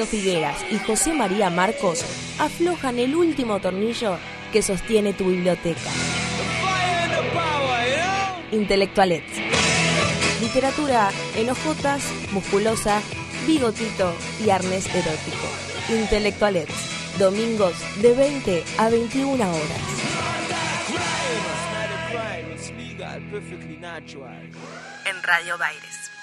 Figueras 0.00 0.56
y 0.70 0.78
José 0.78 1.12
María 1.12 1.50
Marcos 1.50 2.04
aflojan 2.38 2.98
el 2.98 3.14
último 3.14 3.60
tornillo 3.60 4.16
que 4.52 4.62
sostiene 4.62 5.12
tu 5.12 5.26
biblioteca. 5.26 5.90
Intelectualets. 8.50 9.32
Literatura 10.40 11.10
en 11.36 11.50
hojotas, 11.50 12.02
musculosa, 12.32 13.00
bigotito 13.46 14.14
y 14.44 14.50
arnés 14.50 14.86
erótico. 14.86 15.46
Intelectualets. 15.90 17.18
Domingos 17.18 17.74
de 18.00 18.14
20 18.14 18.64
a 18.78 18.88
21 18.88 19.34
horas. 19.34 19.92
En 25.04 25.22
Radio 25.22 25.58
Baires. 25.58 26.21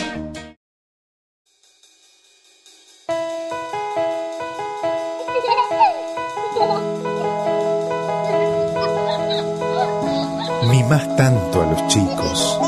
Mimás 10.69 11.17
tanto 11.17 11.63
a 11.63 11.67
los 11.67 11.87
chicos. 11.87 12.59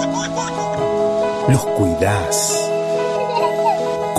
Los 1.49 1.61
cuidás. 1.77 2.62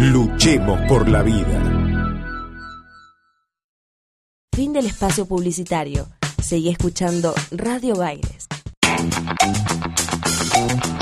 Luchemos 0.00 0.80
por 0.88 1.10
la 1.10 1.22
vida. 1.22 1.62
Fin 4.50 4.72
del 4.72 4.86
espacio 4.86 5.26
publicitario. 5.26 6.08
Seguí 6.42 6.70
escuchando 6.70 7.34
Radio 7.50 7.94
Baires. 7.96 8.48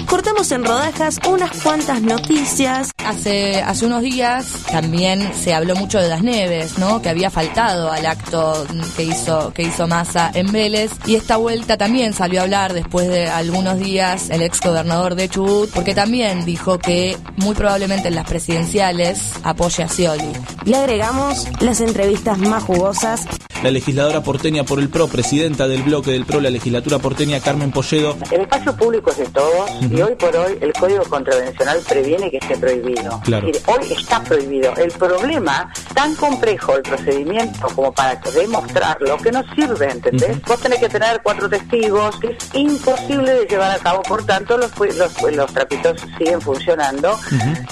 Cortamos 0.09 0.51
en 0.53 0.65
rodajas 0.65 1.21
unas 1.29 1.51
cuantas 1.63 2.01
noticias. 2.01 2.93
Hace, 3.05 3.61
hace 3.61 3.85
unos 3.85 4.03
días 4.03 4.65
también 4.71 5.33
se 5.35 5.53
habló 5.53 5.77
mucho 5.77 5.99
de 5.99 6.09
las 6.09 6.23
Neves, 6.23 6.79
¿no? 6.79 7.03
Que 7.03 7.11
había 7.11 7.31
faltado 7.31 7.93
al 7.93 8.07
acto 8.07 8.67
que 8.97 9.03
hizo, 9.03 9.53
que 9.53 9.65
hizo 9.65 9.87
Massa 9.87 10.31
en 10.33 10.51
Vélez. 10.51 10.93
Y 11.07 11.17
esta 11.17 11.37
vuelta 11.37 11.77
también 11.77 12.15
salió 12.15 12.41
a 12.41 12.45
hablar 12.45 12.73
después 12.73 13.07
de 13.09 13.29
algunos 13.29 13.79
días 13.79 14.31
el 14.31 14.41
ex 14.41 14.61
gobernador 14.63 15.15
de 15.15 15.29
Chubut, 15.29 15.71
porque 15.71 15.95
también 15.95 16.47
dijo 16.47 16.79
que 16.79 17.19
muy 17.37 17.55
probablemente 17.55 18.09
en 18.09 18.15
las 18.15 18.27
presidenciales 18.27 19.33
apoye 19.43 19.83
a 19.83 19.89
Scioli. 19.89 20.33
Le 20.65 20.77
agregamos 20.77 21.47
las 21.61 21.83
entrevistas 21.83 22.39
más 22.39 22.63
jugosas. 22.63 23.27
La 23.63 23.73
legisladora 23.73 24.23
porteña 24.23 24.63
por 24.65 24.79
el 24.79 24.89
PRO, 24.89 25.09
presidenta 25.09 25.67
del 25.67 25.83
bloque 25.83 26.13
del 26.13 26.25
PRO, 26.25 26.41
la 26.41 26.51
legislatura 26.51 27.01
porteña 27.01 27.41
Carmen 27.41 27.73
Polledo. 27.73 28.17
El 28.31 28.43
espacio 28.43 28.77
público 28.77 29.11
es 29.11 29.19
de 29.19 29.27
todos 29.27 29.71
y 29.91 29.98
hoy 30.03 30.15
por 30.15 30.35
hoy 30.37 30.59
el 30.61 30.73
Código 30.73 31.05
Contravencional 31.05 31.81
previene 31.89 32.31
que 32.31 32.39
esté 32.39 32.57
prohibido. 32.57 33.21
Claro. 33.25 33.47
Es 33.47 33.55
decir, 33.55 33.69
hoy 33.69 33.93
está 33.93 34.23
prohibido. 34.23 34.75
El 34.77 34.91
problema, 34.93 35.73
tan 35.95 36.15
complejo 36.17 36.77
el 36.77 36.83
procedimiento 36.83 37.69
como 37.75 37.93
para 37.93 38.21
demostrarlo, 38.35 39.17
que 39.19 39.33
no 39.33 39.43
sirve, 39.55 39.91
¿entendés? 39.91 40.41
Vos 40.43 40.61
tenés 40.61 40.79
que 40.81 40.89
tener 40.89 41.21
cuatro 41.23 41.49
testigos, 41.49 42.19
que 42.21 42.29
es 42.29 42.37
imposible 42.55 43.33
de 43.33 43.47
llevar 43.47 43.71
a 43.71 43.79
cabo. 43.79 44.03
Por 44.03 44.25
tanto, 44.25 44.57
los, 44.57 44.71
los, 44.79 45.23
los 45.33 45.53
trapitos 45.53 46.01
siguen 46.19 46.41
funcionando 46.41 47.19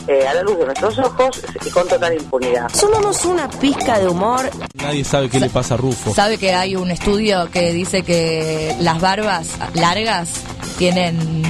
eh, 0.08 0.26
a 0.26 0.34
la 0.34 0.42
luz 0.42 0.58
de 0.58 0.66
nuestros 0.66 0.98
ojos 0.98 1.42
y 1.64 1.70
con 1.70 1.86
total 1.88 2.14
impunidad. 2.14 2.68
Sumamos 2.74 3.24
una 3.24 3.48
pizca 3.48 3.98
de 3.98 4.08
humor. 4.08 4.50
Nadie 4.74 5.04
sabe 5.04 5.28
qué 5.28 5.40
le 5.40 5.50
pasa 5.50 5.74
a 5.74 5.76
Rufo. 5.76 6.14
¿Sabe 6.14 6.38
que 6.38 6.54
hay 6.54 6.76
un 6.76 6.90
estudio 6.90 7.50
que 7.50 7.72
dice 7.72 8.02
que 8.02 8.74
las 8.80 9.00
barbas 9.00 9.48
largas 9.74 10.30
tienen 10.78 11.42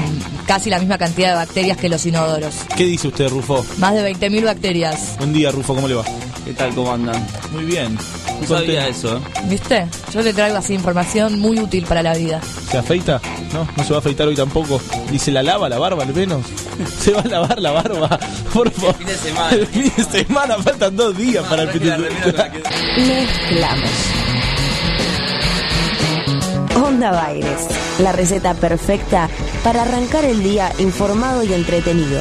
casi 0.47 0.66
la 0.71 0.79
misma 0.79 0.99
cantidad 0.99 1.31
de 1.31 1.35
bacterias 1.37 1.77
que 1.77 1.89
los 1.89 2.05
inodoros? 2.07 2.55
¿Qué 2.77 2.85
dice 2.85 3.09
usted, 3.09 3.29
Rufo? 3.29 3.65
Más 3.79 3.95
de 3.95 4.13
20.000 4.13 4.45
bacterias. 4.45 5.17
Buen 5.19 5.33
día, 5.33 5.51
Rufo, 5.51 5.75
¿cómo 5.75 5.89
le 5.89 5.95
va? 5.95 6.05
¿Qué 6.45 6.53
tal? 6.53 6.75
¿Cómo 6.75 6.93
andan? 6.93 7.27
Muy 7.53 7.65
bien. 7.65 7.99
No 8.41 8.47
sabía 8.47 8.87
eso, 8.87 9.17
¿eh? 9.17 9.21
¿Viste? 9.49 9.87
Yo 10.13 10.21
le 10.23 10.33
traigo 10.33 10.57
así 10.57 10.75
información 10.75 11.39
muy 11.41 11.59
útil 11.59 11.85
para 11.87 12.03
la 12.03 12.15
vida. 12.15 12.41
¿Se 12.71 12.79
afeita? 12.79 13.21
No, 13.53 13.67
no 13.77 13.83
se 13.85 13.91
va 13.91 13.97
a 13.97 13.99
afeitar 14.01 14.29
hoy 14.29 14.35
tampoco. 14.37 14.81
¿Y 15.13 15.19
se 15.19 15.33
la 15.33 15.43
lava 15.43 15.69
la 15.69 15.79
barba 15.79 16.05
al 16.05 16.15
menos? 16.15 16.43
¿Se 17.01 17.13
va 17.13 17.23
a 17.23 17.27
lavar 17.29 17.61
la 17.61 17.73
barba? 17.73 18.19
Por 18.53 18.71
favor. 18.71 18.95
fin 18.97 19.07
de 19.07 19.17
semana. 19.17 19.51
El 19.57 19.67
fin 19.67 19.93
de 19.97 20.05
semana, 20.05 20.57
faltan 20.59 20.97
dos 20.97 21.17
días 21.17 21.45
para 21.47 21.63
el 21.63 21.71
fin 21.71 21.81
de 21.83 21.91
semana. 21.91 22.53
Mezclamos. 22.99 23.91
Onda 26.87 27.11
Baires, 27.11 27.67
la 27.99 28.13
receta 28.13 28.55
perfecta 28.55 29.29
para 29.65 29.83
arrancar 29.83 30.25
el 30.25 30.41
día 30.45 30.71
informado 30.79 31.43
y 31.43 31.53
entretenido. 31.53 32.21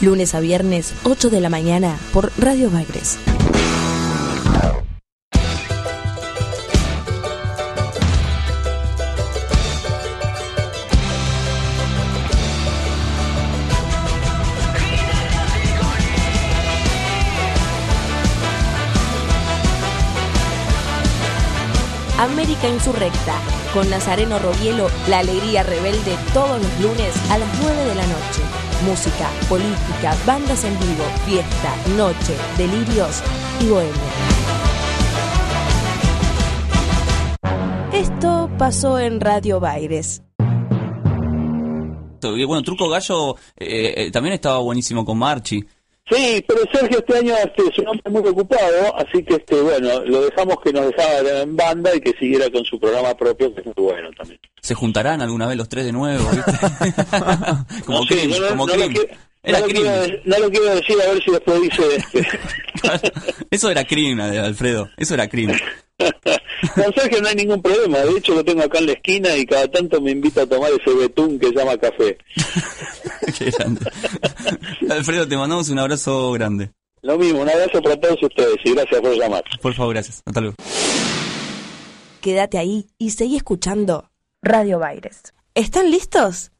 Lunes 0.00 0.32
a 0.36 0.38
viernes, 0.38 0.94
8 1.02 1.28
de 1.28 1.40
la 1.40 1.48
mañana, 1.48 1.98
por 2.12 2.30
Radio 2.38 2.70
Baires. 2.70 3.18
América 22.18 22.68
Insurrecta, 22.68 23.34
Con 23.76 23.90
Nazareno 23.90 24.38
Robielo, 24.38 24.88
la 25.06 25.18
alegría 25.18 25.62
rebelde 25.62 26.16
todos 26.32 26.58
los 26.62 26.80
lunes 26.80 27.14
a 27.30 27.36
las 27.36 27.60
9 27.60 27.84
de 27.84 27.94
la 27.94 28.06
noche. 28.06 28.40
Música, 28.86 29.28
política, 29.50 30.16
bandas 30.24 30.64
en 30.64 30.72
vivo, 30.80 31.04
fiesta, 31.26 31.76
noche, 31.94 32.34
delirios 32.56 33.22
y 33.60 33.68
bohemia. 33.68 33.92
Esto 37.92 38.50
pasó 38.56 38.98
en 38.98 39.20
Radio 39.20 39.60
Baires. 39.60 40.22
Bueno, 42.22 42.62
Truco 42.62 42.88
Gallo 42.88 43.36
eh, 43.56 43.94
eh, 43.96 44.10
también 44.10 44.34
estaba 44.34 44.58
buenísimo 44.58 45.04
con 45.04 45.18
Marchi. 45.18 45.64
Sí, 46.08 46.44
pero 46.46 46.60
Sergio 46.72 46.98
este 46.98 47.18
año 47.18 47.34
este, 47.36 47.62
es 47.68 47.78
un 47.78 47.88
hombre 47.88 48.10
muy 48.10 48.28
ocupado, 48.30 48.96
así 48.96 49.24
que 49.24 49.34
este 49.34 49.60
bueno, 49.60 50.04
lo 50.04 50.20
dejamos 50.26 50.56
que 50.62 50.72
nos 50.72 50.86
dejara 50.86 51.42
en 51.42 51.56
banda 51.56 51.94
y 51.96 52.00
que 52.00 52.12
siguiera 52.18 52.48
con 52.50 52.64
su 52.64 52.78
programa 52.78 53.12
propio, 53.16 53.52
que 53.52 53.60
es 53.60 53.66
muy 53.66 53.74
bueno 53.76 54.10
también. 54.16 54.38
¿Se 54.60 54.74
juntarán 54.74 55.20
alguna 55.20 55.46
vez 55.48 55.56
los 55.56 55.68
tres 55.68 55.84
de 55.84 55.92
nuevo? 55.92 56.24
¿viste? 56.30 56.52
como 57.86 57.98
No, 58.00 58.04
sí, 58.06 58.28
no, 58.28 58.48
como 58.48 58.66
no 58.68 58.74
Era 59.42 59.60
no 59.60 59.66
lo 59.66 59.72
quiero- 59.72 60.18
no 60.24 60.38
lo 60.38 60.50
quiero 60.50 60.74
decir 60.76 60.96
a 61.04 61.12
ver 61.12 61.22
si 61.24 61.30
después 61.32 61.60
dice... 61.62 61.82
este, 61.96 62.28
Eso 63.50 63.70
era 63.70 63.84
Cream, 63.84 64.20
eh, 64.20 64.38
Alfredo. 64.38 64.88
Eso 64.96 65.14
era 65.14 65.28
Cream. 65.28 65.52
Con 66.74 66.92
Sergio 66.94 67.20
no 67.22 67.28
hay 67.28 67.34
ningún 67.36 67.62
problema, 67.62 67.98
de 67.98 68.18
hecho 68.18 68.34
lo 68.34 68.44
tengo 68.44 68.62
acá 68.62 68.78
en 68.78 68.86
la 68.86 68.92
esquina 68.92 69.34
y 69.36 69.46
cada 69.46 69.66
tanto 69.68 70.00
me 70.00 70.10
invita 70.10 70.42
a 70.42 70.46
tomar 70.46 70.70
ese 70.72 70.94
betún 70.94 71.38
que 71.38 71.50
llama 71.52 71.76
café. 71.78 72.18
Qué 73.38 73.50
grande. 73.50 73.90
Alfredo, 74.90 75.26
te 75.28 75.36
mandamos 75.36 75.68
un 75.68 75.78
abrazo 75.78 76.32
grande. 76.32 76.70
Lo 77.02 77.18
mismo, 77.18 77.40
un 77.42 77.48
abrazo 77.48 77.80
para 77.82 78.00
todos 78.00 78.22
ustedes 78.22 78.56
y 78.64 78.72
gracias 78.72 79.00
por 79.00 79.16
llamar. 79.16 79.44
Por 79.60 79.74
favor, 79.74 79.94
gracias. 79.94 80.22
Hasta 80.24 80.40
luego. 80.40 80.56
Quédate 82.20 82.58
ahí 82.58 82.88
y 82.98 83.10
seguí 83.10 83.36
escuchando 83.36 84.10
Radio 84.42 84.78
Baires. 84.78 85.32
¿Están 85.54 85.90
listos? 85.90 86.50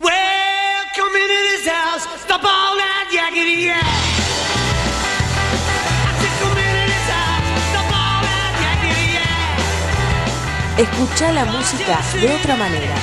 Welcome 0.00 1.16
into 1.16 1.42
this 1.50 1.68
house. 1.68 2.06
Stop 2.22 2.42
all 2.42 2.76
that 2.76 3.08
yakety 3.12 3.66
yak. 3.66 4.11
Escucha 10.82 11.30
la 11.30 11.44
música 11.44 12.00
de 12.20 12.34
otra 12.34 12.56
manera. 12.56 12.96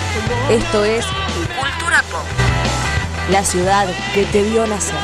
Esto 0.50 0.84
es 0.84 1.06
Cultura 1.06 2.04
Pop. 2.12 2.26
La 3.32 3.46
ciudad 3.46 3.88
que 4.14 4.26
te 4.26 4.44
vio 4.44 4.68
nacer. 4.68 4.98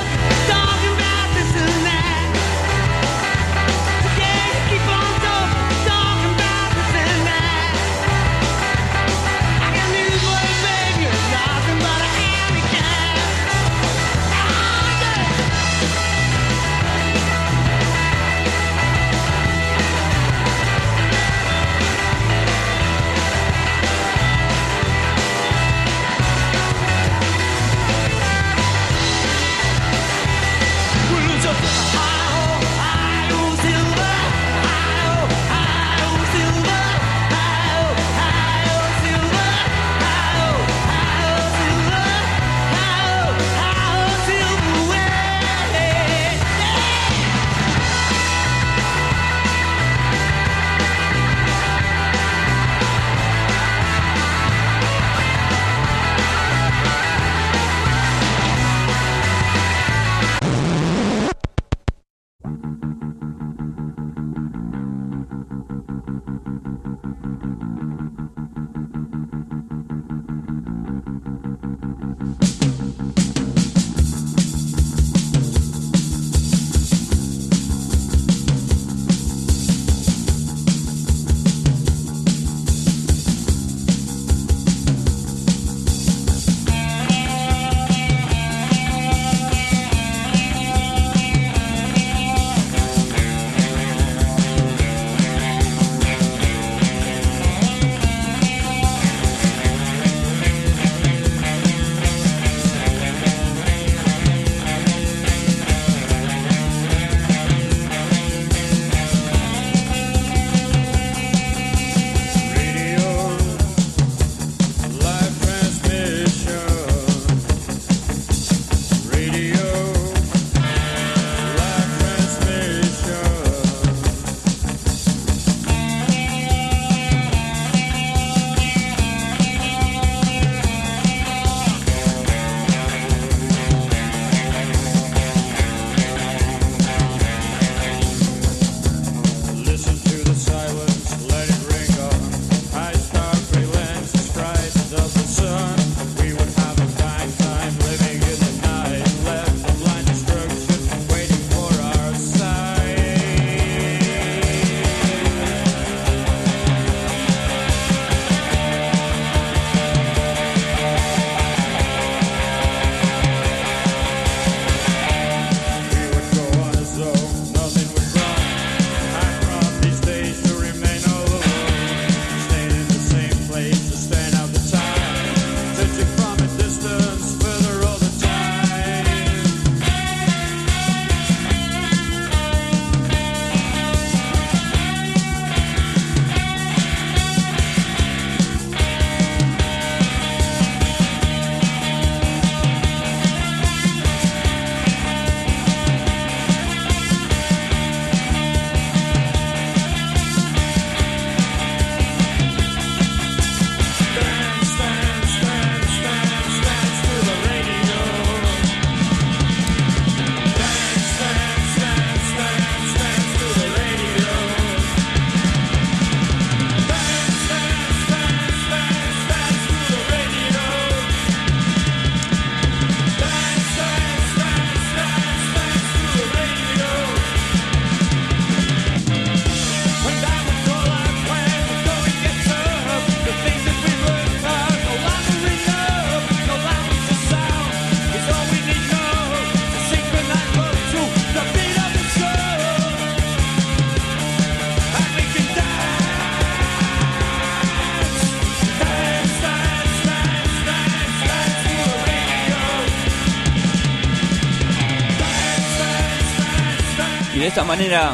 Manera 257.76 258.14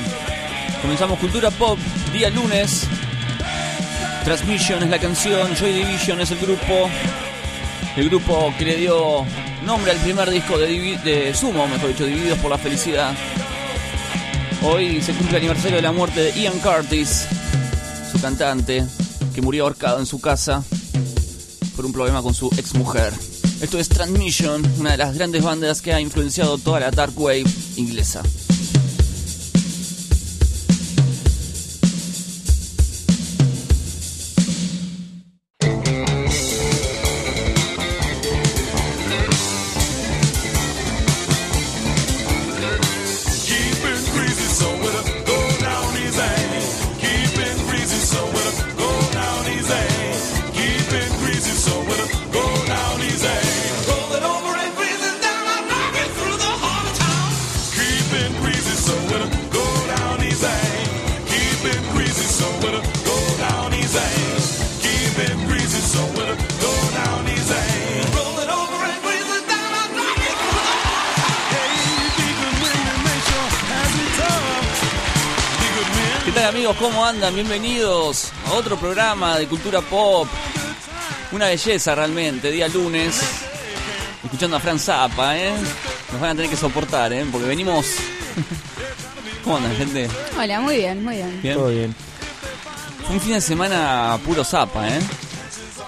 comenzamos 0.82 1.20
Cultura 1.20 1.52
Pop, 1.52 1.78
día 2.12 2.32
lunes. 2.32 2.88
Transmission 4.26 4.82
es 4.82 4.90
la 4.90 4.98
canción, 4.98 5.56
Joy 5.56 5.72
Division 5.72 6.20
es 6.20 6.32
el 6.32 6.40
grupo. 6.40 6.90
El 7.96 8.10
grupo 8.10 8.52
que 8.58 8.66
le 8.66 8.78
dio 8.78 9.24
nombre 9.64 9.92
al 9.92 9.98
primer 9.98 10.32
disco 10.32 10.58
de, 10.58 10.98
de 11.04 11.34
Sumo, 11.36 11.68
mejor 11.68 11.90
dicho, 11.90 12.08
Divididos 12.08 12.40
por 12.40 12.50
la 12.50 12.58
Felicidad. 12.58 13.14
Hoy 14.64 15.00
se 15.00 15.14
cumple 15.14 15.38
el 15.38 15.44
aniversario 15.44 15.76
de 15.76 15.84
la 15.84 15.92
muerte 15.92 16.22
de 16.22 16.42
Ian 16.42 16.58
Curtis, 16.58 17.28
su 18.12 18.20
cantante, 18.20 18.84
que 19.36 19.44
murió 19.44 19.66
ahorcado 19.66 20.00
en 20.00 20.08
su 20.08 20.20
casa 20.20 20.64
por 21.76 21.86
un 21.86 21.94
problema 21.94 22.24
con 22.24 22.34
su 22.34 22.48
ex 22.58 22.74
mujer. 22.74 23.14
Esto 23.62 23.78
es 23.78 23.90
Transmission, 23.90 24.64
una 24.80 24.94
de 24.94 24.98
las 24.98 25.14
grandes 25.14 25.44
bandas 25.44 25.84
que 25.84 25.94
ha 25.94 26.02
influenciado 26.02 26.58
toda 26.58 26.80
la 26.80 26.90
dark 26.90 27.14
wave 27.16 27.46
inglesa. 27.76 28.24
Andan? 77.22 77.36
Bienvenidos 77.36 78.32
a 78.48 78.54
otro 78.54 78.78
programa 78.78 79.38
de 79.38 79.48
Cultura 79.48 79.80
Pop. 79.82 80.28
Una 81.32 81.46
belleza 81.50 81.94
realmente, 81.94 82.50
día 82.50 82.68
lunes. 82.68 83.22
Escuchando 84.24 84.58
a 84.58 84.60
Fran 84.60 84.80
Zappa, 84.80 85.38
¿eh? 85.38 85.54
Nos 86.12 86.20
van 86.20 86.32
a 86.32 86.36
tener 86.36 86.50
que 86.50 86.58
soportar, 86.58 87.14
¿eh? 87.14 87.24
Porque 87.32 87.48
venimos... 87.48 87.86
¿Cómo 89.44 89.58
andan, 89.58 89.76
gente? 89.76 90.10
Hola, 90.36 90.62
muy 90.62 90.78
bien, 90.78 91.04
muy 91.04 91.18
bien. 91.18 91.42
¿Bien? 91.44 91.56
Todo 91.56 91.70
bien. 91.70 91.96
Fue 93.06 93.16
un 93.16 93.22
fin 93.22 93.34
de 93.34 93.42
semana 93.42 94.18
puro 94.26 94.44
Zappa, 94.44 94.90
¿eh? 94.90 95.00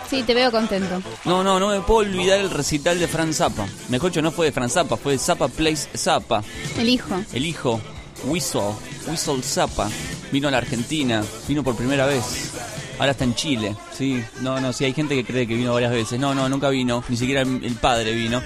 Sí, 0.08 0.22
te 0.22 0.36
veo 0.36 0.52
contento. 0.52 1.02
No, 1.26 1.44
no, 1.44 1.60
no 1.60 1.70
me 1.70 1.80
puedo 1.82 2.02
olvidar 2.02 2.42
el 2.42 2.52
recital 2.52 3.00
de 3.00 3.08
Fran 3.08 3.34
Zappa. 3.34 3.66
Mejor 3.90 4.12
dicho, 4.12 4.22
no 4.22 4.32
fue 4.32 4.48
de 4.48 4.52
Fran 4.52 4.70
Zappa, 4.70 4.98
fue 4.98 5.14
de 5.14 5.20
Zappa 5.20 5.48
Plays 5.48 5.90
Zappa. 5.98 6.44
El 6.78 6.90
hijo. 6.90 7.24
El 7.34 7.46
hijo, 7.48 7.82
Whistle, 8.26 8.74
Whistle 9.08 9.42
Zappa, 9.42 9.90
vino 10.34 10.50
a 10.50 10.52
la 10.52 10.58
Argentina, 10.58 11.24
vino 11.48 11.64
por 11.64 11.76
primera 11.78 12.06
vez. 12.06 12.52
Ahora 13.00 13.12
está 13.12 13.24
en 13.24 13.36
Chile, 13.36 13.76
sí. 13.98 14.22
No, 14.42 14.60
no, 14.60 14.74
sí, 14.74 14.84
hay 14.84 14.94
gente 14.94 15.16
que 15.16 15.24
cree 15.24 15.48
que 15.48 15.56
vino 15.56 15.74
varias 15.74 15.92
veces. 15.92 16.20
No, 16.20 16.36
no, 16.36 16.50
nunca 16.50 16.70
vino, 16.70 17.04
ni 17.08 17.16
siquiera 17.16 17.42
el 17.42 17.76
padre 17.80 18.14
vino. 18.14 18.42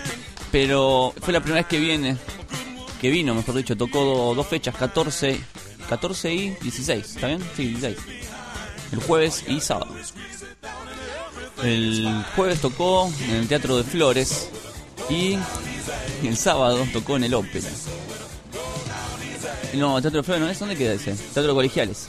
Pero 0.52 1.14
fue 1.22 1.34
la 1.34 1.40
primera 1.42 1.62
vez 1.62 1.68
que 1.68 1.80
viene, 1.80 2.18
que 3.02 3.10
vino, 3.10 3.34
mejor 3.34 3.56
dicho, 3.56 3.76
tocó 3.76 4.04
do- 4.04 4.36
dos 4.36 4.48
fechas, 4.48 4.76
14, 4.76 5.40
14 5.90 6.34
y 6.34 6.50
16, 6.62 7.06
¿está 7.16 7.28
bien? 7.28 7.40
Sí, 7.56 7.68
16. 7.70 7.98
El 8.94 9.00
jueves 9.00 9.44
y 9.48 9.60
sábado. 9.60 9.94
El 11.64 12.24
jueves 12.36 12.62
tocó 12.62 13.12
en 13.28 13.36
el 13.36 13.48
Teatro 13.48 13.78
de 13.78 13.84
Flores 13.84 14.50
y 15.10 15.38
el 16.24 16.38
sábado 16.38 16.86
tocó 16.94 17.18
en 17.18 17.24
el 17.26 17.34
Ópera. 17.34 17.68
No, 19.78 20.02
Teatro 20.02 20.20
de 20.22 20.24
Flores 20.24 20.44
no 20.44 20.50
es. 20.50 20.60
¿Dónde 20.60 20.76
queda 20.76 20.94
ese? 20.94 21.14
Teatro 21.14 21.44
de 21.48 21.54
Colegiales. 21.54 22.08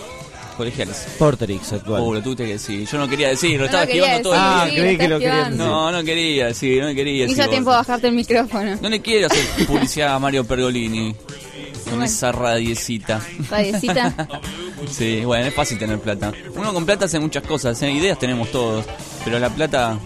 Colegiales. 0.57 1.07
Porterix 1.19 1.73
actual. 1.73 2.03
Oh, 2.05 2.13
lo 2.15 2.21
tuve 2.21 2.37
que 2.37 2.47
decir. 2.47 2.87
Yo 2.89 2.99
no 2.99 3.09
quería 3.09 3.29
decir, 3.29 3.53
lo 3.53 3.59
No 3.61 3.65
estaba 3.67 3.85
lo 3.85 3.87
quería 3.87 4.03
esquivando 4.17 4.31
todo 4.31 4.39
Ah, 4.41 4.67
sí, 4.69 4.77
creí 4.77 4.97
que 4.99 5.09
lo 5.09 5.19
querías 5.21 5.51
decir. 5.51 5.59
No, 5.65 5.93
no 5.93 6.05
quería 6.05 6.47
decir, 6.47 6.83
no 6.83 6.95
quería 6.95 7.25
hizo 7.27 7.49
tiempo 7.49 7.71
bajarte 7.71 8.09
el 8.09 8.15
micrófono. 8.15 8.77
No 8.83 8.89
le 8.89 9.01
quiero 9.01 9.29
hacer 9.29 9.67
publicidad 9.67 10.15
a 10.15 10.19
Mario 10.19 10.45
Pergolini. 10.45 11.15
Con 11.85 11.93
Bueno. 11.93 12.05
esa 12.05 12.33
radiecita. 12.33 13.21
Radiecita. 13.51 14.29
Sí, 14.91 15.25
bueno, 15.25 15.45
es 15.47 15.55
fácil 15.55 15.77
tener 15.77 15.99
plata. 15.99 16.33
Uno 16.55 16.73
con 16.73 16.87
plata 16.87 17.07
hace 17.07 17.19
muchas 17.19 17.43
cosas, 17.43 17.83
¿eh? 17.83 17.91
ideas 17.91 18.17
tenemos 18.19 18.51
todos. 18.53 18.85
Pero 19.25 19.39
la 19.41 19.51
plata, 19.51 19.99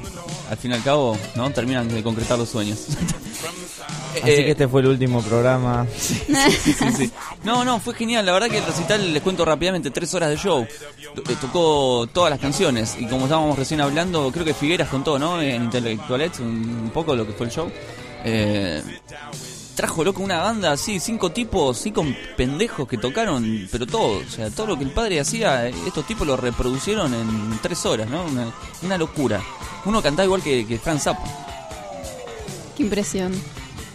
al 0.53 0.59
fin 0.59 0.71
y 0.71 0.75
al 0.75 0.83
cabo, 0.83 1.17
¿no? 1.35 1.51
Terminan 1.51 1.89
de 1.89 2.03
concretar 2.03 2.39
los 2.39 2.51
sueños. 2.51 2.79
Así 4.13 4.21
Eh, 4.31 4.45
que 4.45 4.51
este 4.51 4.69
fue 4.69 4.83
el 4.83 4.89
último 4.89 5.23
programa. 5.23 5.87
Sí, 5.99 6.23
sí, 6.75 6.93
sí. 6.95 7.11
No, 7.43 7.65
no, 7.65 7.81
fue 7.81 7.95
genial. 7.95 8.27
La 8.27 8.33
verdad 8.33 8.49
que 8.49 8.59
el 8.59 8.67
recital, 8.67 9.15
les 9.15 9.23
cuento 9.23 9.47
rápidamente, 9.47 9.91
tres 9.91 10.13
horas 10.13 10.29
de 10.29 10.37
show. 10.37 10.63
Eh, 10.63 11.37
Tocó 11.41 12.07
todas 12.13 12.31
las 12.31 12.39
canciones. 12.39 12.97
Y 13.01 13.07
como 13.07 13.25
estábamos 13.25 13.59
recién 13.59 13.81
hablando, 13.81 14.31
creo 14.31 14.45
que 14.45 14.53
Figueras 14.53 14.91
contó, 14.91 15.19
¿no? 15.19 15.41
En 15.41 15.65
Intelectualets, 15.65 16.41
un, 16.41 16.91
poco 16.93 17.17
lo 17.17 17.27
que 17.27 17.33
fue 17.33 17.47
el 17.47 17.53
show. 17.53 17.73
Eh, 18.25 18.83
trajo 19.75 20.05
loco 20.05 20.23
una 20.23 20.41
banda 20.43 20.73
así, 20.73 21.01
cinco 21.01 21.33
tipos, 21.33 21.79
cinco 21.79 22.05
pendejos 22.37 22.87
que 22.87 22.99
tocaron, 22.99 23.67
pero 23.73 23.87
todo. 23.87 24.19
O 24.19 24.31
sea, 24.31 24.51
todo 24.51 24.67
lo 24.67 24.77
que 24.79 24.85
el 24.85 24.91
padre 24.91 25.19
hacía, 25.21 25.67
estos 25.69 26.07
tipos 26.07 26.27
lo 26.27 26.37
reproducieron 26.37 27.15
en 27.15 27.59
tres 27.63 27.87
horas, 27.87 28.09
¿no? 28.11 28.25
Una, 28.27 28.53
una 28.83 28.99
locura. 28.99 29.41
Uno 29.85 30.03
cantaba 30.03 30.25
igual 30.27 30.43
que, 30.43 30.67
que 30.67 30.79
Frank 30.79 31.01
Zappa. 31.01 31.25
Qué 32.77 32.83
impresión. 32.83 33.33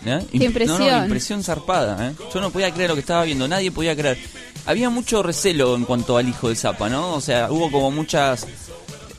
¿Eh? 0.05 0.25
Qué 0.31 0.37
Imp- 0.37 0.43
impresión. 0.45 0.79
No, 0.79 0.91
no, 0.97 1.03
impresión 1.03 1.43
zarpada, 1.43 2.07
¿eh? 2.07 2.13
Yo 2.33 2.39
no 2.41 2.49
podía 2.51 2.73
creer 2.73 2.89
lo 2.89 2.95
que 2.95 3.01
estaba 3.01 3.23
viendo, 3.23 3.47
nadie 3.47 3.71
podía 3.71 3.95
creer. 3.95 4.17
Había 4.65 4.89
mucho 4.89 5.23
recelo 5.23 5.75
en 5.75 5.85
cuanto 5.85 6.17
al 6.17 6.27
hijo 6.27 6.49
de 6.49 6.55
Zapa, 6.55 6.89
¿no? 6.89 7.13
O 7.13 7.21
sea, 7.21 7.51
hubo 7.51 7.71
como 7.71 7.89
muchas... 7.89 8.45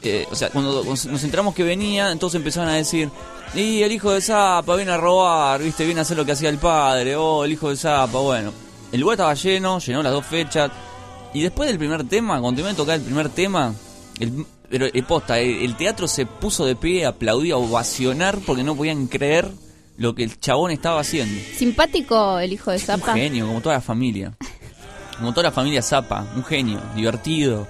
eh, 0.02 0.26
o 0.30 0.34
sea, 0.36 0.50
cuando 0.50 0.84
nos 0.84 1.24
enteramos 1.24 1.54
que 1.54 1.62
venía, 1.62 2.10
entonces 2.12 2.36
empezaron 2.38 2.68
a 2.68 2.74
decir... 2.74 3.10
Y 3.54 3.80
el 3.82 3.90
hijo 3.92 4.12
de 4.12 4.20
Zapa 4.20 4.76
viene 4.76 4.92
a 4.92 4.98
robar, 4.98 5.62
viste, 5.62 5.86
viene 5.86 6.00
a 6.00 6.02
hacer 6.02 6.18
lo 6.18 6.26
que 6.26 6.32
hacía 6.32 6.50
el 6.50 6.58
padre, 6.58 7.16
oh, 7.16 7.44
el 7.46 7.52
hijo 7.52 7.70
de 7.70 7.78
Zapa, 7.78 8.18
bueno. 8.18 8.52
El 8.92 9.00
lugar 9.00 9.14
estaba 9.14 9.32
lleno, 9.32 9.78
llenó 9.78 10.02
las 10.02 10.12
dos 10.12 10.26
fechas. 10.26 10.70
Y 11.32 11.40
después 11.42 11.66
del 11.68 11.78
primer 11.78 12.06
tema, 12.06 12.40
cuando 12.40 12.56
terminé 12.56 12.74
de 12.74 12.76
tocar 12.76 12.96
el 12.96 13.02
primer 13.02 13.30
tema, 13.30 13.72
el, 14.20 14.44
pero 14.70 14.86
eh, 14.86 15.02
posta, 15.02 15.38
el, 15.38 15.62
el 15.62 15.76
teatro 15.76 16.06
se 16.08 16.26
puso 16.26 16.64
de 16.66 16.76
pie, 16.76 17.06
aplaudía, 17.06 17.54
a 17.54 17.58
ovacionar 17.58 18.38
porque 18.46 18.62
no 18.62 18.74
podían 18.76 19.06
creer 19.06 19.48
lo 19.96 20.14
que 20.14 20.22
el 20.24 20.38
chabón 20.38 20.70
estaba 20.70 21.00
haciendo. 21.00 21.40
Simpático 21.56 22.38
el 22.38 22.52
hijo 22.52 22.70
de 22.70 22.76
Un 22.76 22.82
Zapa. 22.82 23.14
genio, 23.14 23.46
como 23.46 23.60
toda 23.60 23.76
la 23.76 23.80
familia. 23.80 24.32
Como 25.18 25.32
toda 25.32 25.44
la 25.44 25.52
familia 25.52 25.82
Zapa, 25.82 26.24
un 26.36 26.44
genio, 26.44 26.80
divertido, 26.94 27.66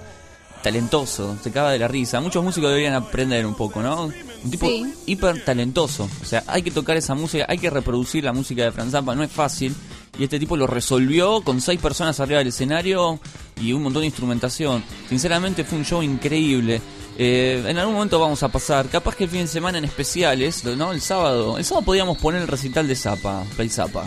talentoso, 0.61 1.37
se 1.41 1.51
caga 1.51 1.71
de 1.71 1.79
la 1.79 1.87
risa. 1.87 2.19
Muchos 2.21 2.43
músicos 2.43 2.69
deberían 2.69 2.93
aprender 2.93 3.45
un 3.45 3.55
poco, 3.55 3.81
¿no? 3.81 4.05
Un 4.43 4.51
tipo 4.51 4.67
Sí. 4.67 4.85
hiper 5.07 5.43
talentoso. 5.43 6.09
O 6.21 6.25
sea, 6.25 6.43
hay 6.47 6.61
que 6.61 6.71
tocar 6.71 6.97
esa 6.97 7.15
música, 7.15 7.45
hay 7.47 7.57
que 7.57 7.69
reproducir 7.69 8.23
la 8.23 8.33
música 8.33 8.63
de 8.63 8.71
Franz 8.71 8.91
Zappa, 8.91 9.15
no 9.15 9.23
es 9.23 9.31
fácil. 9.31 9.75
Y 10.17 10.23
este 10.23 10.39
tipo 10.39 10.57
lo 10.57 10.67
resolvió 10.67 11.41
con 11.41 11.61
seis 11.61 11.79
personas 11.79 12.19
arriba 12.19 12.39
del 12.39 12.49
escenario 12.49 13.19
y 13.61 13.71
un 13.73 13.83
montón 13.83 14.01
de 14.01 14.07
instrumentación. 14.07 14.83
Sinceramente 15.07 15.63
fue 15.63 15.77
un 15.77 15.85
show 15.85 16.01
increíble. 16.03 16.81
Eh, 17.17 17.63
en 17.67 17.77
algún 17.77 17.95
momento 17.95 18.19
vamos 18.19 18.41
a 18.43 18.49
pasar, 18.49 18.87
capaz 18.87 19.15
que 19.15 19.25
el 19.25 19.29
fin 19.29 19.41
de 19.41 19.47
semana 19.47 19.77
en 19.77 19.85
especiales, 19.85 20.63
¿no? 20.65 20.91
El 20.91 21.01
sábado. 21.01 21.57
El 21.57 21.65
sábado 21.65 21.85
podíamos 21.85 22.17
poner 22.17 22.41
el 22.41 22.47
recital 22.47 22.87
de 22.87 22.95
Zappa, 22.95 23.43
Play 23.55 23.69
Zappa, 23.69 24.05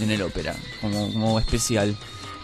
en 0.00 0.10
el 0.10 0.22
ópera, 0.22 0.54
como, 0.80 1.12
como 1.12 1.38
especial. 1.38 1.96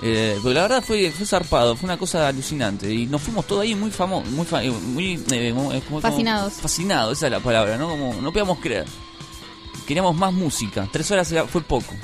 Eh, 0.03 0.39
pero 0.43 0.55
la 0.55 0.63
verdad 0.63 0.83
fue, 0.85 1.11
fue 1.11 1.27
zarpado, 1.27 1.77
fue 1.77 1.87
una 1.87 1.99
cosa 1.99 2.27
alucinante. 2.29 2.93
Y 2.93 3.07
nos 3.07 3.21
fuimos 3.23 3.47
todos 3.47 3.63
ahí 3.63 3.75
muy 3.75 3.91
famosos, 3.91 4.31
muy, 4.33 4.47
fa- 4.47 4.63
eh, 4.65 4.71
muy 4.71 5.21
eh, 5.31 5.53
como- 5.55 5.71
como- 5.83 6.01
Fascinados. 6.01 6.55
fascinados, 6.55 7.19
esa 7.19 7.27
es 7.27 7.33
la 7.33 7.41
palabra, 7.41 7.77
¿no? 7.77 7.89
Como 7.91 8.15
no 8.15 8.31
podíamos 8.33 8.59
creer. 8.59 8.87
Queríamos 9.87 10.15
más 10.17 10.33
música. 10.33 10.89
Tres 10.93 11.11
horas 11.11 11.33
fue 11.51 11.61
poco. 11.63 11.95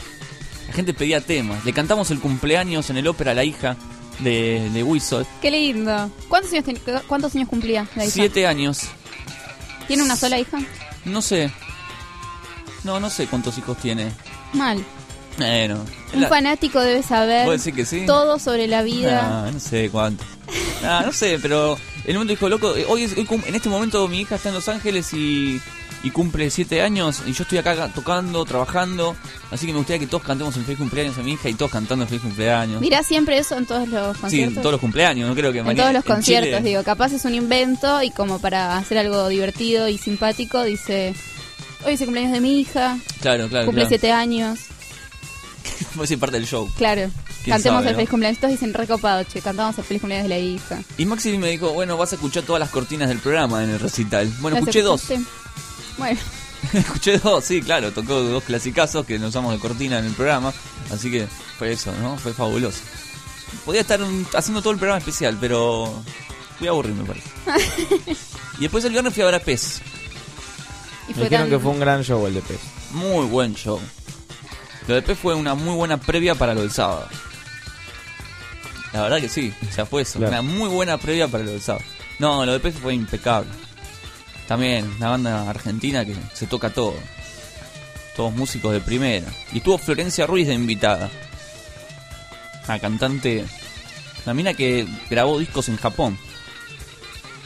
Gente 0.76 0.94
pedía 0.94 1.20
temas. 1.20 1.64
Le 1.64 1.72
cantamos 1.72 2.10
el 2.10 2.20
cumpleaños 2.20 2.88
en 2.90 2.98
el 2.98 3.06
ópera 3.08 3.32
a 3.32 3.34
la 3.34 3.42
hija 3.44 3.76
de, 4.20 4.70
de 4.72 4.82
Whistle. 4.82 5.26
Qué 5.42 5.50
lindo. 5.50 6.10
¿Cuántos 6.28 6.52
años, 6.52 6.64
ten- 6.66 6.78
¿Cuántos 7.08 7.34
años 7.34 7.48
cumplía 7.48 7.88
la 7.96 8.04
hija? 8.04 8.12
Siete 8.12 8.46
años. 8.46 8.82
¿Tiene 9.88 10.02
una 10.02 10.16
sola 10.16 10.38
hija? 10.38 10.58
No 11.04 11.22
sé. 11.22 11.50
No, 12.84 13.00
no 13.00 13.10
sé 13.10 13.26
cuántos 13.26 13.56
hijos 13.58 13.76
tiene. 13.78 14.12
Mal. 14.52 14.84
Bueno. 15.38 15.84
Un 16.14 16.20
la- 16.22 16.28
fanático 16.28 16.80
debe 16.80 17.02
saber 17.02 17.46
todo 18.06 18.38
sobre 18.38 18.66
la 18.68 18.82
vida. 18.82 19.46
Ah, 19.46 19.50
no 19.52 19.60
sé 19.60 19.90
cuánto. 19.90 20.24
Ah, 20.84 21.02
no 21.04 21.12
sé, 21.12 21.38
pero 21.42 21.76
el 22.04 22.16
mundo 22.16 22.30
dijo, 22.32 22.48
loco, 22.48 22.76
eh, 22.76 22.84
hoy, 22.88 23.02
es- 23.04 23.16
hoy 23.16 23.24
cum- 23.24 23.42
en 23.46 23.54
este 23.54 23.68
momento 23.68 24.06
mi 24.08 24.20
hija 24.20 24.36
está 24.36 24.50
en 24.50 24.54
Los 24.54 24.68
Ángeles 24.68 25.12
y 25.12 25.60
y 26.02 26.10
cumple 26.10 26.50
7 26.50 26.82
años 26.82 27.22
y 27.26 27.32
yo 27.32 27.42
estoy 27.42 27.58
acá 27.58 27.88
tocando, 27.94 28.44
trabajando, 28.44 29.16
así 29.50 29.66
que 29.66 29.72
me 29.72 29.78
gustaría 29.78 29.98
que 30.00 30.06
todos 30.06 30.22
cantemos 30.22 30.56
el 30.56 30.64
feliz 30.64 30.78
cumpleaños 30.78 31.18
a 31.18 31.22
mi 31.22 31.32
hija 31.32 31.48
y 31.48 31.54
todos 31.54 31.70
cantando 31.72 32.04
el 32.04 32.08
feliz 32.08 32.22
cumpleaños. 32.22 32.80
Mirá 32.80 33.02
siempre 33.02 33.38
eso 33.38 33.56
en 33.56 33.66
todos 33.66 33.88
los 33.88 34.14
sí, 34.16 34.20
conciertos. 34.22 34.56
en 34.56 34.62
todos 34.62 34.72
los 34.72 34.80
cumpleaños, 34.80 35.28
no 35.28 35.34
creo 35.34 35.52
que 35.52 35.58
En 35.60 35.64
María- 35.66 35.82
todos 35.82 35.94
los 35.94 36.04
en 36.06 36.12
conciertos, 36.14 36.58
Chile- 36.58 36.68
digo, 36.68 36.82
capaz 36.84 37.12
es 37.12 37.24
un 37.24 37.34
invento 37.34 38.02
y 38.02 38.10
como 38.10 38.38
para 38.38 38.76
hacer 38.76 38.98
algo 38.98 39.28
divertido 39.28 39.88
y 39.88 39.98
simpático, 39.98 40.62
dice, 40.62 41.14
hoy 41.84 41.94
es 41.94 42.00
el 42.00 42.06
cumpleaños 42.06 42.32
de 42.32 42.40
mi 42.40 42.60
hija, 42.60 42.98
Claro, 43.20 43.48
claro, 43.48 43.66
cumple 43.66 43.82
claro. 43.82 43.88
siete 43.88 44.12
años, 44.12 44.58
Puede 45.96 46.06
ser 46.06 46.18
parte 46.18 46.36
del 46.38 46.46
show. 46.46 46.70
claro, 46.76 47.10
¿Quién 47.42 47.54
cantemos 47.56 47.78
sabe, 47.78 47.88
el 47.88 47.92
no? 47.92 47.96
feliz 47.98 48.10
cumpleaños, 48.10 48.38
todos 48.40 48.52
dicen 48.52 48.72
recopado, 48.74 49.24
che, 49.24 49.40
cantamos 49.40 49.76
el 49.78 49.84
feliz 49.84 50.00
cumpleaños 50.00 50.28
de 50.28 50.34
la 50.34 50.38
hija. 50.38 50.82
Y 50.98 51.06
Maxi 51.06 51.36
me 51.38 51.50
dijo, 51.50 51.70
bueno, 51.72 51.96
vas 51.96 52.12
a 52.12 52.16
escuchar 52.16 52.42
todas 52.44 52.60
las 52.60 52.70
cortinas 52.70 53.08
del 53.08 53.18
programa 53.18 53.62
en 53.64 53.70
el 53.70 53.80
recital. 53.80 54.28
Bueno, 54.40 54.56
¿Las 54.56 54.62
escuché 54.62 54.82
dos. 54.82 55.02
Bueno, 55.98 56.18
escuché 56.72 57.18
dos, 57.18 57.44
sí, 57.44 57.62
claro, 57.62 57.90
tocó 57.92 58.20
dos 58.20 58.44
clasicazos 58.44 59.06
que 59.06 59.18
nos 59.18 59.30
usamos 59.30 59.52
de 59.52 59.58
cortina 59.58 59.98
en 59.98 60.06
el 60.06 60.12
programa, 60.12 60.52
así 60.92 61.10
que 61.10 61.26
fue 61.58 61.72
eso, 61.72 61.92
¿no? 62.02 62.16
Fue 62.18 62.32
fabuloso. 62.32 62.80
Podía 63.64 63.80
estar 63.80 64.00
haciendo 64.34 64.60
todo 64.60 64.72
el 64.72 64.78
programa 64.78 64.98
especial, 64.98 65.36
pero 65.40 66.02
fui 66.58 66.66
a 66.66 66.70
aburrir, 66.70 66.94
me 66.94 67.04
parece. 67.04 67.28
y 68.58 68.62
después 68.62 68.84
el 68.84 68.92
viernes 68.92 69.14
fui 69.14 69.22
a 69.22 69.26
ver 69.26 69.34
a 69.36 69.40
Pez. 69.40 69.80
y 71.08 71.14
Me 71.14 71.22
dijeron 71.24 71.48
tan... 71.48 71.50
que 71.50 71.58
fue 71.58 71.70
un 71.72 71.80
gran 71.80 72.02
show 72.04 72.26
el 72.26 72.34
de 72.34 72.42
Pez. 72.42 72.60
Muy 72.92 73.26
buen 73.26 73.54
show. 73.54 73.80
Lo 74.88 74.94
de 74.94 75.02
Pez 75.02 75.18
fue 75.18 75.34
una 75.34 75.54
muy 75.54 75.74
buena 75.74 75.96
previa 75.98 76.34
para 76.34 76.54
lo 76.54 76.60
del 76.62 76.70
sábado. 76.70 77.08
La 78.92 79.02
verdad 79.02 79.20
que 79.20 79.28
sí, 79.28 79.52
o 79.68 79.72
sea, 79.72 79.84
fue 79.86 80.02
eso, 80.02 80.18
Claro. 80.18 80.32
una 80.32 80.42
muy 80.42 80.68
buena 80.68 80.96
previa 80.98 81.28
para 81.28 81.44
lo 81.44 81.50
del 81.50 81.60
sábado. 81.62 81.84
No, 82.18 82.44
lo 82.46 82.52
de 82.52 82.60
Pez 82.60 82.74
fue 82.80 82.94
impecable. 82.94 83.48
También, 84.48 84.88
una 84.98 85.10
banda 85.10 85.50
argentina 85.50 86.04
que 86.04 86.14
se 86.32 86.46
toca 86.46 86.70
todo. 86.70 86.94
Todos 88.16 88.32
músicos 88.32 88.72
de 88.72 88.80
primera. 88.80 89.26
Y 89.52 89.58
estuvo 89.58 89.76
Florencia 89.78 90.26
Ruiz 90.26 90.46
de 90.46 90.54
invitada. 90.54 91.10
Una 92.66 92.78
cantante. 92.78 93.44
Una 94.24 94.34
mina 94.34 94.54
que 94.54 94.86
grabó 95.10 95.38
discos 95.38 95.68
en 95.68 95.76
Japón. 95.76 96.16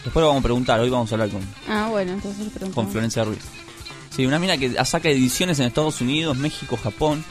Después 0.05 0.23
lo 0.23 0.29
vamos 0.29 0.41
a 0.41 0.45
preguntar, 0.45 0.81
hoy 0.81 0.89
vamos 0.89 1.11
a 1.13 1.15
hablar 1.15 1.29
con, 1.29 1.43
Ah, 1.69 1.89
bueno, 1.91 2.13
entonces 2.13 2.41
preguntamos. 2.49 2.75
con 2.75 2.91
Florencia 2.91 3.23
Ruiz. 3.25 3.41
Sí, 4.17 4.25
una 4.25 4.39
mina 4.39 4.57
que 4.57 4.83
saca 4.85 5.11
ediciones 5.11 5.59
en 5.61 5.67
Estados 5.67 6.01
Unidos, 6.01 6.37
México, 6.39 6.79
Japón. 6.83 7.23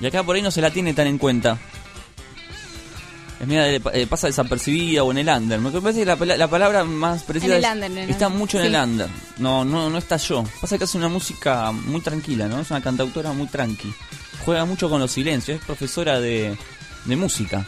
Y 0.00 0.06
acá 0.06 0.22
por 0.22 0.36
ahí 0.36 0.42
no 0.42 0.50
se 0.50 0.60
la 0.60 0.70
tiene 0.70 0.92
tan 0.92 1.06
en 1.06 1.16
cuenta. 1.18 1.58
Es 3.44 3.48
media 3.48 3.62
de- 3.64 3.82
eh, 4.02 4.06
pasa 4.06 4.26
desapercibida 4.26 5.02
o 5.04 5.10
en 5.10 5.18
el 5.18 5.28
under. 5.28 5.60
Me 5.60 5.70
parece 5.70 6.00
que 6.00 6.06
la, 6.26 6.36
la 6.36 6.48
palabra 6.48 6.82
más 6.84 7.22
precisa 7.24 7.52
En 7.52 7.58
el 7.58 7.64
es- 7.64 7.72
under, 7.72 7.90
en 7.90 7.98
el 7.98 8.10
está 8.10 8.26
under. 8.28 8.38
mucho 8.38 8.58
en 8.58 8.62
Sí. 8.70 8.74
el 8.74 8.82
under. 8.82 9.08
No, 9.38 9.64
no, 9.64 9.90
no 9.90 9.98
está 9.98 10.16
yo. 10.16 10.44
Pasa 10.60 10.78
que 10.78 10.84
hace 10.84 10.96
una 10.98 11.08
música 11.08 11.70
muy 11.72 12.00
tranquila, 12.00 12.48
¿no? 12.48 12.60
Es 12.60 12.70
una 12.70 12.80
cantautora 12.82 13.32
muy 13.32 13.46
tranqui. 13.48 13.92
Juega 14.44 14.64
mucho 14.64 14.88
con 14.90 15.00
los 15.00 15.10
silencios. 15.12 15.58
Es 15.58 15.64
profesora 15.64 16.20
de, 16.20 16.56
de 17.04 17.16
música. 17.16 17.64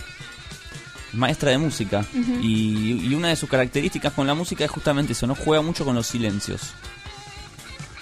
Maestra 1.13 1.51
de 1.51 1.59
música. 1.59 2.05
Y, 2.43 3.01
y 3.09 3.15
una 3.15 3.29
de 3.29 3.37
sus 3.37 3.49
características 3.49 4.13
con 4.13 4.27
la 4.27 4.35
música 4.35 4.65
es 4.65 4.71
justamente 4.71 5.13
eso, 5.13 5.27
¿no? 5.27 5.35
Juega 5.35 5.63
mucho 5.63 5.85
con 5.85 5.95
los 5.95 6.07
silencios. 6.07 6.61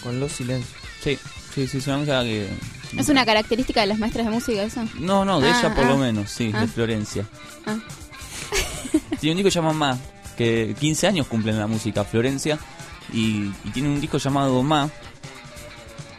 Con 0.03 0.19
los 0.21 0.33
silencios. 0.33 0.73
Sí, 1.03 1.19
sí, 1.55 1.67
sí, 1.69 1.79
es 1.79 1.87
una 1.87 1.99
música 1.99 2.23
que... 2.23 2.49
¿Es 2.97 3.09
una 3.09 3.25
característica 3.27 3.81
de 3.81 3.87
las 3.89 3.99
maestras 3.99 4.27
de 4.27 4.33
música 4.33 4.63
eso? 4.63 4.85
No, 4.99 5.25
no, 5.25 5.41
de 5.41 5.51
Ah, 5.51 5.59
ella 5.61 5.75
por 5.75 5.85
ah. 5.85 5.89
lo 5.89 5.97
menos, 5.99 6.31
sí, 6.31 6.51
Ah. 6.55 6.61
de 6.61 6.69
Florencia. 6.69 7.27
Ah. 7.67 7.77
Tiene 9.21 9.33
un 9.33 9.37
disco 9.43 9.49
llamado 9.51 9.75
Ma, 9.75 9.99
que 10.37 10.75
15 10.79 11.07
años 11.07 11.27
cumple 11.27 11.53
en 11.53 11.59
la 11.59 11.67
música 11.67 12.05
Florencia, 12.05 12.59
y, 13.13 13.51
y 13.65 13.71
tiene 13.73 13.89
un 13.89 14.01
disco 14.01 14.19
llamado 14.19 14.63
Ma, 14.63 14.89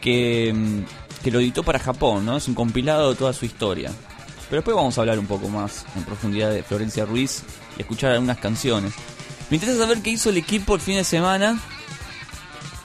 que, 0.00 0.52
mm, 0.54 1.22
que 1.24 1.30
lo 1.30 1.40
editó 1.40 1.62
para 1.62 1.78
Japón, 1.78 2.24
¿no? 2.26 2.36
Es 2.36 2.46
un 2.48 2.54
compilado 2.54 3.10
de 3.10 3.16
toda 3.16 3.32
su 3.32 3.44
historia. 3.44 3.90
Pero 4.48 4.60
después 4.60 4.76
vamos 4.76 4.96
a 4.96 5.00
hablar 5.00 5.18
un 5.18 5.26
poco 5.26 5.48
más 5.48 5.84
en 5.96 6.04
profundidad 6.04 6.50
de 6.52 6.62
Florencia 6.62 7.04
Ruiz 7.04 7.42
y 7.76 7.80
escuchar 7.82 8.12
algunas 8.12 8.38
canciones. 8.38 8.92
Me 9.50 9.56
interesa 9.56 9.78
saber 9.80 10.02
qué 10.02 10.10
hizo 10.10 10.30
el 10.30 10.36
equipo 10.36 10.74
el 10.74 10.80
fin 10.80 10.96
de 10.96 11.04
semana, 11.04 11.58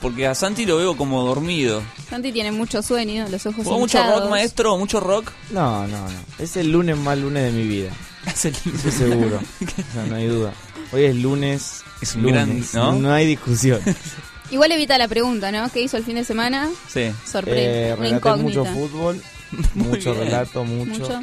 porque 0.00 0.26
a 0.26 0.34
Santi 0.34 0.66
lo 0.66 0.76
veo 0.78 0.96
como 0.96 1.22
dormido. 1.24 1.82
Santi 2.12 2.30
tiene 2.30 2.52
mucho 2.52 2.82
sueño, 2.82 3.26
los 3.30 3.46
ojos 3.46 3.64
¿Jugó 3.64 3.78
mucho 3.78 4.04
rock, 4.04 4.28
maestro? 4.28 4.76
¿Mucho 4.76 5.00
rock? 5.00 5.32
No, 5.48 5.86
no, 5.88 6.10
no. 6.10 6.18
Es 6.38 6.58
el 6.58 6.70
lunes 6.70 6.94
más 6.98 7.16
lunes 7.16 7.42
de 7.44 7.52
mi 7.52 7.66
vida. 7.66 7.90
Es 8.26 8.44
el 8.44 8.54
Estoy 8.54 8.92
seguro. 8.92 9.40
O 9.62 9.92
sea, 9.94 10.04
no 10.10 10.16
hay 10.16 10.26
duda. 10.26 10.52
Hoy 10.92 11.04
es 11.04 11.16
lunes. 11.16 11.82
Es 12.02 12.14
un 12.14 12.24
lunes, 12.24 12.72
gran, 12.74 13.00
¿no? 13.00 13.10
hay 13.14 13.26
discusión. 13.26 13.80
Igual 14.50 14.72
evita 14.72 14.98
la 14.98 15.08
pregunta, 15.08 15.50
¿no? 15.52 15.66
¿Qué 15.70 15.80
hizo 15.80 15.96
el 15.96 16.04
fin 16.04 16.16
de 16.16 16.24
semana? 16.24 16.68
Sí. 16.86 17.10
Sorpresa, 17.24 17.94
Eh, 18.04 18.36
mucho 18.36 18.66
fútbol. 18.66 19.22
Mucho 19.72 20.12
bien. 20.12 20.24
relato, 20.26 20.64
mucho. 20.64 20.90
Mucho. 20.90 21.20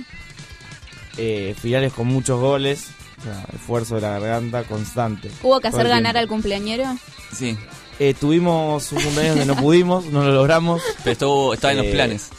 Eh, 1.18 1.54
finales 1.62 1.94
con 1.94 2.08
muchos 2.08 2.40
goles. 2.40 2.88
O 3.20 3.22
sea, 3.22 3.46
esfuerzo 3.54 3.94
de 3.94 4.02
la 4.02 4.18
garganta 4.18 4.64
constante. 4.64 5.30
¿Hubo 5.44 5.60
que 5.60 5.68
hacer 5.68 5.88
ganar 5.88 6.18
al 6.18 6.28
cumpleañero? 6.28 6.98
Sí, 7.32 7.56
Eh, 8.00 8.14
tuvimos 8.20 8.92
un 8.94 9.02
cumpleaños 9.04 9.38
donde 9.38 9.54
no 9.54 9.62
pudimos, 9.62 10.06
no 10.06 10.24
lo 10.24 10.32
logramos. 10.34 10.82
pero 11.04 11.12
estuvo, 11.12 11.54
estaba 11.54 11.72
en 11.74 11.78
los 11.80 11.88
Eh, 11.88 11.92
planes. 11.92 12.30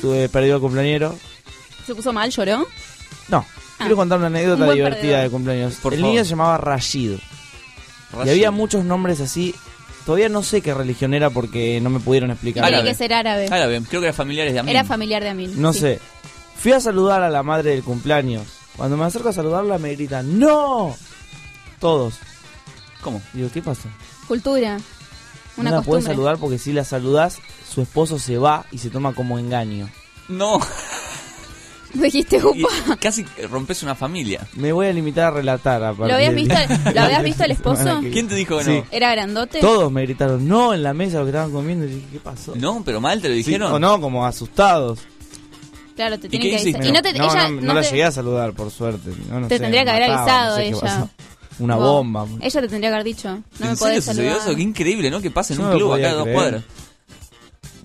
Tuve 0.00 0.28
perdido 0.28 0.56
el 0.56 0.60
cumpleañero. 0.60 1.16
¿Se 1.86 1.94
puso 1.94 2.12
mal? 2.12 2.30
¿Lloró? 2.30 2.66
No. 3.28 3.46
Quiero 3.78 3.94
contar 3.96 4.18
una 4.18 4.26
anécdota 4.28 4.64
buen 4.64 4.76
divertida 4.76 5.02
perdedor. 5.02 5.22
de 5.24 5.30
cumpleaños. 5.30 5.74
Por 5.76 5.94
el 5.94 6.00
favor. 6.00 6.12
niño 6.12 6.24
se 6.24 6.30
llamaba 6.30 6.58
Rashid. 6.58 7.12
Y 8.24 8.28
había 8.28 8.50
muchos 8.50 8.84
nombres 8.84 9.20
así. 9.20 9.54
Todavía 10.04 10.28
no 10.28 10.42
sé 10.42 10.60
qué 10.60 10.72
religión 10.72 11.14
era 11.14 11.30
porque 11.30 11.80
no 11.80 11.90
me 11.90 12.00
pudieron 12.00 12.30
explicar. 12.30 12.64
Tiene 12.64 12.76
Árabe. 12.78 12.90
que 12.90 12.94
ser 12.96 13.12
árabe. 13.12 13.46
Árabe, 13.50 13.82
creo 13.88 14.00
que 14.00 14.06
eran 14.06 14.16
familiares 14.16 14.52
de 14.54 14.60
Amin. 14.60 14.70
Era 14.70 14.84
familiar 14.84 15.22
de 15.22 15.28
Amin. 15.30 15.60
No 15.60 15.72
sí. 15.72 15.80
sé. 15.80 16.00
Fui 16.58 16.72
a 16.72 16.80
saludar 16.80 17.22
a 17.22 17.28
la 17.30 17.42
madre 17.42 17.70
del 17.70 17.82
cumpleaños. 17.82 18.44
Cuando 18.76 18.96
me 18.96 19.04
acerco 19.04 19.28
a 19.28 19.32
saludarla 19.32 19.78
me 19.78 19.94
gritan, 19.94 20.38
¡No! 20.38 20.96
Todos. 21.80 22.14
¿Cómo? 23.02 23.20
Digo, 23.32 23.48
¿qué 23.52 23.62
pasó? 23.62 23.88
Cultura. 24.28 24.78
Una 25.56 25.70
no 25.70 25.76
la 25.76 25.82
puedes 25.82 26.04
costumbre. 26.04 26.14
saludar 26.14 26.38
porque 26.38 26.58
si 26.58 26.72
la 26.72 26.84
saludás, 26.84 27.38
su 27.68 27.80
esposo 27.82 28.18
se 28.18 28.38
va 28.38 28.66
y 28.72 28.78
se 28.78 28.90
toma 28.90 29.14
como 29.14 29.38
engaño. 29.38 29.88
No, 30.28 30.60
Dijiste, 31.94 32.36
y 32.36 32.62
upa. 32.62 32.96
casi 33.00 33.24
rompes 33.48 33.82
una 33.82 33.94
familia. 33.94 34.46
Me 34.54 34.70
voy 34.72 34.86
a 34.88 34.92
limitar 34.92 35.26
a 35.26 35.30
relatar 35.30 35.82
a 35.82 35.92
¿Lo 35.92 36.12
habías 36.14 36.34
visto, 36.34 36.54
¿Lo 36.94 37.00
habías 37.00 37.22
visto 37.24 37.44
el 37.44 37.50
esposo? 37.52 38.00
¿Quién 38.12 38.28
te 38.28 38.34
dijo 38.34 38.58
que 38.58 38.64
Sí. 38.64 38.70
no? 38.70 38.84
¿Era 38.90 39.12
grandote? 39.12 39.60
Todos 39.60 39.90
me 39.90 40.02
gritaron, 40.02 40.46
no, 40.46 40.74
en 40.74 40.82
la 40.82 40.92
mesa 40.92 41.18
lo 41.18 41.24
que 41.24 41.30
estaban 41.30 41.52
comiendo. 41.52 41.86
Y 41.86 41.88
dije, 41.88 42.06
¿qué 42.12 42.20
pasó? 42.20 42.54
No, 42.54 42.82
pero 42.84 43.00
mal 43.00 43.22
te 43.22 43.28
lo 43.28 43.34
Sí, 43.36 43.44
dijeron. 43.44 43.72
o 43.72 43.78
no, 43.78 43.98
como 44.00 44.26
asustados. 44.26 44.98
Claro, 45.94 46.18
te 46.20 46.26
¿Y 46.26 46.30
tienen 46.30 46.50
qué 46.50 46.56
que 46.56 46.62
hiciste? 46.62 46.78
avisar. 46.78 46.90
Y 46.90 46.92
no 46.92 47.02
te, 47.02 47.18
no, 47.18 47.24
ella, 47.32 47.48
no, 47.48 47.54
no 47.54 47.60
no 47.68 47.74
la 47.74 47.80
llegué 47.82 48.04
a 48.04 48.12
saludar, 48.12 48.52
por 48.52 48.70
suerte. 48.70 49.10
No, 49.30 49.40
no 49.40 49.48
Te 49.48 49.54
sé, 49.56 49.60
tendría 49.62 49.84
que 49.84 49.90
haber 49.90 50.02
avisado 50.10 50.56
sé 50.56 50.66
ella. 50.68 51.08
Una 51.58 51.76
Wow. 51.76 51.84
bomba. 51.86 52.26
Ella 52.40 52.60
te 52.60 52.68
tendría 52.68 52.90
que 52.90 52.94
haber 52.94 53.04
dicho. 53.04 53.28
No 53.28 53.40
me 53.58 53.66
¿En 53.70 53.76
serio 53.76 53.78
podés 53.78 54.04
sucedió 54.04 54.36
eso? 54.36 54.54
Qué 54.54 54.62
increíble, 54.62 55.10
¿no? 55.10 55.20
Que 55.20 55.30
pasa 55.30 55.54
en 55.54 55.58
Yo 55.60 55.64
un 55.66 55.70
no 55.70 55.76
club 55.76 55.92
acá 55.94 56.08
de 56.08 56.14
dos 56.14 56.28
cuadras. 56.28 56.62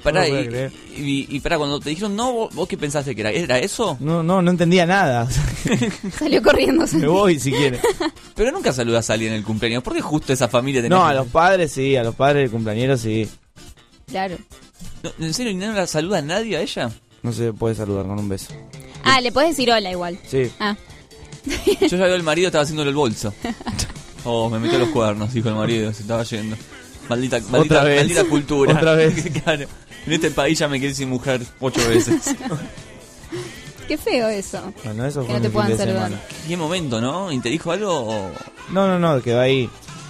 Pará, 0.03 0.27
No 0.27 0.39
y, 0.39 0.71
y, 0.97 1.27
y 1.29 1.39
pará, 1.41 1.59
cuando 1.59 1.79
te 1.79 1.89
dijeron 1.91 2.15
no, 2.15 2.33
vos, 2.33 2.55
vos 2.55 2.67
qué 2.67 2.75
pensaste 2.75 3.13
que 3.13 3.21
era? 3.21 3.29
¿Era 3.29 3.59
eso? 3.59 3.97
No, 3.99 4.23
no, 4.23 4.41
no 4.41 4.49
entendía 4.49 4.85
nada. 4.87 5.27
Salió 6.17 6.41
corriendo. 6.41 6.85
me 6.93 7.05
voy 7.07 7.39
si 7.39 7.51
quiere. 7.51 7.79
Pero 8.35 8.51
nunca 8.51 8.73
saludas 8.73 9.09
a 9.09 9.13
alguien 9.13 9.33
en 9.33 9.37
el 9.39 9.43
cumpleaños. 9.45 9.83
¿Por 9.83 9.93
qué 9.93 10.01
justo 10.01 10.33
esa 10.33 10.47
familia 10.47 10.81
tenés 10.81 10.97
No, 10.97 11.03
que- 11.05 11.11
a 11.11 11.13
los 11.13 11.27
padres 11.27 11.71
sí, 11.71 11.95
a 11.95 12.03
los 12.03 12.15
padres 12.15 12.43
del 12.43 12.51
cumpleañero 12.51 12.97
sí. 12.97 13.29
Claro. 14.07 14.37
No, 15.03 15.11
¿En 15.25 15.33
serio 15.35 15.53
no 15.55 15.71
la 15.71 15.85
saluda 15.85 16.17
a 16.17 16.21
nadie 16.23 16.57
a 16.57 16.61
ella? 16.61 16.89
No 17.21 17.31
se 17.31 17.53
puede 17.53 17.75
saludar 17.75 18.07
con 18.07 18.17
un 18.17 18.27
beso. 18.27 18.51
Ah, 19.03 19.21
le 19.21 19.31
podés 19.31 19.49
decir 19.49 19.69
hola 19.71 19.91
igual. 19.91 20.17
Sí. 20.27 20.51
Ah, 20.59 20.75
Yo 21.81 21.87
ya 21.97 22.05
veo 22.05 22.15
al 22.15 22.23
marido 22.23 22.47
estaba 22.47 22.63
haciéndole 22.63 22.89
el 22.89 22.95
bolso. 22.95 23.33
Oh, 24.23 24.51
me 24.51 24.59
metió 24.59 24.77
los 24.77 24.89
cuernos, 24.89 25.33
dijo 25.33 25.49
el 25.49 25.55
marido, 25.55 25.91
se 25.93 26.03
estaba 26.03 26.21
yendo. 26.21 26.55
Maldita, 27.09 27.39
maldita, 27.49 27.83
vez. 27.83 28.01
maldita 28.01 28.23
cultura. 28.25 28.75
Otra 28.75 28.93
vez. 28.93 29.15
Claro. 29.43 29.65
En 30.05 30.13
este 30.13 30.29
país 30.29 30.59
ya 30.59 30.67
me 30.67 30.79
quedé 30.79 30.93
sin 30.93 31.09
mujer 31.09 31.41
ocho 31.59 31.81
veces. 31.89 32.35
qué 33.87 33.97
feo 33.97 34.27
eso. 34.29 34.61
Bueno, 34.83 35.03
eso 35.07 35.21
Que 35.21 35.25
fue 35.25 35.33
no 35.33 35.39
mi 35.39 35.41
te 35.41 35.47
fin 35.49 35.51
puedan 35.53 35.71
de 35.71 35.77
saludar. 35.77 36.03
semana. 36.09 36.21
¿Qué 36.47 36.55
momento, 36.55 37.01
no? 37.01 37.31
¿Y 37.31 37.39
te 37.39 37.49
dijo 37.49 37.71
algo 37.71 37.89
o...? 37.91 38.31
No, 38.69 38.87
no, 38.87 38.99
no, 38.99 39.19
quedó 39.23 39.39
ahí. 39.41 39.67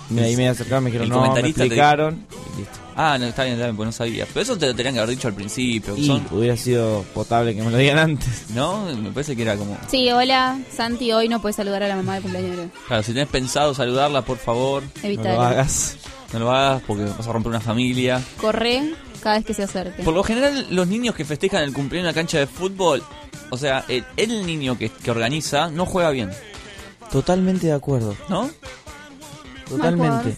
Me, 0.10 0.24
ahí 0.26 0.36
me 0.36 0.50
acercaron, 0.50 0.84
me 0.84 0.90
dijeron, 0.90 1.06
El 1.06 1.10
no, 1.14 1.22
me 1.22 1.28
comentarista 1.30 1.60
te 1.60 1.66
explicaron. 1.68 2.26
Y 2.56 2.60
listo. 2.60 2.80
Ah, 2.96 3.18
no, 3.18 3.26
está 3.26 3.44
bien, 3.44 3.56
está 3.56 3.66
bien, 3.68 3.76
pues 3.78 3.88
no 3.88 3.92
sabía. 3.92 4.26
Pero 4.28 4.42
eso 4.42 4.58
te 4.58 4.68
lo 4.68 4.76
tenían 4.76 4.94
que 4.96 5.00
haber 5.00 5.16
dicho 5.16 5.28
al 5.28 5.34
principio. 5.34 5.96
Y 5.96 6.06
Son, 6.08 6.26
hubiera 6.32 6.58
sido 6.58 7.04
potable 7.14 7.56
que 7.56 7.62
me 7.64 7.72
lo 7.72 7.78
digan 7.78 7.98
antes. 8.00 8.50
¿No? 8.54 8.86
Me 8.86 9.12
parece 9.12 9.36
que 9.36 9.42
era 9.44 9.56
como... 9.56 9.78
Sí, 9.90 10.10
hola, 10.12 10.60
Santi, 10.76 11.12
hoy 11.12 11.30
no 11.30 11.42
puedes 11.42 11.56
saludar 11.56 11.84
a 11.84 11.88
la 11.88 11.96
mamá 11.96 12.16
del 12.16 12.24
cumpleañero. 12.24 12.70
Claro, 12.88 13.04
si 13.04 13.14
tenés 13.14 13.30
pensado 13.30 13.74
saludarla, 13.74 14.24
por 14.24 14.38
favor, 14.38 14.84
No 14.84 14.90
Evítalo. 15.04 15.36
lo 15.36 15.42
hagas. 15.42 15.98
no 16.34 16.40
lo 16.40 16.52
hagas 16.52 16.82
porque 16.86 17.06
vas 17.06 17.28
a 17.28 17.32
romper 17.32 17.50
una 17.50 17.62
familia. 17.62 18.22
Corre 18.40 18.94
cada 19.24 19.36
vez 19.38 19.46
que 19.46 19.54
se 19.54 19.64
acerque. 19.64 20.04
Por 20.04 20.14
lo 20.14 20.24
general, 20.24 20.68
los 20.72 20.88
niños 20.88 21.16
que 21.16 21.24
festejan 21.26 21.64
el 21.64 21.74
cumpleaños 21.74 22.10
en 22.10 22.16
la 22.16 22.20
cancha 22.20 22.40
de 22.40 22.48
fútbol, 22.48 23.04
o 23.52 23.58
sea, 23.58 23.86
el, 23.88 24.04
el 24.18 24.46
niño 24.46 24.78
que, 24.78 24.90
que 24.90 25.12
organiza 25.12 25.70
no 25.70 25.86
juega 25.86 26.10
bien, 26.12 26.30
Totalmente 27.12 27.68
de 27.68 27.74
acuerdo. 27.74 28.16
¿no? 28.30 28.50
Totalmente. 29.70 30.38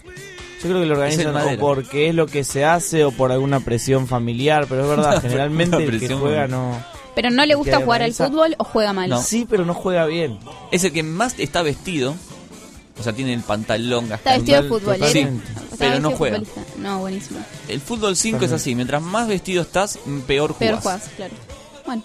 Yo 0.64 0.70
creo 0.70 0.80
que 0.80 0.86
lo 0.86 0.94
organizan 0.94 1.36
o 1.36 1.58
porque 1.58 2.08
es 2.08 2.14
lo 2.14 2.26
que 2.26 2.42
se 2.42 2.64
hace 2.64 3.04
o 3.04 3.12
por 3.12 3.30
alguna 3.30 3.60
presión 3.60 4.08
familiar, 4.08 4.64
pero 4.66 4.82
es 4.84 4.88
verdad, 4.88 5.20
generalmente 5.22 5.76
el 5.76 6.00
que 6.00 6.14
juega 6.14 6.48
no... 6.48 6.82
Pero 7.14 7.30
no 7.30 7.44
le 7.44 7.54
gusta 7.54 7.80
jugar 7.80 8.02
al 8.02 8.14
fútbol 8.14 8.56
o 8.58 8.64
juega 8.64 8.92
mal. 8.94 9.22
Sí, 9.22 9.46
pero 9.48 9.66
no 9.66 9.74
juega 9.74 10.06
bien. 10.06 10.38
Es 10.72 10.82
el 10.84 10.92
que 10.92 11.02
más 11.02 11.38
está 11.38 11.62
vestido. 11.62 12.16
O 12.98 13.02
sea, 13.02 13.12
tiene 13.12 13.34
el 13.34 13.40
pantalón 13.40 14.10
Está 14.10 14.32
vestido 14.32 14.62
de 14.62 14.68
futbolero. 14.68 15.06
Sí, 15.06 15.28
pero 15.78 16.00
no 16.00 16.12
juega. 16.12 16.40
No, 16.78 17.00
buenísimo. 17.00 17.40
El 17.68 17.80
fútbol 17.80 18.16
5 18.16 18.44
es 18.46 18.52
así. 18.52 18.74
Mientras 18.74 19.02
más 19.02 19.28
vestido 19.28 19.62
estás, 19.62 19.98
peor 20.26 20.54
Peor 20.54 20.80
jugás. 20.80 20.82
juegas, 20.82 21.10
claro. 21.16 21.34
Bueno, 21.86 22.02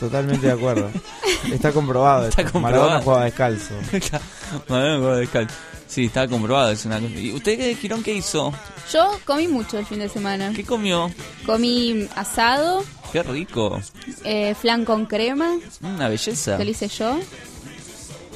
Totalmente 0.00 0.46
de 0.46 0.52
acuerdo. 0.52 0.90
Está 1.52 1.72
comprobado. 1.72 2.28
Está 2.28 2.42
esto. 2.42 2.52
comprobado. 2.54 3.00
Maradona 3.00 3.04
juega 3.04 3.24
descalzo. 3.24 3.74
Maradona 4.68 4.98
juega 4.98 5.16
descalzo. 5.16 5.54
Sí, 5.88 6.04
está 6.04 6.28
comprobado. 6.28 6.70
Es 6.70 6.84
una... 6.84 6.98
¿Y 7.00 7.32
usted, 7.32 7.56
qué, 7.58 7.74
Girón, 7.74 8.02
qué 8.02 8.12
hizo? 8.14 8.52
yo 8.92 9.18
comí 9.24 9.48
mucho 9.48 9.78
el 9.78 9.86
fin 9.86 9.98
de 9.98 10.08
semana. 10.08 10.52
¿Qué 10.54 10.64
comió? 10.64 11.10
Comí 11.46 12.06
asado, 12.14 12.84
Qué 13.12 13.22
rico. 13.22 13.80
eh, 14.24 14.54
flan 14.54 14.84
con 14.84 15.06
crema, 15.06 15.56
Una 15.82 16.08
belleza. 16.08 16.56
que 16.58 16.64
lo 16.64 16.70
hice 16.70 16.88
yo. 16.88 17.18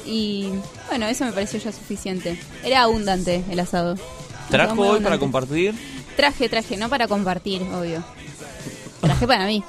Y 0.05 0.49
bueno, 0.89 1.05
eso 1.07 1.25
me 1.25 1.31
pareció 1.31 1.59
ya 1.59 1.71
suficiente. 1.71 2.37
Era 2.63 2.81
abundante 2.83 3.43
el 3.49 3.59
asado. 3.59 3.95
¿Trajo 4.49 4.81
hoy 4.81 4.99
para 4.99 5.17
compartir? 5.17 5.73
Traje, 6.17 6.49
traje, 6.49 6.75
no 6.77 6.89
para 6.89 7.07
compartir, 7.07 7.61
obvio. 7.73 8.03
Traje 9.01 9.25
para 9.27 9.45
mí. 9.45 9.63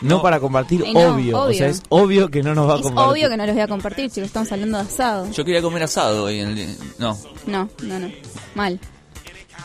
No, 0.00 0.22
para 0.22 0.40
compartir, 0.40 0.82
Ay, 0.86 0.94
no, 0.94 1.14
obvio. 1.14 1.40
O 1.42 1.52
sea, 1.52 1.68
es 1.68 1.82
obvio 1.90 2.28
que 2.30 2.42
no 2.42 2.54
nos 2.54 2.68
va 2.68 2.74
a 2.74 2.76
Es 2.76 2.82
compartir. 2.82 3.12
obvio 3.12 3.28
que 3.28 3.36
no 3.36 3.46
los 3.46 3.54
voy 3.54 3.62
a 3.62 3.68
compartir, 3.68 4.10
chicos. 4.10 4.26
Estamos 4.28 4.50
hablando 4.52 4.78
de 4.78 4.84
asado. 4.84 5.30
Yo 5.30 5.44
quería 5.44 5.60
comer 5.62 5.82
asado 5.82 6.24
hoy. 6.24 6.40
En 6.40 6.56
el... 6.56 6.76
No. 6.98 7.18
No, 7.46 7.68
no, 7.82 7.98
no. 7.98 8.10
Mal. 8.54 8.78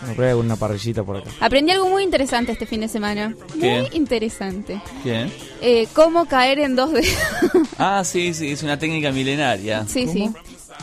Me 0.06 0.14
prueba 0.14 0.38
una 0.42 0.58
parrillita 0.58 1.04
por 1.04 1.18
acá. 1.18 1.30
Aprendí 1.40 1.72
algo 1.72 1.88
muy 1.88 2.04
interesante 2.04 2.52
este 2.52 2.66
fin 2.66 2.82
de 2.82 2.90
semana. 2.90 3.34
¿Qué? 3.60 3.80
Muy 3.82 3.90
interesante. 3.98 4.82
¿Qué? 5.04 5.32
Eh, 5.62 5.88
cómo 5.94 6.26
caer 6.26 6.60
en 6.60 6.76
dos 6.76 6.92
dedos. 6.92 7.08
Ah, 7.78 8.04
sí, 8.06 8.34
sí. 8.34 8.52
Es 8.52 8.62
una 8.64 8.78
técnica 8.78 9.12
milenaria. 9.12 9.86
sí, 9.88 10.08
sí. 10.08 10.30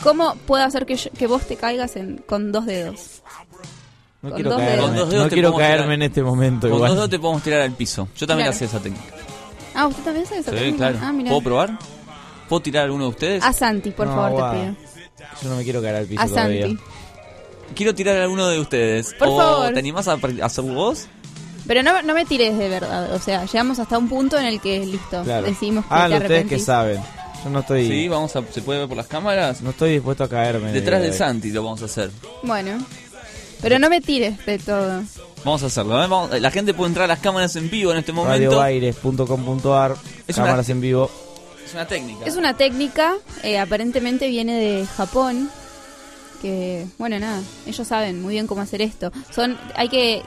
¿Cómo 0.01 0.35
puedo 0.47 0.63
hacer 0.63 0.85
que, 0.87 0.95
yo- 0.95 1.11
que 1.11 1.27
vos 1.27 1.43
te 1.47 1.55
caigas 1.55 1.95
en, 1.95 2.17
con 2.25 2.51
dos 2.51 2.65
dedos? 2.65 3.21
No 4.21 4.29
Con 4.29 4.35
quiero 4.35 4.49
dos 4.51 4.59
caerme, 4.59 4.75
dedos. 4.75 4.89
Con 4.89 4.97
dos 4.99 5.09
dedos 5.09 5.23
no 5.25 5.29
quiero 5.31 5.55
caerme 5.55 5.83
tirar. 5.83 5.93
en 5.93 6.01
este 6.03 6.23
momento 6.23 6.67
Con 6.67 6.75
igual. 6.77 6.89
dos 6.89 6.97
dedos 6.97 7.09
te 7.11 7.19
podemos 7.19 7.43
tirar 7.43 7.61
al 7.61 7.71
piso. 7.73 8.07
Yo 8.17 8.25
también 8.27 8.45
Claro. 8.47 8.55
hacía 8.55 8.67
esa 8.67 8.79
técnica. 8.79 9.03
Ah, 9.75 9.87
¿usted 9.87 10.03
también 10.03 10.25
sabe 10.25 10.41
esa 10.41 10.51
Sí, 10.51 10.57
técnica? 10.57 10.77
claro. 10.91 10.99
Ah, 11.01 11.11
mira. 11.11 11.29
¿Puedo 11.29 11.41
probar? 11.43 11.79
¿Puedo 12.49 12.61
tirar 12.61 12.81
a 12.81 12.85
alguno 12.85 13.05
de 13.05 13.09
ustedes? 13.09 13.43
A 13.43 13.53
Santi, 13.53 13.91
por 13.91 14.07
No, 14.07 14.15
favor, 14.15 14.31
guau. 14.31 14.51
te 14.53 14.59
pido. 14.59 14.75
Yo 15.41 15.49
no 15.49 15.55
me 15.55 15.63
quiero 15.63 15.81
caer 15.81 15.95
al 15.95 16.05
piso 16.05 16.21
A 16.21 16.27
todavía. 16.27 16.67
Santi. 16.67 16.83
Quiero 17.75 17.95
tirar 17.95 18.17
a 18.17 18.23
alguno 18.23 18.47
de 18.47 18.59
ustedes. 18.59 19.13
Por 19.17 19.29
¿O 19.29 19.37
favor. 19.37 19.73
¿Te 19.73 19.79
animás 19.79 20.07
a 20.07 20.17
hacer 20.43 20.63
vos? 20.63 21.07
Pero 21.65 21.81
no, 21.81 22.01
no 22.01 22.13
me 22.13 22.25
tires 22.25 22.57
de 22.57 22.67
verdad. 22.69 23.13
O 23.13 23.19
sea, 23.19 23.45
llegamos 23.45 23.79
hasta 23.79 23.97
un 23.97 24.09
punto 24.09 24.37
en 24.37 24.45
el 24.45 24.59
que 24.61 24.85
listo. 24.85 25.23
Claro. 25.23 25.47
Decidimos 25.47 25.85
que 25.85 25.93
Ah, 25.93 26.07
te 26.07 26.13
ustedes 26.15 26.27
que 26.29 26.35
arrepentís. 26.35 26.65
saben. 26.65 27.01
Yo 27.43 27.49
no 27.49 27.59
estoy... 27.59 27.87
Sí, 27.87 28.07
vamos 28.07 28.35
a, 28.35 28.43
¿se 28.51 28.61
puede 28.61 28.79
ver 28.79 28.87
por 28.87 28.97
las 28.97 29.07
cámaras? 29.07 29.61
No 29.61 29.71
estoy 29.71 29.93
dispuesto 29.93 30.23
a 30.25 30.29
caerme. 30.29 30.71
Detrás 30.71 31.01
de 31.01 31.07
de 31.07 31.13
Santi 31.13 31.51
lo 31.51 31.63
vamos 31.63 31.81
a 31.81 31.85
hacer. 31.85 32.11
Bueno. 32.43 32.71
Pero 33.63 33.79
no 33.79 33.89
me 33.89 33.99
tires 34.01 34.45
de 34.45 34.59
todo. 34.59 35.01
Vamos 35.43 35.63
a 35.63 35.65
hacerlo. 35.65 35.95
¿eh? 36.03 36.07
Vamos- 36.07 36.39
la 36.39 36.51
gente 36.51 36.73
puede 36.75 36.89
entrar 36.89 37.05
a 37.05 37.07
las 37.07 37.19
cámaras 37.19 37.55
en 37.55 37.69
vivo 37.71 37.91
en 37.91 37.97
este 37.97 38.11
momento. 38.13 38.51
Radioaires.com.ar 38.51 39.95
Es 40.27 40.37
una- 40.37 40.45
Cámaras 40.45 40.69
en 40.69 40.81
vivo. 40.81 41.09
Es 41.65 41.73
una 41.73 41.87
técnica. 41.87 42.25
Es 42.25 42.35
una 42.35 42.55
técnica, 42.55 43.13
eh, 43.41 43.57
aparentemente 43.57 44.27
viene 44.27 44.59
de 44.59 44.85
Japón, 44.85 45.49
que, 46.41 46.85
bueno, 46.99 47.17
nada, 47.19 47.41
ellos 47.65 47.87
saben 47.87 48.21
muy 48.21 48.33
bien 48.35 48.45
cómo 48.47 48.61
hacer 48.61 48.81
esto. 48.81 49.11
Son, 49.33 49.57
hay 49.75 49.89
que 49.89 50.21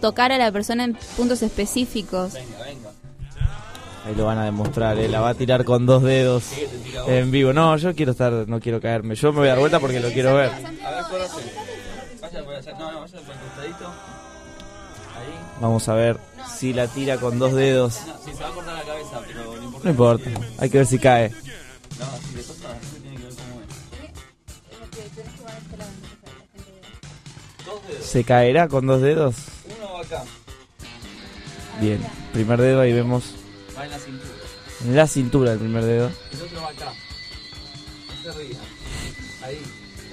tocar 0.00 0.30
a 0.30 0.38
la 0.38 0.52
persona 0.52 0.84
en 0.84 0.94
puntos 1.16 1.42
específicos. 1.42 2.34
Ahí 4.06 4.14
lo 4.14 4.26
van 4.26 4.36
a 4.36 4.44
demostrar, 4.44 4.98
¿eh? 4.98 5.08
La 5.08 5.20
va 5.20 5.30
a 5.30 5.34
tirar 5.34 5.64
con 5.64 5.86
dos 5.86 6.02
dedos 6.02 6.44
en 7.06 7.30
vivo. 7.30 7.54
No, 7.54 7.74
yo 7.78 7.94
quiero 7.94 8.12
estar, 8.12 8.30
no 8.46 8.60
quiero 8.60 8.78
caerme. 8.80 9.14
Yo 9.14 9.32
me 9.32 9.38
voy 9.38 9.46
a 9.48 9.50
dar 9.52 9.58
vuelta 9.60 9.80
porque 9.80 9.98
lo 10.00 10.10
quiero 10.10 10.34
ver. 10.34 10.50
A 10.50 10.60
ver, 10.60 11.04
córrase. 11.10 11.34
Vaya 12.20 12.44
por 12.44 12.54
allá. 12.54 12.63
No, 12.78 12.92
no, 12.92 12.98
por 13.00 13.08
el 13.08 13.40
costadito. 13.40 13.86
Ahí. 15.16 15.34
Vamos 15.60 15.88
a 15.88 15.94
ver 15.94 16.18
si 16.58 16.72
la 16.72 16.88
tira 16.88 17.18
con 17.18 17.38
dos 17.38 17.52
dedos. 17.54 18.00
No, 18.06 18.14
sí, 18.24 18.32
se 18.36 18.42
va 18.42 18.48
a 18.48 18.52
cortar 18.52 18.74
la 18.74 18.82
cabeza, 18.82 19.20
pero 19.26 19.44
no 19.44 19.62
importa. 19.62 19.84
No 19.84 19.90
importa, 19.90 20.30
hay 20.58 20.70
que 20.70 20.78
ver 20.78 20.86
si 20.86 20.98
cae. 20.98 21.30
No, 21.30 21.36
si 22.28 22.34
le 22.36 22.42
toca, 22.42 22.68
tiene 23.00 23.16
que 23.16 23.22
ver 23.22 23.34
cómo 23.34 23.60
es. 23.60 23.68
Dos 27.66 27.86
dedos. 27.88 28.04
¿Se 28.06 28.24
caerá 28.24 28.68
con 28.68 28.86
dos 28.86 29.00
dedos? 29.00 29.36
Uno 29.78 29.92
va 29.94 30.00
acá. 30.00 30.24
Bien, 31.80 32.00
primer 32.32 32.60
dedo 32.60 32.80
ahí 32.80 32.92
vemos 32.92 33.34
Va 33.76 33.84
en 33.84 33.90
la 33.90 33.98
cintura. 33.98 34.30
en 34.84 34.96
la 34.96 35.06
cintura 35.06 35.52
el 35.52 35.58
primer 35.58 35.84
dedo. 35.84 36.10
El 36.32 36.42
otro 36.42 36.60
va 36.62 36.68
acá. 36.70 36.92
No 38.24 38.32
se 38.32 38.38
ría. 38.38 38.58
Ahí. 39.42 39.62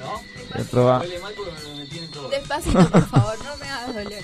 ¿No? 0.02 0.62
Otro 0.62 0.86
va- 0.86 1.00
Huele 1.00 1.20
mal 1.20 1.34
porque 1.36 1.52
me 1.52 1.62
lo 1.70 1.76
metí 1.76 1.98
en 2.00 2.12
todo. 2.12 2.30
Despacito, 2.30 2.90
por 2.90 3.08
favor, 3.10 3.38
no 3.46 3.58
me 3.58 3.66
hagas 3.70 3.94
doler. 3.96 4.24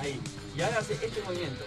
Ahí. 0.00 0.20
Y 0.56 0.62
ahora 0.62 0.78
hace 0.78 0.92
este 0.94 1.22
movimiento. 1.22 1.64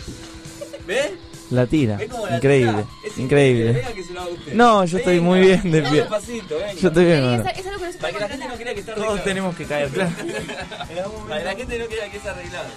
¿Ve? 0.86 1.16
La 1.50 1.66
tira, 1.66 1.96
¿Ve 1.98 2.08
cómo 2.08 2.28
la 2.28 2.36
increíble, 2.38 2.72
tira? 2.74 2.88
Es 3.06 3.18
increíble. 3.18 3.72
Venga 3.74 3.94
que 3.94 4.04
se 4.04 4.14
lo 4.14 4.22
haga 4.22 4.30
usted. 4.32 4.54
No, 4.54 4.86
yo 4.86 4.98
estoy 4.98 5.20
muy 5.22 5.40
bien 5.40 5.62
de 5.64 5.70
Venga, 5.82 5.90
pie. 5.92 6.00
despacito, 6.02 6.56
venga. 6.58 6.74
Yo 6.74 6.88
estoy 6.90 7.06
bien, 7.06 7.18
Esa- 7.20 7.28
bueno. 7.28 7.50
esa 7.50 7.88
es 7.90 7.96
Para 7.98 8.14
que 8.14 8.20
la 8.20 8.28
gente 8.30 8.48
no 8.48 8.56
crea 8.56 8.74
que 8.74 8.80
está 8.82 8.94
Todos 8.96 9.08
arreglado. 9.08 9.24
tenemos 9.30 9.56
que 9.56 9.66
caer, 9.66 9.90
claro. 9.90 10.12
Para 11.28 11.40
que 11.40 11.46
la 11.46 11.56
gente 11.56 11.80
no 11.80 11.86
crea 11.88 12.12
que 12.12 12.18
está 12.18 12.32
arreglado. 12.32 12.70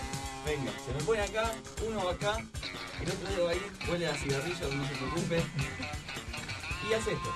Venga, 0.46 0.72
se 0.86 0.92
me 0.94 1.04
pone 1.04 1.20
acá, 1.20 1.52
uno 1.86 2.04
va 2.04 2.12
acá, 2.12 2.36
el 3.02 3.08
otro 3.10 3.28
dedo 3.28 3.48
ahí, 3.48 3.60
huele 3.90 4.06
a 4.06 4.14
cigarrillo, 4.14 4.74
no 4.74 4.88
se 4.88 4.94
preocupe. 4.94 5.36
Y 6.88 6.94
hace 6.94 7.12
esto. 7.12 7.32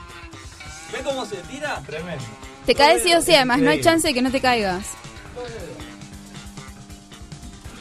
¿Ven 0.94 1.04
cómo 1.04 1.26
se 1.26 1.36
tira? 1.50 1.82
Tremendo. 1.86 2.24
Te 2.66 2.74
caes 2.74 3.02
sí 3.02 3.12
o 3.14 3.20
sí, 3.20 3.34
además 3.34 3.60
no 3.60 3.70
hay 3.70 3.80
chance 3.80 4.06
de 4.06 4.14
que 4.14 4.22
no 4.22 4.30
te 4.30 4.40
caigas. 4.40 4.86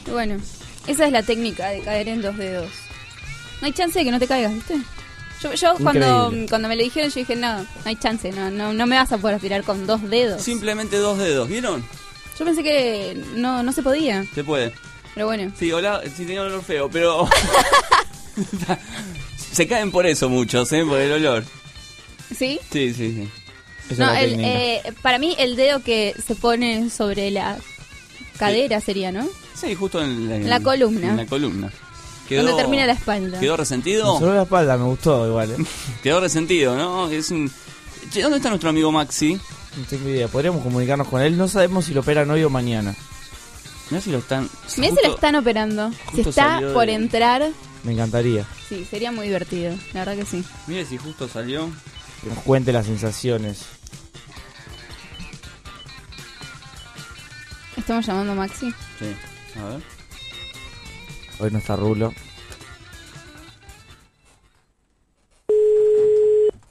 Y 0.08 0.12
Bueno, 0.12 0.38
esa 0.88 1.06
es 1.06 1.12
la 1.12 1.24
técnica 1.24 1.70
de 1.70 1.82
caer 1.82 2.10
en 2.10 2.22
dos 2.22 2.36
dedos. 2.38 2.72
No 3.62 3.68
hay 3.68 3.74
chance 3.74 3.98
de 4.00 4.04
que 4.06 4.12
no 4.12 4.20
te 4.20 4.28
caigas, 4.28 4.54
¿viste? 4.54 4.78
Yo, 5.42 5.54
yo 5.54 5.76
cuando, 5.82 6.34
cuando 6.50 6.68
me 6.68 6.76
lo 6.76 6.84
dijeron, 6.84 7.10
yo 7.10 7.16
dije, 7.16 7.36
no, 7.36 7.60
no 7.60 7.68
hay 7.86 7.96
chance, 7.98 8.32
no, 8.32 8.50
no, 8.50 8.74
no 8.74 8.86
me 8.88 8.96
vas 8.96 9.12
a 9.12 9.18
poder 9.18 9.40
tirar 9.40 9.64
con 9.64 9.86
dos 9.86 10.02
dedos. 10.10 10.42
Simplemente 10.42 10.98
dos 10.98 11.18
dedos, 11.18 11.48
¿vieron? 11.48 11.84
Yo 12.40 12.46
pensé 12.46 12.64
que 12.64 13.22
no, 13.36 13.62
no 13.62 13.72
se 13.74 13.84
podía, 13.84 14.26
Se 14.34 14.44
puede. 14.44 14.74
pero 15.14 15.28
bueno. 15.28 15.52
Sí, 15.58 15.72
hola, 15.72 16.02
sí 16.04 16.26
tenía 16.26 16.42
olor 16.42 16.64
feo, 16.64 16.90
pero... 16.90 17.28
se 19.54 19.68
caen 19.68 19.92
por 19.92 20.06
eso 20.08 20.30
muchos, 20.30 20.72
¿eh? 20.72 20.84
Por 20.84 21.00
el 21.00 21.12
olor. 21.12 21.44
¿Sí? 22.38 22.60
Sí, 22.72 22.94
sí, 22.94 23.28
sí. 23.90 23.96
No, 23.98 24.12
el, 24.14 24.40
eh, 24.40 24.82
para 25.02 25.20
mí 25.20 25.36
el 25.38 25.56
dedo 25.56 25.84
que 25.84 26.16
se 26.26 26.36
pone 26.36 26.90
sobre 26.90 27.32
la 27.32 27.58
cadera 28.38 28.80
sería, 28.82 29.12
¿no? 29.12 29.28
Sí, 29.56 29.76
justo 29.76 30.02
en 30.02 30.30
la, 30.30 30.36
En 30.38 30.50
la 30.50 30.60
columna. 30.62 31.10
En 31.10 31.18
la 31.18 31.26
columna. 31.26 31.72
Donde 32.30 32.54
termina 32.54 32.86
la 32.86 32.94
espalda. 32.94 33.40
¿Quedó 33.40 33.58
resentido? 33.58 34.18
Sobre 34.18 34.36
la 34.36 34.44
espalda 34.44 34.78
me 34.78 34.86
gustó 34.86 35.28
igual, 35.28 35.52
¿eh? 35.52 35.58
Quedó 36.04 36.20
resentido, 36.20 36.76
¿no? 36.76 37.10
Es 37.10 37.30
un... 37.32 37.52
Che, 38.12 38.22
¿dónde 38.22 38.38
está 38.38 38.50
nuestro 38.50 38.70
amigo 38.70 38.92
Maxi? 38.92 39.34
No 39.36 39.86
tengo 39.90 40.10
idea. 40.10 40.28
Podríamos 40.28 40.64
comunicarnos 40.64 41.08
con 41.08 41.22
él. 41.22 41.38
No 41.38 41.48
sabemos 41.48 41.86
si 41.86 41.94
lo 41.94 42.02
operan 42.02 42.32
hoy 42.32 42.44
o 42.44 42.50
mañana. 42.50 42.96
Mirá 43.90 44.02
si 44.02 44.12
lo 44.12 44.18
están... 44.20 44.50
Mirá 44.78 44.96
si 44.96 45.06
lo 45.08 45.14
están 45.16 45.36
operando. 45.36 45.92
Si 46.16 46.22
está 46.22 46.60
por 46.74 46.88
de- 46.88 46.94
entrar, 46.94 47.50
Me 47.84 47.92
encantaría 47.92 48.48
sí, 48.70 48.86
sería 48.90 49.12
muy 49.12 49.28
divertido. 49.28 49.76
La 49.94 50.06
verdad 50.06 50.16
que 50.16 50.26
sí. 50.26 50.44
Mire 50.68 50.86
si 50.86 50.98
justo 50.98 51.28
salió. 51.28 51.70
Que 52.24 52.30
nos 52.30 52.40
cuente 52.40 52.72
las 52.72 52.86
sensaciones. 52.86 53.66
Estamos 57.76 58.06
llamando 58.06 58.32
a 58.32 58.36
Maxi. 58.36 58.72
Sí, 58.98 59.16
a 59.60 59.66
ver. 59.66 59.82
Hoy 61.40 61.52
no 61.52 61.58
está 61.58 61.76
Rulo. 61.76 62.14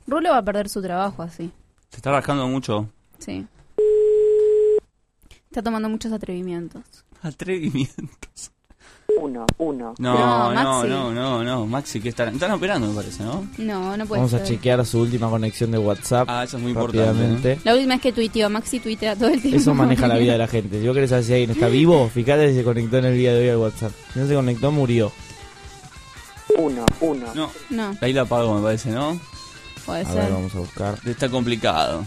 Rulo 0.06 0.30
va 0.30 0.38
a 0.38 0.44
perder 0.44 0.68
su 0.68 0.80
trabajo 0.80 1.22
así. 1.22 1.50
Se 1.90 1.96
está 1.96 2.10
rascando 2.10 2.48
mucho. 2.48 2.88
Sí. 3.18 3.46
Está 5.50 5.62
tomando 5.62 5.88
muchos 5.90 6.12
atrevimientos. 6.12 6.82
Atrevimientos. 7.20 8.50
Uno, 9.20 9.46
uno. 9.58 9.94
No, 9.98 10.14
No, 10.18 10.54
no, 10.54 10.54
Maxi. 10.54 10.88
no, 10.88 11.12
no, 11.12 11.44
no. 11.44 11.66
Maxi, 11.66 12.00
que 12.00 12.08
están, 12.08 12.34
están 12.34 12.50
operando, 12.52 12.88
me 12.88 12.94
parece, 12.94 13.22
¿no? 13.22 13.46
No, 13.58 13.96
no 13.96 14.06
puede 14.06 14.20
Vamos 14.22 14.34
a 14.34 14.42
chequear 14.42 14.84
su 14.86 15.00
última 15.00 15.28
conexión 15.28 15.70
de 15.70 15.78
WhatsApp. 15.78 16.28
Ah, 16.30 16.44
eso 16.44 16.56
es 16.56 16.62
muy 16.62 16.72
importante. 16.72 17.58
La 17.64 17.74
última 17.74 17.94
vez 17.94 18.02
que 18.02 18.12
tuiteó, 18.12 18.48
Maxi 18.50 18.80
tuitea 18.80 19.14
todo 19.16 19.28
el 19.28 19.40
tiempo. 19.40 19.58
Eso 19.58 19.74
maneja 19.74 20.08
la 20.08 20.16
vida 20.16 20.32
de 20.32 20.38
la 20.38 20.48
gente. 20.48 20.80
Si 20.80 20.86
vos 20.86 20.94
querés 20.94 21.10
saber 21.10 21.24
si 21.24 21.32
alguien 21.32 21.50
está 21.50 21.68
vivo, 21.68 22.08
fíjate 22.12 22.50
si 22.50 22.56
se 22.56 22.64
conectó 22.64 22.98
en 22.98 23.04
el 23.06 23.16
día 23.16 23.32
de 23.34 23.40
hoy 23.42 23.48
al 23.50 23.56
WhatsApp. 23.58 23.92
Si 24.12 24.18
no 24.18 24.26
se 24.26 24.34
conectó, 24.34 24.72
murió. 24.72 25.12
Uno, 26.58 26.84
uno. 27.00 27.26
No. 27.34 27.50
No. 27.70 27.96
Ahí 28.00 28.12
la 28.12 28.22
apagó, 28.22 28.54
me 28.56 28.62
parece, 28.62 28.90
¿no? 28.90 29.20
Puede 29.86 30.02
A 30.02 30.04
ser. 30.06 30.22
ver, 30.22 30.32
vamos 30.32 30.54
a 30.54 30.58
buscar. 30.58 30.98
Está 31.04 31.28
complicado. 31.28 32.04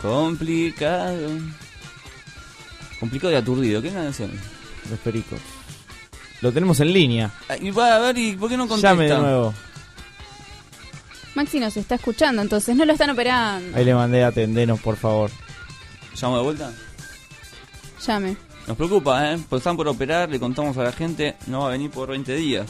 Complicado. 0.00 1.28
Complicado 3.00 3.32
y 3.32 3.36
aturdido. 3.36 3.80
¿Qué 3.82 3.90
canción? 3.90 4.30
Los 4.90 4.98
pericos. 5.00 5.38
Lo 6.42 6.52
tenemos 6.52 6.80
en 6.80 6.92
línea. 6.92 7.30
Y 7.60 7.70
va 7.70 7.96
a 7.96 7.98
ver, 8.00 8.18
¿y 8.18 8.36
por 8.36 8.48
qué 8.50 8.56
no 8.56 8.66
contesta? 8.66 8.90
Llame 8.90 9.08
de 9.08 9.16
nuevo. 9.18 9.54
Maxi 11.34 11.60
nos 11.60 11.76
está 11.76 11.94
escuchando, 11.94 12.42
entonces 12.42 12.76
no 12.76 12.84
lo 12.84 12.92
están 12.92 13.10
operando. 13.10 13.76
Ahí 13.76 13.84
le 13.84 13.94
mandé 13.94 14.22
a 14.24 14.28
atendenos, 14.28 14.80
por 14.80 14.96
favor. 14.96 15.30
¿Llamo 16.20 16.36
de 16.36 16.42
vuelta? 16.42 16.72
Llame. 18.06 18.36
Nos 18.66 18.76
preocupa, 18.76 19.32
¿eh? 19.32 19.38
Pues 19.48 19.60
están 19.60 19.76
por 19.76 19.88
operar, 19.88 20.28
le 20.28 20.38
contamos 20.38 20.76
a 20.76 20.82
la 20.82 20.92
gente, 20.92 21.36
no 21.46 21.60
va 21.60 21.68
a 21.68 21.70
venir 21.70 21.90
por 21.90 22.10
20 22.10 22.34
días. 22.34 22.66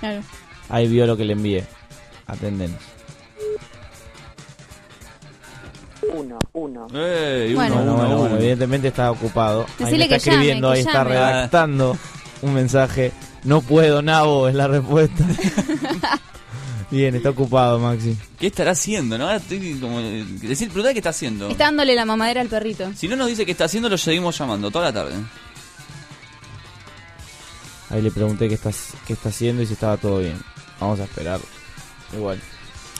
Claro. 0.00 0.20
Ahí 0.68 0.86
vio 0.88 1.06
lo 1.06 1.16
que 1.16 1.24
le 1.24 1.32
envié. 1.32 1.64
Atendenos. 2.26 2.80
Uno, 6.12 6.38
uno. 6.52 6.86
¡Ey! 6.94 7.54
Bueno. 7.54 7.82
uno, 7.82 7.94
Bueno, 7.96 8.20
uno, 8.20 8.36
evidentemente 8.36 8.88
está 8.88 9.10
ocupado. 9.10 9.62
Ahí 9.78 9.86
Decile 9.86 10.08
me 10.08 10.14
está 10.16 10.18
que 10.18 10.24
llame, 10.30 10.36
escribiendo, 10.36 10.68
que 10.68 10.74
ahí 10.74 10.80
está 10.80 10.92
llame. 10.92 11.10
redactando 11.10 11.98
un 12.46 12.54
mensaje. 12.54 13.12
No 13.44 13.60
puedo, 13.60 14.02
Nabo, 14.02 14.48
es 14.48 14.54
la 14.54 14.68
respuesta. 14.68 15.24
Bien, 16.90 17.14
está 17.16 17.30
ocupado, 17.30 17.78
Maxi. 17.80 18.16
¿Qué 18.38 18.46
estará 18.46 18.70
haciendo, 18.72 19.18
no? 19.18 19.30
Estoy 19.30 19.74
como... 19.80 20.00
Decir, 20.00 20.68
preguntar 20.68 20.92
qué 20.92 21.00
está 21.00 21.10
haciendo. 21.10 21.48
Está 21.48 21.64
dándole 21.64 21.94
la 21.96 22.04
mamadera 22.04 22.40
al 22.40 22.48
perrito. 22.48 22.90
Si 22.96 23.08
no 23.08 23.16
nos 23.16 23.26
dice 23.26 23.44
qué 23.44 23.52
está 23.52 23.64
haciendo, 23.64 23.88
lo 23.88 23.98
seguimos 23.98 24.38
llamando 24.38 24.70
toda 24.70 24.86
la 24.86 24.92
tarde. 24.92 25.14
Ahí 27.90 28.02
le 28.02 28.10
pregunté 28.10 28.48
qué 28.48 28.54
está, 28.54 28.70
qué 29.06 29.12
está 29.12 29.28
haciendo 29.30 29.62
y 29.62 29.66
si 29.66 29.72
estaba 29.74 29.96
todo 29.96 30.18
bien. 30.18 30.40
Vamos 30.80 31.00
a 31.00 31.04
esperar. 31.04 31.40
Igual. 32.14 32.40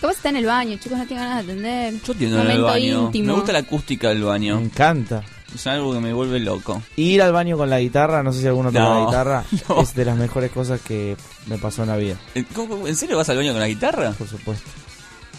Capaz 0.01 0.13
está 0.17 0.29
en 0.29 0.37
el 0.37 0.47
baño, 0.47 0.77
chicos, 0.79 0.99
no 0.99 1.07
tienen 1.07 1.25
ganas 1.27 1.47
de 1.47 1.53
atender. 1.53 1.95
Yo 2.03 2.13
entiendo 2.13 2.43
en 2.43 2.51
el 2.51 2.63
baño. 2.63 3.05
íntimo. 3.07 3.27
Me 3.29 3.33
gusta 3.35 3.53
la 3.53 3.59
acústica 3.61 4.09
del 4.11 4.19
Me 4.19 4.25
baño. 4.27 4.59
encanta. 4.61 5.23
Es 5.57 5.67
algo 5.67 5.93
que 5.93 6.01
me 6.01 6.13
vuelve 6.13 6.39
loco. 6.39 6.83
Ir 6.97 7.23
al 7.23 7.33
baño 7.33 7.57
con 7.57 7.69
la 7.71 7.81
guitarra, 7.81 8.23
no 8.23 8.33
sé 8.33 8.43
si 8.43 8.47
alguno 8.47 8.69
toca 8.71 8.81
No, 8.81 9.01
la 9.01 9.07
guitarra, 9.07 9.45
no. 9.69 9.81
es 9.81 9.95
de 9.95 10.05
las 10.05 10.17
mejores 10.17 10.51
cosas 10.53 10.81
que 10.81 11.17
me 11.47 11.59
pasó 11.59 11.83
en 11.83 11.89
la 11.89 11.97
vida. 11.97 12.17
Eh, 12.35 12.45
¿cómo- 12.55 12.87
¿En 12.87 12.95
serio 12.95 13.17
vas 13.17 13.29
al 13.31 13.39
baño 13.39 13.53
con 13.53 13.61
la 13.61 13.69
guitarra? 13.69 14.13
Por 14.13 14.29
supuesto. 14.29 14.69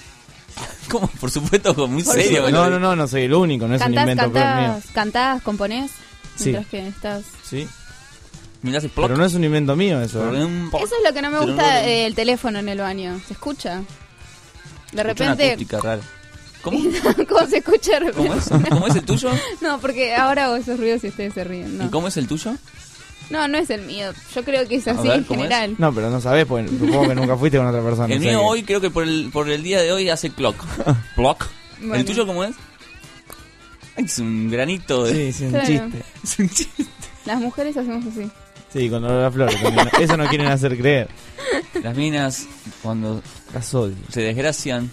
¿Cómo? 0.89 1.07
Por 1.19 1.29
supuesto, 1.31 1.75
como 1.75 1.87
muy 1.87 2.03
Por 2.03 2.15
serio. 2.15 2.49
No, 2.49 2.69
no, 2.69 2.79
no, 2.79 2.95
no 2.95 3.07
soy 3.07 3.23
el 3.23 3.33
único, 3.33 3.67
no 3.67 3.75
es 3.75 3.81
un 3.81 3.85
Cantás, 3.87 4.01
invento 4.03 4.23
propio 4.31 4.41
mío. 4.41 4.53
cantás, 4.73 4.91
cantás, 4.93 5.41
componés. 5.43 5.91
Sí. 6.35 6.49
Mientras 6.51 6.67
que 6.67 6.87
estás. 6.87 7.23
Sí, 7.43 7.67
pero 8.95 9.15
no 9.15 9.23
es 9.25 9.33
un 9.33 9.43
invento 9.43 9.75
mío 9.75 10.01
eso. 10.01 10.33
¿eh? 10.33 10.47
Eso 10.73 10.83
es 10.83 11.03
lo 11.07 11.13
que 11.13 11.21
no 11.21 11.29
me 11.31 11.39
gusta 11.39 11.85
eh, 11.85 12.05
el 12.05 12.15
teléfono 12.15 12.59
en 12.59 12.69
el 12.69 12.79
baño. 12.79 13.19
¿Se 13.27 13.33
escucha? 13.33 13.81
De 14.91 15.01
Escucho 15.01 15.23
una 15.23 15.35
repente. 15.35 15.77
rara. 15.81 16.01
¿Cómo? 16.71 17.27
¿Cómo 17.29 17.47
se 17.47 17.57
escucha? 17.57 17.99
¿Cómo 18.15 18.33
es? 18.33 18.49
¿Cómo 18.69 18.87
es 18.87 18.95
el 18.95 19.03
tuyo? 19.03 19.29
No, 19.61 19.79
porque 19.79 20.15
ahora 20.15 20.45
hago 20.45 20.55
esos 20.55 20.79
ruidos 20.79 21.03
y 21.03 21.07
ustedes 21.07 21.33
se 21.33 21.43
ríen. 21.43 21.81
¿Y 21.85 21.89
cómo 21.89 22.07
es 22.07 22.17
el 22.17 22.27
tuyo? 22.27 22.55
no, 23.29 23.47
no 23.47 23.57
es 23.57 23.69
el 23.69 23.81
mío. 23.81 24.11
Yo 24.33 24.43
creo 24.43 24.65
que 24.67 24.75
es 24.75 24.87
así 24.87 25.07
ver, 25.07 25.17
en 25.17 25.25
general. 25.25 25.75
No, 25.77 25.93
pero 25.93 26.09
no 26.09 26.21
sabés, 26.21 26.45
pues 26.45 26.69
supongo 26.69 27.09
que 27.09 27.15
nunca 27.15 27.35
fuiste 27.35 27.57
con 27.57 27.67
otra 27.67 27.81
persona. 27.81 28.13
El 28.13 28.19
o 28.19 28.21
sea 28.21 28.31
mío 28.31 28.39
que- 28.39 28.45
hoy 28.45 28.63
creo 28.63 28.79
que 28.81 28.89
por 28.89 29.03
el, 29.03 29.29
por 29.33 29.49
el 29.49 29.61
día 29.63 29.81
de 29.81 29.91
hoy 29.91 30.09
hace 30.09 30.29
clock. 30.29 30.55
Clock. 31.15 31.45
Bueno. 31.79 31.95
¿El 31.95 32.05
tuyo 32.05 32.25
cómo 32.25 32.43
es? 32.43 32.55
Ay, 33.97 34.05
es 34.05 34.19
un 34.19 34.49
granito 34.49 35.03
de... 35.05 35.31
Sí, 35.31 35.33
sí, 35.39 35.43
un 35.45 35.49
Claro. 35.51 35.67
chiste. 35.67 36.03
Es 36.23 36.39
un 36.39 36.49
chiste. 36.49 36.85
Las 37.25 37.39
mujeres 37.41 37.75
hacemos 37.75 38.05
así. 38.05 38.29
Sí, 38.71 38.89
con 38.89 39.03
olor 39.03 39.25
a 39.25 39.31
flores. 39.31 39.57
Eso 39.99 40.17
no 40.17 40.27
quieren 40.27 40.47
hacer 40.47 40.77
creer. 40.77 41.07
Las 41.83 41.95
minas, 41.97 42.45
cuando 42.83 43.21
Las 43.53 43.73
odio. 43.73 43.95
se 44.09 44.21
desgracian, 44.21 44.91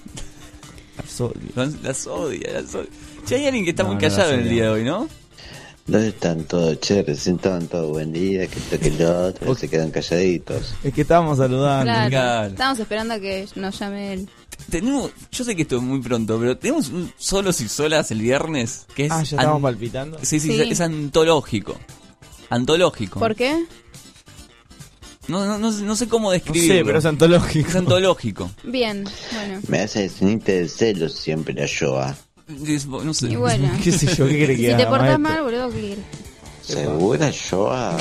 Las 1.15 1.21
odio. 1.21 1.77
las 1.83 2.07
odia, 2.07 2.53
las 2.53 2.75
odia. 2.75 2.89
Che, 3.27 3.35
hay 3.37 3.47
alguien 3.47 3.65
que 3.65 3.71
está 3.71 3.83
No, 3.85 3.91
muy 3.91 3.99
callado 3.99 4.33
en 4.33 4.41
el 4.41 4.49
día 4.51 4.65
de 4.65 4.69
hoy, 4.71 4.85
¿no? 4.85 5.09
¿Dónde 5.87 6.09
están 6.09 6.45
todos? 6.45 6.81
Che, 6.81 7.03
recién 7.03 7.37
estaban 7.37 7.67
todos 7.69 7.91
buen 7.91 8.11
día, 8.13 8.47
que 8.47 8.59
esto 8.59 8.79
que 8.81 8.91
lo 8.91 9.27
otro, 9.27 9.55
se 9.55 9.69
quedan 9.69 9.91
calladitos. 9.91 10.75
Es 10.83 10.95
que 10.95 11.03
estábamos 11.03 11.37
saludando. 11.39 11.85
Claro. 11.85 12.11
Claro. 12.11 12.49
Estamos 12.49 12.79
esperando 12.79 13.15
a 13.15 13.19
que 13.21 13.47
nos 13.57 13.79
llame 13.79 14.13
él. 14.15 14.29
Tenemos, 14.71 15.11
yo 15.31 15.45
sé 15.45 15.55
que 15.55 15.63
esto 15.63 15.77
es 15.77 15.83
muy 15.83 16.01
pronto, 16.01 16.39
pero 16.41 16.57
tenemos 16.57 16.89
un 16.89 17.13
solos 17.19 17.61
y 17.61 17.69
solas 17.69 18.11
el 18.11 18.21
viernes, 18.21 18.87
que 18.95 19.07
es... 19.07 19.13
Ah, 19.13 19.23
ya 19.23 19.37
estamos 19.37 19.57
an- 19.57 19.63
palpitando. 19.63 20.19
Sí, 20.23 20.41
sí, 20.41 20.53
Sí. 20.57 20.61
es 20.71 20.81
antológico. 20.81 21.77
Antológico. 22.51 23.19
¿Por 23.21 23.35
qué? 23.35 23.65
No, 25.29 25.47
no, 25.47 25.59
no, 25.59 25.73
sé- 25.73 25.83
no 25.85 25.97
sé 25.97 26.07
cómo 26.09 26.29
No 26.29 26.33
describirlo. 26.33 26.75
sé, 26.75 26.85
pero 26.85 26.99
es 26.99 27.05
antológico. 27.07 27.69
Es 27.69 27.77
antológico. 27.77 28.51
Bien, 28.63 29.05
bueno. 29.33 29.61
Me 29.69 29.81
hace 29.81 30.09
sentirte 30.09 30.61
de 30.63 30.69
celos 30.69 31.15
siempre 31.15 31.55
la 31.55 31.67
Joa. 31.67 32.15
Es- 32.67 32.87
no 32.87 33.15
sé. 33.15 33.29
Y 33.29 33.37
bueno. 33.37 33.71
¿Qué 33.83 33.91
sé 33.93 34.07
yo? 34.15 34.27
¿Qué 34.29 34.37
quiere 34.37 34.57
que 34.57 34.71
Si 34.71 34.77
te 34.77 34.83
haga, 34.83 34.89
portás 34.91 35.19
maestro? 35.19 35.19
mal, 35.19 35.43
boludo, 35.43 35.71
¿qué? 35.71 35.97
¿Segura 36.63 37.31
Joa? 37.51 37.97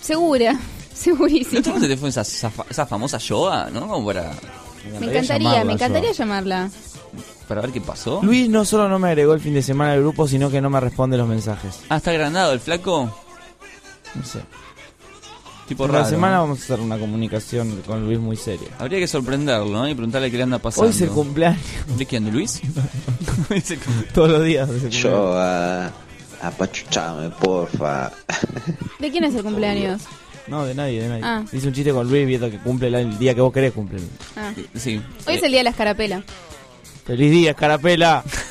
Segura, 0.00 0.52
¿No 0.54 0.60
segurísimo. 0.94 1.62
te 1.62 1.80
se 1.80 1.88
te 1.88 1.96
fue 1.96 2.08
esa, 2.08 2.22
esa, 2.22 2.50
esa 2.70 2.86
famosa 2.86 3.18
Yoa, 3.18 3.68
no? 3.70 3.86
Como 3.88 4.06
para, 4.06 4.32
Me 5.00 5.06
encantaría, 5.06 5.22
llamarla 5.50 5.64
me 5.64 5.72
encantaría 5.74 6.12
llamarla. 6.12 6.70
para 7.46 7.60
ver 7.62 7.72
qué 7.72 7.80
pasó. 7.80 8.20
Luis 8.22 8.48
no 8.48 8.64
solo 8.64 8.88
no 8.88 8.98
me 8.98 9.08
agregó 9.08 9.34
el 9.34 9.40
fin 9.40 9.54
de 9.54 9.62
semana 9.62 9.92
al 9.92 10.00
grupo, 10.00 10.26
sino 10.28 10.50
que 10.50 10.60
no 10.60 10.70
me 10.70 10.80
responde 10.80 11.16
los 11.16 11.28
mensajes. 11.28 11.80
Ah, 11.88 11.96
está 11.96 12.10
agrandado 12.10 12.52
el 12.52 12.60
flaco. 12.60 13.12
No 14.14 14.24
sé. 14.24 14.40
Tipo 15.68 15.86
raro. 15.86 16.00
la 16.00 16.08
semana 16.08 16.38
vamos 16.40 16.60
a 16.60 16.62
hacer 16.64 16.80
una 16.80 16.98
comunicación 16.98 17.82
con 17.86 18.04
Luis 18.06 18.18
muy 18.18 18.36
seria. 18.36 18.68
Habría 18.78 18.98
que 18.98 19.06
sorprenderlo, 19.06 19.66
¿no? 19.70 19.88
Y 19.88 19.94
preguntarle 19.94 20.30
qué 20.30 20.38
le 20.38 20.44
anda 20.44 20.58
pasando. 20.58 20.84
Hoy 20.88 20.90
es 20.94 21.00
el 21.02 21.10
cumpleaños. 21.10 21.60
¿De 21.96 22.06
quién? 22.06 22.24
¿De 22.24 22.32
Luis? 22.32 22.60
Hoy 23.50 23.58
es 23.58 23.70
el 23.70 23.78
cum- 23.78 23.94
Todos 24.14 24.30
los 24.30 24.44
días. 24.44 24.68
es 24.70 24.74
el 24.84 24.90
cumpleaños. 24.90 25.12
Joa, 25.20 25.92
apachuchame, 26.42 27.30
porfa. 27.30 28.10
¿De 28.98 29.10
quién 29.10 29.24
es 29.24 29.34
el 29.34 29.42
cumpleaños? 29.42 30.02
No, 30.46 30.64
de 30.64 30.74
nadie, 30.74 31.02
de 31.02 31.08
nadie. 31.10 31.22
Ah. 31.24 31.44
Hice 31.52 31.68
un 31.68 31.74
chiste 31.74 31.92
con 31.92 32.08
Luis 32.08 32.26
viendo 32.26 32.50
que 32.50 32.58
cumple 32.58 32.88
el- 32.88 32.94
el 32.94 33.18
día 33.18 33.34
que 33.34 33.40
vos 33.42 33.52
querés 33.52 33.72
cumplir. 33.72 34.00
Ah. 34.36 34.52
Sí. 34.74 35.00
Hoy 35.26 35.34
es 35.34 35.42
el 35.42 35.50
día 35.50 35.60
de 35.60 35.64
la 35.64 35.70
escarapela. 35.70 36.22
Feliz 37.04 37.30
día, 37.30 37.50
Escarapela. 37.50 38.24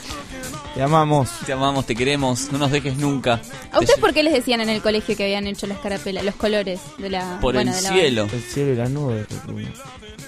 Te 0.78 0.84
amamos. 0.84 1.30
Te 1.46 1.54
amamos, 1.54 1.86
te 1.88 1.96
queremos, 1.96 2.52
no 2.52 2.60
nos 2.60 2.72
dejes 2.72 2.98
nunca. 2.98 3.42
¿A 3.72 3.80
ustedes 3.80 4.00
por 4.00 4.14
qué 4.14 4.22
les 4.22 4.32
decían 4.32 4.62
en 4.62 4.70
el 4.70 4.82
colegio 4.82 5.18
que 5.18 5.24
habían 5.24 5.48
hecho 5.48 5.66
la 5.66 5.74
escarapela? 5.74 6.22
Los 6.22 6.36
colores 6.36 6.80
de 7.00 7.10
la. 7.10 7.40
Por 7.42 7.56
bueno, 7.56 7.72
el 7.72 7.78
de 7.78 7.82
la 7.82 7.90
cielo. 7.90 8.28
El 8.32 8.42
cielo 8.44 8.74
y 8.74 8.76
las 8.76 8.90
nubes. 8.92 9.26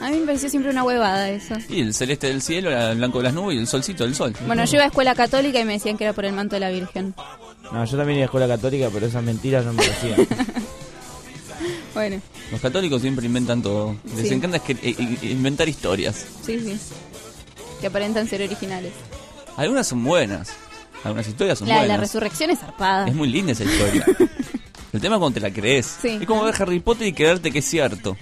A 0.02 0.10
mí 0.10 0.20
me 0.20 0.26
pareció 0.26 0.50
siempre 0.50 0.72
una 0.72 0.84
huevada 0.84 1.30
eso. 1.30 1.54
Y 1.70 1.82
el 1.82 1.94
celeste 1.94 2.28
del 2.28 2.42
cielo, 2.42 2.72
el 2.72 2.98
blanco 2.98 3.20
de 3.20 3.26
las 3.26 3.34
nubes 3.36 3.58
y 3.58 3.60
el 3.60 3.68
solcito 3.68 4.06
del 4.06 4.16
sol. 4.16 4.34
Bueno, 4.48 4.66
yo 4.66 4.76
iba 4.76 4.84
a 4.86 4.88
escuela 4.88 5.14
católica 5.14 5.60
y 5.60 5.66
me 5.66 5.74
decían 5.74 5.98
que 5.98 6.06
era 6.06 6.14
por 6.14 6.26
el 6.26 6.34
manto 6.34 6.56
de 6.56 6.62
la 6.62 6.70
Virgen. 6.72 7.14
No, 7.72 7.86
yo 7.86 7.98
también 7.98 8.18
iba 8.18 8.24
a 8.24 8.26
escuela 8.26 8.48
católica, 8.48 8.90
pero 8.92 9.06
esas 9.06 9.22
mentiras 9.24 9.64
no 9.66 9.74
me 9.74 9.86
lo 9.86 9.92
hacían. 9.92 10.28
Bueno, 11.94 12.22
Los 12.52 12.62
católicos 12.62 13.02
siempre 13.02 13.26
inventan 13.26 13.62
todo. 13.62 13.96
Les 14.16 14.28
Sí. 14.28 14.34
encanta 14.36 14.64
escri- 14.64 14.78
eh, 14.84 14.96
eh, 15.22 15.28
inventar 15.32 15.68
historias. 15.68 16.26
sí, 16.46 16.60
sí. 16.60 16.78
Que 17.82 17.88
aparentan 17.88 18.28
ser 18.28 18.42
originales. 18.44 18.94
Algunas 19.58 19.88
son 19.88 20.04
buenas. 20.04 20.50
Algunas 21.04 21.28
historias 21.28 21.60
son 21.60 21.68
La, 21.68 21.76
la 21.76 21.80
buenas. 21.82 22.00
resurrección 22.00 22.50
es 22.50 22.60
zarpada. 22.60 23.08
Es 23.08 23.16
muy 23.16 23.30
linda 23.30 23.52
esa 23.54 23.64
historia. 23.64 24.06
El 24.94 25.02
tema 25.02 25.16
es 25.16 25.20
cuando 25.20 25.32
te 25.36 25.40
la 25.40 25.52
crees. 25.52 25.86
Sí. 26.02 26.18
Es 26.22 26.26
como 26.28 26.44
ver 26.44 26.56
Harry 26.62 26.80
Potter 26.80 27.08
y 27.08 27.14
creerte 27.14 27.52
que 27.52 27.60
es 27.60 27.66
cierto. 27.66 28.18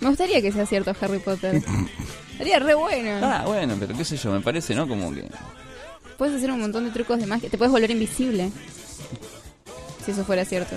Me 0.00 0.08
gustaría 0.08 0.40
que 0.40 0.50
sea 0.50 0.64
cierto 0.66 0.94
Harry 1.00 1.18
Potter. 1.18 1.62
Sería 2.38 2.58
re 2.58 2.72
bueno. 2.74 3.20
Ah, 3.22 3.44
bueno, 3.46 3.76
pero 3.78 3.94
qué 3.94 4.04
sé 4.04 4.16
yo, 4.16 4.32
me 4.32 4.40
parece, 4.40 4.74
¿no? 4.74 4.88
Como 4.88 5.12
que... 5.12 5.24
Puedes 6.16 6.36
hacer 6.36 6.50
un 6.50 6.60
montón 6.60 6.84
de 6.86 6.90
trucos 6.90 7.18
de 7.20 7.26
magia. 7.26 7.50
Te 7.50 7.58
puedes 7.58 7.70
volver 7.70 7.90
invisible. 7.90 8.50
Si 10.04 10.10
eso 10.12 10.24
fuera 10.24 10.44
cierto. 10.46 10.74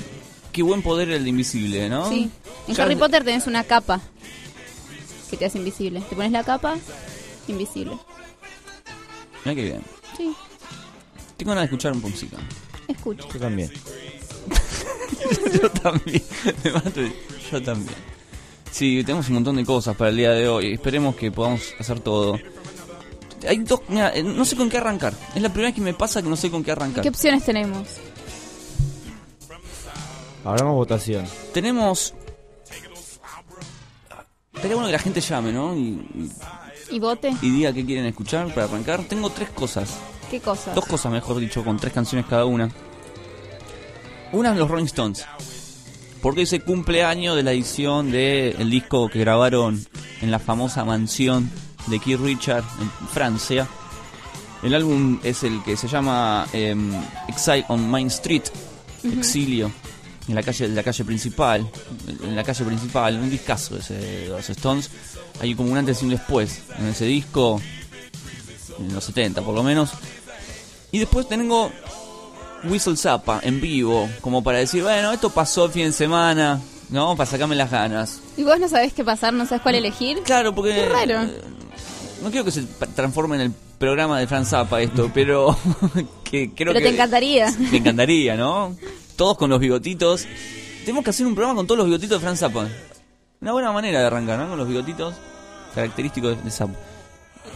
Qué 0.51 0.61
buen 0.61 0.81
poder 0.81 1.09
el 1.09 1.23
de 1.23 1.29
invisible, 1.29 1.87
¿no? 1.89 2.09
Sí. 2.09 2.29
En 2.67 2.75
Ya 2.75 2.83
Harry 2.83 2.95
Potter 2.97 3.23
tenés 3.23 3.47
una 3.47 3.63
capa 3.63 4.01
que 5.29 5.37
te 5.37 5.45
hace 5.45 5.57
invisible. 5.57 6.01
Te 6.01 6.15
pones 6.15 6.31
la 6.33 6.43
capa, 6.43 6.75
invisible. 7.47 7.97
Mira 9.45 9.55
qué 9.55 9.63
bien. 9.63 9.81
Sí, 10.17 10.33
Tengo 11.37 11.49
ganas 11.51 11.63
de 11.63 11.65
escuchar 11.65 11.91
un 11.93 12.01
música. 12.01 12.37
escucho. 12.87 13.27
Yo 13.31 13.39
también. 13.39 13.71
yo 15.61 15.69
también. 15.71 16.23
Me 16.63 16.71
mato 16.71 17.01
y- 17.01 17.13
Yo 17.51 17.61
también. 17.63 17.95
Sí, 18.71 19.03
tenemos 19.03 19.27
un 19.27 19.35
montón 19.35 19.55
de 19.57 19.65
cosas 19.65 19.95
para 19.95 20.09
el 20.09 20.17
día 20.17 20.31
de 20.31 20.47
hoy. 20.47 20.73
Esperemos 20.73 21.15
que 21.15 21.31
podamos 21.31 21.61
hacer 21.79 21.99
todo. 21.99 22.39
Hay 23.47 23.57
dos, 23.59 23.81
mira, 23.89 24.09
eh, 24.15 24.23
no 24.23 24.45
sé 24.45 24.55
con 24.55 24.69
qué 24.69 24.77
arrancar. 24.77 25.13
Es 25.35 25.41
la 25.41 25.49
primera 25.49 25.67
vez 25.69 25.75
que 25.75 25.81
me 25.81 25.93
pasa 25.93 26.21
que 26.21 26.29
no 26.29 26.35
sé 26.37 26.49
con 26.49 26.63
qué 26.63 26.71
arrancar. 26.71 27.03
¿Qué 27.03 27.09
opciones 27.09 27.43
tenemos? 27.43 27.87
Hablamos 30.45 30.75
votación. 30.75 31.25
Tenemos. 31.53 32.13
Estaría 34.53 34.75
bueno 34.75 34.87
que 34.87 34.93
la 34.93 34.99
gente 34.99 35.19
llame, 35.21 35.51
¿no? 35.51 35.75
Y, 35.75 35.81
¿Y 36.15 36.31
vote? 36.99 37.33
y 37.41 37.49
diga 37.49 37.73
qué 37.73 37.85
quieren 37.85 38.05
escuchar 38.05 38.47
para 38.53 38.65
arrancar. 38.65 39.03
Tengo 39.03 39.29
tres 39.29 39.49
cosas. 39.49 39.97
¿Qué 40.29 40.39
cosas? 40.39 40.73
Dos 40.75 40.85
cosas, 40.85 41.11
mejor 41.11 41.39
dicho, 41.39 41.63
con 41.63 41.77
tres 41.77 41.93
canciones 41.93 42.25
cada 42.27 42.45
una. 42.45 42.69
Una 44.31 44.51
es 44.51 44.57
los 44.57 44.69
Rolling 44.69 44.85
Stones. 44.85 45.25
Porque 46.21 46.41
hoy 46.41 46.45
se 46.45 46.61
cumpleaños 46.61 47.35
de 47.35 47.43
la 47.43 47.51
edición 47.51 48.11
del 48.11 48.69
disco 48.69 49.09
que 49.09 49.19
grabaron 49.19 49.85
en 50.21 50.31
la 50.31 50.39
famosa 50.39 50.85
mansión 50.85 51.51
de 51.87 51.99
Keith 51.99 52.19
Richard 52.19 52.63
en 52.79 53.07
Francia. 53.09 53.67
El 54.63 54.73
álbum 54.73 55.19
es 55.23 55.43
el 55.43 55.61
que 55.63 55.75
se 55.75 55.87
llama 55.87 56.47
em, 56.53 56.93
Exile 57.27 57.65
on 57.67 57.89
Main 57.89 58.07
Street. 58.07 58.43
Exilio, 59.03 59.69
en 60.27 60.35
la 60.35 60.43
calle, 60.43 60.65
en 60.65 60.75
la 60.75 60.83
calle 60.83 61.03
principal, 61.03 61.67
en 62.23 62.35
la 62.35 62.43
calle 62.43 62.63
principal, 62.65 63.15
un 63.19 63.29
discazo 63.29 63.77
ese 63.77 63.93
de 63.95 64.27
los 64.29 64.49
Stones. 64.49 64.89
Hay 65.41 65.55
como 65.55 65.71
un 65.71 65.77
antes 65.77 66.01
y 66.01 66.05
un 66.05 66.11
después 66.11 66.61
en 66.79 66.87
ese 66.87 67.05
disco, 67.05 67.61
en 68.79 68.93
los 68.93 69.03
70 69.03 69.41
por 69.41 69.53
lo 69.53 69.63
menos. 69.63 69.91
Y 70.91 70.99
después 70.99 71.27
tengo 71.27 71.71
Whistle 72.65 72.95
Zappa 72.95 73.39
en 73.43 73.59
vivo, 73.59 74.09
como 74.21 74.43
para 74.43 74.59
decir, 74.59 74.83
bueno, 74.83 75.11
esto 75.11 75.29
pasó 75.29 75.65
el 75.65 75.71
fin 75.71 75.85
de 75.85 75.91
semana, 75.91 76.61
¿no? 76.89 77.15
Para 77.15 77.29
sacarme 77.29 77.55
las 77.55 77.71
ganas. 77.71 78.19
Y 78.37 78.43
vos 78.43 78.59
no 78.59 78.67
sabés 78.69 78.93
qué 78.93 79.03
pasar, 79.03 79.33
no 79.33 79.45
sabés 79.45 79.61
cuál 79.61 79.75
elegir. 79.75 80.21
Claro, 80.23 80.53
porque. 80.55 80.73
Qué 80.75 80.85
raro. 80.87 81.27
No 82.21 82.29
quiero 82.29 82.45
que 82.45 82.51
se 82.51 82.63
transforme 82.95 83.35
en 83.35 83.41
el 83.41 83.51
programa 83.77 84.17
de 84.19 84.27
Franz 84.27 84.49
Zappa 84.49 84.81
esto, 84.81 85.11
pero 85.13 85.57
que 86.23 86.51
creo 86.53 86.71
Pero 86.71 86.73
que 86.73 86.81
te 86.81 86.89
encantaría. 86.89 87.51
me 87.71 87.77
encantaría, 87.77 88.37
¿no? 88.37 88.75
Todos 89.15 89.37
con 89.37 89.49
los 89.49 89.59
bigotitos. 89.59 90.25
Tenemos 90.85 91.03
que 91.03 91.11
hacer 91.11 91.25
un 91.25 91.35
programa 91.35 91.55
con 91.57 91.67
todos 91.67 91.77
los 91.79 91.87
bigotitos 91.87 92.19
de 92.19 92.23
Franz 92.25 92.39
Zappa. 92.39 92.67
Una 93.41 93.51
buena 93.51 93.71
manera 93.71 93.99
de 93.99 94.05
arrancar, 94.05 94.39
¿no? 94.39 94.49
Con 94.49 94.57
los 94.57 94.67
bigotitos 94.67 95.15
característicos 95.75 96.43
de, 96.43 96.51
Zappa. 96.51 96.73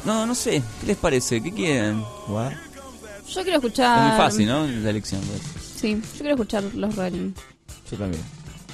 No, 0.06 0.26
no 0.26 0.36
sé. 0.36 0.62
¿Qué 0.82 0.88
les 0.88 0.98
parece? 0.98 1.41
¿Qué 1.41 1.52
quieren? 1.52 2.04
Yo 2.30 3.41
quiero 3.43 3.58
escuchar. 3.58 3.98
Es 4.00 4.10
muy 4.10 4.17
fácil, 4.17 4.48
¿no? 4.48 4.65
La 4.67 4.89
elección. 4.89 5.22
pues. 5.22 5.41
Sí, 5.80 5.96
yo 5.96 6.20
quiero 6.20 6.32
escuchar 6.36 6.63
los 6.76 6.96
Rolling. 6.96 7.34
Yo 7.91 7.98
también. 7.98 8.24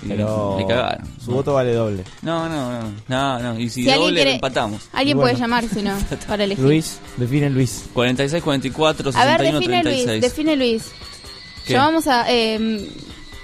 Pero 0.08 0.58
me 0.58 0.68
cagaron. 0.68 1.08
su 1.24 1.32
voto 1.32 1.54
vale 1.54 1.74
doble. 1.74 2.04
No, 2.24 2.50
no, 2.50 2.82
no. 2.82 2.92
No, 3.08 3.40
no. 3.40 3.60
Y 3.60 3.70
si, 3.70 3.84
Si 3.84 3.90
alguien 3.90 4.00
doble, 4.10 4.16
quiere- 4.16 4.36
empatamos. 4.36 4.82
Alguien 4.92 5.16
Bueno. 5.18 5.32
puede 5.32 5.42
llamar, 5.42 5.66
si 5.70 5.82
no, 5.82 5.98
para 6.28 6.44
elegir. 6.44 6.64
Luis, 6.64 7.00
define 7.16 7.50
Luis. 7.50 7.86
46, 7.94 8.44
44, 8.44 9.12
A 9.16 9.26
ver, 9.26 9.38
61, 9.38 9.60
define 9.60 9.82
36. 9.82 10.08
Luis, 10.10 10.22
define 10.22 10.56
Luis. 10.58 10.92
¿Qué? 11.66 11.74
Llamamos 11.74 12.08
a... 12.08 12.32
Eh, 12.32 12.90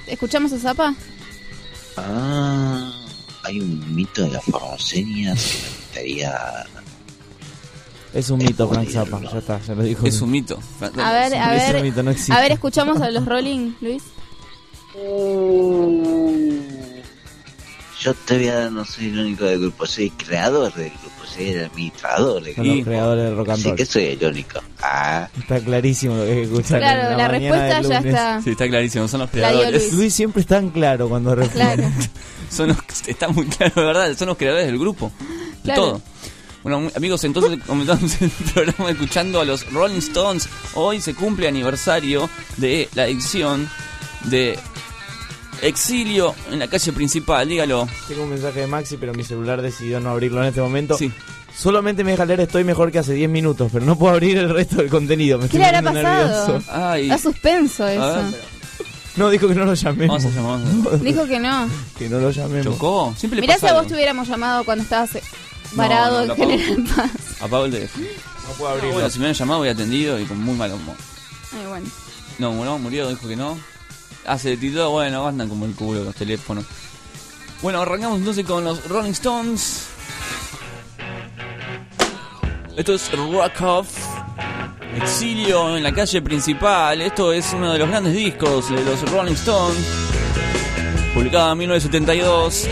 ¿Escuchamos 0.07 0.51
a 0.53 0.59
Zapa? 0.59 0.95
Ah, 1.97 2.91
hay 3.43 3.59
un 3.59 3.95
mito 3.95 4.23
de 4.23 4.29
las 4.31 4.43
formoseñas 4.43 5.43
que 5.43 5.57
me 5.57 5.69
gustaría. 5.77 6.65
Es 8.13 8.29
un 8.29 8.39
mito, 8.39 8.67
Frank 8.67 8.89
Zappa. 8.89 9.21
Ya 9.21 9.37
está, 9.37 9.59
ya 9.61 9.75
lo 9.75 9.83
dijo. 9.83 10.05
Es 10.07 10.19
un 10.21 10.31
mito. 10.31 10.59
A 10.81 11.11
ver, 11.11 11.35
a 11.35 11.55
Es 11.55 11.67
un 11.67 11.73
ver... 11.73 11.83
mito, 11.83 12.01
no 12.03 12.11
existe. 12.11 12.33
A 12.33 12.39
ver, 12.41 12.51
¿escuchamos 12.53 12.99
a 13.01 13.11
los 13.11 13.25
Rolling, 13.25 13.73
Luis? 13.81 14.03
Yo 18.01 18.13
todavía 18.25 18.69
no 18.69 18.85
soy 18.85 19.07
el 19.07 19.19
único 19.19 19.43
del 19.45 19.59
grupo, 19.59 19.85
soy 19.85 20.09
creador 20.11 20.73
del 20.73 20.89
grupo, 21.01 21.08
soy 21.29 21.49
el 21.49 21.65
administrador 21.65 22.43
del 22.43 22.55
Son 22.55 22.65
los 22.67 22.75
grupo. 22.75 22.89
creadores 22.89 23.23
del 23.25 23.35
rock 23.37 23.49
and 23.49 23.59
Así 23.59 23.67
roll. 23.69 23.75
que 23.77 23.85
soy 23.85 24.03
el 24.05 24.25
único. 24.25 24.59
Ah, 24.81 25.29
Está 25.39 25.59
clarísimo 25.59 26.15
lo 26.15 26.23
que 26.25 26.29
hay 26.31 26.35
que 26.37 26.43
escuchar. 26.43 26.79
Claro, 26.79 27.01
en 27.11 27.17
la 27.17 27.27
mañana 27.27 27.29
respuesta 27.29 27.65
del 27.65 27.83
ya 27.89 27.97
lunes. 27.99 28.05
está. 28.13 28.41
Sí, 28.41 28.49
está 28.51 28.67
clarísimo, 28.67 29.07
son 29.07 29.19
los 29.21 29.27
La 29.29 29.31
creadores. 29.31 29.81
Luis. 29.83 29.93
Luis 29.93 30.13
siempre 30.13 30.41
es 30.41 30.47
tan 30.47 30.69
claro 30.69 31.09
cuando 31.09 31.35
responde. 31.35 31.75
Claro. 31.75 31.91
Son 32.49 32.67
los, 32.69 32.77
está 33.07 33.27
muy 33.29 33.45
claro, 33.45 33.73
de 33.75 33.87
verdad, 33.87 34.17
son 34.17 34.27
los 34.29 34.37
creadores 34.37 34.65
del 34.65 34.79
grupo. 34.79 35.11
De 35.19 35.63
Claro. 35.65 35.81
todo. 35.83 36.01
Bueno, 36.63 36.89
amigos, 36.95 37.23
entonces 37.23 37.59
comenzamos 37.67 38.19
el 38.21 38.29
programa 38.31 38.89
escuchando 38.89 39.39
a 39.39 39.45
los 39.45 39.71
Rolling 39.71 39.99
Stones. 39.99 40.49
Hoy 40.73 40.99
se 40.99 41.13
cumple 41.13 41.47
aniversario 41.47 42.27
de 42.57 42.89
la 42.95 43.07
edición 43.07 43.69
de 44.25 44.57
Exilio 45.61 46.33
en 46.51 46.59
la 46.59 46.67
calle 46.67 46.91
principal, 46.93 47.47
dígalo. 47.47 47.87
Tengo 48.07 48.23
un 48.23 48.29
mensaje 48.29 48.61
de 48.61 48.67
Maxi, 48.67 48.97
pero 48.97 49.13
mi 49.13 49.23
celular 49.23 49.61
decidió 49.61 49.99
no 49.99 50.09
abrirlo 50.11 50.41
en 50.41 50.47
este 50.49 50.61
momento. 50.61 50.97
Solamente 51.55 52.03
me 52.03 52.11
deja 52.11 52.25
leer 52.25 52.41
estoy 52.41 52.63
mejor 52.63 52.91
que 52.91 52.99
hace 52.99 53.13
10 53.13 53.29
minutos, 53.29 53.69
pero 53.73 53.85
no 53.85 53.97
puedo 53.97 54.13
abrir 54.13 54.37
el 54.37 54.49
resto 54.49 54.77
del 54.77 54.89
contenido. 54.89 55.37
Me 55.37 55.49
¿Qué 55.49 55.57
estoy 55.57 55.59
le 55.59 55.65
habrá 55.77 55.81
poniendo 55.81 56.09
pasado? 56.11 56.47
nervioso. 56.53 56.71
Ay. 56.71 57.07
Da 57.09 57.17
suspenso 57.17 57.83
A 57.83 57.93
eso. 57.93 58.37
No, 59.17 59.29
dijo 59.29 59.47
que 59.49 59.55
no 59.55 59.65
lo 59.65 59.73
llamemos. 59.73 60.23
Vamos 60.23 60.37
a 60.37 60.41
llamar. 60.41 60.59
vamos 60.63 60.93
a- 60.93 60.97
Dijo 60.97 61.25
que 61.27 61.39
no. 61.39 61.67
que 61.97 62.07
no 62.07 62.19
lo 62.19 62.31
llamemos. 62.31 62.63
Chocó. 62.73 63.13
Siempre 63.17 63.35
le 63.37 63.41
Mirá 63.41 63.57
si 63.57 63.67
a 63.67 63.73
vos 63.73 63.87
te 63.87 63.95
hubiéramos 63.95 64.27
llamado 64.29 64.63
cuando 64.63 64.83
estabas 64.83 65.09
varado 65.73 66.17
no, 66.17 66.21
en 66.21 66.27
lo 66.29 66.33
apago. 66.35 66.49
General 66.51 66.83
Paz. 66.95 67.11
Apago 67.41 67.65
el 67.65 67.71
teléfono. 67.71 68.05
No 68.47 68.53
puedo 68.53 68.71
Ah, 68.73 68.93
bueno, 68.93 69.09
si 69.09 69.19
me 69.19 69.25
habían 69.25 69.35
llamado, 69.37 69.59
había 69.59 69.73
atendido 69.73 70.19
y 70.19 70.25
con 70.25 70.41
muy 70.41 70.55
mal 70.55 70.71
humor. 70.71 70.95
Ay, 71.51 71.65
bueno. 71.67 71.87
No, 72.37 72.63
no, 72.63 72.79
murió, 72.79 73.09
dijo 73.09 73.27
que 73.27 73.35
no. 73.35 73.57
Ah, 74.31 74.37
se 74.37 74.55
tituló, 74.57 74.91
bueno, 74.91 75.25
andan 75.25 75.49
como 75.49 75.65
el 75.65 75.73
culo 75.73 76.03
los 76.03 76.13
teléfonos. 76.13 76.63
Bueno, 77.63 77.81
arrancamos 77.81 78.19
entonces 78.19 78.45
con 78.45 78.63
los 78.63 78.87
Rolling 78.87 79.09
Stones. 79.09 79.87
Esto 82.77 82.93
es 82.93 83.11
Rock 83.11 83.61
Off. 83.61 83.87
Exilio 84.95 85.75
en 85.75 85.81
la 85.81 85.91
calle 85.91 86.21
principal. 86.21 87.01
Esto 87.01 87.33
es 87.33 87.51
uno 87.53 87.73
de 87.73 87.79
los 87.79 87.89
grandes 87.89 88.13
discos 88.13 88.69
de 88.69 88.83
los 88.83 89.11
Rolling 89.11 89.33
Stones. 89.33 89.83
Publicado 91.15 91.53
en 91.53 91.57
1972. 91.57 92.67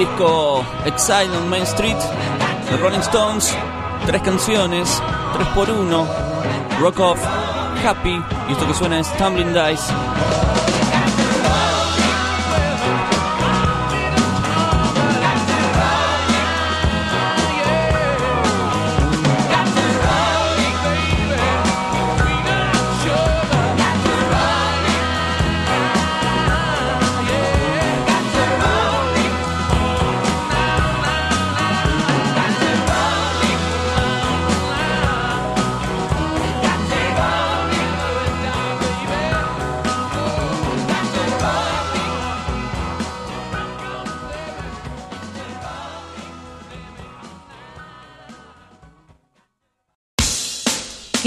Disco 0.00 0.64
Exile 0.86 1.36
on 1.36 1.50
Main 1.50 1.64
Street 1.64 1.98
de 2.70 2.76
Rolling 2.78 3.00
Stones. 3.00 3.54
Tres 4.06 4.22
canciones, 4.22 5.02
tres 5.34 5.48
por 5.48 5.68
uno. 5.68 6.06
Rock 6.80 7.00
Off, 7.00 7.20
Happy 7.84 8.22
y 8.48 8.52
esto 8.52 8.66
que 8.66 8.72
suena 8.72 8.98
es 8.98 9.12
Tumbling 9.18 9.52
Dice. 9.52 9.92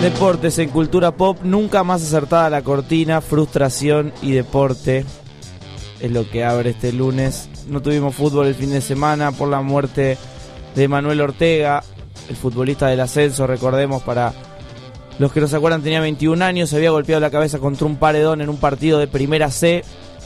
Deportes 0.00 0.58
en 0.58 0.68
cultura 0.68 1.16
pop, 1.16 1.38
nunca 1.42 1.82
más 1.82 2.02
acertada 2.02 2.50
la 2.50 2.62
cortina, 2.62 3.20
frustración 3.20 4.12
y 4.22 4.32
deporte. 4.32 5.04
Es 6.00 6.10
lo 6.10 6.28
que 6.28 6.44
abre 6.44 6.70
este 6.70 6.92
lunes. 6.92 7.48
No 7.66 7.80
tuvimos 7.80 8.14
fútbol 8.14 8.46
el 8.46 8.54
fin 8.54 8.70
de 8.70 8.82
semana 8.82 9.32
por 9.32 9.48
la 9.48 9.62
muerte 9.62 10.18
de 10.74 10.88
Manuel 10.88 11.22
Ortega, 11.22 11.82
el 12.28 12.36
futbolista 12.36 12.88
del 12.88 13.00
ascenso, 13.00 13.46
recordemos 13.46 14.02
para 14.02 14.34
los 15.18 15.32
que 15.32 15.40
no 15.40 15.48
se 15.48 15.56
acuerdan, 15.56 15.82
tenía 15.82 16.00
21 16.00 16.44
años, 16.44 16.68
se 16.68 16.76
había 16.76 16.90
golpeado 16.90 17.20
la 17.20 17.30
cabeza 17.30 17.58
contra 17.58 17.86
un 17.86 17.96
paredón 17.96 18.42
en 18.42 18.50
un 18.50 18.58
partido 18.58 18.98
de 18.98 19.06
primera 19.06 19.50
C, 19.50 19.82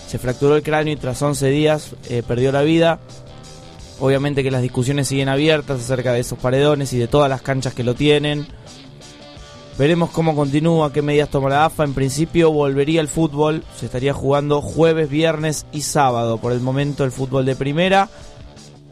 se 0.08 0.18
fracturó 0.18 0.56
el 0.56 0.64
cráneo 0.64 0.94
y 0.94 0.96
tras 0.96 1.22
11 1.22 1.48
días 1.48 1.94
eh, 2.08 2.24
perdió 2.26 2.50
la 2.50 2.62
vida. 2.62 2.98
Obviamente 4.00 4.42
que 4.42 4.50
las 4.50 4.62
discusiones 4.62 5.06
siguen 5.06 5.28
abiertas 5.28 5.80
acerca 5.80 6.12
de 6.12 6.20
esos 6.20 6.38
paredones 6.38 6.92
y 6.92 6.98
de 6.98 7.06
todas 7.06 7.30
las 7.30 7.42
canchas 7.42 7.74
que 7.74 7.84
lo 7.84 7.94
tienen. 7.94 8.48
Veremos 9.80 10.10
cómo 10.10 10.36
continúa, 10.36 10.92
qué 10.92 11.00
medidas 11.00 11.30
toma 11.30 11.48
la 11.48 11.64
AFA. 11.64 11.84
En 11.84 11.94
principio 11.94 12.52
volvería 12.52 13.00
el 13.00 13.08
fútbol, 13.08 13.64
se 13.78 13.86
estaría 13.86 14.12
jugando 14.12 14.60
jueves, 14.60 15.08
viernes 15.08 15.64
y 15.72 15.80
sábado. 15.80 16.36
Por 16.36 16.52
el 16.52 16.60
momento 16.60 17.02
el 17.02 17.10
fútbol 17.10 17.46
de 17.46 17.56
primera. 17.56 18.10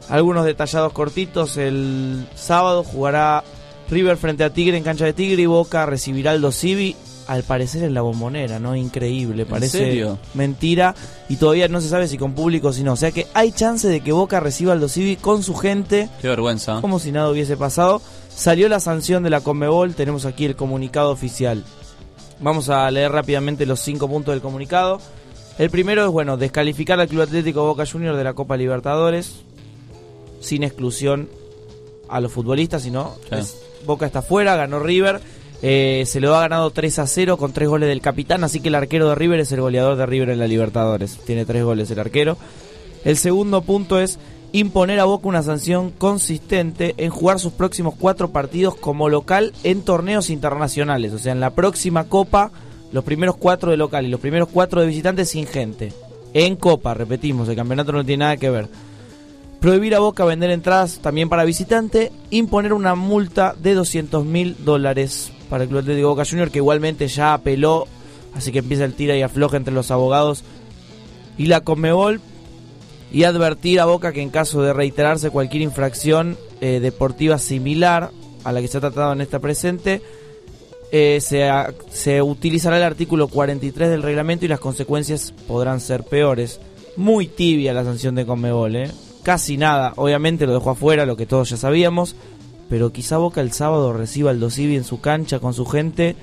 Algunos 0.09 0.45
detallados 0.45 0.91
cortitos. 0.91 1.57
El 1.57 2.27
sábado 2.33 2.83
jugará 2.83 3.43
River 3.91 4.17
frente 4.17 4.43
a 4.43 4.49
Tigre 4.51 4.77
en 4.77 4.83
cancha 4.83 5.05
de 5.05 5.13
Tigre 5.13 5.43
y 5.43 5.45
Boca 5.45 5.85
recibirá 5.85 6.31
al 6.31 6.51
Civi. 6.51 6.95
Al 7.29 7.43
parecer 7.43 7.83
en 7.83 7.93
la 7.93 8.01
bombonera, 8.01 8.57
¿no? 8.59 8.75
Increíble, 8.75 9.45
parece 9.45 9.77
serio? 9.77 10.17
mentira. 10.33 10.95
Y 11.29 11.35
todavía 11.35 11.67
no 11.67 11.79
se 11.79 11.87
sabe 11.87 12.07
si 12.07 12.17
con 12.17 12.33
público 12.33 12.69
o 12.69 12.73
si 12.73 12.81
no. 12.83 12.93
O 12.93 12.95
sea 12.95 13.11
que 13.11 13.27
hay 13.35 13.51
chance 13.51 13.87
de 13.87 14.01
que 14.01 14.11
Boca 14.11 14.39
reciba 14.39 14.73
al 14.73 14.89
Civi 14.89 15.15
con 15.15 15.43
su 15.43 15.53
gente 15.53 16.09
Qué 16.21 16.27
vergüenza. 16.27 16.81
como 16.81 16.97
si 16.97 17.11
nada 17.11 17.29
hubiese 17.29 17.55
pasado. 17.55 18.01
Salió 18.35 18.67
la 18.67 18.79
sanción 18.79 19.21
de 19.21 19.29
la 19.29 19.41
Conmebol, 19.41 19.93
tenemos 19.93 20.25
aquí 20.25 20.45
el 20.45 20.55
comunicado 20.55 21.11
oficial. 21.11 21.63
Vamos 22.39 22.69
a 22.69 22.89
leer 22.89 23.11
rápidamente 23.11 23.67
los 23.67 23.79
cinco 23.79 24.07
puntos 24.07 24.33
del 24.33 24.41
comunicado. 24.41 24.99
El 25.59 25.69
primero 25.69 26.03
es, 26.05 26.09
bueno, 26.11 26.35
descalificar 26.35 26.99
al 26.99 27.09
Club 27.09 27.21
Atlético 27.21 27.63
Boca 27.63 27.85
Juniors 27.85 28.17
de 28.17 28.23
la 28.23 28.33
Copa 28.33 28.57
Libertadores, 28.57 29.41
sin 30.39 30.63
exclusión 30.63 31.29
a 32.07 32.21
los 32.21 32.31
futbolistas, 32.31 32.81
sino 32.81 33.13
Sí. 33.29 33.35
es- 33.35 33.55
Boca 33.85 34.05
está 34.05 34.21
fuera, 34.21 34.55
ganó 34.55 34.79
River, 34.79 35.21
eh, 35.61 36.03
se 36.05 36.21
lo 36.21 36.35
ha 36.35 36.41
ganado 36.41 36.71
3 36.71 36.99
a 36.99 37.07
0 37.07 37.37
con 37.37 37.51
tres 37.51 37.67
goles 37.67 37.89
del 37.89 38.01
capitán, 38.01 38.43
así 38.43 38.61
que 38.61 38.69
el 38.69 38.75
arquero 38.75 39.09
de 39.09 39.15
River 39.15 39.41
es 39.41 39.51
el 39.51 39.61
goleador 39.61 39.97
de 39.97 40.05
River 40.05 40.29
en 40.29 40.39
la 40.39 40.47
Libertadores, 40.47 41.17
tiene 41.25 41.45
tres 41.45 41.63
goles 41.63 41.91
el 41.91 41.99
arquero. 41.99 42.37
El 43.03 43.17
segundo 43.17 43.61
punto 43.61 43.99
es 43.99 44.19
imponer 44.51 44.99
a 44.99 45.05
Boca 45.05 45.27
una 45.27 45.43
sanción 45.43 45.91
consistente 45.91 46.95
en 46.97 47.11
jugar 47.11 47.39
sus 47.39 47.53
próximos 47.53 47.93
cuatro 47.97 48.31
partidos 48.31 48.75
como 48.75 49.09
local 49.09 49.53
en 49.63 49.81
torneos 49.81 50.29
internacionales. 50.29 51.13
O 51.13 51.19
sea, 51.19 51.33
en 51.33 51.39
la 51.39 51.51
próxima 51.51 52.05
Copa, 52.05 52.51
los 52.91 53.03
primeros 53.03 53.37
cuatro 53.37 53.71
de 53.71 53.77
local 53.77 54.05
y 54.05 54.09
los 54.09 54.19
primeros 54.19 54.49
cuatro 54.51 54.81
de 54.81 54.87
visitantes 54.87 55.29
sin 55.29 55.45
gente. 55.45 55.93
En 56.33 56.55
Copa, 56.55 56.93
repetimos, 56.93 57.49
el 57.49 57.55
campeonato 57.55 57.91
no 57.91 58.05
tiene 58.05 58.23
nada 58.23 58.37
que 58.37 58.49
ver. 58.49 58.67
Prohibir 59.59 59.93
a 59.95 59.99
Boca 59.99 60.23
vender 60.23 60.51
entradas 60.51 60.99
también 60.99 61.27
para 61.27 61.43
visitante. 61.43 62.11
Imponer 62.29 62.71
una 62.71 62.95
multa 62.95 63.55
de 63.61 63.73
200 63.73 64.25
mil 64.25 64.55
dólares 64.63 65.31
para 65.49 65.63
el 65.63 65.69
Club 65.69 65.81
Atlético 65.81 66.09
Boca 66.09 66.25
Junior, 66.25 66.51
que 66.51 66.59
igualmente 66.59 67.07
ya 67.07 67.33
apeló. 67.33 67.87
Así 68.35 68.51
que 68.51 68.59
empieza 68.59 68.85
el 68.85 68.93
tira 68.93 69.15
y 69.17 69.21
afloja 69.21 69.57
entre 69.57 69.73
los 69.73 69.91
abogados 69.91 70.43
y 71.37 71.47
la 71.47 71.61
Conmebol 71.61 72.21
y 73.11 73.23
advertir 73.23 73.79
a 73.79 73.85
Boca 73.85 74.13
que 74.13 74.21
en 74.21 74.29
caso 74.29 74.61
de 74.61 74.73
reiterarse 74.73 75.31
cualquier 75.31 75.63
infracción 75.63 76.37
eh, 76.61 76.79
deportiva 76.79 77.39
similar 77.39 78.11
a 78.43 78.51
la 78.51 78.61
que 78.61 78.67
se 78.67 78.77
ha 78.77 78.81
tratado 78.81 79.13
en 79.13 79.21
esta 79.21 79.39
presente, 79.39 80.01
eh, 80.91 81.19
se, 81.21 81.49
se 81.91 82.21
utilizará 82.21 82.77
el 82.77 82.83
artículo 82.83 83.27
43 83.27 83.89
del 83.89 84.03
reglamento 84.03 84.45
y 84.45 84.47
las 84.47 84.59
consecuencias 84.59 85.33
podrán 85.47 85.81
ser 85.81 86.03
peores. 86.03 86.59
Muy 86.95 87.27
tibia 87.27 87.73
la 87.73 87.83
sanción 87.83 88.13
de 88.15 88.25
Conmebol, 88.25 88.75
¿eh? 88.75 88.91
casi 89.23 89.57
nada. 89.57 89.93
Obviamente 89.95 90.45
lo 90.45 90.53
dejó 90.53 90.71
afuera, 90.71 91.05
lo 91.05 91.17
que 91.17 91.25
todos 91.25 91.49
ya 91.49 91.57
sabíamos, 91.57 92.15
pero 92.69 92.91
quizá 92.91 93.17
Boca 93.17 93.41
el 93.41 93.51
sábado 93.51 93.93
reciba 93.93 94.31
al 94.31 94.39
Dosivi 94.39 94.75
en 94.75 94.83
su 94.83 95.01
cancha 95.01 95.39
con 95.39 95.53
su 95.53 95.65
gente 95.65 96.15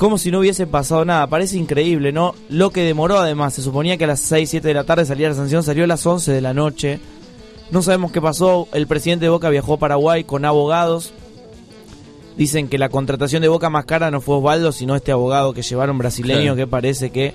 como 0.00 0.16
si 0.16 0.30
no 0.30 0.38
hubiese 0.38 0.66
pasado 0.66 1.04
nada. 1.04 1.26
Parece 1.26 1.58
increíble, 1.58 2.10
¿no? 2.10 2.34
Lo 2.48 2.70
que 2.70 2.84
demoró 2.84 3.18
además. 3.18 3.52
Se 3.52 3.60
suponía 3.60 3.98
que 3.98 4.04
a 4.04 4.06
las 4.06 4.20
6, 4.20 4.48
7 4.48 4.68
de 4.68 4.72
la 4.72 4.84
tarde 4.84 5.04
salía 5.04 5.28
la 5.28 5.34
sanción, 5.34 5.62
salió 5.62 5.84
a 5.84 5.86
las 5.86 6.06
11 6.06 6.32
de 6.32 6.40
la 6.40 6.54
noche. 6.54 7.00
No 7.70 7.82
sabemos 7.82 8.10
qué 8.10 8.22
pasó. 8.22 8.66
El 8.72 8.86
presidente 8.86 9.26
de 9.26 9.28
Boca 9.28 9.50
viajó 9.50 9.74
a 9.74 9.78
Paraguay 9.78 10.24
con 10.24 10.46
abogados. 10.46 11.12
Dicen 12.34 12.68
que 12.68 12.78
la 12.78 12.88
contratación 12.88 13.42
de 13.42 13.48
Boca 13.48 13.68
más 13.68 13.84
cara 13.84 14.10
no 14.10 14.22
fue 14.22 14.36
Osvaldo, 14.36 14.72
sino 14.72 14.96
este 14.96 15.12
abogado 15.12 15.52
que 15.52 15.60
llevaron 15.60 15.98
brasileño 15.98 16.56
que 16.56 16.66
parece 16.66 17.10
que... 17.10 17.34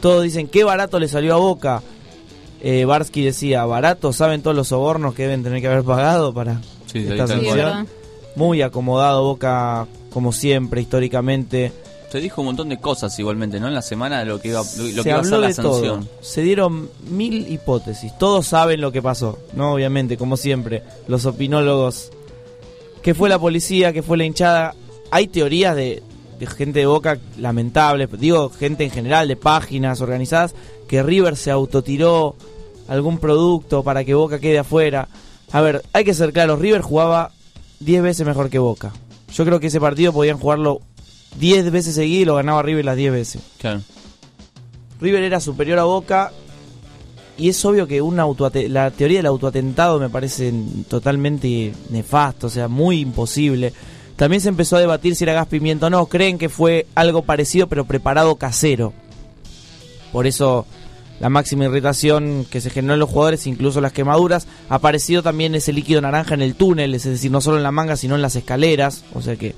Todos 0.00 0.24
dicen, 0.24 0.48
qué 0.48 0.64
barato 0.64 0.98
le 0.98 1.06
salió 1.06 1.34
a 1.34 1.38
Boca. 1.38 1.82
Eh, 2.62 2.84
Barsky 2.84 3.22
decía, 3.22 3.64
barato, 3.64 4.12
¿saben 4.12 4.42
todos 4.42 4.56
los 4.56 4.66
sobornos 4.66 5.14
que 5.14 5.22
deben 5.22 5.44
tener 5.44 5.60
que 5.60 5.68
haber 5.68 5.84
pagado 5.84 6.34
para 6.34 6.60
Sí, 6.94 7.06
esta 7.08 7.26
sanción? 7.26 7.88
Muy 8.36 8.62
acomodado 8.62 9.24
Boca, 9.24 9.86
como 10.10 10.32
siempre, 10.32 10.80
históricamente. 10.80 11.72
Se 12.10 12.20
dijo 12.20 12.42
un 12.42 12.46
montón 12.46 12.68
de 12.68 12.78
cosas 12.78 13.18
igualmente, 13.18 13.58
¿no? 13.58 13.66
En 13.66 13.74
la 13.74 13.82
semana 13.82 14.20
de 14.20 14.26
lo 14.26 14.40
que 14.40 14.48
iba, 14.48 14.60
lo, 14.60 15.02
que 15.02 15.08
iba 15.08 15.16
a 15.16 15.18
habló 15.18 15.30
ser 15.30 15.40
la 15.40 15.54
todo. 15.54 15.72
sanción. 15.74 16.08
Se 16.20 16.42
dieron 16.42 16.88
mil 17.10 17.52
hipótesis. 17.52 18.16
Todos 18.16 18.46
saben 18.46 18.80
lo 18.80 18.92
que 18.92 19.02
pasó, 19.02 19.40
¿no? 19.54 19.72
Obviamente, 19.74 20.16
como 20.16 20.36
siempre. 20.36 20.84
Los 21.08 21.26
opinólogos. 21.26 22.12
¿Qué 23.02 23.14
fue 23.14 23.28
la 23.28 23.40
policía? 23.40 23.92
¿Qué 23.92 24.04
fue 24.04 24.16
la 24.16 24.24
hinchada? 24.24 24.76
Hay 25.10 25.26
teorías 25.26 25.74
de, 25.74 26.04
de 26.38 26.46
gente 26.46 26.78
de 26.78 26.86
Boca 26.86 27.18
lamentable. 27.36 28.06
Digo, 28.06 28.48
gente 28.50 28.84
en 28.84 28.92
general, 28.92 29.26
de 29.26 29.36
páginas 29.36 30.00
organizadas, 30.00 30.54
que 30.86 31.02
River 31.02 31.36
se 31.36 31.50
autotiró 31.50 32.36
algún 32.86 33.18
producto 33.18 33.82
para 33.82 34.04
que 34.04 34.14
Boca 34.14 34.38
quede 34.38 34.60
afuera. 34.60 35.08
A 35.52 35.60
ver, 35.60 35.82
hay 35.92 36.04
que 36.04 36.14
ser 36.14 36.32
claros. 36.32 36.58
River 36.58 36.80
jugaba 36.80 37.32
10 37.80 38.02
veces 38.02 38.26
mejor 38.26 38.50
que 38.50 38.58
Boca. 38.58 38.92
Yo 39.32 39.44
creo 39.44 39.60
que 39.60 39.68
ese 39.68 39.80
partido 39.80 40.12
podían 40.12 40.38
jugarlo 40.38 40.80
10 41.38 41.70
veces 41.70 41.94
seguido 41.94 42.22
y 42.22 42.24
lo 42.24 42.34
ganaba 42.36 42.62
River 42.62 42.84
las 42.84 42.96
10 42.96 43.12
veces. 43.12 43.42
Claro. 43.58 43.80
River 45.00 45.22
era 45.22 45.40
superior 45.40 45.78
a 45.78 45.84
Boca 45.84 46.32
y 47.36 47.48
es 47.48 47.64
obvio 47.64 47.86
que 47.86 48.00
un 48.00 48.16
la 48.16 48.90
teoría 48.92 49.18
del 49.18 49.26
autoatentado 49.26 49.98
me 49.98 50.08
parece 50.08 50.52
totalmente 50.88 51.72
nefasto, 51.90 52.46
o 52.46 52.50
sea, 52.50 52.68
muy 52.68 53.00
imposible. 53.00 53.72
También 54.16 54.40
se 54.40 54.48
empezó 54.48 54.76
a 54.76 54.80
debatir 54.80 55.16
si 55.16 55.24
era 55.24 55.32
gas 55.32 55.48
pimienta 55.48 55.86
o 55.86 55.90
no. 55.90 56.06
Creen 56.06 56.38
que 56.38 56.48
fue 56.48 56.86
algo 56.94 57.22
parecido 57.22 57.66
pero 57.66 57.84
preparado 57.84 58.36
casero. 58.36 58.92
Por 60.12 60.28
eso 60.28 60.66
la 61.20 61.28
máxima 61.28 61.64
irritación 61.64 62.44
que 62.50 62.60
se 62.60 62.70
generó 62.70 62.94
en 62.94 63.00
los 63.00 63.08
jugadores, 63.10 63.46
incluso 63.46 63.80
las 63.80 63.92
quemaduras, 63.92 64.46
ha 64.68 64.76
aparecido 64.76 65.22
también 65.22 65.54
ese 65.54 65.72
líquido 65.72 66.00
naranja 66.00 66.34
en 66.34 66.42
el 66.42 66.54
túnel, 66.54 66.94
es 66.94 67.04
decir, 67.04 67.30
no 67.30 67.40
solo 67.40 67.56
en 67.56 67.62
la 67.62 67.70
manga, 67.72 67.96
sino 67.96 68.14
en 68.14 68.22
las 68.22 68.36
escaleras. 68.36 69.04
O 69.14 69.22
sea 69.22 69.36
que 69.36 69.54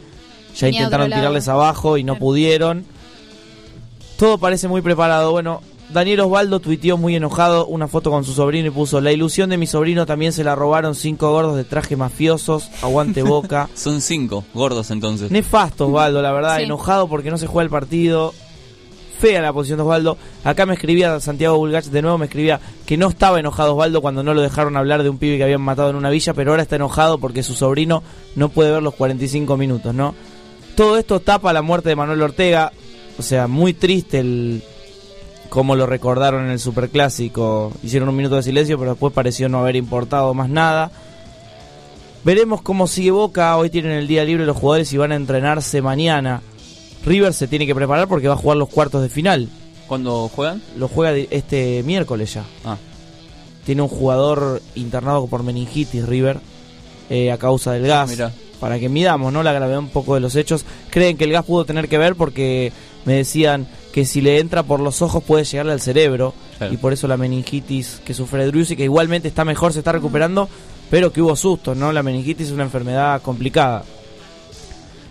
ya 0.55 0.67
Tenía 0.67 0.81
intentaron 0.83 1.09
tirarles 1.11 1.49
abajo 1.49 1.97
y 1.99 2.05
no 2.05 2.19
pudieron. 2.19 2.85
Todo 4.19 4.39
parece 4.39 4.69
muy 4.69 4.81
preparado. 4.81 5.33
Bueno, 5.33 5.61
Daniel 5.93 6.21
Osvaldo 6.21 6.61
tuiteó 6.61 6.97
muy 6.97 7.15
enojado 7.17 7.67
una 7.67 7.87
foto 7.89 8.11
con 8.11 8.25
su 8.25 8.33
sobrino 8.33 8.69
y 8.69 8.71
puso: 8.71 9.01
La 9.01 9.13
ilusión 9.13 9.51
de 9.51 9.59
mi 9.59 9.67
sobrino 9.67 10.07
también 10.07 10.33
se 10.33 10.45
la 10.45 10.55
robaron 10.55 10.95
cinco 10.95 11.31
gordos 11.31 11.57
de 11.57 11.65
traje 11.65 11.97
mafiosos. 11.97 12.71
Aguante 12.83 13.23
boca. 13.23 13.69
Son 13.75 14.01
cinco 14.01 14.45
gordos 14.55 14.91
entonces. 14.91 15.31
Nefasto 15.31 15.87
Osvaldo, 15.89 16.23
la 16.23 16.33
verdad, 16.33 16.57
Sí. 16.59 16.63
enojado 16.65 17.09
porque 17.09 17.31
no 17.31 17.39
se 17.39 17.47
juega 17.47 17.65
el 17.65 17.71
partido. 17.71 18.33
Fea 19.19 19.41
la 19.41 19.53
posición 19.53 19.79
de 19.79 19.85
Osvaldo. 19.85 20.19
Acá 20.45 20.67
me 20.67 20.75
escribía 20.75 21.19
Santiago 21.21 21.57
Bulgach, 21.57 21.87
de 21.87 22.03
nuevo 22.03 22.19
me 22.19 22.27
escribía 22.27 22.61
que 22.85 22.97
no 22.97 23.09
estaba 23.09 23.41
enojado 23.41 23.75
Osvaldo 23.75 24.03
cuando 24.03 24.23
no 24.23 24.35
lo 24.35 24.43
dejaron 24.43 24.77
hablar 24.77 25.03
de 25.03 25.09
un 25.09 25.19
pibe 25.19 25.39
que 25.39 25.45
habían 25.45 25.63
matado 25.63 25.91
en 25.91 25.97
una 25.97 26.11
villa, 26.11 26.35
pero 26.35 26.51
ahora 26.51 26.63
está 26.63 26.77
enojado 26.77 27.19
porque 27.19 27.43
su 27.43 27.55
sobrino 27.55 28.03
no 28.35 28.51
puede 28.51 28.73
ver 28.73 28.83
los 28.83 28.95
45 28.95 29.57
minutos, 29.57 29.95
¿no? 29.95 30.15
Todo 30.77 30.99
esto 30.99 31.21
tapa 31.21 31.53
la 31.55 31.63
muerte 31.63 31.89
de 31.89 31.97
Manuel 31.97 32.21
Ortega. 32.21 32.73
O 33.19 33.23
sea, 33.23 33.47
muy 33.47 33.73
triste 33.73 34.19
el 34.19 34.63
cómo 35.49 35.75
lo 35.75 35.87
recordaron 35.87 36.45
en 36.45 36.51
el 36.51 36.59
Superclásico. 36.59 37.73
Hicieron 37.83 38.11
un 38.11 38.17
minuto 38.17 38.37
de 38.37 38.43
silencio, 38.43 38.79
pero 38.79 38.91
después 38.91 39.15
pareció 39.15 39.49
no 39.49 39.61
haber 39.61 39.77
importado 39.77 40.35
más 40.35 40.51
nada. 40.51 40.91
Veremos 42.25 42.61
cómo 42.61 42.87
sigue 42.87 43.11
Boca. 43.11 43.57
Hoy 43.57 43.71
tienen 43.71 43.93
el 43.93 44.07
día 44.07 44.25
libre 44.25 44.45
los 44.45 44.57
jugadores 44.57 44.93
y 44.93 44.99
van 44.99 45.13
a 45.13 45.17
entrenarse 45.17 45.81
mañana. 45.81 46.43
River 47.07 47.33
se 47.33 47.47
tiene 47.47 47.67
que 47.67 47.75
preparar 47.75 48.09
porque 48.09 48.27
va 48.27 48.35
a 48.35 48.37
jugar 48.37 48.59
los 48.59 48.69
cuartos 48.69 49.01
de 49.01 49.09
final. 49.09 49.49
¿Cuándo 49.87 50.29
juegan? 50.29 50.61
Lo 50.77 50.89
juega 50.89 51.17
este 51.31 51.85
miércoles 51.85 52.35
ya. 52.35 52.45
Ah. 52.65 52.77
Tiene 53.65 53.83
un 53.83 53.89
jugador 53.89 54.61
internado 54.75 55.27
por 55.29 55.45
meningitis 55.45 56.05
River 56.05 56.41
eh, 57.09 57.31
a 57.31 57.39
causa 57.39 57.73
del 57.73 57.87
gas. 57.87 58.11
Mirá. 58.11 58.33
Para 58.59 58.81
que 58.81 58.89
midamos 58.89 59.33
¿no? 59.33 59.43
la 59.43 59.53
gravedad 59.53 59.79
un 59.79 59.91
poco 59.91 60.15
de 60.15 60.21
los 60.21 60.35
hechos. 60.35 60.65
Creen 60.91 61.17
que 61.17 61.25
el 61.25 61.33
gas 61.33 61.45
pudo 61.45 61.65
tener 61.65 61.89
que 61.89 61.99
ver 61.99 62.17
porque 62.17 62.73
me 63.05 63.15
decían 63.15 63.69
que 63.93 64.05
si 64.05 64.21
le 64.21 64.41
entra 64.41 64.65
por 64.65 64.81
los 64.81 65.01
ojos 65.01 65.23
puede 65.23 65.45
llegarle 65.45 65.73
al 65.73 65.81
cerebro. 65.81 66.35
Claro. 66.59 66.75
Y 66.75 66.77
por 66.77 66.93
eso 66.93 67.07
la 67.07 67.17
meningitis 67.17 68.01
que 68.05 68.15
sufre 68.15 68.47
Driussi, 68.47 68.75
que 68.75 68.85
igualmente 68.85 69.29
está 69.29 69.45
mejor, 69.45 69.73
se 69.73 69.79
está 69.79 69.93
recuperando, 69.93 70.49
pero 70.91 71.13
que 71.13 71.23
hubo 71.23 71.37
sustos, 71.37 71.77
¿no? 71.77 71.93
La 71.93 72.03
meningitis 72.03 72.49
es 72.49 72.53
una 72.53 72.65
enfermedad 72.65 73.23
complicada. 73.23 73.85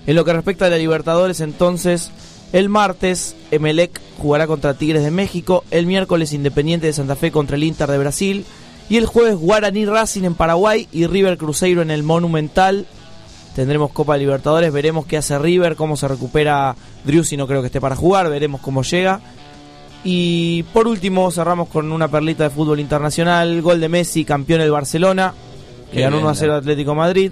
En 0.07 0.15
lo 0.15 0.23
que 0.23 0.33
respecta 0.33 0.65
a 0.65 0.69
la 0.69 0.77
Libertadores, 0.77 1.39
entonces, 1.39 2.11
el 2.53 2.69
martes 2.69 3.35
Emelec 3.51 3.99
jugará 4.17 4.47
contra 4.47 4.75
Tigres 4.75 5.03
de 5.03 5.11
México, 5.11 5.63
el 5.71 5.85
miércoles 5.85 6.33
Independiente 6.33 6.87
de 6.87 6.93
Santa 6.93 7.15
Fe 7.15 7.31
contra 7.31 7.55
el 7.55 7.63
Inter 7.63 7.89
de 7.89 7.97
Brasil, 7.97 8.45
y 8.87 8.97
el 8.97 9.07
jueves 9.07 9.35
Guaraní 9.35 9.85
Racing 9.85 10.23
en 10.23 10.35
Paraguay 10.35 10.87
y 10.91 11.07
River 11.07 11.37
Cruzeiro 11.37 11.81
en 11.81 11.89
el 11.89 12.03
Monumental. 12.03 12.85
Tendremos 13.55 13.91
Copa 13.91 14.17
Libertadores, 14.17 14.71
veremos 14.71 15.05
qué 15.05 15.17
hace 15.17 15.39
River, 15.39 15.75
cómo 15.75 15.97
se 15.97 16.07
recupera 16.07 16.75
Driussi, 17.03 17.35
no 17.35 17.47
creo 17.47 17.61
que 17.61 17.67
esté 17.67 17.81
para 17.81 17.95
jugar, 17.95 18.29
veremos 18.29 18.61
cómo 18.61 18.83
llega. 18.83 19.21
Y 20.03 20.63
por 20.71 20.87
último 20.87 21.31
cerramos 21.31 21.67
con 21.69 21.91
una 21.91 22.09
perlita 22.09 22.43
de 22.43 22.49
fútbol 22.51 22.79
internacional, 22.79 23.61
gol 23.63 23.79
de 23.79 23.89
Messi, 23.89 24.23
campeón 24.23 24.59
del 24.59 24.71
Barcelona, 24.71 25.33
que 25.91 26.01
ganó 26.01 26.17
bien, 26.17 26.25
1 26.25 26.29
a 26.29 26.35
0 26.35 26.55
Atlético 26.55 26.93
Madrid. 26.93 27.31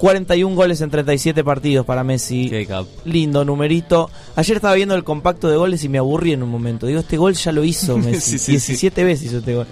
41 0.00 0.56
goles 0.56 0.80
en 0.80 0.88
37 0.88 1.44
partidos 1.44 1.84
para 1.84 2.02
Messi. 2.02 2.50
Lindo 3.04 3.44
numerito. 3.44 4.08
Ayer 4.34 4.56
estaba 4.56 4.74
viendo 4.74 4.94
el 4.94 5.04
compacto 5.04 5.50
de 5.50 5.58
goles 5.58 5.84
y 5.84 5.90
me 5.90 5.98
aburrí 5.98 6.32
en 6.32 6.42
un 6.42 6.48
momento. 6.48 6.86
Digo, 6.86 7.00
este 7.00 7.18
gol 7.18 7.34
ya 7.34 7.52
lo 7.52 7.62
hizo 7.64 7.98
Messi. 7.98 8.38
Sí, 8.38 8.38
sí, 8.38 8.52
17 8.52 9.04
veces 9.04 9.26
hizo 9.26 9.38
este 9.38 9.54
gol. 9.54 9.66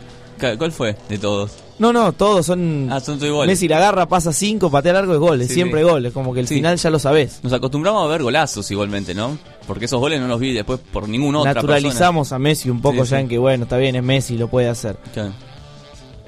¿Cuál 0.58 0.70
fue 0.70 0.96
de 1.08 1.16
todos? 1.16 1.52
No, 1.78 1.94
no, 1.94 2.12
todos 2.12 2.44
son. 2.44 2.88
Ah, 2.92 3.00
son 3.00 3.16
todos 3.16 3.30
iguales. 3.30 3.50
Messi 3.50 3.68
la 3.68 3.78
agarra, 3.78 4.06
pasa 4.06 4.32
5, 4.32 4.70
patea 4.70 4.92
largo 4.92 5.14
y 5.14 5.18
goles. 5.18 5.48
Siempre 5.48 5.82
goles. 5.82 6.12
Como 6.12 6.34
que 6.34 6.40
el 6.40 6.46
final 6.46 6.76
ya 6.76 6.90
lo 6.90 6.98
sabés. 6.98 7.40
Nos 7.42 7.54
acostumbramos 7.54 8.04
a 8.04 8.08
ver 8.08 8.22
golazos 8.22 8.70
igualmente, 8.70 9.14
¿no? 9.14 9.38
Porque 9.66 9.86
esos 9.86 9.98
goles 9.98 10.20
no 10.20 10.28
los 10.28 10.38
vi 10.38 10.52
después 10.52 10.78
por 10.92 11.08
ninguna 11.08 11.38
otra 11.38 11.54
Naturalizamos 11.54 12.32
a 12.32 12.38
Messi 12.38 12.68
un 12.68 12.82
poco 12.82 13.04
ya 13.04 13.18
en 13.18 13.28
que, 13.28 13.38
bueno, 13.38 13.64
está 13.64 13.78
bien, 13.78 13.96
es 13.96 14.02
Messi, 14.02 14.36
lo 14.36 14.48
puede 14.48 14.68
hacer. 14.68 14.96
persona. 14.96 15.47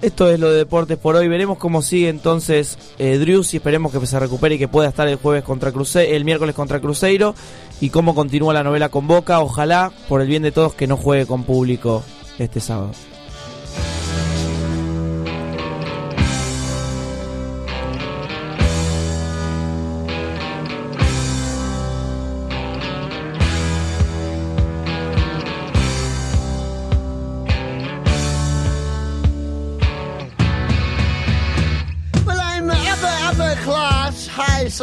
Esto 0.03 0.30
es 0.30 0.40
lo 0.40 0.51
de 0.51 0.57
deportes 0.57 0.96
por 0.96 1.16
hoy. 1.16 1.28
Veremos 1.28 1.59
cómo 1.59 1.82
sigue 1.82 2.09
entonces 2.09 2.78
eh, 2.98 3.18
Driussi. 3.18 3.59
Esperemos 3.59 3.92
que 3.92 4.07
se 4.07 4.18
recupere 4.18 4.55
y 4.55 4.59
que 4.59 4.68
pueda 4.68 4.88
estar 4.88 5.07
el 5.09 5.16
jueves 5.16 5.44
contra 5.44 5.72
Cruzeiro, 5.72 6.16
el 6.16 6.24
miércoles 6.24 6.55
contra 6.55 6.80
Cruzeiro. 6.80 7.34
Y 7.82 7.90
cómo 7.90 8.14
continúa 8.14 8.55
la 8.55 8.62
novela 8.62 8.88
con 8.88 9.07
Boca. 9.07 9.40
Ojalá, 9.40 9.92
por 10.09 10.22
el 10.22 10.28
bien 10.28 10.42
de 10.42 10.53
todos, 10.53 10.74
que 10.74 10.86
no 10.86 10.96
juegue 10.96 11.26
con 11.26 11.44
público 11.44 12.03
este 12.38 12.61
sábado. 12.61 12.92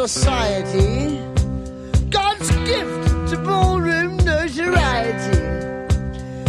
Society. 0.06 1.18
God's 2.08 2.50
gift 2.70 3.30
to 3.30 3.36
ballroom 3.44 4.16
notoriety. 4.18 5.40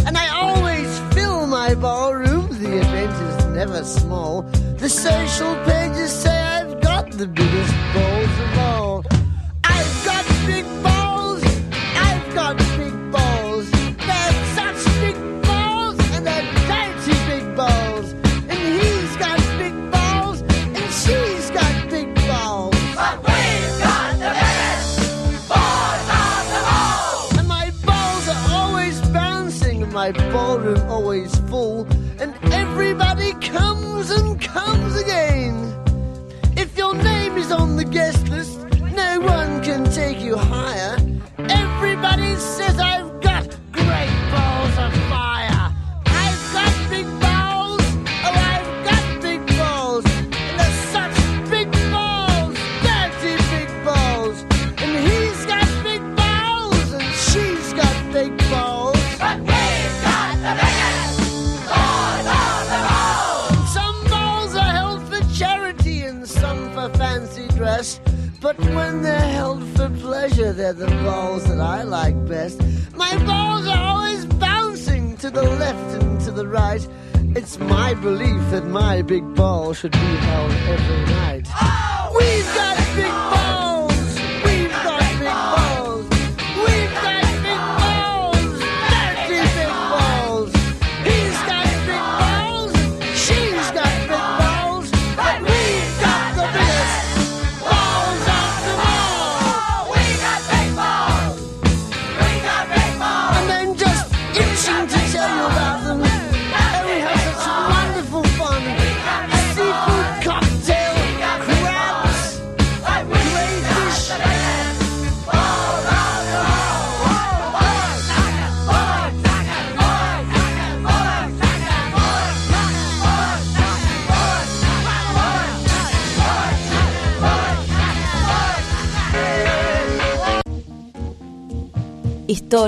And 0.06 0.16
I 0.16 0.28
always 0.42 0.88
fill 1.14 1.48
my 1.48 1.74
ballroom, 1.74 2.46
the 2.62 2.78
event 2.78 3.12
is 3.28 3.46
never 3.46 3.82
small. 3.82 4.42
The 4.82 4.88
social 4.88 5.52
pages 5.64 6.12
say 6.12 6.38
I've 6.56 6.80
got 6.80 7.10
the 7.10 7.26
biggest 7.26 7.74
balls 7.92 8.09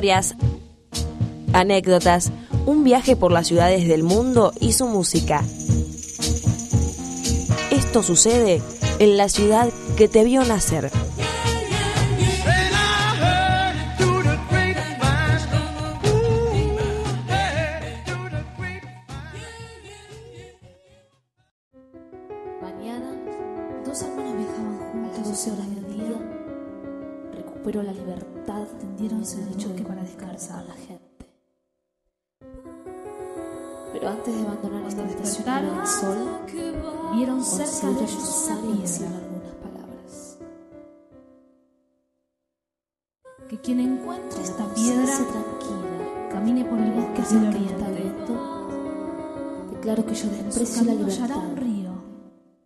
Historias, 0.02 0.34
anécdotas, 1.52 2.32
un 2.66 2.82
viaje 2.82 3.14
por 3.14 3.30
las 3.30 3.46
ciudades 3.46 3.86
del 3.86 4.02
mundo 4.02 4.52
y 4.58 4.72
su 4.72 4.88
música. 4.88 5.44
Esto 7.70 8.02
sucede 8.02 8.60
en 8.98 9.16
la 9.16 9.28
ciudad 9.28 9.70
que 9.96 10.08
te 10.08 10.24
vio 10.24 10.42
nacer. 10.42 10.90
Que 43.52 43.58
quien 43.58 43.80
encuentre 43.80 44.42
esta 44.42 44.66
Se 44.66 44.74
piedra 44.74 45.04
tranquila, 45.04 46.30
camine 46.30 46.64
por 46.64 46.78
el 46.78 46.90
bosque 46.90 47.12
que 47.16 47.20
hacia 47.20 47.38
el 47.38 47.48
oriente. 47.48 47.84
declaro 49.72 50.06
que 50.06 50.14
yo 50.14 50.28
desprecio 50.30 50.84
la 50.84 50.94
libertad, 50.94 51.36
un 51.36 51.56
río. 51.58 51.92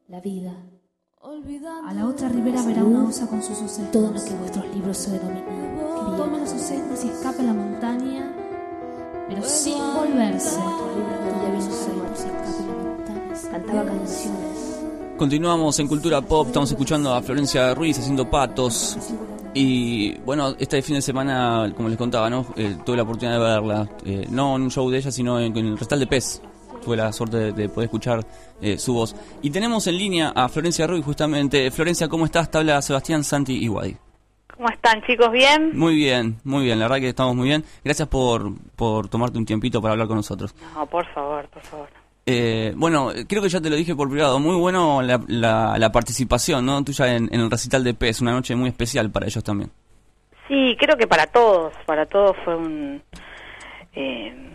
la 0.06 0.20
vida, 0.20 0.52
A 1.84 1.92
la 1.92 2.06
otra 2.06 2.28
ribera 2.28 2.62
verá 2.62 2.84
una 2.84 3.08
osa 3.08 3.26
con 3.26 3.42
sus 3.42 3.58
sucesos. 3.58 3.90
todo 3.90 4.12
lo 4.12 4.24
que 4.24 4.30
vuestros 4.36 4.64
libros 4.76 4.96
se 4.96 5.10
denominan. 5.10 5.76
Que 5.76 6.16
tome 6.16 6.38
los 6.38 6.50
sucesos 6.50 7.04
y 7.04 7.08
escape 7.08 7.40
a 7.40 7.46
la 7.46 7.52
montaña, 7.52 8.32
pero 9.28 9.42
sin 9.42 9.78
volverse. 9.92 10.60
Cantaba 13.50 13.84
canciones. 13.86 14.80
Continuamos 15.18 15.80
en 15.80 15.88
Cultura 15.88 16.20
Pop, 16.20 16.46
estamos 16.46 16.70
escuchando 16.70 17.12
a 17.12 17.20
Florencia 17.22 17.74
Ruiz 17.74 17.98
haciendo 17.98 18.30
patos. 18.30 18.96
Y 19.58 20.14
bueno, 20.18 20.54
este 20.58 20.82
fin 20.82 20.96
de 20.96 21.00
semana, 21.00 21.72
como 21.74 21.88
les 21.88 21.96
contaba, 21.96 22.28
¿no? 22.28 22.44
Eh, 22.56 22.76
tuve 22.84 22.98
la 22.98 23.04
oportunidad 23.04 23.38
de 23.38 23.42
verla, 23.42 23.88
eh, 24.04 24.26
no 24.28 24.54
en 24.54 24.60
un 24.60 24.70
show 24.70 24.90
de 24.90 24.98
ella, 24.98 25.10
sino 25.10 25.40
en, 25.40 25.56
en 25.56 25.66
el 25.68 25.78
Restal 25.78 25.98
de 25.98 26.06
Pez. 26.06 26.42
Tuve 26.84 26.94
la 26.94 27.10
suerte 27.10 27.38
de, 27.38 27.52
de 27.52 27.68
poder 27.70 27.86
escuchar 27.86 28.20
eh, 28.60 28.76
su 28.76 28.92
voz. 28.92 29.16
Y 29.40 29.48
tenemos 29.48 29.86
en 29.86 29.96
línea 29.96 30.28
a 30.36 30.50
Florencia 30.50 30.86
Ruiz, 30.86 31.02
justamente. 31.02 31.70
Florencia, 31.70 32.06
¿cómo 32.06 32.26
estás? 32.26 32.50
Te 32.50 32.58
habla 32.58 32.82
Sebastián 32.82 33.24
Santi 33.24 33.54
Iguay. 33.54 33.96
¿Cómo 34.54 34.68
están 34.68 35.00
chicos? 35.06 35.32
¿Bien? 35.32 35.70
Muy 35.72 35.94
bien, 35.94 36.38
muy 36.44 36.64
bien, 36.64 36.78
la 36.78 36.84
verdad 36.84 37.00
que 37.00 37.08
estamos 37.08 37.34
muy 37.34 37.48
bien. 37.48 37.64
Gracias 37.82 38.08
por, 38.08 38.52
por 38.76 39.08
tomarte 39.08 39.38
un 39.38 39.46
tiempito 39.46 39.80
para 39.80 39.92
hablar 39.92 40.06
con 40.06 40.18
nosotros. 40.18 40.54
No, 40.74 40.84
por 40.84 41.06
favor, 41.14 41.48
por 41.48 41.62
favor. 41.62 41.88
Eh, 42.28 42.72
bueno, 42.76 43.12
creo 43.28 43.40
que 43.40 43.48
ya 43.48 43.60
te 43.60 43.70
lo 43.70 43.76
dije 43.76 43.94
por 43.94 44.10
privado. 44.10 44.40
Muy 44.40 44.56
bueno 44.56 45.00
la, 45.00 45.20
la, 45.28 45.78
la 45.78 45.92
participación 45.92 46.66
¿no? 46.66 46.82
tuya 46.82 47.14
en, 47.14 47.28
el 47.32 47.48
recital 47.48 47.84
de 47.84 47.94
PES. 47.94 48.20
Una 48.22 48.32
noche 48.32 48.56
muy 48.56 48.68
especial 48.68 49.10
para 49.10 49.26
ellos 49.26 49.44
también. 49.44 49.70
Sí, 50.48 50.76
creo 50.78 50.96
que 50.96 51.06
para 51.06 51.26
todos, 51.26 51.72
para 51.86 52.06
todos 52.06 52.36
fue 52.44 52.56
un... 52.56 53.02
eh, 53.94 54.52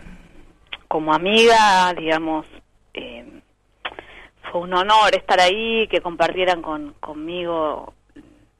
como 0.88 1.14
amiga, 1.14 1.94
digamos, 1.94 2.44
eh, 2.92 3.40
fue 4.50 4.60
un 4.60 4.74
honor 4.74 5.14
estar 5.14 5.40
ahí, 5.40 5.88
que 5.88 6.02
compartieran 6.02 6.60
con, 6.60 6.92
conmigo 7.00 7.94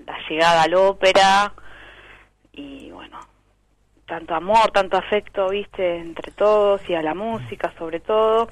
la 0.06 0.16
llegada 0.28 0.62
al 0.62 0.74
ópera 0.74 1.52
y 2.52 2.90
tanto 4.12 4.34
amor, 4.34 4.70
tanto 4.72 4.98
afecto, 4.98 5.48
viste, 5.48 5.96
entre 5.96 6.32
todos 6.32 6.82
y 6.86 6.94
a 6.94 7.00
la 7.00 7.14
música 7.14 7.72
sobre 7.78 7.98
todo. 8.00 8.50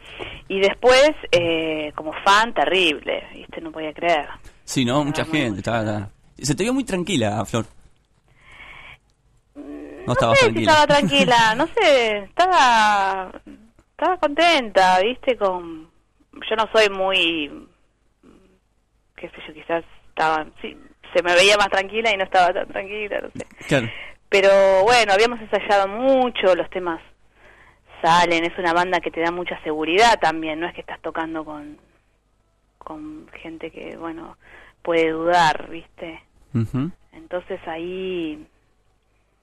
Y 0.49 0.59
después, 0.59 1.13
eh, 1.33 1.93
como 1.95 2.15
fan, 2.25 2.55
terrible, 2.55 3.25
viste, 3.35 3.61
no 3.61 3.71
podía 3.71 3.93
creer. 3.93 4.27
Sí, 4.65 4.87
¿no? 4.87 5.05
Mucha 5.05 5.27
gente. 5.27 5.59
Estaba, 5.59 5.81
estaba- 5.81 6.11
Se 6.39 6.55
te 6.55 6.63
vio 6.63 6.73
muy 6.73 6.85
tranquila, 6.85 7.45
Flor. 7.45 7.67
No 9.55 9.63
No 10.07 10.13
estabas 10.15 10.39
sé 10.39 10.47
si 10.47 10.53
tranquila. 10.53 10.73
estaba 10.73 10.87
tranquila, 10.87 11.55
no 11.57 11.67
sé, 11.67 12.19
estaba, 12.25 13.33
estaba 13.91 14.17
contenta, 14.17 14.99
viste, 15.01 15.37
con, 15.37 15.91
yo 16.49 16.57
no 16.57 16.67
soy 16.73 16.89
muy, 16.89 17.69
qué 19.15 19.29
sé 19.29 19.37
yo, 19.47 19.53
quizás 19.53 19.85
estaba, 20.09 20.47
sí, 20.63 20.75
se 21.15 21.23
me 21.23 21.35
veía 21.35 21.57
más 21.59 21.69
tranquila 21.69 22.11
y 22.15 22.17
no 22.17 22.25
estaba 22.25 22.51
tan 22.53 22.67
tranquila, 22.69 23.21
no 23.21 23.29
sé. 23.31 23.47
Claro. 23.69 23.89
Pero 24.31 24.85
bueno, 24.85 25.12
habíamos 25.12 25.41
ensayado 25.41 25.89
mucho, 25.89 26.55
los 26.55 26.70
temas 26.70 27.01
salen, 28.01 28.45
es 28.45 28.57
una 28.59 28.72
banda 28.72 29.01
que 29.01 29.11
te 29.11 29.20
da 29.20 29.31
mucha 29.31 29.61
seguridad 29.62 30.18
también, 30.20 30.61
no 30.61 30.66
es 30.66 30.74
que 30.74 30.81
estás 30.81 31.01
tocando 31.01 31.45
con, 31.45 31.76
con 32.78 33.28
gente 33.43 33.70
que, 33.70 33.97
bueno, 33.97 34.39
puede 34.83 35.11
dudar, 35.11 35.68
viste. 35.68 36.22
Entonces 37.12 37.61
ahí... 37.66 38.47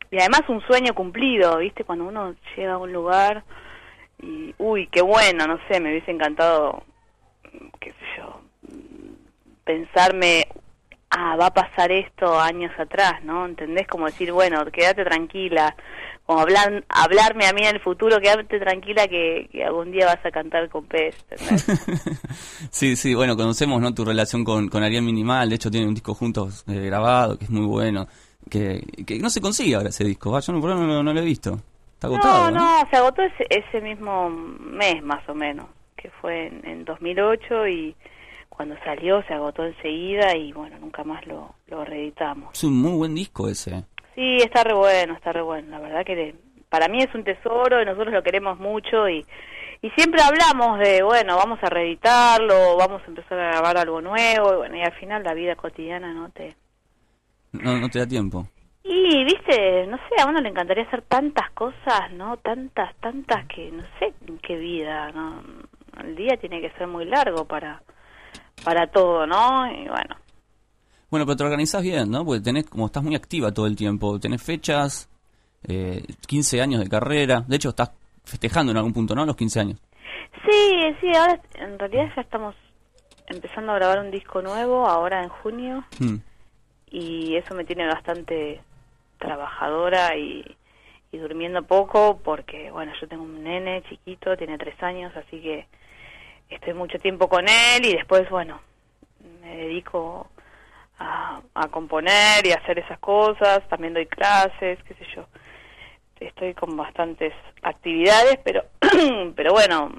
Y 0.10 0.20
además 0.20 0.44
un 0.48 0.62
sueño 0.62 0.94
cumplido, 0.94 1.58
¿viste? 1.58 1.84
Cuando 1.84 2.06
uno 2.06 2.34
llega 2.56 2.74
a 2.74 2.78
un 2.78 2.94
lugar 2.94 3.44
y, 4.22 4.56
uy, 4.58 4.88
qué 4.88 5.02
bueno, 5.02 5.46
no 5.48 5.60
sé, 5.68 5.82
me 5.82 5.90
hubiese 5.90 6.12
encantado, 6.12 6.82
qué 7.82 7.92
sé 7.92 8.06
yo, 8.18 8.42
pensarme, 9.66 10.48
ah, 11.12 11.36
va 11.40 11.48
a 11.48 11.54
pasar 11.54 11.92
esto 11.92 12.40
años 12.40 12.72
atrás, 12.78 13.24
¿no? 13.24 13.46
¿Entendés? 13.46 13.88
Como 13.88 14.06
decir, 14.06 14.32
bueno, 14.32 14.64
quédate 14.72 15.04
tranquila, 15.06 15.76
como 16.26 16.40
hablar, 16.42 16.84
hablarme 16.90 17.46
a 17.48 17.54
mí 17.54 17.62
en 17.64 17.76
el 17.76 17.82
futuro, 17.82 18.20
quédate 18.20 18.60
tranquila 18.60 19.08
que, 19.08 19.48
que 19.52 19.64
algún 19.64 19.92
día 19.92 20.08
vas 20.08 20.26
a 20.26 20.32
cantar 20.32 20.70
con 20.70 20.86
pez. 20.86 21.16
Sí, 22.70 22.96
sí, 22.96 23.16
bueno, 23.16 23.36
conocemos 23.36 23.82
¿no? 23.82 23.94
tu 23.94 24.04
relación 24.06 24.44
con, 24.44 24.68
con 24.70 24.84
Ariel 24.84 25.04
Minimal. 25.04 25.50
De 25.50 25.56
hecho, 25.56 25.72
tienen 25.72 25.90
un 25.90 25.96
disco 25.96 26.14
juntos 26.14 26.64
eh, 26.68 26.86
grabado 26.86 27.38
que 27.38 27.46
es 27.46 27.50
muy 27.50 27.66
bueno. 27.66 28.08
Que, 28.50 28.82
que 29.06 29.20
no 29.20 29.30
se 29.30 29.42
consigue 29.42 29.76
ahora 29.76 29.90
ese 29.90 30.04
disco. 30.04 30.32
¿va? 30.32 30.40
Yo 30.40 30.54
no, 30.54 30.60
no, 30.60 30.76
lo- 30.86 31.04
no 31.04 31.14
lo 31.14 31.20
he 31.20 31.24
visto. 31.26 31.60
Está 31.94 32.08
agotado. 32.08 32.52
No, 32.52 32.60
no, 32.84 32.90
se 32.90 32.96
agotó 32.98 33.22
ese, 33.24 33.46
ese 33.50 33.82
mismo 33.82 34.30
mes 34.30 35.02
más 35.04 35.28
o 35.28 35.34
menos, 35.34 35.66
que 35.96 36.10
fue 36.22 36.48
en, 36.48 36.62
en 36.66 36.86
2008 36.86 37.68
y 37.68 37.96
cuando 38.58 38.76
salió 38.84 39.22
se 39.28 39.36
agotó 39.36 39.64
enseguida 39.64 40.36
y 40.36 40.52
bueno, 40.52 40.80
nunca 40.80 41.04
más 41.04 41.26
lo, 41.28 41.54
lo 41.68 41.86
reeditamos. 41.86 42.50
Es 42.54 42.64
un 42.64 42.82
muy 42.82 42.98
buen 42.98 43.14
disco 43.14 43.48
ese. 43.48 43.84
Sí, 44.16 44.38
está 44.38 44.64
re 44.64 44.74
bueno, 44.74 45.14
está 45.14 45.32
re 45.32 45.44
bueno, 45.44 45.70
la 45.70 45.80
verdad 45.80 46.04
que 46.04 46.36
para 46.68 46.88
mí 46.88 46.98
es 47.00 47.14
un 47.14 47.24
tesoro 47.24 47.80
y 47.80 47.86
nosotros 47.86 48.12
lo 48.12 48.24
queremos 48.24 48.58
mucho 48.60 49.08
y, 49.08 49.24
y 49.84 49.90
siempre 49.92 50.22
hablamos 50.24 50.80
de, 50.80 51.04
bueno, 51.04 51.38
vamos 51.38 51.60
a 51.62 51.70
reeditarlo, 51.70 52.76
vamos 52.78 53.04
a 53.04 53.06
empezar 53.06 53.40
a 53.40 53.52
grabar 53.52 53.78
algo 53.78 54.02
nuevo 54.02 54.54
y 54.54 54.58
bueno, 54.58 54.76
y 54.76 54.82
al 54.82 54.94
final 54.94 55.24
la 55.24 55.36
vida 55.36 55.56
cotidiana 55.56 56.12
no 56.14 56.30
te... 56.32 56.56
No, 57.52 57.78
no 57.78 57.90
te 57.90 58.00
da 58.00 58.08
tiempo. 58.08 58.48
Y, 58.84 59.24
viste, 59.24 59.86
no 59.86 59.98
sé, 59.98 60.22
a 60.22 60.26
uno 60.26 60.42
le 60.42 60.50
encantaría 60.50 60.84
hacer 60.86 61.04
tantas 61.04 61.52
cosas, 61.52 62.12
¿no? 62.14 62.38
Tantas, 62.38 62.96
tantas 62.96 63.46
que 63.48 63.70
no 63.70 63.84
sé 64.00 64.14
en 64.28 64.40
qué 64.40 64.58
vida, 64.58 65.12
¿no? 65.12 65.44
El 66.02 66.16
día 66.16 66.38
tiene 66.38 66.60
que 66.60 66.72
ser 66.72 66.88
muy 66.88 67.06
largo 67.06 67.46
para 67.46 67.82
para 68.68 68.86
todo, 68.88 69.26
¿no? 69.26 69.66
Y 69.72 69.88
bueno, 69.88 70.16
Bueno, 71.10 71.26
pero 71.26 71.38
te 71.38 71.44
organizás 71.46 71.82
bien, 71.82 72.12
¿no? 72.12 72.26
Porque 72.26 72.42
tenés, 72.42 72.66
como 72.70 72.88
estás 72.88 73.02
muy 73.02 73.16
activa 73.16 73.54
todo 73.54 73.66
el 73.66 73.78
tiempo. 73.78 74.20
Tenés 74.20 74.44
fechas, 74.44 75.10
eh, 75.66 76.04
15 76.28 76.62
años 76.62 76.82
de 76.82 76.90
carrera. 76.90 77.46
De 77.48 77.56
hecho, 77.56 77.70
estás 77.70 77.92
festejando 78.26 78.74
en 78.74 78.78
algún 78.78 78.92
punto, 78.92 79.16
¿no? 79.16 79.26
Los 79.26 79.38
15 79.38 79.60
años. 79.62 79.80
sí, 80.46 80.82
sí, 81.00 81.08
ahora 81.16 81.40
en 81.56 81.80
realidad 81.80 82.12
ya 82.14 82.22
estamos 82.24 82.56
empezando 83.28 83.72
a 83.72 83.76
grabar 83.76 84.00
un 84.00 84.12
disco 84.12 84.42
nuevo, 84.42 84.86
ahora 84.86 85.24
en 85.24 85.30
junio, 85.30 85.86
Mm. 86.00 86.16
y 86.92 87.36
eso 87.38 87.56
me 87.56 87.64
tiene 87.64 87.88
bastante 87.88 88.62
trabajadora 89.18 90.16
y, 90.18 90.44
y 91.14 91.18
durmiendo 91.18 91.64
poco 91.64 92.20
porque, 92.24 92.70
bueno, 92.72 92.92
yo 93.00 93.08
tengo 93.08 93.24
un 93.24 93.44
nene 93.44 93.82
chiquito, 93.90 94.36
tiene 94.36 94.58
tres 94.58 94.76
años, 94.84 95.14
así 95.16 95.42
que 95.42 95.68
estoy 96.50 96.74
mucho 96.74 96.98
tiempo 97.00 97.28
con 97.28 97.46
él 97.48 97.86
y 97.86 97.94
después, 97.94 98.30
bueno, 98.30 98.60
me 99.42 99.56
dedico 99.56 100.30
a, 101.00 101.42
a 101.54 101.68
componer 101.70 102.46
y 102.46 102.52
a 102.52 102.56
hacer 102.56 102.80
esas 102.80 103.00
cosas, 103.00 103.68
también 103.70 103.94
doy 103.94 104.06
clases, 104.06 104.80
qué 104.84 104.94
sé 104.94 105.06
yo. 105.16 105.26
Estoy 106.20 106.54
con 106.54 106.76
bastantes 106.76 107.34
actividades, 107.62 108.40
pero, 108.44 108.64
pero 109.36 109.52
bueno, 109.54 109.92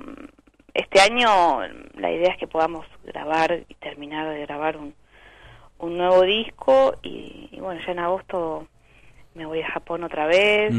este 0.74 1.00
año 1.00 1.60
la 1.94 2.10
idea 2.10 2.32
es 2.32 2.38
que 2.38 2.46
podamos 2.46 2.86
grabar 3.04 3.64
y 3.68 3.74
terminar 3.74 4.28
de 4.28 4.40
grabar 4.40 4.76
un, 4.76 4.94
un 5.78 5.96
nuevo 5.96 6.22
disco 6.22 6.94
y, 7.02 7.48
y 7.52 7.60
bueno, 7.60 7.80
ya 7.84 7.92
en 7.92 7.98
agosto 8.00 8.66
me 9.34 9.46
voy 9.46 9.60
a 9.62 9.70
Japón 9.70 10.02
otra 10.04 10.26
vez, 10.26 10.74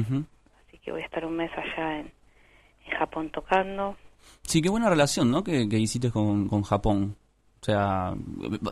así 0.68 0.78
que 0.84 0.92
voy 0.92 1.02
a 1.02 1.06
estar 1.06 1.26
un 1.26 1.38
mes 1.38 1.52
allá 1.58 2.00
en, 2.00 2.12
en 2.86 2.98
Japón 2.98 3.30
tocando. 3.30 3.96
Sí, 4.44 4.62
qué 4.62 4.70
buena 4.70 4.90
relación, 4.90 5.30
¿no? 5.32 5.44
Que, 5.44 5.68
que 5.70 5.78
hiciste 5.78 6.12
con, 6.12 6.48
con 6.48 6.64
Japón. 6.64 7.16
O 7.62 7.66
sea, 7.66 8.14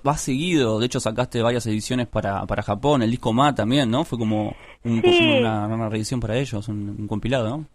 vas 0.03 0.22
seguido, 0.22 0.80
de 0.80 0.86
hecho 0.86 0.99
sacaste 1.01 1.41
varias 1.41 1.68
ediciones 1.68 2.07
para, 2.07 2.45
para 2.45 2.63
Japón, 2.63 3.01
el 3.01 3.11
disco 3.11 3.34
Ma 3.34 3.53
también, 3.53 3.91
¿no? 3.91 4.05
Fue 4.05 4.18
como 4.18 4.55
un- 4.86 5.01
Sí. 5.03 5.28
una, 5.39 5.68
una 5.68 5.89
reedición 5.89 6.20
para 6.22 6.38
ellos, 6.38 6.68
un, 6.70 6.95
un 6.97 7.07
compilado, 7.07 7.49
¿no? 7.49 7.65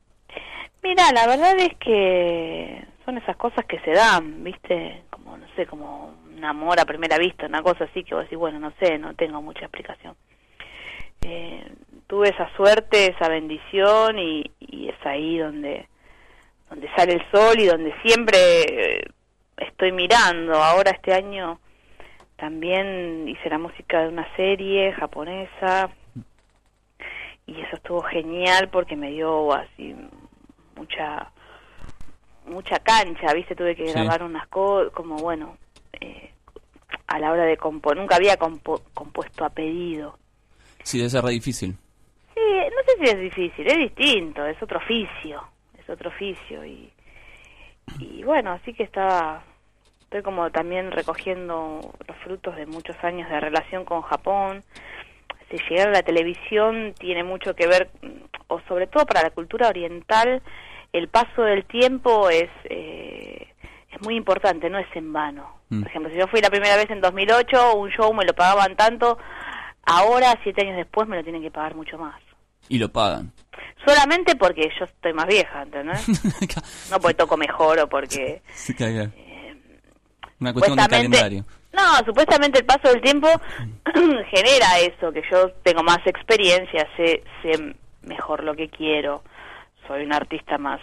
Mira, 0.82 1.12
la 1.12 1.26
verdad 1.26 1.54
es 1.60 1.74
que 1.78 2.82
son 3.04 3.18
esas 3.18 3.36
cosas 3.36 3.64
que 3.66 3.78
se 3.80 3.90
dan, 3.92 4.42
¿viste? 4.42 5.02
Como, 5.10 5.36
no 5.36 5.46
sé, 5.54 5.66
como 5.66 6.14
un 6.34 6.44
amor 6.44 6.80
a 6.80 6.86
primera 6.86 7.18
vista, 7.18 7.46
una 7.46 7.62
cosa 7.62 7.84
así 7.84 8.02
que 8.02 8.14
vos 8.14 8.24
decís, 8.24 8.38
bueno, 8.38 8.58
no 8.58 8.72
sé, 8.80 8.98
no 8.98 9.14
tengo 9.14 9.40
mucha 9.42 9.60
explicación. 9.66 10.16
Eh, 11.20 11.72
tuve 12.08 12.30
esa 12.30 12.48
suerte, 12.56 13.14
esa 13.14 13.28
bendición 13.28 14.18
y, 14.18 14.50
y 14.58 14.88
es 14.88 14.96
ahí 15.06 15.38
donde, 15.38 15.88
donde 16.72 16.88
sale 16.96 17.12
el 17.12 17.30
sol 17.30 17.58
y 17.58 17.66
donde 17.66 17.92
siempre 18.02 18.38
eh, 18.38 19.04
estoy 19.58 19.92
mirando. 19.92 20.54
Ahora 20.54 20.90
este 20.92 21.12
año 21.12 21.60
también 22.36 23.28
hice 23.28 23.50
la 23.50 23.58
música 23.58 24.00
de 24.00 24.08
una 24.08 24.26
serie 24.36 24.90
japonesa 24.94 25.90
y 27.46 27.60
eso 27.60 27.76
estuvo 27.76 28.00
genial 28.02 28.70
porque 28.70 28.96
me 28.96 29.10
dio 29.10 29.52
así 29.52 29.94
mucha 30.76 31.30
mucha 32.46 32.78
cancha, 32.80 33.32
¿viste? 33.34 33.54
Tuve 33.54 33.76
que 33.76 33.86
Sí. 33.86 33.92
grabar 33.92 34.22
unas 34.22 34.48
cosas, 34.48 34.92
como 34.94 35.16
bueno, 35.16 35.56
eh, 36.00 36.32
a 37.06 37.18
la 37.18 37.30
hora 37.32 37.44
de 37.44 37.56
componer, 37.58 37.98
nunca 38.00 38.16
había 38.16 38.36
compo- 38.38 38.82
compuesto 38.94 39.44
a 39.44 39.50
pedido. 39.50 40.18
Sí, 40.82 40.98
debe 40.98 41.10
ser 41.10 41.22
re 41.22 41.30
difícil. 41.32 41.76
Sí, 42.34 42.40
no 42.40 42.82
sé 42.86 42.98
si 43.04 43.10
es 43.14 43.20
difícil, 43.20 43.66
es 43.66 43.78
distinto, 43.78 44.44
es 44.46 44.60
otro 44.62 44.78
oficio, 44.78 45.44
otro 45.94 46.10
oficio 46.10 46.64
y, 46.64 46.92
y 47.98 48.22
bueno, 48.24 48.52
así 48.52 48.72
que 48.74 48.82
estaba, 48.82 49.42
estoy 50.02 50.22
como 50.22 50.50
también 50.50 50.90
recogiendo 50.90 51.80
los 52.06 52.16
frutos 52.18 52.56
de 52.56 52.66
muchos 52.66 52.96
años 53.02 53.28
de 53.28 53.40
relación 53.40 53.84
con 53.84 54.02
Japón. 54.02 54.62
Si 55.50 55.58
llegar 55.68 55.88
a 55.88 55.92
la 55.92 56.02
televisión 56.02 56.94
tiene 56.98 57.24
mucho 57.24 57.54
que 57.54 57.66
ver, 57.66 57.90
mm, 58.02 58.08
o 58.48 58.60
sobre 58.68 58.86
todo 58.86 59.06
para 59.06 59.22
la 59.22 59.30
cultura 59.30 59.68
oriental, 59.68 60.42
el 60.92 61.08
paso 61.08 61.42
del 61.42 61.64
tiempo 61.64 62.28
es 62.28 62.50
eh, 62.64 63.52
es 63.92 64.00
muy 64.02 64.16
importante, 64.16 64.70
no 64.70 64.78
es 64.78 64.86
en 64.94 65.12
vano. 65.12 65.60
Por 65.68 65.86
ejemplo, 65.86 66.10
si 66.10 66.18
yo 66.18 66.26
fui 66.26 66.40
la 66.42 66.50
primera 66.50 66.76
vez 66.76 66.90
en 66.90 67.00
2008, 67.00 67.76
un 67.76 67.88
show 67.90 68.12
me 68.12 68.26
lo 68.26 68.34
pagaban 68.34 68.76
tanto, 68.76 69.18
ahora, 69.86 70.38
siete 70.42 70.62
años 70.62 70.76
después, 70.76 71.08
me 71.08 71.16
lo 71.16 71.22
tienen 71.22 71.40
que 71.40 71.50
pagar 71.50 71.74
mucho 71.74 71.96
más. 71.96 72.20
Y 72.68 72.78
lo 72.78 72.90
pagan. 72.90 73.32
Solamente 73.84 74.36
porque 74.36 74.70
yo 74.78 74.84
estoy 74.84 75.12
más 75.12 75.26
vieja, 75.26 75.62
¿entendés? 75.62 76.08
no 76.90 77.00
porque 77.00 77.14
toco 77.14 77.36
mejor 77.36 77.80
o 77.80 77.88
porque... 77.88 78.42
Sí, 78.54 78.74
claro. 78.74 79.10
Una 80.40 80.52
cuestión 80.52 80.76
de 80.76 80.86
calendario. 80.88 81.44
No, 81.72 81.96
supuestamente 82.04 82.58
el 82.58 82.66
paso 82.66 82.88
del 82.88 83.00
tiempo 83.00 83.28
genera 84.30 84.78
eso, 84.80 85.10
que 85.12 85.22
yo 85.30 85.50
tengo 85.62 85.82
más 85.82 85.98
experiencia, 86.06 86.86
sé, 86.96 87.24
sé 87.42 87.74
mejor 88.02 88.44
lo 88.44 88.54
que 88.54 88.68
quiero, 88.68 89.22
soy 89.86 90.04
una 90.04 90.16
artista 90.16 90.58
más 90.58 90.80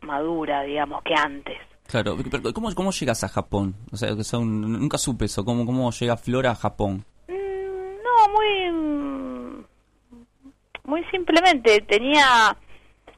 madura, 0.00 0.62
digamos, 0.62 1.02
que 1.02 1.14
antes. 1.14 1.58
Claro, 1.86 2.16
pero 2.30 2.52
¿cómo, 2.52 2.74
¿cómo 2.74 2.90
llegas 2.90 3.24
a 3.24 3.28
Japón? 3.28 3.74
O 3.90 3.96
sea, 3.96 4.14
que 4.14 4.24
son, 4.24 4.60
nunca 4.60 4.98
supe 4.98 5.24
eso. 5.24 5.44
¿Cómo, 5.44 5.64
¿Cómo 5.64 5.90
llega 5.90 6.18
Flora 6.18 6.50
a 6.50 6.54
Japón? 6.54 7.04
No, 7.28 8.28
muy 8.34 8.72
mm, 8.72 8.87
muy 10.88 11.04
simplemente 11.10 11.82
tenía 11.82 12.56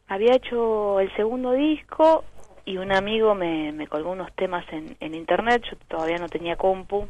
había 0.09 0.35
hecho 0.35 0.99
el 0.99 1.15
segundo 1.15 1.53
disco 1.53 2.25
y 2.65 2.77
un 2.77 2.93
amigo 2.93 3.35
me, 3.37 3.71
me 3.73 3.87
colgó 3.87 4.11
unos 4.11 4.33
temas 4.35 4.65
en, 4.73 4.97
en 4.99 5.15
internet, 5.15 5.63
yo 5.71 5.77
todavía 5.87 6.19
no 6.19 6.29
tenía 6.29 6.57
compu 6.57 7.07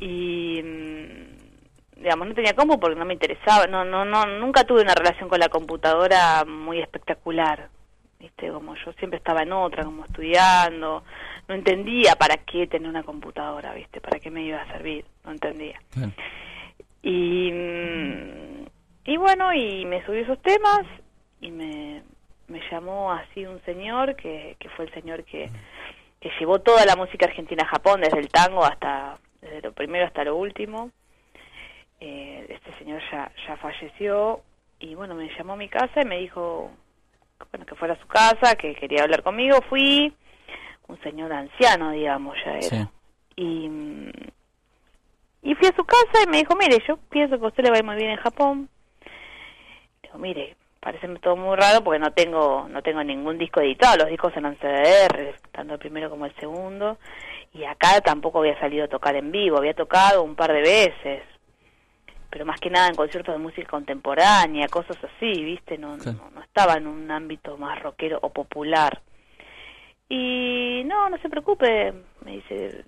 y 0.00 0.62
mm, 0.62 2.00
digamos 2.00 2.28
no 2.28 2.34
tenía 2.34 2.54
compu 2.54 2.80
porque 2.80 2.98
no 2.98 3.04
me 3.04 3.12
interesaba, 3.12 3.66
no 3.66 3.84
no 3.84 4.06
no 4.06 4.24
nunca 4.24 4.64
tuve 4.64 4.80
una 4.80 4.94
relación 4.94 5.28
con 5.28 5.38
la 5.38 5.50
computadora 5.50 6.44
muy 6.46 6.80
espectacular. 6.80 7.68
¿Viste? 8.18 8.52
Como 8.52 8.76
yo 8.76 8.92
siempre 8.92 9.18
estaba 9.18 9.42
en 9.42 9.52
otra, 9.52 9.82
como 9.82 10.04
estudiando, 10.04 11.02
no 11.48 11.54
entendía 11.56 12.14
para 12.14 12.36
qué 12.36 12.68
tener 12.68 12.88
una 12.88 13.02
computadora, 13.02 13.74
¿viste? 13.74 14.00
¿Para 14.00 14.20
qué 14.20 14.30
me 14.30 14.44
iba 14.44 14.62
a 14.62 14.66
servir? 14.68 15.04
No 15.24 15.32
entendía. 15.32 15.80
Y, 17.02 17.50
mm, 17.50 18.61
y 19.04 19.16
bueno, 19.16 19.52
y 19.52 19.84
me 19.84 20.04
subí 20.04 20.18
esos 20.18 20.40
temas 20.42 20.82
y 21.40 21.50
me, 21.50 22.02
me 22.48 22.60
llamó 22.70 23.12
así 23.12 23.46
un 23.46 23.62
señor 23.64 24.16
que, 24.16 24.56
que 24.58 24.68
fue 24.70 24.84
el 24.84 24.94
señor 24.94 25.24
que, 25.24 25.50
que 26.20 26.30
llevó 26.38 26.60
toda 26.60 26.86
la 26.86 26.96
música 26.96 27.26
argentina 27.26 27.64
a 27.64 27.68
Japón, 27.68 28.00
desde 28.00 28.18
el 28.18 28.28
tango 28.28 28.64
hasta, 28.64 29.18
desde 29.40 29.62
lo 29.62 29.72
primero 29.72 30.06
hasta 30.06 30.24
lo 30.24 30.36
último. 30.36 30.90
Eh, 32.00 32.46
este 32.48 32.76
señor 32.78 33.00
ya, 33.10 33.30
ya 33.46 33.56
falleció 33.56 34.42
y 34.80 34.94
bueno, 34.94 35.14
me 35.14 35.28
llamó 35.36 35.52
a 35.52 35.56
mi 35.56 35.68
casa 35.68 36.02
y 36.02 36.04
me 36.04 36.18
dijo 36.18 36.70
bueno, 37.50 37.66
que 37.66 37.74
fuera 37.74 37.94
a 37.94 38.00
su 38.00 38.06
casa, 38.06 38.56
que 38.56 38.74
quería 38.74 39.02
hablar 39.02 39.22
conmigo. 39.22 39.58
Fui, 39.68 40.12
un 40.88 41.00
señor 41.02 41.32
anciano, 41.32 41.90
digamos, 41.90 42.36
ya 42.44 42.58
era. 42.58 42.90
Y, 43.36 43.68
y 45.42 45.54
fui 45.54 45.68
a 45.68 45.76
su 45.76 45.84
casa 45.84 46.22
y 46.24 46.30
me 46.30 46.38
dijo, 46.38 46.54
mire, 46.56 46.78
yo 46.86 46.96
pienso 47.08 47.38
que 47.38 47.44
a 47.44 47.48
usted 47.48 47.64
le 47.64 47.70
va 47.70 47.76
a 47.76 47.78
ir 47.78 47.84
muy 47.84 47.96
bien 47.96 48.10
en 48.10 48.16
Japón. 48.18 48.68
Digo, 50.12 50.18
mire, 50.18 50.56
parece 50.80 51.08
todo 51.20 51.36
muy 51.36 51.56
raro 51.56 51.82
porque 51.82 51.98
no 51.98 52.12
tengo 52.12 52.68
no 52.68 52.82
tengo 52.82 53.02
ningún 53.02 53.38
disco 53.38 53.60
editado, 53.60 53.98
los 53.98 54.08
discos 54.08 54.36
eran 54.36 54.56
CDR, 54.56 55.34
tanto 55.52 55.74
el 55.74 55.78
primero 55.78 56.10
como 56.10 56.26
el 56.26 56.34
segundo, 56.36 56.98
y 57.54 57.64
acá 57.64 58.00
tampoco 58.00 58.40
había 58.40 58.58
salido 58.60 58.84
a 58.84 58.88
tocar 58.88 59.16
en 59.16 59.30
vivo, 59.30 59.58
había 59.58 59.74
tocado 59.74 60.22
un 60.22 60.34
par 60.34 60.52
de 60.52 60.60
veces, 60.60 61.22
pero 62.30 62.44
más 62.44 62.60
que 62.60 62.70
nada 62.70 62.88
en 62.88 62.94
conciertos 62.94 63.34
de 63.34 63.42
música 63.42 63.68
contemporánea, 63.68 64.66
cosas 64.68 64.96
así, 65.04 65.44
¿viste? 65.44 65.78
No, 65.78 65.96
no, 65.96 66.30
no 66.34 66.42
estaba 66.42 66.74
en 66.74 66.86
un 66.86 67.10
ámbito 67.10 67.56
más 67.56 67.80
rockero 67.80 68.18
o 68.22 68.30
popular. 68.30 69.00
Y 70.08 70.82
no, 70.84 71.08
no 71.08 71.16
se 71.18 71.28
preocupe, 71.30 71.92
me 72.24 72.32
dice, 72.32 72.84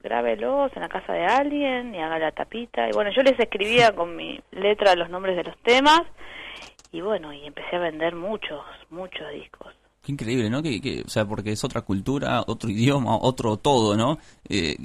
grábelos 0.00 0.72
en 0.74 0.82
la 0.82 0.88
casa 0.88 1.12
de 1.12 1.24
alguien 1.24 1.94
y 1.94 2.00
haga 2.00 2.18
la 2.18 2.32
tapita. 2.32 2.88
Y 2.88 2.92
bueno, 2.92 3.10
yo 3.10 3.22
les 3.22 3.38
escribía 3.38 3.94
con 3.94 4.16
mi 4.16 4.40
letra 4.52 4.94
los 4.94 5.10
nombres 5.10 5.36
de 5.36 5.44
los 5.44 5.56
temas 5.58 6.02
y 6.94 7.00
bueno, 7.00 7.32
y 7.32 7.44
empecé 7.44 7.74
a 7.74 7.80
vender 7.80 8.14
muchos, 8.14 8.64
muchos 8.88 9.28
discos. 9.32 9.74
Qué 10.00 10.12
increíble, 10.12 10.48
¿no? 10.48 10.62
Que, 10.62 10.80
que, 10.80 11.02
o 11.04 11.08
sea, 11.08 11.24
porque 11.24 11.50
es 11.50 11.64
otra 11.64 11.80
cultura, 11.80 12.44
otro 12.46 12.70
idioma, 12.70 13.16
otro 13.16 13.56
todo, 13.56 13.96
¿no? 13.96 14.18
Eh, 14.48 14.76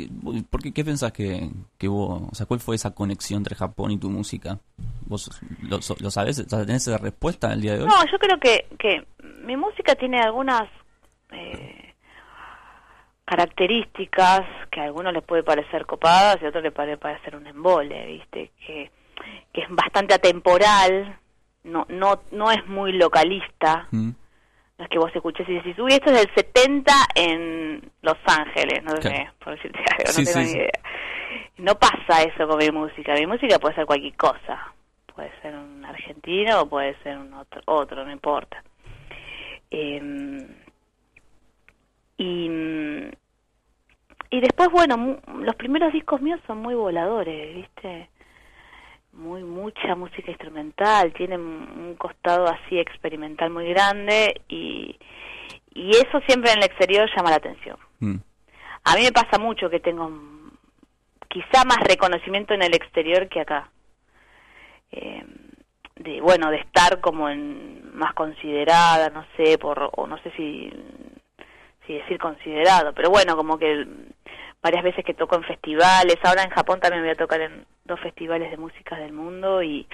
¿por 0.50 0.60
qué, 0.60 0.74
¿Qué 0.74 0.84
pensás 0.84 1.12
que, 1.12 1.52
que 1.78 1.88
hubo? 1.88 2.28
O 2.32 2.34
sea, 2.34 2.48
¿cuál 2.48 2.62
fue 2.62 2.76
esa 2.76 2.96
conexión 2.96 3.42
entre 3.42 3.56
Japón 3.56 3.92
y 3.92 4.00
tu 4.00 4.10
música? 4.10 4.58
¿Vos 5.06 5.30
lo, 5.62 5.78
lo 5.78 6.10
sabés? 6.10 6.48
¿Tenés 6.48 6.88
esa 6.88 6.98
respuesta 6.98 7.52
al 7.52 7.62
día 7.62 7.76
de 7.76 7.84
hoy? 7.84 7.88
No, 7.88 8.04
yo 8.12 8.18
creo 8.18 8.40
que, 8.40 8.66
que 8.80 9.06
mi 9.44 9.56
música 9.56 9.94
tiene 9.94 10.20
algunas 10.20 10.64
eh, 11.32 11.94
características 13.24 14.42
que 14.72 14.80
a 14.80 14.86
algunos 14.86 15.14
les 15.14 15.24
puede 15.24 15.44
parecer 15.44 15.86
copadas 15.86 16.38
y 16.42 16.46
a 16.46 16.50
otros 16.50 16.64
les 16.64 16.74
puede 16.74 16.98
parecer 16.98 17.36
un 17.36 17.46
embole, 17.46 18.04
¿viste? 18.08 18.50
Que, 18.66 18.90
que 19.54 19.62
es 19.62 19.68
bastante 19.70 20.16
atemporal, 20.16 21.20
no, 21.64 21.86
no, 21.90 22.22
no 22.32 22.52
es 22.52 22.66
muy 22.68 22.94
localista. 22.94 23.88
Mm. 23.92 24.10
No 24.78 24.86
es 24.86 24.90
que 24.90 24.98
vos 25.00 25.12
escuches 25.14 25.48
y 25.50 25.56
decís, 25.56 25.78
uy, 25.78 25.92
esto 25.92 26.10
es 26.12 26.20
del 26.26 26.34
70 26.36 26.94
en 27.16 27.92
Los 28.02 28.18
Ángeles, 28.26 28.82
no 28.84 28.96
sé, 29.02 29.30
por 29.44 29.56
decirte 29.56 29.80
algo, 29.80 30.04
no 30.06 30.12
Sí, 30.14 30.24
tengo 30.26 30.32
sí, 30.34 30.40
ni 30.40 30.46
sí. 30.46 30.58
idea. 30.58 30.72
No 31.58 31.76
pasa 31.76 32.24
eso 32.24 32.48
con 32.48 32.58
mi 32.58 32.72
música. 32.72 33.14
Mi 33.16 33.26
música 33.28 33.60
puede 33.60 33.76
ser 33.76 33.86
cualquier 33.86 34.16
cosa. 34.16 34.74
Puede 35.14 35.32
ser 35.42 35.54
un 35.54 35.84
argentino 35.84 36.62
o 36.62 36.70
puede 36.70 36.96
ser 37.04 37.18
un 37.18 37.34
otro, 37.34 37.62
otro 37.66 38.06
no 38.06 38.12
importa. 38.14 38.64
Eh, 39.70 40.48
y, 42.18 42.50
y 44.32 44.40
después, 44.42 44.70
bueno, 44.72 45.18
los 45.42 45.56
primeros 45.56 45.92
discos 45.94 46.22
míos 46.22 46.40
son 46.48 46.60
muy 46.60 46.76
voladores, 46.76 47.56
¿viste? 47.56 48.10
Muy, 49.20 49.44
mucha 49.44 49.96
música 49.96 50.32
instrumental, 50.32 51.12
tienen 51.14 51.42
un 51.42 51.96
costado 51.98 52.48
así 52.48 52.80
experimental 52.80 53.50
muy 53.50 53.68
grande 53.68 54.42
y, 54.48 54.98
y 55.74 55.90
eso 55.92 56.22
siempre 56.26 56.52
en 56.52 56.60
el 56.60 56.64
exterior 56.64 57.10
llama 57.14 57.32
la 57.32 57.36
atención. 57.36 57.78
Mm. 58.00 58.16
A 58.86 58.96
mí 58.96 59.04
me 59.04 59.12
pasa 59.12 59.38
mucho 59.38 59.70
que 59.70 59.82
tengo 59.82 60.10
quizá 61.28 61.66
más 61.66 61.80
reconocimiento 61.86 62.54
en 62.54 62.64
el 62.64 62.74
exterior 62.74 63.28
que 63.28 63.42
acá. 63.42 63.70
Eh, 64.92 65.24
de 65.98 66.22
bueno, 66.22 66.50
de 66.50 66.58
estar 66.58 67.02
como 67.02 67.30
en 67.30 67.94
más 67.94 68.14
considerada, 68.14 69.10
no 69.10 69.26
sé, 69.36 69.58
por 69.58 69.92
o 69.96 70.08
no 70.08 70.18
sé 70.24 70.32
si 70.32 70.72
si 71.86 71.94
decir 71.94 72.20
considerado, 72.20 72.94
pero 72.94 73.10
bueno, 73.10 73.36
como 73.36 73.58
que 73.58 73.86
varias 74.62 74.84
veces 74.84 75.04
que 75.04 75.14
toco 75.14 75.36
en 75.36 75.44
festivales, 75.44 76.18
ahora 76.24 76.44
en 76.44 76.52
Japón 76.52 76.80
también 76.80 77.04
voy 77.04 77.12
a 77.12 77.16
tocar 77.16 77.42
en 77.42 77.66
dos 77.90 78.00
festivales 78.00 78.50
de 78.52 78.58
música 78.58 78.96
del 78.98 79.12
mundo 79.12 79.62
y 79.62 79.86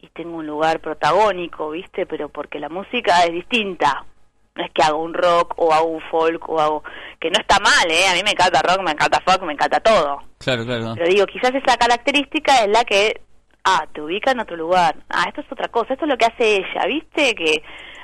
y 0.00 0.08
tengo 0.08 0.38
un 0.38 0.46
lugar 0.48 0.80
protagónico, 0.80 1.70
¿viste? 1.70 2.06
Pero 2.06 2.28
porque 2.28 2.58
la 2.58 2.68
música 2.68 3.22
es 3.24 3.32
distinta. 3.32 4.04
no 4.56 4.64
es 4.64 4.70
que 4.72 4.82
hago 4.82 4.98
un 5.02 5.14
rock 5.14 5.54
o 5.58 5.72
hago 5.72 5.86
un 5.86 6.00
folk 6.10 6.48
o 6.48 6.60
hago 6.60 6.82
que 7.20 7.30
no 7.30 7.38
está 7.40 7.58
mal 7.60 7.86
eh 7.90 8.06
a 8.10 8.14
mí 8.14 8.20
me 8.24 8.32
encanta 8.32 8.60
rock 8.62 8.82
me 8.82 8.90
encanta 8.90 9.20
folk 9.24 9.42
me 9.44 9.52
encanta 9.54 9.78
todo 9.80 10.18
Claro, 10.38 10.64
claro. 10.66 10.94
pero 10.96 11.06
digo 11.08 11.24
quizás 11.26 11.54
esa 11.54 11.76
característica 11.78 12.64
es 12.64 12.68
la 12.68 12.84
que 12.84 13.20
ah 13.64 13.86
te 13.94 14.02
ubica 14.02 14.32
en 14.32 14.40
otro 14.40 14.56
lugar 14.56 14.96
ah 15.08 15.24
esto 15.28 15.40
es 15.40 15.50
otra 15.52 15.68
cosa 15.68 15.94
esto 15.94 16.04
es 16.04 16.10
lo 16.10 16.18
que 16.18 16.26
hace 16.26 16.56
ella 16.56 16.84
viste 16.86 17.34
que 17.34 17.62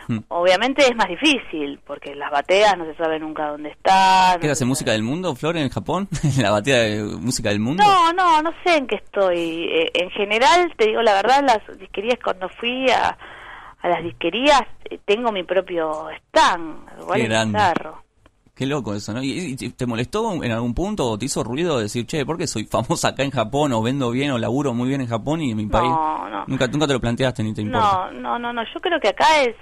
Mm. 0.09 0.19
obviamente 0.29 0.83
es 0.83 0.97
más 0.97 1.07
difícil 1.09 1.79
porque 1.87 2.15
las 2.15 2.31
bateas 2.31 2.79
no 2.79 2.87
se 2.87 2.95
sabe 2.95 3.19
nunca 3.19 3.49
dónde 3.49 3.69
están 3.69 4.41
¿Qué 4.41 4.51
hace 4.51 4.65
música 4.65 4.93
del 4.93 5.03
mundo, 5.03 5.35
Flor, 5.35 5.57
en 5.59 5.69
Japón? 5.69 6.09
¿La 6.41 6.51
batida 6.51 6.79
de 6.79 7.03
música 7.03 7.51
del 7.51 7.61
mundo? 7.61 7.83
No, 7.85 8.13
no, 8.15 8.43
no 8.43 8.51
sé 8.65 8.77
en 8.77 8.87
qué 8.87 8.97
estoy. 8.97 9.69
Eh, 9.71 9.91
en 9.95 10.11
general, 10.11 10.73
te 10.77 10.87
digo 10.87 11.03
la 11.03 11.15
verdad, 11.15 11.45
las 11.45 11.79
disquerías, 11.79 12.19
cuando 12.23 12.49
fui 12.49 12.89
a, 12.91 13.17
a 13.81 13.89
las 13.89 14.03
disquerías, 14.03 14.63
eh, 14.91 14.99
tengo 15.05 15.31
mi 15.31 15.43
propio 15.43 16.09
stand. 16.29 16.89
Igual 17.01 17.21
Qué 17.21 17.29
grande. 17.29 17.59
Qué 18.55 18.67
loco 18.67 18.93
eso, 18.93 19.13
¿no? 19.13 19.23
¿Y, 19.23 19.57
y 19.57 19.69
te 19.71 19.87
molestó 19.87 20.43
en 20.43 20.51
algún 20.51 20.75
punto 20.75 21.07
o 21.07 21.17
te 21.17 21.27
hizo 21.27 21.45
ruido 21.45 21.79
decir, 21.79 22.07
che, 22.07 22.27
¿por 22.27 22.37
qué 22.37 22.49
soy 22.49 22.65
famosa 22.65 23.09
acá 23.09 23.23
en 23.23 23.31
Japón 23.31 23.73
o 23.73 23.83
vendo 23.83 24.11
bien 24.11 24.33
o 24.33 24.39
laburo 24.39 24.75
muy 24.75 24.89
bien 24.89 25.01
en 25.01 25.07
Japón 25.07 25.43
y 25.43 25.53
en 25.53 25.57
mi 25.57 25.67
país? 25.67 25.91
no. 25.91 26.45
Nunca, 26.49 26.67
nunca 26.67 26.87
te 26.87 26.93
lo 26.95 27.01
planteaste 27.01 27.43
ni 27.45 27.53
te 27.55 27.63
importa. 27.63 28.11
No, 28.13 28.21
no, 28.21 28.39
no, 28.39 28.53
no. 28.53 28.63
Yo 28.73 28.81
creo 28.81 28.99
que 28.99 29.09
acá 29.09 29.43
es 29.43 29.55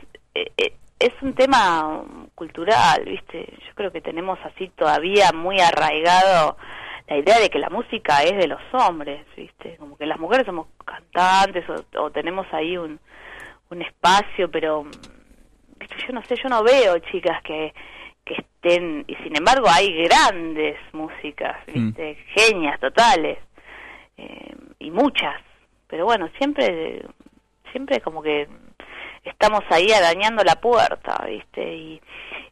es 0.99 1.13
un 1.23 1.35
tema 1.35 2.03
cultural, 2.35 3.05
¿viste? 3.05 3.47
Yo 3.67 3.75
creo 3.75 3.93
que 3.93 4.01
tenemos 4.01 4.39
así 4.45 4.69
todavía 4.77 5.31
muy 5.35 5.61
arraigado 5.61 6.57
la 7.09 7.19
idea 7.19 7.39
de 7.39 7.51
que 7.51 7.59
la 7.59 7.71
música 7.71 8.23
es 8.25 8.37
de 8.37 8.49
los 8.49 8.61
hombres, 8.73 9.25
¿viste? 9.37 9.77
Como 9.77 9.97
que 9.97 10.07
las 10.07 10.19
mujeres 10.19 10.47
somos 10.47 10.67
cantantes 10.85 11.65
o, 11.69 12.03
o 12.03 12.11
tenemos 12.11 12.47
ahí 12.53 12.77
un, 12.77 12.99
un 13.71 13.83
espacio, 13.83 14.51
pero 14.51 14.85
mm, 14.85 14.91
¿viste? 15.79 15.97
yo 16.07 16.13
no 16.13 16.23
sé, 16.25 16.37
yo 16.43 16.49
no 16.49 16.63
veo 16.63 16.99
chicas 17.11 17.43
que 17.43 17.73
que 18.25 18.35
estén 18.35 19.05
y 19.07 19.15
sin 19.23 19.37
embargo 19.37 19.69
hay 19.73 20.03
grandes 20.03 20.77
músicas, 20.93 21.65
¿viste? 21.67 22.17
Genias 22.35 22.81
totales. 22.81 23.39
eh, 24.17 24.55
y 24.81 24.91
muchas. 24.91 25.41
Pero 25.87 26.05
bueno, 26.07 26.29
siempre 26.39 27.05
siempre 27.71 28.01
como 28.01 28.23
que 28.23 28.49
estamos 29.29 29.61
ahí 29.71 29.91
arañando 29.93 30.43
la 30.45 30.61
puerta, 30.61 31.25
¿viste? 31.29 31.75
Y, 31.75 32.01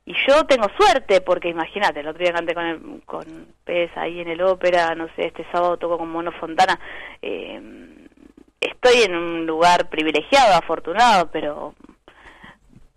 y 0.07 0.15
yo 0.29 0.45
tengo 0.45 0.67
suerte 0.79 1.21
porque 1.21 1.49
imagínate, 1.49 2.01
el 2.01 2.09
otro 2.09 2.23
día 2.23 2.33
canté 2.33 2.55
con, 2.55 2.67
el, 2.67 3.03
con 3.05 3.47
Pez 3.65 3.91
ahí 3.97 4.21
en 4.21 4.29
el 4.29 4.43
ópera, 4.43 4.95
no 4.95 5.07
sé, 5.17 5.27
este 5.27 5.47
sábado 5.51 5.77
toco 5.77 5.99
con 5.99 6.11
Mono 6.11 6.33
Fontana. 6.33 6.79
eh, 7.23 7.61
estoy 8.61 9.03
en 9.03 9.15
un 9.15 9.47
lugar 9.47 9.89
privilegiado, 9.91 10.55
afortunado, 10.55 11.31
pero 11.31 11.75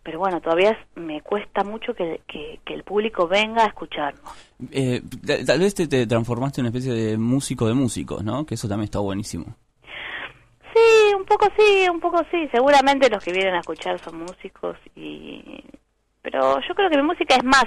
pero 0.03 0.19
bueno, 0.19 0.39
todavía 0.39 0.77
me 0.95 1.19
cuesta 1.21 1.65
mucho 1.65 1.93
que, 1.93 2.21
el 2.67 2.83
público 2.85 3.27
venga 3.27 3.65
a 3.65 3.67
escucharnos. 3.67 4.23
Eh, 4.71 5.01
ta- 5.25 5.43
tal 5.45 5.59
vez 5.59 5.75
te, 5.75 5.85
te 5.87 6.07
transformaste 6.07 6.61
en 6.61 6.67
una 6.67 6.69
especie 6.77 6.93
de 6.93 7.17
músico 7.17 7.67
de 7.67 7.73
músicos, 7.73 8.23
¿no? 8.23 8.45
Que 8.45 8.55
eso 8.55 8.69
también 8.69 8.85
está 8.85 8.99
buenísimo. 8.99 9.57
Sí, 10.77 11.13
un 11.15 11.25
poco 11.25 11.47
sí, 11.57 11.87
un 11.89 11.99
poco 11.99 12.23
sí. 12.31 12.47
Seguramente 12.51 13.09
los 13.09 13.23
que 13.23 13.31
vienen 13.31 13.55
a 13.55 13.59
escuchar 13.59 13.99
son 14.03 14.19
músicos 14.19 14.77
y... 14.95 15.63
Pero 16.21 16.59
yo 16.67 16.75
creo 16.75 16.89
que 16.89 16.97
mi 16.97 17.03
música 17.03 17.35
es 17.37 17.43
más 17.45 17.63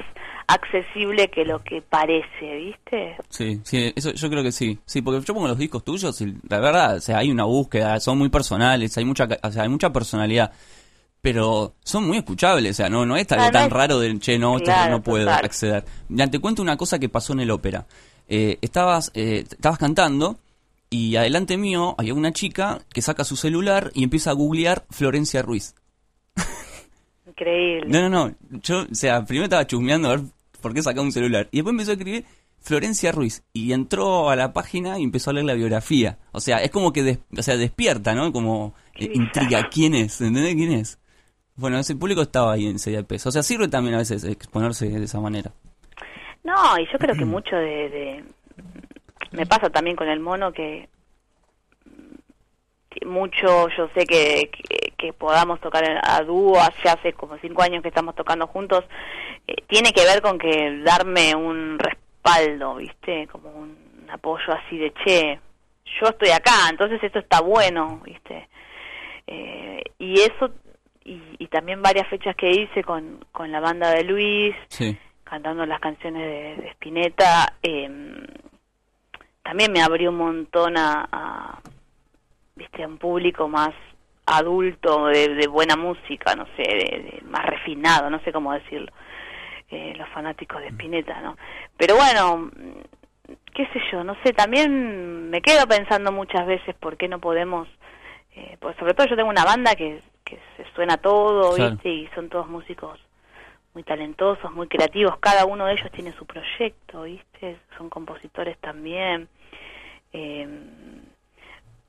accesible 0.47 1.29
que 1.31 1.45
lo 1.47 1.63
que 1.65 1.81
parece, 1.81 2.57
¿viste? 2.57 3.17
Sí, 3.31 3.59
sí, 3.65 3.93
eso 3.97 4.13
yo 4.13 4.29
creo 4.29 4.43
que 4.43 4.53
sí. 4.53 4.79
Sí, 4.85 5.01
porque 5.01 5.25
yo 5.25 5.33
pongo 5.33 5.49
los 5.49 5.57
discos 5.57 5.83
tuyos 5.83 6.21
y 6.21 6.35
la 6.49 6.61
verdad, 6.61 6.97
o 6.97 7.01
sea, 7.01 7.19
hay 7.19 7.31
una 7.31 7.45
búsqueda, 7.45 7.99
son 8.01 8.19
muy 8.19 8.29
personales, 8.29 8.97
hay 8.99 9.05
mucha, 9.07 9.27
o 9.43 9.51
sea, 9.51 9.63
hay 9.63 9.69
mucha 9.71 9.91
personalidad. 9.91 10.53
Pero 11.23 11.75
son 11.85 12.07
muy 12.07 12.19
escuchables, 12.19 12.73
o 12.73 12.75
sea, 12.75 12.89
no, 12.91 13.07
no 13.07 13.17
es 13.17 13.27
Claro, 13.27 13.51
tan 13.51 13.63
no 13.63 13.67
es- 13.69 13.73
raro 13.73 13.99
del 13.99 14.21
che, 14.21 14.39
no, 14.39 14.57
Claro, 14.57 14.91
no 14.91 15.03
puedo 15.03 15.27
total. 15.27 15.45
acceder. 15.45 15.85
Ya 16.11 16.27
te 16.27 16.39
cuento 16.39 16.61
una 16.61 16.77
cosa 16.77 16.99
que 16.99 17.09
pasó 17.09 17.33
en 17.33 17.41
el 17.41 17.51
ópera. 17.51 17.87
Eh, 18.29 18.59
estabas, 18.61 19.11
eh, 19.15 19.45
estabas 19.51 19.79
cantando 19.79 20.37
y 20.91 21.17
adelante 21.17 21.57
mío 21.57 21.95
había 21.99 22.15
una 22.15 22.33
chica 22.33 22.81
que 22.93 23.01
saca 23.03 23.25
su 23.25 23.37
celular 23.37 23.91
y 23.95 24.03
empieza 24.05 24.31
a 24.31 24.35
googlear 24.35 24.85
Florencia 24.91 25.41
Ruiz. 25.43 25.75
Increíble. 27.27 27.87
No, 27.89 28.09
no, 28.09 28.29
no. 28.29 28.35
Yo, 28.63 28.83
o 28.91 28.95
sea, 28.95 29.25
primero 29.25 29.45
estaba 29.45 29.67
chusmeando 29.67 30.09
a 30.09 30.17
ver 30.17 30.25
por 30.61 30.75
qué 30.75 30.83
sacaba 30.83 31.05
un 31.05 31.13
celular. 31.13 31.49
Y 31.53 31.59
después 31.59 31.73
empezó 31.73 31.91
a 31.93 31.95
escribir 31.95 32.25
Florencia 32.61 33.13
Ruiz. 33.13 33.45
Y 33.53 33.73
entró 33.73 34.31
a 34.31 34.37
la 34.37 34.53
página 34.53 34.99
y 34.99 35.05
empezó 35.05 35.31
a 35.31 35.33
leer 35.35 35.47
la 35.47 35.55
biografía. 35.55 36.19
O 36.33 36.41
sea, 36.41 36.59
es 36.63 36.71
como 36.71 36.93
que 36.93 37.03
des- 37.03 37.19
o 37.37 37.43
sea, 37.43 37.57
despierta, 37.57 38.15
¿no? 38.15 38.33
Como 38.33 38.75
eh, 38.97 39.11
intriga. 39.15 39.69
¿Quién 39.73 39.95
es? 39.95 40.21
¿Entendés 40.21 40.55
quién 40.55 40.73
es? 40.73 40.99
Bueno, 41.57 41.79
ese 41.79 41.95
público 41.95 42.23
estaba 42.23 42.53
ahí 42.53 42.67
en 42.67 42.77
de 42.79 43.05
peso. 43.05 43.29
O 43.29 43.33
sea, 43.33 43.43
sirve 43.43 43.69
también 43.69 43.95
a 43.95 43.99
veces 43.99 44.25
exponerse 44.25 44.89
de 44.89 45.05
esa 45.05 45.21
manera. 45.21 45.53
No, 46.43 46.55
y 46.79 46.87
yo 46.91 46.99
creo 46.99 47.15
que 47.15 47.25
mucho 47.25 47.55
de, 47.55 47.89
de- 47.91 48.25
Me 49.33 49.47
pasa 49.47 49.71
también 49.71 49.97
con 49.97 50.09
el 50.09 50.21
mono 50.21 50.53
que 50.53 50.89
mucho 53.07 53.69
yo 53.77 53.89
sé 53.95 54.05
que, 54.05 54.51
que, 54.51 54.93
que 54.97 55.13
podamos 55.13 55.61
tocar 55.61 55.85
a 56.03 56.21
dúo, 56.23 56.59
ya 56.85 56.93
hace 56.93 57.13
como 57.13 57.39
cinco 57.39 57.63
años 57.63 57.83
que 57.83 57.89
estamos 57.89 58.15
tocando 58.15 58.47
juntos, 58.47 58.85
eh, 59.47 59.55
tiene 59.69 59.93
que 59.93 60.05
ver 60.05 60.21
con 60.21 60.39
que 60.39 60.83
darme 60.85 61.35
un 61.35 61.79
respaldo, 61.79 62.77
¿viste? 62.77 63.27
Como 63.29 63.51
un 63.51 64.07
apoyo 64.11 64.53
así 64.53 64.77
de, 64.77 64.93
che, 65.05 65.39
yo 66.01 66.09
estoy 66.09 66.31
acá, 66.31 66.69
entonces 66.69 67.03
esto 67.03 67.21
está 67.21 67.41
bueno, 67.41 68.01
¿viste? 68.05 68.49
Eh, 69.27 69.83
y 69.99 70.15
eso, 70.21 70.51
y, 71.05 71.21
y 71.39 71.47
también 71.47 71.81
varias 71.83 72.09
fechas 72.09 72.35
que 72.37 72.51
hice 72.51 72.83
con, 72.83 73.25
con 73.33 73.51
la 73.53 73.61
banda 73.61 73.91
de 73.93 74.03
Luis, 74.05 74.55
Sí. 74.69 74.99
cantando 75.23 75.65
las 75.65 75.81
canciones 75.81 76.23
de, 76.23 76.63
de 76.63 76.69
Spinetta, 76.73 77.55
eh, 77.63 77.89
también 79.51 79.73
me 79.73 79.83
abrió 79.83 80.11
un 80.11 80.17
montón 80.17 80.79
a, 80.79 81.09
a, 81.11 81.59
viste, 82.55 82.85
a 82.85 82.87
un 82.87 82.99
público 82.99 83.49
más 83.49 83.71
adulto, 84.25 85.07
de, 85.07 85.35
de 85.35 85.49
buena 85.49 85.75
música, 85.75 86.37
no 86.37 86.47
sé, 86.57 86.63
de, 86.63 87.03
de 87.03 87.23
más 87.25 87.45
refinado, 87.47 88.09
no 88.11 88.21
sé 88.21 88.33
cómo 88.33 88.53
decirlo, 88.53 88.93
eh, 89.69 89.93
los 89.97 90.09
fanáticos 90.11 90.61
de 90.61 90.69
Spinetta, 90.69 91.21
¿no? 91.21 91.37
Pero 91.77 91.97
bueno, 91.97 92.37
mm, 92.37 93.33
qué 93.53 93.67
sé 93.73 93.81
yo, 93.91 94.05
no 94.05 94.15
sé, 94.23 94.33
también 94.33 95.31
me 95.31 95.43
quedo 95.43 95.67
pensando 95.67 96.13
muchas 96.13 96.47
veces 96.47 96.77
por 96.77 96.97
qué 96.97 97.09
no 97.09 97.19
podemos, 97.19 97.67
eh, 98.37 98.57
pues 98.61 98.77
sobre 98.77 98.95
todo 98.95 99.09
yo 99.09 99.17
tengo 99.17 99.31
una 99.31 99.45
banda 99.45 99.75
que, 99.75 100.01
que 100.25 100.39
se 100.57 100.65
suena 100.77 100.97
todo, 100.99 101.57
Claro. 101.57 101.73
¿viste? 101.73 101.89
Y 101.89 102.07
son 102.15 102.29
todos 102.29 102.47
músicos 102.47 103.01
muy 103.75 103.83
talentosos, 103.83 104.53
muy 104.53 104.69
creativos, 104.69 105.19
cada 105.19 105.45
uno 105.45 105.67
de 105.67 105.73
ellos 105.73 105.91
tiene 105.91 106.13
su 106.13 106.25
proyecto, 106.25 107.03
¿viste? 107.03 107.57
Son 107.77 107.91
compositores 107.91 108.57
también. 108.59 109.29
Eh, 110.13 110.49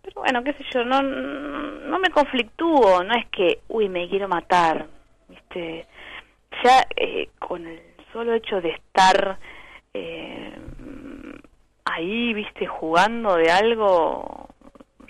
pero 0.02 0.22
bueno, 0.22 0.44
qué 0.44 0.54
sé 0.54 0.64
yo, 0.74 0.84
no, 0.84 1.02
no 1.02 2.00
me 2.00 2.10
conflictúo, 2.10 3.04
no 3.04 3.14
es 3.16 3.28
que, 3.30 3.60
uy, 3.68 3.88
me 3.88 4.10
quiero 4.10 4.28
matar, 4.28 4.88
¿viste? 5.30 5.86
Ya 6.64 6.86
eh, 6.96 7.30
con 7.40 7.66
el 7.66 7.80
solo 8.12 8.34
hecho 8.34 8.60
de 8.62 8.70
estar 8.70 9.38
eh, 9.94 10.54
ahí, 11.86 12.34
¿viste? 12.34 12.66
Jugando 12.66 13.36
de 13.36 13.52
algo, 13.52 14.50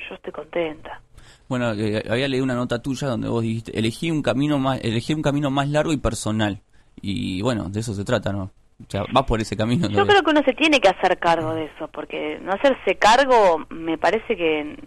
yo 0.10 0.16
estoy 0.16 0.34
contenta. 0.34 1.02
Bueno, 1.48 1.74
eh, 1.74 2.04
había 2.10 2.28
leído 2.28 2.44
una 2.44 2.56
nota 2.56 2.82
tuya 2.82 3.08
donde 3.08 3.30
vos 3.30 3.44
dijiste, 3.44 3.78
elegí 3.78 4.12
un 4.12 4.22
camino 4.22 4.60
más, 4.60 4.80
elegí 4.84 5.14
un 5.14 5.22
camino 5.22 5.52
más 5.52 5.70
largo 5.70 5.94
y 5.94 5.98
personal. 5.98 6.62
Y 7.02 7.42
bueno, 7.42 7.70
de 7.70 7.80
eso 7.80 7.94
se 7.94 8.06
trata, 8.06 8.32
¿no? 8.32 8.52
O 8.88 8.90
sea, 8.90 9.06
vas 9.12 9.26
por 9.26 9.40
ese 9.40 9.56
camino. 9.56 9.88
Yo 9.90 10.06
creo 10.06 10.24
que 10.24 10.32
uno 10.32 10.42
se 10.44 10.54
tiene 10.54 10.80
que 10.80 10.90
hacer 10.90 11.18
cargo 11.20 11.54
de 11.54 11.66
eso, 11.66 11.88
porque 11.90 12.40
no 12.42 12.54
hacerse 12.54 12.96
cargo 12.96 13.66
me 13.70 13.98
parece 13.98 14.36
que 14.36 14.78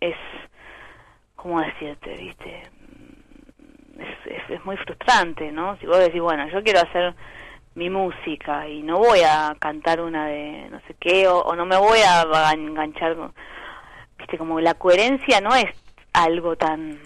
es, 0.00 0.16
¿cómo 1.36 1.60
decirte, 1.60 2.16
viste? 2.16 2.62
Es, 3.98 4.32
es, 4.32 4.50
es 4.50 4.64
muy 4.64 4.76
frustrante, 4.78 5.52
¿no? 5.52 5.76
Si 5.78 5.86
vos 5.86 5.98
decís, 5.98 6.20
bueno, 6.20 6.48
yo 6.48 6.62
quiero 6.62 6.80
hacer 6.80 7.14
mi 7.74 7.90
música 7.90 8.68
y 8.68 8.82
no 8.82 8.98
voy 8.98 9.20
a 9.20 9.54
cantar 9.58 10.00
una 10.00 10.26
de 10.26 10.68
no 10.70 10.80
sé 10.86 10.94
qué, 10.98 11.28
o, 11.28 11.40
o 11.40 11.54
no 11.54 11.66
me 11.66 11.76
voy 11.76 12.00
a 12.00 12.52
enganchar, 12.52 13.16
viste, 14.18 14.38
como 14.38 14.60
la 14.60 14.74
coherencia 14.74 15.40
no 15.40 15.54
es 15.54 15.70
algo 16.12 16.56
tan 16.56 16.98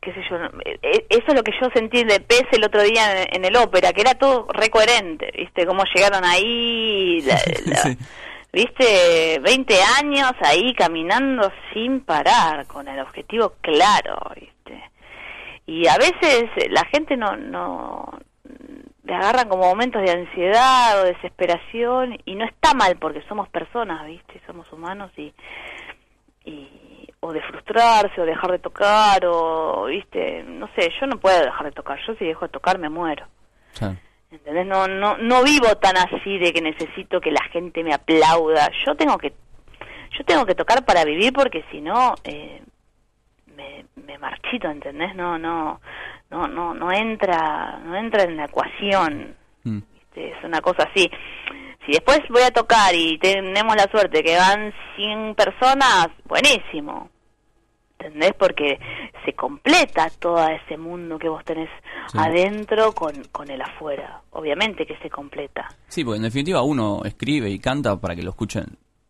qué 0.00 0.12
sé 0.14 0.20
yo, 0.30 0.36
eh, 0.64 0.78
eh, 0.82 1.06
eso 1.10 1.24
es 1.28 1.34
lo 1.34 1.42
que 1.42 1.52
yo 1.60 1.68
sentí 1.74 2.04
de 2.04 2.20
Pez 2.20 2.44
el 2.52 2.64
otro 2.64 2.82
día 2.82 3.22
en, 3.22 3.36
en 3.36 3.44
el 3.44 3.56
ópera, 3.56 3.92
que 3.92 4.00
era 4.00 4.14
todo 4.14 4.46
recoherente, 4.52 5.30
¿viste? 5.36 5.66
Cómo 5.66 5.82
llegaron 5.94 6.24
ahí, 6.24 7.20
la- 7.22 7.40
la- 7.66 7.96
¿viste? 8.52 9.38
20 9.40 9.74
años 10.00 10.32
ahí 10.42 10.74
caminando 10.74 11.52
sin 11.72 12.00
parar, 12.00 12.66
con 12.66 12.88
el 12.88 12.98
objetivo 13.00 13.54
claro, 13.60 14.18
¿viste? 14.34 14.82
Y 15.66 15.86
a 15.86 15.96
veces 15.98 16.50
la 16.70 16.84
gente 16.86 17.16
no, 17.16 17.36
no, 17.36 18.18
le 19.04 19.14
agarran 19.14 19.48
como 19.48 19.64
momentos 19.64 20.02
de 20.02 20.10
ansiedad 20.10 21.00
o 21.00 21.04
desesperación 21.04 22.18
y 22.24 22.34
no 22.34 22.44
está 22.44 22.74
mal 22.74 22.96
porque 22.96 23.22
somos 23.28 23.48
personas, 23.50 24.04
¿viste? 24.06 24.40
Somos 24.46 24.72
humanos 24.72 25.12
y, 25.16 25.32
y 26.44 26.68
o 27.22 27.32
de 27.34 27.42
frustrarse 27.42 28.18
o 28.20 28.24
dejar 28.24 28.52
de 28.52 28.58
tocar 28.58 29.24
o 29.26 29.84
viste 29.86 30.42
no 30.44 30.68
sé 30.74 30.90
yo 30.98 31.06
no 31.06 31.18
puedo 31.18 31.38
dejar 31.38 31.66
de 31.66 31.72
tocar 31.72 31.98
yo 32.06 32.14
si 32.14 32.24
dejo 32.24 32.46
de 32.46 32.52
tocar 32.52 32.78
me 32.78 32.88
muero 32.88 33.26
Claro. 33.78 33.96
¿entendés? 34.30 34.66
no 34.66 34.88
no 34.88 35.18
no 35.18 35.42
vivo 35.42 35.76
tan 35.76 35.96
así 35.98 36.38
de 36.38 36.50
que 36.52 36.62
necesito 36.62 37.20
que 37.20 37.30
la 37.30 37.44
gente 37.52 37.84
me 37.84 37.92
aplauda 37.92 38.70
yo 38.86 38.94
tengo 38.94 39.18
que 39.18 39.34
yo 40.18 40.24
tengo 40.24 40.46
que 40.46 40.54
tocar 40.54 40.82
para 40.86 41.04
vivir 41.04 41.32
porque 41.34 41.62
si 41.70 41.82
no 41.82 42.14
eh, 42.24 42.62
me, 43.54 43.84
me 44.02 44.16
marchito 44.16 44.70
¿entendés? 44.70 45.14
no 45.14 45.38
no 45.38 45.78
no 46.30 46.48
no 46.48 46.72
no 46.72 46.90
entra 46.90 47.80
no 47.84 47.96
entra 47.96 48.22
en 48.24 48.36
la 48.38 48.46
ecuación 48.46 49.36
Mm. 49.62 49.80
¿viste? 49.92 50.30
es 50.30 50.42
una 50.42 50.62
cosa 50.62 50.84
así 50.90 51.10
si 51.84 51.92
después 51.92 52.20
voy 52.30 52.40
a 52.42 52.50
tocar 52.50 52.94
y 52.94 53.18
tenemos 53.18 53.76
la 53.76 53.86
suerte 53.90 54.22
que 54.22 54.36
van 54.36 54.72
100 54.96 55.34
personas, 55.34 56.08
buenísimo. 56.24 57.09
¿Entendés? 58.00 58.32
Porque 58.38 58.78
se 59.24 59.34
completa 59.34 60.08
todo 60.18 60.46
ese 60.48 60.76
mundo 60.78 61.18
que 61.18 61.28
vos 61.28 61.44
tenés 61.44 61.68
Sí. 62.08 62.18
adentro 62.18 62.92
con, 62.92 63.12
con 63.30 63.50
el 63.50 63.60
afuera. 63.60 64.22
Obviamente 64.30 64.86
que 64.86 64.96
se 64.98 65.10
completa. 65.10 65.68
Sí, 65.86 66.02
porque 66.02 66.16
en 66.16 66.22
definitiva 66.24 66.62
uno 66.62 67.02
escribe 67.04 67.50
y 67.50 67.58
canta 67.58 68.00
para 68.00 68.16
que 68.16 68.22
lo 68.22 68.30
escuchen 68.30 68.64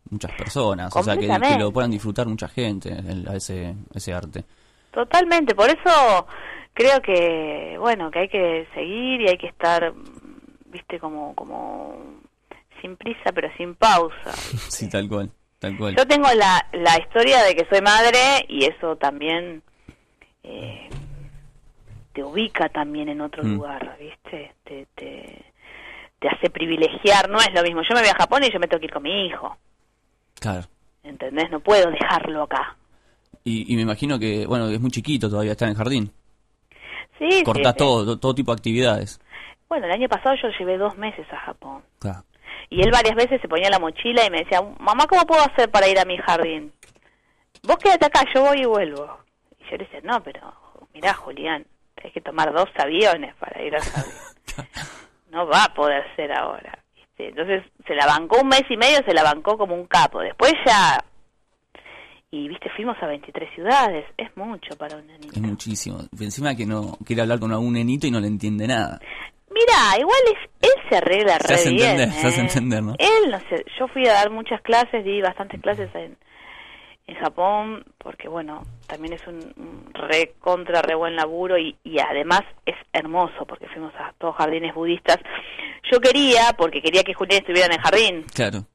muchas 0.09 0.31
personas, 0.33 0.93
o 0.95 1.01
sea, 1.03 1.15
que, 1.15 1.27
lo 1.57 1.71
puedan 1.71 1.89
disfrutar 1.89 2.27
mucha 2.27 2.49
gente, 2.49 2.89
el- 2.89 3.25
ese, 3.33 3.75
ese 3.93 4.13
arte. 4.13 4.43
Totalmente. 4.91 5.55
Por 5.55 5.69
eso 5.69 6.27
creo 6.73 7.01
que, 7.01 7.77
bueno, 7.79 8.11
que 8.11 8.19
hay 8.19 8.27
que 8.29 8.67
seguir 8.73 9.21
y 9.21 9.29
hay 9.29 9.37
que 9.37 9.47
estar, 9.47 9.93
viste, 10.65 10.99
como, 10.99 11.33
como 11.33 11.95
sin 12.81 12.97
prisa 12.97 13.31
pero 13.33 13.47
sin 13.57 13.73
pausa. 13.75 14.31
Sí, 14.69 14.89
tal 14.89 15.07
cual, 15.07 15.31
tal 15.61 15.77
cual. 15.77 15.95
Yo 15.95 16.05
tengo 16.07 16.27
la, 16.35 16.67
la 16.73 16.97
historia 16.99 17.43
de 17.43 17.55
que 17.55 17.65
soy 17.69 17.81
madre 17.81 18.45
y 18.49 18.65
eso 18.65 18.95
también 18.97 19.61
eh, 20.43 20.89
te 22.13 22.23
ubica 22.23 22.67
también 22.69 23.07
en 23.09 23.21
otro 23.21 23.43
Mm. 23.43 23.53
lugar, 23.53 23.95
¿viste? 23.99 24.53
Te, 24.63 24.87
te, 24.95 25.45
te 26.19 26.27
hace 26.27 26.49
privilegiar, 26.49 27.29
no 27.29 27.37
es 27.37 27.53
lo 27.53 27.61
mismo. 27.63 27.81
Yo 27.83 27.93
me 27.95 28.01
voy 28.01 28.09
a 28.09 28.15
Japón 28.15 28.43
y 28.43 28.51
yo 28.51 28.59
me 28.59 28.67
tengo 28.67 28.79
que 28.79 28.87
ir 28.87 28.93
con 28.93 29.03
mi 29.03 29.27
hijo, 29.27 29.55
Claro. 30.39 30.67
¿entendés? 31.03 31.49
No 31.51 31.59
puedo 31.59 31.89
dejarlo 31.91 32.43
acá. 32.43 32.75
Y, 33.43 33.71
y 33.71 33.75
me 33.75 33.83
imagino 33.83 34.17
que, 34.19 34.45
bueno, 34.47 34.67
es 34.69 34.79
muy 34.81 34.89
chiquito 34.91 35.29
todavía, 35.29 35.51
está 35.53 35.65
en 35.65 35.71
el 35.71 35.77
jardín. 35.77 36.11
Sí, 37.19 37.43
Cortás 37.43 37.73
sí. 37.73 37.77
todo, 37.77 38.05
to- 38.05 38.19
todo 38.19 38.33
tipo 38.35 38.51
de 38.51 38.57
actividades. 38.57 39.19
Bueno, 39.69 39.85
el 39.85 39.91
año 39.91 40.09
pasado 40.09 40.35
yo 40.41 40.49
llevé 40.59 40.77
dos 40.77 40.97
meses 40.97 41.25
a 41.31 41.37
Japón. 41.37 41.83
Claro. 41.99 42.23
Y 42.71 42.81
él 42.81 42.89
varias 42.89 43.15
veces 43.15 43.41
se 43.41 43.49
ponía 43.49 43.69
la 43.69 43.79
mochila 43.79 44.25
y 44.25 44.29
me 44.29 44.39
decía, 44.39 44.61
mamá, 44.79 45.05
¿cómo 45.05 45.25
puedo 45.25 45.43
hacer 45.43 45.69
para 45.69 45.89
ir 45.89 45.99
a 45.99 46.05
mi 46.05 46.17
jardín? 46.17 46.71
Vos 47.63 47.75
quédate 47.75 48.05
acá, 48.05 48.23
yo 48.33 48.43
voy 48.43 48.61
y 48.61 48.65
vuelvo. 48.65 49.19
Y 49.59 49.69
yo 49.69 49.77
le 49.77 49.83
decía, 49.83 49.99
no, 50.03 50.23
pero 50.23 50.53
mirá, 50.93 51.13
Julián, 51.13 51.65
tenés 51.95 52.13
que 52.13 52.21
tomar 52.21 52.53
dos 52.53 52.69
aviones 52.77 53.35
para 53.35 53.61
ir 53.61 53.75
al 53.75 53.81
jardín. 53.81 54.13
no 55.31 55.45
va 55.47 55.65
a 55.65 55.73
poder 55.73 56.03
ser 56.15 56.31
ahora. 56.31 56.79
¿viste? 56.95 57.27
Entonces 57.27 57.63
se 57.85 57.93
la 57.93 58.05
bancó 58.05 58.39
un 58.41 58.47
mes 58.47 58.63
y 58.69 58.77
medio, 58.77 58.99
se 59.05 59.13
la 59.13 59.23
bancó 59.23 59.57
como 59.57 59.75
un 59.75 59.85
capo. 59.85 60.21
Después 60.21 60.53
ya... 60.65 60.97
Y, 62.33 62.47
viste, 62.47 62.69
fuimos 62.73 62.95
a 63.01 63.07
23 63.07 63.53
ciudades. 63.53 64.05
Es 64.17 64.29
mucho 64.37 64.77
para 64.77 64.95
un 64.95 65.05
nenito. 65.05 65.33
Es 65.35 65.41
muchísimo. 65.41 65.97
Encima 66.17 66.55
que 66.55 66.65
no 66.65 66.97
quiere 67.05 67.23
hablar 67.23 67.41
con 67.41 67.51
algún 67.51 67.73
nenito 67.73 68.07
y 68.07 68.11
no 68.11 68.21
le 68.21 68.27
entiende 68.27 68.65
nada. 68.65 69.01
Mira, 69.65 69.99
igual 69.99 70.17
es, 70.27 70.49
él 70.69 70.89
se 70.89 70.97
arregla 70.97 71.37
Se 71.39 71.53
hace 71.53 71.69
bien. 71.69 71.91
entender, 71.91 72.11
se 72.21 72.27
hace 72.27 72.39
¿eh? 72.39 72.43
entender, 72.43 72.83
¿no? 72.83 72.95
Él, 72.97 73.31
no 73.31 73.39
sé, 73.49 73.63
yo 73.79 73.87
fui 73.89 74.07
a 74.07 74.13
dar 74.13 74.29
muchas 74.29 74.61
clases, 74.61 75.03
di 75.03 75.21
bastantes 75.21 75.61
clases 75.61 75.93
en, 75.95 76.17
en 77.07 77.15
Japón, 77.17 77.83
porque 77.97 78.27
bueno, 78.27 78.63
también 78.87 79.13
es 79.13 79.25
un, 79.27 79.35
un 79.57 79.93
re 79.93 80.33
contra, 80.39 80.81
re 80.81 80.95
buen 80.95 81.15
laburo 81.15 81.57
y, 81.57 81.75
y 81.83 81.99
además 81.99 82.41
es 82.65 82.75
hermoso, 82.93 83.45
porque 83.45 83.67
fuimos 83.67 83.93
a 83.95 84.13
todos 84.17 84.35
jardines 84.35 84.73
budistas. 84.73 85.17
Yo 85.91 85.99
quería, 85.99 86.53
porque 86.57 86.81
quería 86.81 87.03
que 87.03 87.13
Julián 87.13 87.41
estuviera 87.41 87.67
en 87.67 87.73
el 87.73 87.81
jardín, 87.81 88.25
Claro. 88.33 88.65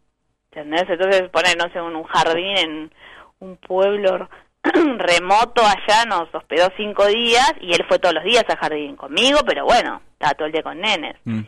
¿entendés? 0.51 0.85
Entonces 0.89 1.29
poner, 1.31 1.57
no 1.57 1.71
sé, 1.73 1.81
un, 1.81 1.97
un 1.97 2.05
jardín 2.05 2.57
en 2.59 2.93
un 3.41 3.57
pueblo 3.57 4.29
remoto 4.99 5.63
allá, 5.63 6.05
nos 6.07 6.35
hospedó 6.35 6.69
cinco 6.77 7.07
días 7.07 7.53
y 7.61 7.73
él 7.73 7.85
fue 7.89 7.99
todos 7.99 8.15
los 8.15 8.25
días 8.25 8.45
al 8.49 8.57
jardín 8.57 8.97
conmigo, 8.97 9.41
pero 9.47 9.65
bueno, 9.65 10.01
estaba 10.13 10.35
todo 10.35 10.47
el 10.47 10.53
día 10.53 10.63
con 10.63 10.81
nenes. 10.81 11.17
Mm. 11.25 11.41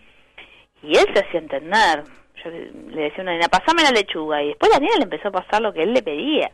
Y 0.83 0.97
él 0.97 1.07
se 1.13 1.21
hacía 1.21 1.41
entender. 1.41 2.05
Yo 2.45 2.51
le 2.51 3.03
decía 3.03 3.19
a 3.19 3.23
una 3.23 3.33
nena, 3.33 3.49
pasame 3.49 3.83
la 3.83 3.91
lechuga. 3.91 4.43
Y 4.43 4.49
después 4.49 4.71
la 4.73 4.79
nena 4.79 4.97
le 4.99 5.05
empezó 5.05 5.29
a 5.29 5.33
pasar 5.33 5.61
lo 5.61 5.73
que 5.73 5.83
él 5.83 5.93
le 5.93 6.03
pedía. 6.03 6.51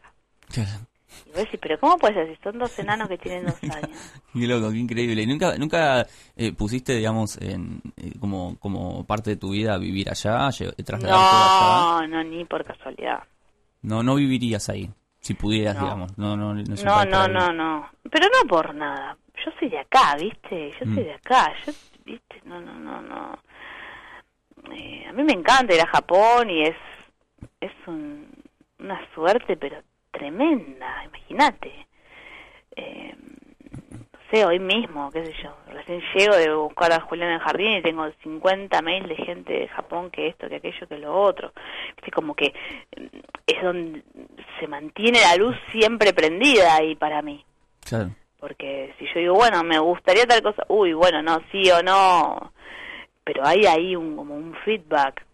Y 1.27 1.28
vos 1.28 1.36
decís, 1.36 1.61
pero 1.61 1.78
¿cómo 1.78 1.99
puede 1.99 2.15
ser 2.15 2.36
si 2.36 2.43
son 2.43 2.59
dos 2.59 2.78
enanos 2.78 3.09
que 3.09 3.19
tienen 3.19 3.45
dos 3.45 3.62
años? 3.62 4.23
Qué 4.32 4.47
loco, 4.47 4.70
qué 4.70 4.78
increíble. 4.78 5.23
¿Y 5.23 5.27
nunca, 5.27 5.57
nunca 5.59 6.07
eh, 6.36 6.53
pusiste, 6.53 6.97
digamos, 6.97 7.36
en, 7.41 7.82
eh, 7.97 8.12
como, 8.19 8.59
como 8.59 9.05
parte 9.05 9.31
de 9.31 9.36
tu 9.36 9.51
vida 9.51 9.77
vivir 9.78 10.09
allá, 10.09 10.49
trasladar 10.85 11.01
todo 11.01 12.01
allá? 12.01 12.07
No, 12.09 12.09
no, 12.09 12.24
ni 12.24 12.45
por 12.45 12.65
casualidad. 12.65 13.23
No, 13.82 14.03
no 14.03 14.15
vivirías 14.15 14.69
ahí, 14.70 14.91
si 15.24 15.34
pudieras, 15.34 15.74
No. 15.76 15.82
digamos. 15.82 16.18
No, 16.18 16.36
no, 16.36 16.55
no, 16.55 16.62
No, 16.62 17.05
no, 17.06 17.28
no, 17.28 17.52
no. 17.52 17.90
Pero 18.10 18.26
no 18.28 18.46
por 18.48 18.74
nada. 18.74 19.16
Yo 19.44 19.51
soy 19.59 19.68
de 19.70 19.78
acá, 19.78 20.16
¿viste? 20.16 20.70
Yo 20.78 20.86
Mm. 20.86 20.94
soy 20.94 21.05
de 21.05 21.14
acá. 21.14 21.52
Yo, 21.66 21.72
¿viste? 22.05 22.40
No, 22.44 22.60
no, 22.60 22.74
no, 22.78 23.01
no. 23.01 23.38
Eh, 24.72 25.06
a 25.09 25.12
mí 25.12 25.22
me 25.22 25.32
encanta 25.32 25.74
ir 25.74 25.80
a 25.80 25.86
Japón 25.86 26.51
y 26.51 26.62
es 26.62 26.76
es 27.60 27.72
un- 27.86 28.28
una 28.78 29.01
suerte, 29.14 29.56
pero 29.56 29.82
tremenda, 30.10 31.05
imagínate. 31.05 31.86
Eh, 32.76 33.14
sé, 34.30 34.44
hoy 34.44 34.59
mismo, 34.59 35.10
qué 35.10 35.24
sé 35.24 35.34
yo, 35.42 35.56
recién 35.72 36.02
llego 36.14 36.36
de 36.36 36.55
buscar 36.55 36.92
a 36.92 37.01
Julián 37.01 37.28
en 37.28 37.34
el 37.34 37.40
jardín 37.40 37.72
y 37.72 37.82
tengo 37.82 38.10
50 38.22 38.82
mails 38.82 39.09
de 39.09 39.16
gente 39.16 39.52
de 39.52 39.68
Japón 39.68 40.10
que 40.10 40.28
esto, 40.28 40.48
que 40.48 40.56
aquello, 40.56 40.86
que 40.88 40.98
lo 40.98 41.14
otro. 41.14 41.52
Viste, 41.96 42.10
como 42.10 42.34
que 42.34 42.55
mm, 42.96 43.18
es 43.46 43.62
donde 43.62 44.02
se 44.59 44.66
mantiene 44.66 45.20
la 45.20 45.36
luz 45.36 45.56
siempre 45.72 46.12
prendida 46.12 46.76
ahí 46.76 46.94
para 46.94 47.22
mí. 47.22 47.44
Claro. 47.84 48.10
Porque 48.38 48.94
si 48.98 49.06
yo 49.06 49.20
digo, 49.20 49.34
bueno, 49.34 49.62
me 49.64 49.78
gustaría 49.78 50.26
tal 50.26 50.42
cosa, 50.42 50.64
uy, 50.68 50.92
bueno, 50.92 51.22
no, 51.22 51.40
sí 51.51 51.70
o 51.70 51.82
no, 51.82 52.52
pero 53.24 53.46
hay 53.46 53.66
ahí 53.66 53.96
un, 53.96 54.16
como 54.16 54.34
un 54.34 54.55
feedback. 54.64 55.24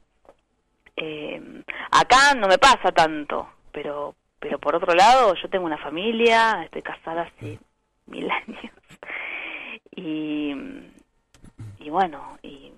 Eh, 0.97 1.63
acá 1.91 2.35
no 2.35 2.47
me 2.47 2.59
pasa 2.59 2.93
tanto, 2.93 3.49
pero 3.73 4.15
pero 4.41 4.59
por 4.59 4.75
otro 4.75 4.95
lado, 4.95 5.35
yo 5.35 5.49
tengo 5.51 5.67
una 5.67 5.79
familia, 5.79 6.63
estoy 6.65 6.83
casada 6.83 7.23
hace 7.23 7.59
mil 8.07 8.29
años. 8.31 8.73
Y, 9.95 10.55
y 11.79 11.91
bueno, 11.91 12.39
y 12.43 12.73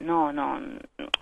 no, 0.00 0.32
no, 0.32 0.60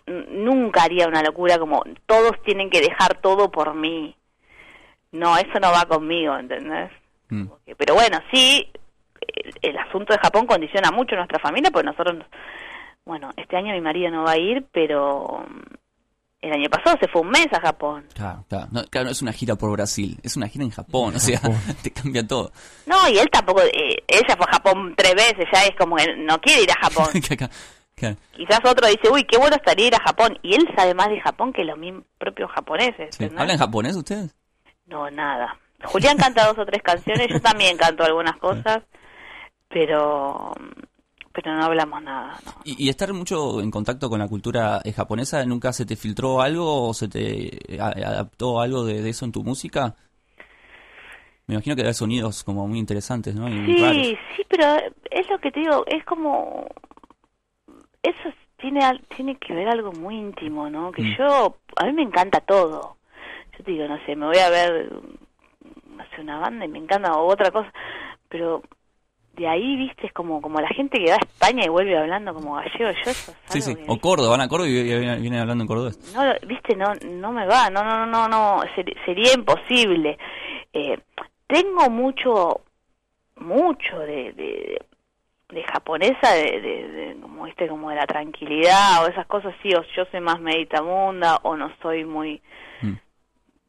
nunca 0.06 0.84
haría 0.84 1.08
una 1.08 1.22
locura 1.22 1.58
como 1.58 1.82
todos 2.06 2.40
tienen 2.42 2.70
que 2.70 2.80
dejar 2.80 3.20
todo 3.20 3.50
por 3.50 3.74
mí. 3.74 4.14
No, 5.12 5.36
eso 5.36 5.58
no 5.60 5.72
va 5.72 5.86
conmigo, 5.86 6.36
¿entendés? 6.36 6.90
Mm. 7.30 7.46
Pero 7.76 7.94
bueno, 7.94 8.18
sí, 8.32 8.70
el, 9.20 9.54
el 9.62 9.78
asunto 9.78 10.12
de 10.12 10.20
Japón 10.20 10.46
condiciona 10.46 10.90
mucho 10.90 11.14
a 11.14 11.18
nuestra 11.18 11.38
familia, 11.38 11.70
pues 11.70 11.84
nosotros, 11.84 12.24
bueno, 13.04 13.30
este 13.36 13.56
año 13.56 13.72
mi 13.72 13.80
marido 13.80 14.10
no 14.10 14.24
va 14.24 14.32
a 14.32 14.38
ir, 14.38 14.64
pero 14.72 15.44
el 16.40 16.52
año 16.52 16.68
pasado 16.70 16.96
se 17.00 17.08
fue 17.08 17.22
un 17.22 17.30
mes 17.30 17.48
a 17.52 17.60
Japón. 17.60 18.06
Claro, 18.14 18.44
claro. 18.48 18.68
No, 18.70 18.84
claro, 18.84 19.06
no 19.06 19.10
es 19.10 19.22
una 19.22 19.32
gira 19.32 19.56
por 19.56 19.72
Brasil, 19.72 20.18
es 20.22 20.36
una 20.36 20.48
gira 20.48 20.64
en 20.64 20.70
Japón, 20.70 21.16
o 21.16 21.18
sea, 21.18 21.40
te 21.82 21.90
cambia 21.90 22.26
todo. 22.26 22.52
No, 22.86 23.08
y 23.08 23.18
él 23.18 23.28
tampoco, 23.30 23.62
eh, 23.62 24.04
ella 24.06 24.36
fue 24.36 24.46
a 24.48 24.52
Japón 24.52 24.94
tres 24.96 25.14
veces, 25.14 25.46
ya 25.52 25.64
es 25.64 25.76
como 25.76 25.96
que 25.96 26.16
no 26.16 26.40
quiere 26.40 26.62
ir 26.62 26.70
a 26.70 26.88
Japón. 26.88 27.08
Claro. 27.98 28.16
Quizás 28.30 28.60
otro 28.64 28.86
dice, 28.86 29.10
uy, 29.10 29.24
qué 29.24 29.36
bueno 29.38 29.56
estaría 29.56 29.88
ir 29.88 29.94
a 29.96 29.98
Japón, 29.98 30.38
y 30.42 30.54
él 30.54 30.68
sabe 30.76 30.94
más 30.94 31.08
de 31.08 31.20
Japón 31.20 31.52
que 31.52 31.64
los 31.64 31.76
mismos 31.76 32.04
propios 32.16 32.48
japoneses. 32.52 33.20
¿Hablan 33.36 33.58
japonés 33.58 33.96
ustedes? 33.96 34.36
No, 34.86 35.10
nada. 35.10 35.58
Julián 35.82 36.16
canta 36.16 36.46
dos 36.46 36.58
o 36.58 36.64
tres 36.64 36.80
canciones, 36.80 37.26
yo 37.28 37.40
también 37.40 37.76
canto 37.76 38.04
algunas 38.04 38.36
cosas, 38.36 38.84
pero 39.68 40.54
pero 41.42 41.56
no 41.56 41.64
hablamos 41.64 42.02
nada. 42.02 42.38
no. 42.44 42.52
¿Y, 42.64 42.84
y 42.86 42.88
estar 42.88 43.12
mucho 43.12 43.60
en 43.60 43.70
contacto 43.70 44.08
con 44.10 44.18
la 44.18 44.28
cultura 44.28 44.80
eh, 44.84 44.92
japonesa, 44.92 45.44
nunca 45.44 45.72
se 45.72 45.86
te 45.86 45.96
filtró 45.96 46.40
algo 46.40 46.88
o 46.88 46.94
se 46.94 47.08
te 47.08 47.74
eh, 47.76 47.80
adaptó 47.80 48.60
algo 48.60 48.84
de, 48.84 49.02
de 49.02 49.10
eso 49.10 49.24
en 49.24 49.32
tu 49.32 49.44
música? 49.44 49.94
Me 51.46 51.54
imagino 51.54 51.76
que 51.76 51.86
hay 51.86 51.94
sonidos 51.94 52.44
como 52.44 52.66
muy 52.68 52.78
interesantes, 52.78 53.34
¿no? 53.34 53.48
Y 53.48 53.80
raros. 53.80 54.06
Sí, 54.06 54.18
sí, 54.36 54.42
pero 54.48 54.64
es 55.10 55.30
lo 55.30 55.38
que 55.38 55.50
te 55.50 55.60
digo, 55.60 55.84
es 55.86 56.04
como 56.04 56.66
eso 58.02 58.28
tiene 58.58 58.80
tiene 59.16 59.36
que 59.36 59.54
ver 59.54 59.68
algo 59.68 59.92
muy 59.92 60.16
íntimo, 60.16 60.68
¿no? 60.68 60.92
Que 60.92 61.02
Mm. 61.02 61.16
yo 61.16 61.56
a 61.76 61.84
mí 61.86 61.92
me 61.92 62.02
encanta 62.02 62.40
todo. 62.40 62.96
Yo 63.56 63.64
te 63.64 63.70
digo, 63.72 63.88
no 63.88 63.98
sé, 64.04 64.14
me 64.14 64.26
voy 64.26 64.38
a 64.38 64.50
ver 64.50 64.92
no 65.86 66.04
sé 66.14 66.20
una 66.20 66.38
banda 66.38 66.64
y 66.64 66.68
me 66.68 66.78
encanta 66.78 67.14
o 67.14 67.26
otra 67.32 67.50
cosa, 67.50 67.72
pero 68.28 68.62
de 69.38 69.48
ahí, 69.48 69.76
viste, 69.76 70.06
es 70.08 70.12
como 70.12 70.42
como 70.42 70.60
la 70.60 70.68
gente 70.68 70.98
que 70.98 71.10
va 71.10 71.16
a 71.16 71.24
España 71.24 71.62
y 71.64 71.68
vuelve 71.68 71.96
hablando 71.96 72.34
como 72.34 72.54
gallego, 72.56 72.90
yo 72.90 73.10
eso 73.10 73.10
es 73.32 73.36
Sí, 73.46 73.60
sí. 73.62 73.74
que- 73.76 73.84
O 73.88 73.98
Córdoba, 73.98 74.30
van 74.30 74.40
a 74.40 74.48
Córdoba 74.48 74.68
y 74.68 74.82
vienen 74.82 75.34
hablando 75.40 75.62
en 75.62 75.68
cordobés. 75.68 76.12
no 76.14 76.22
viste 76.46 76.74
no 76.76 76.92
no 77.04 77.32
me 77.32 77.46
va 77.46 77.70
no 77.70 77.84
no 77.84 78.04
no 78.04 78.06
no 78.06 78.28
no 78.28 78.62
ser- 78.74 78.94
sería 79.04 79.32
imposible 79.34 80.18
eh, 80.72 80.98
tengo 81.46 81.88
mucho, 81.88 82.60
mucho 83.36 83.98
de, 84.00 84.32
de, 84.32 84.78
de 85.50 85.62
japonesa, 85.64 86.32
de, 86.34 86.60
de, 86.60 86.88
de- 86.88 87.20
como 87.22 87.46
este, 87.46 87.68
como 87.68 87.88
de 87.90 87.96
la 87.96 88.06
tranquilidad 88.06 89.02
o 89.04 89.08
esas 89.08 89.26
cosas, 89.26 89.54
sí, 89.62 89.70
o 89.74 89.82
yo 89.96 90.04
soy 90.10 90.20
más 90.20 90.40
meditabunda 90.40 91.36
o 91.44 91.56
no 91.56 91.70
soy 91.80 92.04
muy, 92.04 92.42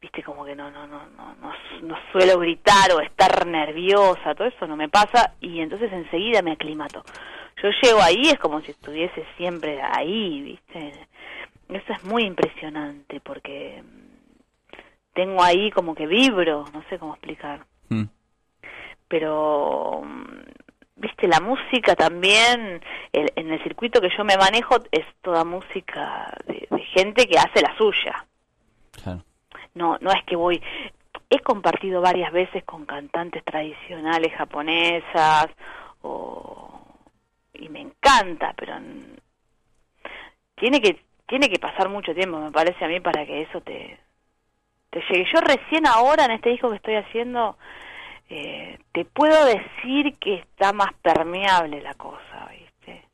viste, 0.00 0.22
como 0.22 0.44
que 0.44 0.54
no, 0.56 0.70
no, 0.70 0.86
no, 0.86 1.06
no, 1.16 1.34
no, 1.36 1.52
no 1.82 1.96
suelo 2.12 2.38
gritar 2.38 2.90
o 2.92 3.00
estar 3.00 3.46
nerviosa, 3.46 4.34
todo 4.34 4.48
eso 4.48 4.66
no 4.66 4.76
me 4.76 4.88
pasa 4.88 5.34
y 5.40 5.60
entonces 5.60 5.92
enseguida 5.92 6.40
me 6.42 6.52
aclimato. 6.52 7.04
Yo 7.62 7.68
llego 7.82 8.00
ahí, 8.02 8.22
es 8.30 8.38
como 8.38 8.60
si 8.62 8.70
estuviese 8.70 9.24
siempre 9.36 9.80
ahí, 9.82 10.40
viste. 10.42 11.06
Eso 11.68 11.92
es 11.92 12.04
muy 12.04 12.24
impresionante 12.24 13.20
porque 13.20 13.82
mm, 13.82 14.78
tengo 15.12 15.42
ahí 15.42 15.70
como 15.70 15.94
que 15.94 16.06
vibro, 16.06 16.64
no 16.72 16.82
sé 16.88 16.98
cómo 16.98 17.12
explicar. 17.14 17.64
Mm. 17.90 18.04
Pero, 19.08 20.02
mm, 20.04 20.38
viste, 20.96 21.28
la 21.28 21.40
música 21.40 21.94
también, 21.94 22.80
el- 23.12 23.32
en 23.36 23.52
el 23.52 23.62
circuito 23.62 24.00
que 24.00 24.08
yo 24.16 24.24
me 24.24 24.36
manejo 24.36 24.76
es 24.90 25.04
toda 25.20 25.44
música 25.44 26.32
de, 26.46 26.66
de 26.70 26.82
gente 26.94 27.26
que 27.26 27.38
hace 27.38 27.60
la 27.60 27.76
suya. 27.76 28.24
Claro. 29.02 29.22
No, 29.74 29.98
no 30.00 30.10
es 30.10 30.22
que 30.24 30.36
voy, 30.36 30.62
he 31.28 31.38
compartido 31.40 32.00
varias 32.00 32.32
veces 32.32 32.64
con 32.64 32.86
cantantes 32.86 33.44
tradicionales 33.44 34.32
japonesas 34.34 35.46
o 36.02 36.80
y 37.54 37.68
me 37.68 37.80
encanta, 37.80 38.54
pero 38.56 38.74
tiene 40.56 40.80
que 40.80 41.00
tiene 41.26 41.48
que 41.48 41.60
pasar 41.60 41.88
mucho 41.88 42.12
tiempo, 42.12 42.40
me 42.40 42.50
parece 42.50 42.84
a 42.84 42.88
mí, 42.88 42.98
para 43.00 43.24
que 43.24 43.42
eso 43.42 43.60
te 43.60 43.98
te 44.90 45.00
llegue. 45.08 45.30
Yo 45.32 45.40
recién 45.40 45.86
ahora 45.86 46.24
en 46.24 46.32
este 46.32 46.50
disco 46.50 46.70
que 46.70 46.76
estoy 46.76 46.96
haciendo 46.96 47.56
eh, 48.28 48.78
te 48.92 49.04
puedo 49.04 49.44
decir 49.44 50.16
que 50.18 50.34
está 50.34 50.72
más 50.72 50.92
permeable 51.02 51.80
la 51.80 51.94
cosa, 51.94 52.48
¿viste? 52.50 53.04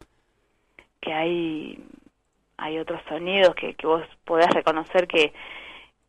Que 1.01 1.13
hay 1.13 1.85
hay 2.59 2.79
otros 2.79 3.03
sonidos 3.09 3.55
que, 3.55 3.75
que 3.75 3.87
vos 3.87 4.03
podés 4.25 4.49
reconocer 4.51 5.07
que 5.07 5.35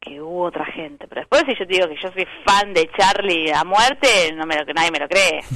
que 0.07 0.21
hubo 0.21 0.45
otra 0.45 0.65
gente. 0.65 1.07
Pero 1.07 1.21
después 1.21 1.43
si 1.47 1.53
yo 1.57 1.67
te 1.67 1.73
digo 1.73 1.87
que 1.87 2.01
yo 2.01 2.11
soy 2.11 2.25
fan 2.45 2.73
de 2.73 2.89
Charlie 2.97 3.51
a 3.51 3.63
muerte, 3.63 4.33
no 4.35 4.45
me 4.45 4.55
lo, 4.55 4.65
nadie 4.73 4.91
me 4.91 4.99
lo 4.99 5.07
cree. 5.07 5.41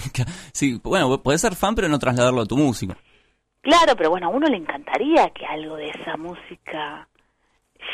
Sí, 0.53 0.79
bueno, 0.83 1.21
podés 1.23 1.41
ser 1.41 1.55
fan, 1.55 1.75
pero 1.75 1.87
no 1.87 1.97
trasladarlo 1.97 2.41
a 2.41 2.45
tu 2.45 2.57
música. 2.57 2.95
Claro, 3.61 3.95
pero 3.95 4.09
bueno, 4.09 4.27
a 4.27 4.29
uno 4.29 4.47
le 4.47 4.57
encantaría 4.57 5.29
que 5.29 5.45
algo 5.45 5.77
de 5.77 5.87
esa 5.89 6.17
música 6.17 7.07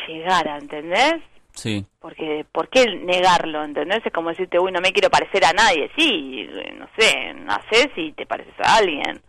llegara, 0.06 0.58
¿entendés? 0.58 1.22
Sí. 1.52 1.84
Porque, 2.00 2.44
¿por 2.50 2.68
qué 2.68 2.86
negarlo, 2.86 3.64
entendés? 3.64 4.04
Es 4.04 4.12
como 4.12 4.30
decirte, 4.30 4.58
uy, 4.58 4.72
no 4.72 4.80
me 4.80 4.92
quiero 4.92 5.10
parecer 5.10 5.44
a 5.44 5.52
nadie. 5.52 5.90
Sí, 5.96 6.48
no 6.78 6.88
sé, 6.96 7.34
nacés 7.34 7.88
y 7.96 8.12
te 8.12 8.26
pareces 8.26 8.54
a 8.62 8.76
alguien. 8.76 9.20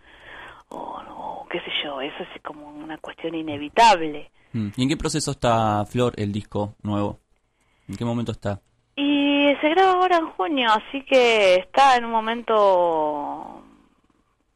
O, 0.70 1.02
o 1.10 1.48
qué 1.50 1.60
sé 1.60 1.72
yo, 1.84 2.02
eso 2.02 2.24
es 2.24 2.42
como 2.42 2.68
una 2.68 2.98
cuestión 2.98 3.36
inevitable. 3.36 4.32
Mm. 4.54 4.70
¿Y 4.76 4.84
en 4.84 4.90
qué 4.90 4.98
proceso 4.98 5.32
está 5.32 5.86
Flor, 5.86 6.14
el 6.18 6.32
disco 6.32 6.76
nuevo? 6.82 7.20
¿En 7.88 7.96
qué 7.96 8.06
momento 8.06 8.32
está? 8.32 8.62
Y 8.96 9.54
se 9.62 9.70
graba 9.70 9.94
ahora 9.94 10.18
en 10.18 10.28
junio, 10.32 10.70
así 10.72 11.04
que 11.04 11.56
está 11.56 11.96
en 11.96 12.06
un 12.06 12.12
momento, 12.12 13.64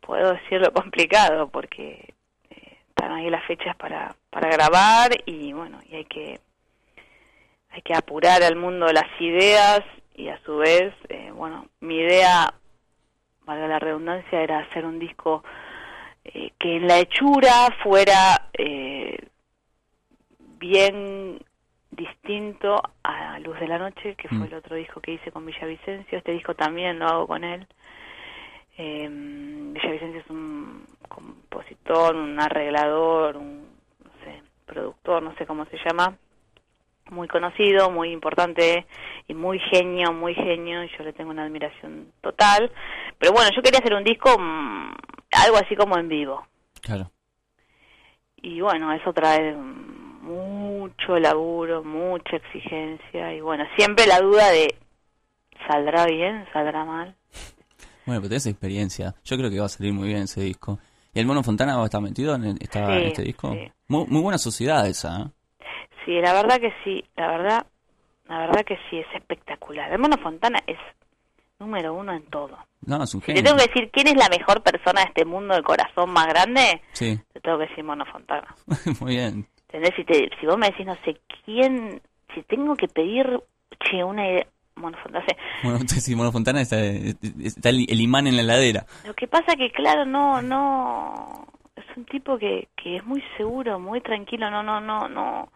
puedo 0.02 0.34
decirlo, 0.34 0.72
complicado, 0.74 1.48
porque 1.48 2.14
eh, 2.50 2.78
están 2.90 3.12
ahí 3.12 3.30
las 3.30 3.46
fechas 3.46 3.76
para, 3.76 4.16
para 4.30 4.50
grabar 4.50 5.12
y 5.26 5.54
bueno, 5.54 5.80
y 5.90 5.96
hay 5.96 6.06
que, 6.06 6.40
hay 7.70 7.82
que 7.82 7.96
apurar 7.96 8.44
al 8.44 8.56
mundo 8.56 8.88
las 8.88 9.10
ideas 9.20 9.82
y 10.16 10.30
a 10.30 10.40
su 10.44 10.58
vez, 10.58 10.94
eh, 11.10 11.32
bueno, 11.34 11.68
mi 11.80 11.96
idea, 11.96 12.54
valga 13.46 13.68
la 13.68 13.80
redundancia, 13.80 14.42
era 14.42 14.60
hacer 14.60 14.86
un 14.86 15.00
disco 15.00 15.44
eh, 16.24 16.52
que 16.58 16.78
en 16.78 16.88
la 16.88 17.00
hechura 17.00 17.70
fuera 17.84 18.50
eh, 18.54 19.18
bien 20.64 21.40
distinto 21.92 22.82
a 23.04 23.38
Luz 23.40 23.60
de 23.60 23.68
la 23.68 23.78
Noche, 23.78 24.16
que 24.16 24.30
fue 24.30 24.38
Mm. 24.38 24.44
el 24.44 24.54
otro 24.54 24.76
disco 24.78 25.02
que 25.02 25.12
hice 25.12 25.30
con 25.32 25.46
Villavicencio. 25.46 26.18
Este 26.18 26.32
disco 26.32 26.56
también 26.56 27.00
lo 27.00 27.08
hago 27.08 27.28
con 27.28 27.44
él. 27.44 27.68
Eh, 28.78 29.08
Villavicencio 29.10 30.22
es 30.22 30.30
un 30.30 30.86
compositor, 31.10 32.16
un 32.16 32.40
arreglador, 32.40 33.36
un 33.36 33.64
no 34.06 34.12
sé, 34.24 34.42
productor, 34.66 35.22
no 35.22 35.36
sé 35.36 35.46
cómo 35.46 35.66
se 35.66 35.78
llama, 35.86 36.18
muy 37.12 37.28
conocido, 37.28 37.92
muy 37.92 38.12
importante 38.12 38.86
y 39.28 39.34
muy 39.34 39.60
genio, 39.60 40.14
muy 40.14 40.34
genio, 40.34 40.84
y 40.86 40.90
yo 40.98 41.04
le 41.04 41.12
tengo 41.14 41.30
una 41.32 41.44
admiración 41.44 42.08
total. 42.22 42.72
Pero 43.20 43.34
bueno, 43.34 43.50
yo 43.54 43.62
quería 43.62 43.80
hacer 43.80 43.94
un 43.94 44.04
disco, 44.06 44.30
mm, 44.40 44.94
algo 45.46 45.58
así 45.58 45.76
como 45.76 45.98
en 45.98 46.08
vivo. 46.08 46.48
Claro. 46.82 47.12
Y 48.38 48.62
bueno, 48.62 48.92
eso 48.94 49.14
trae 49.14 49.56
mucho 50.24 51.20
laburo, 51.20 51.84
mucha 51.84 52.38
exigencia 52.38 53.34
y 53.34 53.42
bueno, 53.42 53.66
siempre 53.76 54.08
la 54.08 54.20
duda 54.20 54.50
de 54.52 54.76
¿saldrá 55.68 56.06
bien? 56.06 56.46
¿Saldrá 56.54 56.86
mal? 56.86 57.16
Bueno, 58.06 58.22
pero 58.22 58.30
tenés 58.30 58.46
experiencia. 58.48 59.16
Yo 59.24 59.38
creo 59.38 59.50
que 59.50 59.60
va 59.60 59.66
a 59.66 59.70
salir 59.70 59.94
muy 59.94 60.08
bien 60.08 60.24
ese 60.24 60.42
disco. 60.42 60.80
¿Y 61.14 61.20
el 61.20 61.26
Mono 61.26 61.44
Fontana 61.44 61.76
va 61.78 61.84
a 61.84 61.86
estar 61.86 62.02
metido 62.02 62.36
en, 62.36 62.44
el- 62.46 62.58
está 62.62 62.88
Sí, 62.88 63.02
en 63.02 63.08
este 63.08 63.22
disco? 63.24 63.52
sí. 63.54 63.72
Muy, 63.88 64.06
muy 64.08 64.22
buena 64.22 64.38
sociedad 64.38 64.88
esa, 64.88 65.22
¿eh? 65.22 65.26
Sí, 66.06 66.12
la 66.20 66.34
verdad 66.34 66.60
que 66.60 66.74
sí, 66.84 67.04
la 67.16 67.28
verdad, 67.28 67.66
la 68.28 68.40
verdad 68.40 68.66
que 68.66 68.78
sí, 68.90 68.98
es 68.98 69.08
espectacular. 69.16 69.92
El 69.92 70.00
Mono 70.00 70.18
Fontana 70.18 70.60
es 70.68 70.78
número 71.60 71.94
uno 71.94 72.14
en 72.14 72.24
todo. 72.26 72.58
No, 72.86 73.02
es 73.04 73.14
un 73.14 73.22
Si 73.22 73.28
te 73.28 73.34
genio. 73.36 73.44
tengo 73.44 73.58
que 73.58 73.68
decir 73.68 73.90
quién 73.92 74.08
es 74.08 74.16
la 74.18 74.28
mejor 74.28 74.62
persona 74.62 75.02
de 75.02 75.08
este 75.08 75.24
mundo 75.26 75.56
de 75.56 75.64
corazón 75.64 76.10
más 76.10 76.28
grande, 76.28 76.82
Sí, 76.92 77.18
te 77.32 77.40
tengo 77.40 77.58
que 77.60 77.68
decir 77.68 77.84
Mono 77.86 78.06
Fontana. 78.06 78.54
muy 79.00 79.16
bien. 79.16 79.48
¿Entendés? 79.74 79.96
Si, 79.96 80.04
te, 80.04 80.30
si 80.40 80.46
vos 80.46 80.58
me 80.58 80.68
decís, 80.68 80.86
no 80.86 80.96
sé 81.04 81.18
quién, 81.44 82.00
si 82.36 82.44
tengo 82.44 82.76
que 82.76 82.88
pedir, 82.88 83.42
che, 83.80 84.04
una 84.04 84.28
idea, 84.28 84.46
Mono 84.76 84.98
Fontana, 85.02 85.26
sé. 85.28 85.36
Bueno, 85.64 85.80
sí, 85.88 86.16
Mono 86.16 86.32
Fontana 86.32 86.62
está, 86.62 86.80
está 86.80 87.70
el, 87.70 87.88
el 87.90 88.00
imán 88.00 88.28
en 88.28 88.36
la 88.36 88.44
heladera. 88.44 88.86
Lo 89.06 89.16
que 89.16 89.28
pasa 89.28 89.56
que, 89.56 89.72
claro, 89.72 90.06
no, 90.06 90.44
no, 90.44 91.48
es 91.76 91.98
un 91.98 92.06
tipo 92.06 92.38
que, 92.38 92.68
que 92.76 92.98
es 92.98 93.06
muy 93.06 93.24
seguro, 93.36 93.80
muy 93.80 94.02
tranquilo, 94.02 94.52
no, 94.52 94.62
no, 94.62 94.80
no, 94.80 95.10
no, 95.10 95.50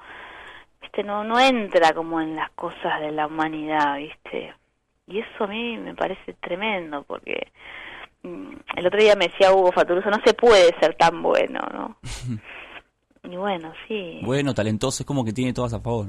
viste, 0.82 1.04
no, 1.04 1.24
no 1.24 1.40
entra 1.40 1.94
como 1.94 2.20
en 2.20 2.36
las 2.36 2.50
cosas 2.52 3.00
de 3.02 3.12
la 3.12 3.28
humanidad, 3.28 3.98
viste. 3.98 4.56
Y 5.06 5.20
eso 5.20 5.44
a 5.44 5.48
mí 5.48 5.78
me 5.78 5.94
parece 5.94 6.34
tremendo, 6.42 7.04
porque 7.04 7.52
mm, 8.24 8.50
el 8.78 8.88
otro 8.88 9.00
día 9.00 9.16
me 9.16 9.28
decía 9.28 9.54
Hugo 9.54 9.72
Faturuso, 9.72 10.10
no 10.10 10.20
se 10.26 10.34
puede 10.34 10.76
ser 10.80 10.96
tan 10.96 11.22
bueno, 11.22 11.62
¿no? 11.72 11.98
Y 13.30 13.36
bueno, 13.36 13.74
sí, 13.88 14.20
Bueno, 14.24 14.54
talentoso, 14.54 15.04
es 15.04 15.08
como 15.08 15.24
que 15.26 15.34
tiene 15.34 15.54
todas 15.54 15.74
a 15.74 15.80
favor. 15.82 16.08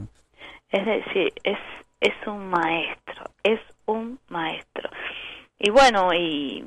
es 0.71 0.87
decir, 0.87 1.33
es, 1.43 1.59
es 2.01 2.15
un 2.27 2.49
maestro, 2.49 3.25
es 3.43 3.61
un 3.87 4.19
maestro. 4.29 4.89
Y 5.59 5.71
bueno, 5.71 6.15
y, 6.15 6.65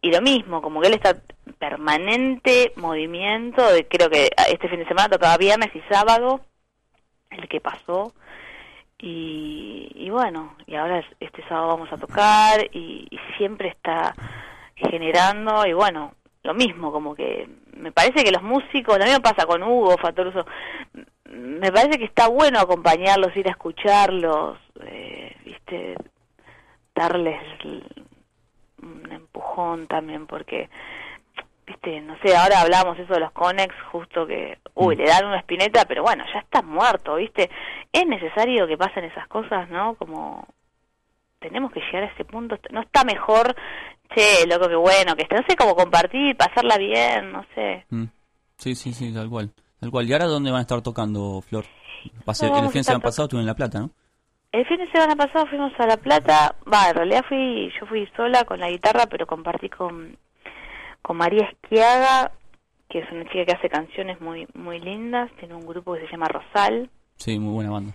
y 0.00 0.10
lo 0.10 0.20
mismo, 0.20 0.60
como 0.60 0.80
que 0.80 0.88
él 0.88 0.94
está 0.94 1.10
en 1.46 1.52
permanente 1.54 2.72
movimiento, 2.76 3.62
de, 3.72 3.86
creo 3.86 4.10
que 4.10 4.30
este 4.50 4.68
fin 4.68 4.80
de 4.80 4.88
semana 4.88 5.08
tocaba 5.10 5.36
viernes 5.36 5.70
y 5.74 5.80
sábado, 5.92 6.40
el 7.30 7.48
que 7.48 7.60
pasó, 7.60 8.12
y, 8.98 9.90
y 9.94 10.10
bueno, 10.10 10.56
y 10.66 10.74
ahora 10.76 10.98
es- 11.00 11.16
este 11.20 11.42
sábado 11.48 11.68
vamos 11.68 11.92
a 11.92 11.96
tocar, 11.98 12.66
y, 12.72 13.06
y 13.10 13.18
siempre 13.36 13.68
está 13.68 14.14
generando, 14.76 15.64
y 15.66 15.72
bueno, 15.72 16.14
lo 16.42 16.54
mismo, 16.54 16.90
como 16.90 17.14
que 17.14 17.48
me 17.76 17.92
parece 17.92 18.24
que 18.24 18.32
los 18.32 18.42
músicos, 18.42 18.98
lo 18.98 19.04
mismo 19.04 19.20
pasa 19.20 19.46
con 19.46 19.62
Hugo 19.62 19.96
Fatoruso, 19.98 20.44
me 21.30 21.70
parece 21.72 21.98
que 21.98 22.04
está 22.04 22.28
bueno 22.28 22.58
acompañarlos, 22.58 23.36
ir 23.36 23.48
a 23.48 23.52
escucharlos, 23.52 24.58
eh, 24.84 25.36
viste, 25.44 25.94
darles 26.94 27.40
un 28.82 29.12
empujón 29.12 29.86
también, 29.86 30.26
porque, 30.26 30.68
viste, 31.66 32.00
no 32.00 32.18
sé, 32.18 32.36
ahora 32.36 32.60
hablamos 32.60 32.98
eso 32.98 33.14
de 33.14 33.20
los 33.20 33.32
Conex, 33.32 33.74
justo 33.92 34.26
que, 34.26 34.58
uy, 34.74 34.96
le 34.96 35.04
dan 35.04 35.26
una 35.26 35.38
espineta, 35.38 35.84
pero 35.86 36.02
bueno, 36.02 36.24
ya 36.32 36.40
está 36.40 36.60
muerto, 36.60 37.14
viste, 37.16 37.50
es 37.92 38.06
necesario 38.06 38.66
que 38.66 38.76
pasen 38.76 39.04
esas 39.04 39.28
cosas, 39.28 39.70
¿no? 39.70 39.94
Como 39.94 40.46
tenemos 41.42 41.70
que 41.72 41.80
llegar 41.80 42.04
a 42.04 42.12
ese 42.12 42.24
punto, 42.24 42.56
no 42.70 42.80
está 42.80 43.04
mejor, 43.04 43.54
che, 44.14 44.46
loco, 44.46 44.68
que 44.68 44.76
bueno, 44.76 45.14
que 45.16 45.22
esté, 45.24 45.36
no 45.36 45.42
sé, 45.46 45.56
como 45.56 45.74
compartir, 45.74 46.36
pasarla 46.36 46.78
bien, 46.78 47.32
no 47.32 47.44
sé. 47.54 47.84
Mm. 47.90 48.04
Sí, 48.56 48.74
sí, 48.74 48.92
sí, 48.94 49.12
tal 49.12 49.28
cual. 49.28 49.50
Tal 49.80 49.90
cual. 49.90 50.08
¿Y 50.08 50.12
ahora 50.12 50.26
dónde 50.26 50.50
van 50.50 50.58
a 50.60 50.62
estar 50.62 50.80
tocando, 50.82 51.42
Flor? 51.42 51.64
Pasé, 52.24 52.48
No, 52.48 52.58
el 52.58 52.70
fin 52.70 52.80
de 52.80 52.84
semana 52.84 53.02
pasado 53.02 53.26
estuve 53.26 53.40
en 53.40 53.46
La 53.46 53.54
Plata, 53.54 53.80
¿no? 53.80 53.90
El 54.52 54.66
fin 54.66 54.76
de 54.78 54.90
semana 54.90 55.16
pasado 55.16 55.46
fuimos 55.46 55.72
a 55.78 55.86
La 55.86 55.96
Plata, 55.96 56.54
va, 56.72 56.88
en 56.90 56.94
realidad 56.94 57.24
fui, 57.28 57.72
yo 57.80 57.86
fui 57.86 58.06
sola 58.16 58.44
con 58.44 58.60
la 58.60 58.70
guitarra, 58.70 59.06
pero 59.06 59.26
compartí 59.26 59.68
con, 59.68 60.16
con 61.00 61.16
María 61.16 61.48
Esquiaga, 61.50 62.32
que 62.90 62.98
es 63.00 63.10
una 63.10 63.24
chica 63.30 63.46
que 63.46 63.52
hace 63.56 63.68
canciones 63.70 64.20
muy, 64.20 64.46
muy 64.54 64.78
lindas, 64.78 65.30
tiene 65.38 65.54
un 65.54 65.66
grupo 65.66 65.94
que 65.94 66.00
se 66.06 66.12
llama 66.12 66.28
Rosal, 66.28 66.90
Sí, 67.16 67.38
muy 67.38 67.54
buena 67.54 67.70
banda. 67.70 67.94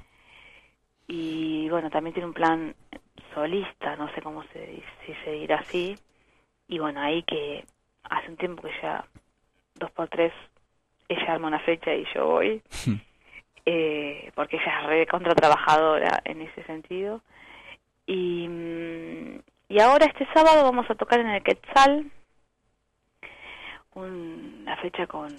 y 1.07 1.69
bueno, 1.69 1.89
también 1.89 2.13
tiene 2.13 2.27
un 2.27 2.33
plan 2.33 2.75
solista, 3.33 3.95
no 3.95 4.13
sé 4.13 4.21
cómo 4.21 4.43
se 4.53 4.59
dice, 4.67 4.87
si 5.05 5.13
se 5.23 5.31
dirá 5.31 5.57
así. 5.57 5.97
Y 6.67 6.79
bueno, 6.79 7.01
ahí 7.01 7.23
que 7.23 7.65
hace 8.03 8.29
un 8.29 8.37
tiempo 8.37 8.63
que 8.63 8.71
ya 8.81 9.05
dos 9.75 9.91
por 9.91 10.07
tres 10.09 10.33
ella 11.09 11.33
arma 11.33 11.47
una 11.47 11.59
fecha 11.59 11.93
y 11.93 12.05
yo 12.13 12.25
voy, 12.27 12.61
eh, 13.65 14.31
porque 14.35 14.57
ella 14.57 14.81
es 14.81 14.87
re 14.87 15.07
contra 15.07 15.33
trabajadora 15.35 16.21
en 16.25 16.41
ese 16.41 16.63
sentido. 16.63 17.21
Y, 18.05 18.47
mm, 18.47 19.39
y 19.69 19.79
ahora 19.79 20.05
este 20.05 20.25
sábado 20.33 20.63
vamos 20.63 20.89
a 20.89 20.95
tocar 20.95 21.19
en 21.19 21.27
el 21.29 21.43
Quetzal, 21.43 22.11
un- 23.95 24.59
una 24.61 24.77
fecha 24.77 25.07
con, 25.07 25.35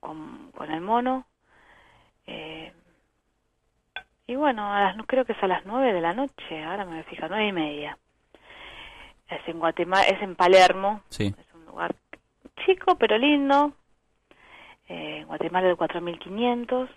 con, 0.00 0.50
con 0.52 0.70
el 0.70 0.80
mono. 0.80 1.26
Eh, 2.26 2.72
y 4.28 4.36
bueno, 4.36 4.72
a 4.72 4.80
las, 4.80 4.96
no 4.96 5.04
creo 5.04 5.24
que 5.24 5.32
es 5.32 5.42
a 5.42 5.48
las 5.48 5.64
nueve 5.66 5.92
de 5.92 6.00
la 6.00 6.12
noche, 6.14 6.62
ahora 6.62 6.84
me 6.84 6.92
voy 6.92 7.00
a 7.00 7.04
fijar, 7.04 7.28
nueve 7.30 7.46
y 7.48 7.52
media. 7.52 7.98
Es 9.28 9.40
en 9.48 9.58
Guatemala, 9.58 10.02
es 10.04 10.22
en 10.22 10.36
Palermo, 10.36 11.02
Sí. 11.08 11.34
un 11.54 11.64
lugar 11.66 11.94
chico 12.64 12.96
pero 12.96 13.18
lindo. 13.18 13.72
Eh, 14.88 15.18
en 15.20 15.26
Guatemala 15.26 15.68
de 15.68 15.74
4.500. 15.76 16.88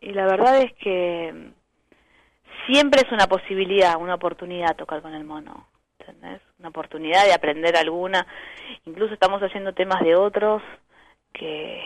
Y 0.00 0.12
la 0.12 0.24
verdad 0.26 0.58
es 0.60 0.72
que 0.74 1.50
siempre 2.66 3.02
es 3.04 3.10
una 3.12 3.26
posibilidad, 3.26 3.96
una 4.00 4.14
oportunidad 4.14 4.76
tocar 4.76 5.02
con 5.02 5.14
el 5.14 5.24
mono. 5.24 5.66
¿Entendés? 5.98 6.40
Una 6.60 6.68
oportunidad 6.68 7.24
de 7.24 7.34
aprender 7.34 7.76
alguna. 7.76 8.24
Incluso 8.84 9.14
estamos 9.14 9.42
haciendo 9.42 9.72
temas 9.74 10.00
de 10.02 10.14
otros 10.14 10.62
que 11.32 11.80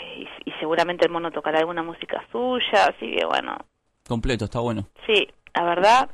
y, 0.44 0.50
y 0.50 0.52
seguramente 0.60 1.06
el 1.06 1.12
mono 1.12 1.30
tocará 1.30 1.58
alguna 1.60 1.82
música 1.82 2.22
suya. 2.30 2.86
Así 2.90 3.16
que 3.16 3.24
bueno, 3.24 3.56
Completo, 4.12 4.44
está 4.44 4.60
bueno. 4.60 4.90
sí, 5.06 5.26
la 5.54 5.64
verdad, 5.64 6.10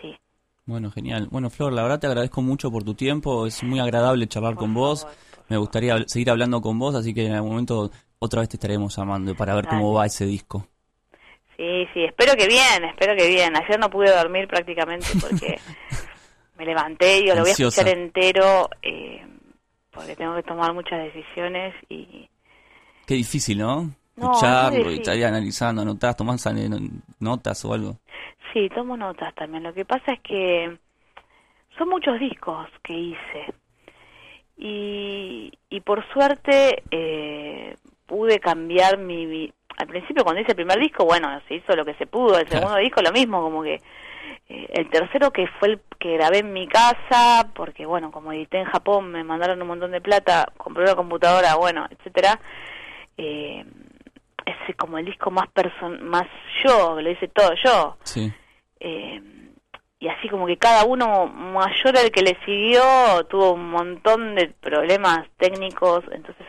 sí. 0.00 0.16
Bueno, 0.64 0.90
genial. 0.90 1.28
Bueno, 1.30 1.50
Flor, 1.50 1.74
la 1.74 1.82
verdad 1.82 2.00
te 2.00 2.06
agradezco 2.06 2.40
mucho 2.40 2.70
por 2.70 2.84
tu 2.84 2.94
tiempo. 2.94 3.46
Es 3.46 3.62
muy 3.62 3.80
agradable 3.80 4.26
charlar 4.28 4.54
con 4.54 4.72
vos. 4.72 5.06
Me 5.50 5.58
gustaría 5.58 6.02
seguir 6.06 6.30
hablando 6.30 6.62
con 6.62 6.78
vos, 6.78 6.94
así 6.94 7.12
que 7.12 7.26
en 7.26 7.34
algún 7.34 7.50
momento 7.50 7.90
otra 8.18 8.40
vez 8.40 8.48
te 8.48 8.56
estaremos 8.56 8.96
llamando 8.96 9.34
para 9.34 9.54
ver 9.54 9.66
cómo 9.66 9.92
va 9.92 10.06
ese 10.06 10.24
disco. 10.24 10.66
Sí, 11.58 11.86
sí, 11.92 12.04
espero 12.04 12.32
que 12.32 12.46
bien, 12.46 12.82
espero 12.84 13.14
que 13.14 13.28
bien. 13.28 13.54
Ayer 13.54 13.78
no 13.78 13.90
pude 13.90 14.10
dormir 14.10 14.48
prácticamente 14.48 15.08
porque 15.20 15.60
me 16.56 16.64
levanté 16.64 17.18
y 17.18 17.22
digo, 17.24 17.34
lo 17.34 17.42
voy 17.42 17.50
a 17.50 17.52
escuchar 17.52 17.88
entero 17.88 18.70
eh, 18.80 19.22
porque 19.90 20.16
tengo 20.16 20.34
que 20.34 20.44
tomar 20.44 20.72
muchas 20.72 20.98
decisiones 21.12 21.74
y 21.90 22.26
Qué 23.06 23.16
difícil, 23.16 23.58
¿no? 23.58 23.94
Escucharlo 24.16 24.90
y 24.92 24.96
estar 24.96 25.14
analizando, 25.24 25.82
anotás, 25.82 26.16
tomás 26.16 26.46
notas 27.20 27.64
o 27.64 27.74
algo. 27.74 27.96
sí, 28.52 28.68
tomo 28.74 28.96
notas 28.96 29.34
también. 29.34 29.62
Lo 29.62 29.74
que 29.74 29.84
pasa 29.84 30.12
es 30.12 30.20
que 30.20 30.78
son 31.76 31.88
muchos 31.88 32.18
discos 32.20 32.68
que 32.82 32.92
hice 32.94 33.54
y, 34.56 35.52
y 35.68 35.80
por 35.80 36.06
suerte 36.12 36.82
eh, 36.90 37.76
pude 38.06 38.38
cambiar 38.38 38.98
mi, 38.98 39.26
mi- 39.26 39.52
Al 39.78 39.88
principio 39.88 40.22
cuando 40.22 40.40
hice 40.40 40.52
el 40.52 40.56
primer 40.56 40.78
disco, 40.78 41.04
bueno, 41.04 41.28
se 41.48 41.56
hizo 41.56 41.74
lo 41.74 41.84
que 41.84 41.94
se 41.94 42.06
pudo. 42.06 42.38
El 42.38 42.48
segundo 42.48 42.76
disco 42.76 43.02
lo 43.02 43.10
mismo, 43.12 43.42
como 43.42 43.62
que 43.62 43.74
eh, 44.48 44.66
el 44.74 44.88
tercero 44.90 45.32
que 45.32 45.46
fue 45.58 45.68
el 45.70 45.80
que 45.98 46.14
grabé 46.16 46.38
en 46.38 46.52
mi 46.52 46.68
casa, 46.68 47.48
porque 47.54 47.86
bueno, 47.86 48.12
como 48.12 48.32
edité 48.32 48.58
en 48.60 48.66
Japón, 48.66 49.10
me 49.10 49.24
mandaron 49.24 49.60
un 49.60 49.68
montón 49.68 49.90
de 49.90 50.00
plata, 50.00 50.46
compré 50.56 50.84
una 50.84 50.94
computadora, 50.94 51.56
bueno, 51.56 51.86
etcétera. 51.90 52.38
Eh, 53.16 53.64
es 54.46 54.76
como 54.76 54.98
el 54.98 55.04
disco 55.06 55.30
más 55.30 55.48
person 55.48 56.04
más 56.08 56.26
yo, 56.64 57.00
lo 57.00 57.10
hice 57.10 57.28
todo 57.28 57.50
yo. 57.64 57.96
Sí. 58.04 58.32
Eh, 58.80 59.20
y 59.98 60.08
así 60.08 60.28
como 60.28 60.46
que 60.46 60.56
cada 60.58 60.84
uno 60.84 61.26
mayor 61.26 61.96
al 61.96 62.10
que 62.10 62.22
le 62.22 62.36
siguió 62.44 62.82
tuvo 63.30 63.52
un 63.52 63.70
montón 63.70 64.34
de 64.34 64.48
problemas 64.60 65.26
técnicos, 65.38 66.04
entonces 66.12 66.46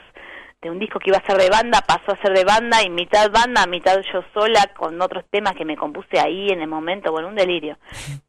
de 0.61 0.69
un 0.71 0.79
disco 0.79 0.99
que 0.99 1.11
iba 1.11 1.17
a 1.19 1.25
ser 1.25 1.37
de 1.37 1.49
banda 1.49 1.79
pasó 1.87 2.11
a 2.11 2.21
ser 2.21 2.33
de 2.35 2.43
banda 2.43 2.81
y 2.83 2.89
mitad 2.89 3.29
banda, 3.31 3.65
mitad 3.67 4.01
yo 4.11 4.23
sola 4.33 4.73
con 4.75 4.99
otros 5.01 5.23
temas 5.29 5.55
que 5.55 5.63
me 5.63 5.77
compuse 5.77 6.19
ahí 6.19 6.49
en 6.49 6.61
el 6.61 6.67
momento, 6.67 7.11
bueno, 7.11 7.27
un 7.29 7.35
delirio. 7.35 7.77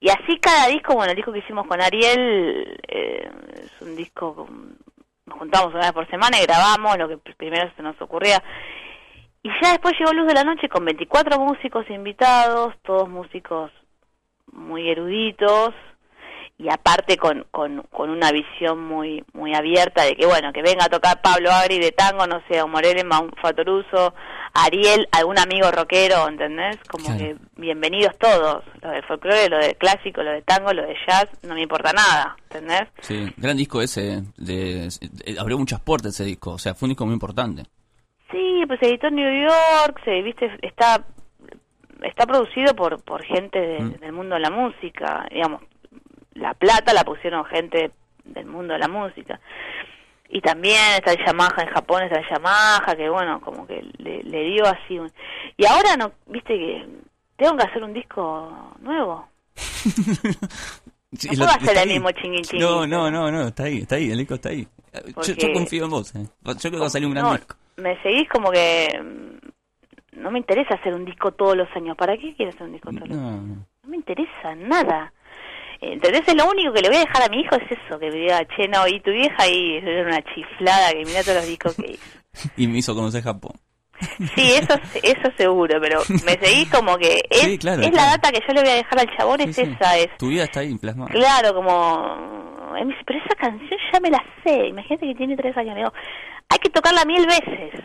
Y 0.00 0.10
así 0.10 0.38
cada 0.38 0.66
disco, 0.66 0.94
bueno, 0.94 1.12
el 1.12 1.16
disco 1.16 1.32
que 1.32 1.38
hicimos 1.38 1.66
con 1.66 1.80
Ariel 1.80 2.78
eh, 2.88 3.30
es 3.54 3.80
un 3.80 3.96
disco, 3.96 4.34
con- 4.34 4.76
nos 5.26 5.38
juntamos 5.38 5.74
una 5.74 5.84
vez 5.84 5.92
por 5.92 6.08
semana 6.08 6.38
y 6.38 6.46
grabamos 6.46 6.98
lo 6.98 7.08
que 7.08 7.16
primero 7.34 7.70
se 7.76 7.82
nos 7.82 8.00
ocurría. 8.00 8.42
Y 9.42 9.48
ya 9.62 9.72
después 9.72 9.94
llegó 9.98 10.12
Luz 10.12 10.26
de 10.26 10.34
la 10.34 10.44
Noche 10.44 10.68
con 10.68 10.84
24 10.84 11.38
músicos 11.38 11.88
invitados, 11.90 12.74
todos 12.82 13.08
músicos 13.08 13.70
muy 14.52 14.88
eruditos 14.88 15.74
y 16.56 16.68
aparte 16.70 17.16
con, 17.16 17.44
con, 17.50 17.82
con 17.90 18.10
una 18.10 18.30
visión 18.30 18.80
muy 18.80 19.24
muy 19.32 19.54
abierta 19.54 20.04
de 20.04 20.14
que 20.14 20.24
bueno, 20.26 20.52
que 20.52 20.62
venga 20.62 20.84
a 20.84 20.88
tocar 20.88 21.20
Pablo 21.20 21.50
Agri 21.50 21.78
de 21.80 21.90
tango, 21.92 22.26
no 22.26 22.40
sé, 22.48 22.62
o 22.62 22.68
Morelema, 22.68 23.20
un 23.20 23.32
Fatoruso, 23.42 24.14
Ariel, 24.54 25.08
algún 25.10 25.36
amigo 25.38 25.68
rockero, 25.72 26.28
¿entendés? 26.28 26.78
Como 26.88 27.08
que 27.18 27.34
bienvenidos 27.56 28.16
todos, 28.18 28.62
lo 28.82 28.90
del 28.90 29.02
folclore, 29.04 29.48
lo 29.48 29.58
del 29.58 29.76
clásico, 29.76 30.22
lo 30.22 30.30
de 30.30 30.42
tango, 30.42 30.72
lo 30.72 30.82
de 30.86 30.94
jazz, 31.08 31.26
no 31.42 31.54
me 31.54 31.62
importa 31.62 31.92
nada, 31.92 32.36
¿entendés? 32.44 32.84
Sí, 33.00 33.26
gran 33.36 33.56
disco 33.56 33.82
ese. 33.82 34.22
De, 34.36 34.88
de- 35.00 35.40
abrió 35.40 35.58
muchas 35.58 35.80
puertas 35.80 36.12
ese 36.14 36.24
disco, 36.24 36.52
o 36.52 36.58
sea, 36.58 36.74
fue 36.76 36.86
un 36.86 36.90
disco 36.90 37.04
muy 37.04 37.14
importante. 37.14 37.64
Sí, 38.30 38.62
pues 38.68 38.78
se 38.80 38.86
editó 38.90 39.08
en 39.08 39.16
New 39.16 39.42
York, 39.48 40.00
se 40.04 40.22
viste, 40.22 40.48
está 40.62 41.04
está 42.02 42.26
producido 42.26 42.74
por 42.76 43.02
por 43.02 43.24
gente 43.24 43.58
de- 43.58 43.88
del 43.98 44.12
mundo 44.12 44.34
de 44.36 44.40
la 44.40 44.50
música, 44.50 45.26
digamos, 45.32 45.62
la 46.34 46.54
plata 46.54 46.92
la 46.92 47.04
pusieron 47.04 47.44
gente 47.46 47.90
del 48.24 48.46
mundo 48.46 48.72
de 48.74 48.78
la 48.80 48.88
música. 48.88 49.40
Y 50.28 50.40
también 50.40 50.80
está 50.96 51.12
el 51.12 51.24
Yamaha 51.24 51.62
en 51.62 51.68
Japón, 51.68 52.02
está 52.02 52.18
el 52.18 52.28
Yamaha, 52.28 52.96
que 52.96 53.08
bueno, 53.08 53.40
como 53.40 53.66
que 53.66 53.82
le, 53.98 54.22
le 54.24 54.44
dio 54.44 54.64
así 54.66 54.98
un... 54.98 55.10
Y 55.56 55.64
ahora 55.66 55.96
no, 55.96 56.12
viste 56.26 56.54
que 56.56 56.86
tengo 57.36 57.56
que 57.56 57.64
hacer 57.64 57.82
un 57.84 57.92
disco 57.92 58.74
nuevo. 58.80 59.28
Sí, 61.16 61.28
No 61.36 61.44
puedo 61.44 61.50
hacer 61.50 61.78
el 61.78 61.88
mismo 61.90 62.10
chingui 62.10 62.42
chingui. 62.42 62.64
No, 62.64 62.84
no, 62.88 63.08
no, 63.08 63.30
no, 63.30 63.42
está 63.46 63.64
ahí, 63.64 63.78
está 63.82 63.94
ahí, 63.94 64.10
el 64.10 64.18
disco 64.18 64.34
está 64.34 64.48
ahí. 64.48 64.66
Yo, 65.24 65.34
yo 65.34 65.52
confío 65.52 65.84
en 65.84 65.90
vos, 65.90 66.12
eh. 66.16 66.26
Yo 66.44 66.54
creo 66.56 66.70
que 66.72 66.78
va 66.78 66.86
a 66.86 66.90
salir 66.90 67.06
un 67.06 67.14
gran 67.14 67.26
No, 67.26 67.36
disco. 67.36 67.54
me 67.76 68.02
seguís 68.02 68.28
como 68.28 68.50
que 68.50 68.88
mm, 69.00 70.20
no 70.20 70.30
me 70.32 70.40
interesa 70.40 70.74
hacer 70.74 70.92
un 70.92 71.04
disco 71.04 71.30
todos 71.30 71.56
los 71.56 71.68
años. 71.76 71.96
¿Para 71.96 72.16
qué 72.16 72.34
quiero 72.34 72.50
hacer 72.50 72.64
un 72.64 72.72
disco 72.72 72.90
todos 72.90 73.08
los 73.08 73.16
años? 73.16 73.58
No 73.84 73.88
me 73.88 73.96
interesa 73.96 74.54
nada. 74.56 75.12
¿Entendés? 75.92 76.22
Es 76.26 76.34
lo 76.34 76.48
único 76.48 76.72
que 76.72 76.80
le 76.80 76.88
voy 76.88 76.96
a 76.96 77.00
dejar 77.00 77.22
a 77.22 77.28
mi 77.28 77.40
hijo 77.40 77.56
es 77.56 77.70
eso, 77.70 77.98
que 77.98 78.10
me 78.10 78.16
diga, 78.16 78.40
che, 78.56 78.68
no, 78.68 78.86
y 78.86 79.00
tu 79.00 79.10
vieja 79.10 79.36
ahí 79.38 79.76
era 79.76 80.02
una 80.02 80.22
chiflada, 80.22 80.92
que 80.92 81.04
mira 81.04 81.22
todos 81.22 81.36
los 81.36 81.46
discos 81.46 81.74
que 81.76 81.92
hizo. 81.92 82.18
Y 82.56 82.66
me 82.66 82.78
hizo 82.78 82.94
conocer 82.94 83.22
Japón. 83.22 83.52
Sí, 84.34 84.52
eso 84.52 84.74
eso 85.02 85.30
seguro, 85.36 85.80
pero 85.80 86.00
me 86.24 86.32
seguís 86.32 86.68
como 86.70 86.96
que 86.98 87.20
es, 87.30 87.42
Sí, 87.42 87.58
claro, 87.58 87.82
es 87.82 87.92
la 87.92 88.06
data 88.06 88.32
que 88.32 88.40
yo 88.46 88.52
le 88.52 88.60
voy 88.60 88.70
a 88.70 88.74
dejar 88.74 88.98
al 88.98 89.16
chabón, 89.16 89.40
es 89.40 89.54
sí. 89.54 89.62
esa, 89.62 89.96
es 89.96 90.08
Tu 90.18 90.28
vida 90.28 90.44
está 90.44 90.60
ahí 90.60 90.76
plasmada. 90.76 91.12
Claro, 91.12 91.54
como... 91.54 92.74
dice, 92.84 92.98
pero 93.06 93.20
esa 93.20 93.34
canción 93.36 93.80
ya 93.92 94.00
me 94.00 94.10
la 94.10 94.24
sé. 94.44 94.66
Imagínate 94.66 95.06
que 95.06 95.14
tiene 95.14 95.36
tres 95.36 95.56
años. 95.56 95.74
Le 95.74 95.80
digo, 95.80 95.92
hay 96.48 96.58
que 96.58 96.70
tocarla 96.70 97.04
mil 97.04 97.24
veces 97.26 97.80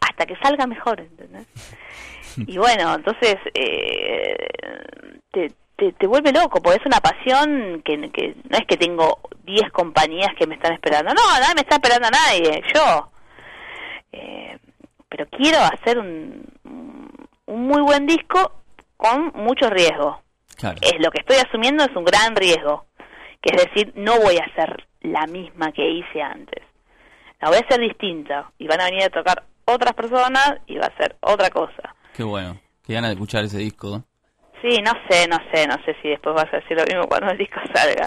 hasta 0.00 0.26
que 0.26 0.36
salga 0.36 0.66
mejor, 0.66 1.00
¿entendés? 1.00 1.46
Y 2.38 2.58
bueno, 2.58 2.96
entonces 2.96 3.36
eh, 3.54 4.36
te, 5.32 5.50
te, 5.76 5.92
te 5.92 6.06
vuelve 6.06 6.32
loco, 6.32 6.60
porque 6.62 6.78
es 6.80 6.86
una 6.86 7.00
pasión 7.00 7.82
que, 7.84 8.10
que 8.10 8.34
no 8.50 8.58
es 8.58 8.66
que 8.66 8.76
tengo 8.76 9.20
10 9.44 9.70
compañías 9.72 10.30
que 10.38 10.46
me 10.46 10.54
están 10.56 10.72
esperando. 10.72 11.12
No, 11.14 11.22
nadie 11.40 11.54
me 11.54 11.60
está 11.62 11.76
esperando 11.76 12.08
a 12.08 12.10
nadie, 12.10 12.62
yo. 12.74 13.10
Eh, 14.12 14.58
pero 15.08 15.26
quiero 15.28 15.58
hacer 15.60 15.98
un, 15.98 16.44
un 17.46 17.66
muy 17.68 17.82
buen 17.82 18.06
disco 18.06 18.52
con 18.96 19.32
mucho 19.34 19.68
riesgo 19.70 20.20
Claro. 20.56 20.78
es 20.80 20.94
lo 21.00 21.10
que 21.10 21.20
estoy 21.20 21.36
asumiendo 21.36 21.84
es 21.84 21.94
un 21.94 22.04
gran 22.04 22.34
riesgo, 22.34 22.86
que 23.42 23.54
es 23.54 23.64
decir, 23.66 23.92
no 23.94 24.18
voy 24.20 24.38
a 24.38 24.44
hacer 24.44 24.86
la 25.02 25.26
misma 25.26 25.70
que 25.72 25.86
hice 25.88 26.22
antes. 26.22 26.64
La 27.40 27.48
voy 27.48 27.58
a 27.58 27.60
hacer 27.60 27.78
distinta 27.80 28.50
y 28.58 28.66
van 28.66 28.80
a 28.80 28.86
venir 28.86 29.04
a 29.04 29.10
tocar 29.10 29.44
otras 29.66 29.92
personas 29.92 30.54
y 30.66 30.76
va 30.78 30.86
a 30.86 30.96
ser 30.96 31.16
otra 31.20 31.50
cosa. 31.50 31.94
Qué 32.14 32.22
bueno. 32.22 32.58
Qué 32.86 32.94
ganas 32.94 33.10
de 33.10 33.14
escuchar 33.14 33.44
ese 33.44 33.58
disco. 33.58 34.02
Sí, 34.66 34.82
no 34.82 34.90
sé, 35.08 35.28
no 35.28 35.38
sé, 35.52 35.64
no 35.68 35.76
sé 35.84 35.94
si 36.02 36.08
después 36.08 36.34
vas 36.34 36.52
a 36.52 36.56
decir 36.56 36.76
lo 36.76 36.84
mismo 36.84 37.06
cuando 37.06 37.30
el 37.30 37.38
disco 37.38 37.60
salga. 37.72 38.04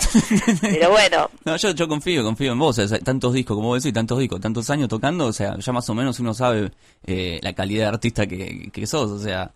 Pero 0.61 0.90
bueno, 0.90 1.30
No, 1.45 1.56
yo, 1.56 1.72
yo 1.72 1.88
confío, 1.88 2.22
confío 2.22 2.52
en 2.52 2.60
vos. 2.60 2.77
o 2.77 2.86
sea, 2.86 2.99
tantos 2.99 3.34
discos, 3.34 3.56
como 3.56 3.69
vos 3.69 3.81
decís, 3.81 3.94
tantos 3.94 4.19
discos, 4.19 4.41
tantos 4.41 4.69
años 4.69 4.90
tocando, 4.90 5.27
o 5.27 5.31
sea, 5.31 5.57
ya 5.57 5.72
más 5.72 5.90
o 5.90 5.95
menos 5.95 6.19
uno 6.19 6.34
sabe 6.34 6.72
eh, 7.06 7.40
la 7.44 7.53
calidad 7.53 7.84
de 7.84 7.90
artista 7.90 8.27
que, 8.27 8.69
que 8.73 8.88
sos, 8.88 9.10
o 9.10 9.19
sea, 9.19 9.53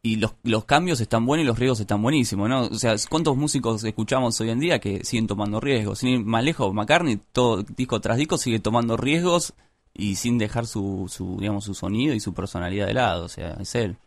y 0.00 0.16
los, 0.16 0.34
los 0.44 0.64
cambios 0.64 0.98
están 1.00 1.26
buenos 1.26 1.44
y 1.44 1.46
los 1.46 1.58
riesgos 1.58 1.80
están 1.80 2.00
buenísimos, 2.00 2.48
¿no? 2.48 2.62
O 2.62 2.74
sea, 2.74 2.94
¿cuántos 3.10 3.36
músicos 3.36 3.84
escuchamos 3.84 4.40
hoy 4.40 4.48
en 4.48 4.60
día 4.60 4.78
que 4.78 5.04
siguen 5.04 5.26
tomando 5.26 5.60
riesgos? 5.60 5.98
Sin 5.98 6.08
ir 6.08 6.24
más 6.24 6.42
lejos, 6.42 6.72
McCartney, 6.72 7.20
todo 7.32 7.64
disco 7.64 8.00
tras 8.00 8.16
disco, 8.16 8.38
sigue 8.38 8.60
tomando 8.60 8.96
riesgos 8.96 9.52
y 9.92 10.14
sin 10.14 10.38
dejar 10.38 10.66
su, 10.66 11.06
su, 11.10 11.36
digamos, 11.38 11.64
su 11.64 11.74
sonido 11.74 12.14
y 12.14 12.20
su 12.20 12.32
personalidad 12.32 12.86
de 12.86 12.94
lado, 12.94 13.26
o 13.26 13.28
sea, 13.28 13.58
es 13.60 13.74
él. 13.74 13.98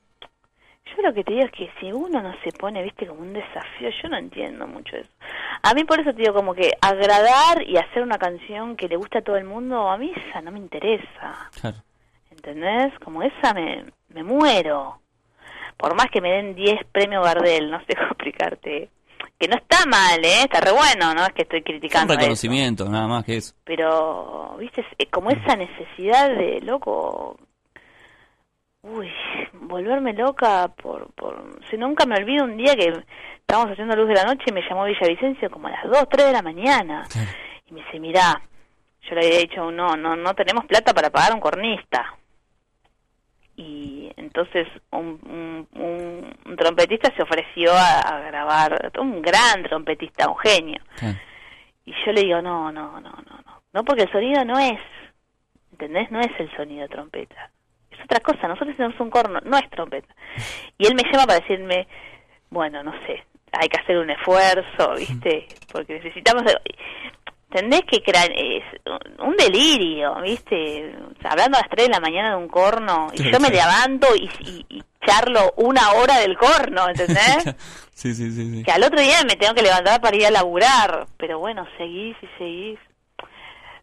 Yo 0.96 1.02
lo 1.04 1.14
que 1.14 1.24
te 1.24 1.34
digo 1.34 1.46
es 1.46 1.52
que 1.52 1.70
si 1.80 1.92
uno 1.92 2.22
no 2.22 2.34
se 2.44 2.52
pone, 2.52 2.82
viste, 2.84 3.06
como 3.06 3.22
un 3.22 3.34
desafío, 3.34 3.90
yo 4.02 4.10
no 4.10 4.18
entiendo 4.18 4.66
mucho 4.68 4.96
eso. 4.96 5.10
A 5.62 5.74
mí 5.74 5.84
por 5.84 6.00
eso 6.00 6.12
te 6.14 6.22
digo 6.22 6.34
como 6.34 6.54
que 6.54 6.72
agradar 6.82 7.62
y 7.68 7.78
hacer 7.78 8.02
una 8.02 8.18
canción 8.18 8.76
que 8.76 8.88
le 8.88 8.96
gusta 8.96 9.20
a 9.20 9.22
todo 9.22 9.36
el 9.38 9.46
mundo, 9.46 9.90
a 9.90 9.98
mí 9.98 10.12
esa 10.30 10.42
no 10.42 10.52
me 10.52 10.60
interesa. 10.60 11.50
Claro. 11.62 11.78
¿Entendés? 12.32 12.98
Como 13.00 13.22
esa 13.24 13.54
me, 13.54 13.86
me 14.10 14.24
muero. 14.24 15.00
Por 15.78 15.96
más 15.96 16.08
que 16.12 16.22
me 16.22 16.32
den 16.32 16.56
10 16.56 16.86
premios 16.92 17.24
Gardel, 17.24 17.70
no 17.72 17.80
sé 17.86 17.96
cómo 17.96 18.08
explicarte. 18.12 18.90
Que 19.38 19.48
no 19.48 19.56
está 19.56 19.86
mal, 19.86 20.20
¿eh? 20.24 20.42
Está 20.44 20.60
re 20.60 20.72
bueno, 20.72 21.14
no 21.14 21.24
es 21.24 21.30
que 21.34 21.44
estoy 21.44 21.60
Un 21.60 21.64
criticando 21.64 22.12
eso. 22.14 22.20
reconocimiento, 22.20 22.90
nada 22.90 23.08
más 23.08 23.24
que 23.24 23.38
eso. 23.38 23.54
Pero, 23.64 24.58
viste, 24.60 24.84
como 25.12 25.30
esa 25.30 25.56
necesidad 25.56 26.30
de, 26.30 26.60
loco, 26.62 27.38
uy, 28.82 29.12
volverme 29.54 30.14
loca 30.14 30.68
por, 30.70 31.12
por... 31.14 31.60
Si 31.70 31.78
nunca 31.78 32.06
me 32.06 32.16
olvido 32.16 32.46
un 32.46 32.58
día 32.58 32.76
que 32.76 32.94
estábamos 33.40 33.72
haciendo 33.74 33.96
luz 33.96 34.08
de 34.08 34.16
la 34.16 34.24
noche 34.26 34.46
y 34.48 34.54
me 34.54 34.62
llamó 34.68 34.86
Villavicencio 34.86 35.50
como 35.50 35.68
a 35.68 35.72
las 35.72 35.84
2, 35.84 36.08
3 36.10 36.28
de 36.28 36.34
la 36.34 36.42
mañana. 36.42 37.04
Y 37.68 37.74
me 37.74 37.82
dice, 37.84 38.00
mirá, 38.00 38.42
yo 39.04 39.14
le 39.16 39.28
había 39.28 39.40
dicho, 39.42 39.70
no, 39.72 39.96
no, 39.96 40.16
no 40.16 40.34
tenemos 40.34 40.66
plata 40.66 40.92
para 40.92 41.12
pagar 41.12 41.34
un 41.36 41.40
cornista. 41.40 42.16
Y 43.56 44.12
entonces 44.18 44.68
un, 44.92 45.20
un, 45.24 45.68
un- 45.80 46.38
un 46.46 46.56
trompetista 46.56 47.14
se 47.16 47.22
ofreció 47.22 47.72
a, 47.74 48.00
a 48.00 48.20
grabar, 48.22 48.92
un 49.00 49.22
gran 49.22 49.62
trompetista, 49.64 50.30
un 50.30 50.38
genio. 50.38 50.82
Y 51.86 51.94
yo 52.06 52.12
le 52.12 52.22
digo, 52.22 52.42
no, 52.42 52.72
no, 52.72 53.00
no, 53.02 53.12
no, 53.12 53.38
no. 53.46 53.62
No, 53.72 53.84
porque 53.84 54.04
el 54.04 54.12
sonido 54.12 54.44
no 54.46 54.58
es, 54.58 54.80
¿entendés? 55.74 56.10
No 56.10 56.20
es 56.22 56.32
el 56.40 56.50
sonido 56.56 56.82
de 56.84 56.88
trompeta. 56.90 57.52
Es 58.00 58.06
otra 58.06 58.20
cosa. 58.22 58.48
Nosotros 58.48 58.76
tenemos 58.76 59.00
un 59.00 59.10
corno, 59.10 59.40
no 59.44 59.58
es 59.58 59.70
trompeta. 59.70 60.14
Y 60.78 60.88
él 60.88 60.96
me 60.96 61.04
llama 61.04 61.26
para 61.26 61.40
decirme, 61.40 61.88
bueno, 62.50 62.82
no 62.84 62.94
sé, 63.06 63.24
hay 63.52 63.68
que 63.68 63.80
hacer 63.82 63.98
un 63.98 64.10
esfuerzo, 64.10 64.96
¿viste? 64.98 65.48
Porque 65.72 65.94
necesitamos... 65.94 66.44
¿Entendés 67.52 67.82
que 67.90 67.98
es 67.98 68.64
un 69.18 69.36
delirio, 69.36 70.22
viste? 70.22 70.96
Hablando 71.24 71.58
a 71.58 71.62
las 71.62 71.70
3 71.72 71.88
de 71.88 71.94
la 71.94 72.00
mañana 72.00 72.30
de 72.30 72.36
un 72.36 72.48
corno 72.48 73.08
y 73.12 73.32
yo 73.32 73.40
me 73.40 73.50
levanto 73.50 74.08
y, 74.16 74.30
y, 74.42 74.66
y 74.70 74.84
charlo 75.04 75.54
una 75.58 75.94
hora 75.94 76.20
del 76.20 76.38
corno, 76.38 76.88
¿entendés? 76.88 77.56
Sí, 78.00 78.14
sí, 78.14 78.32
sí, 78.32 78.50
sí. 78.50 78.64
que 78.64 78.72
al 78.72 78.82
otro 78.82 79.02
día 79.02 79.18
me 79.28 79.36
tengo 79.36 79.54
que 79.54 79.62
levantar 79.62 80.00
para 80.00 80.16
ir 80.16 80.26
a 80.26 80.32
laburar, 80.32 81.06
pero 81.18 81.38
bueno, 81.38 81.68
seguís 81.78 82.16
y 82.22 82.28
seguís. 82.38 82.80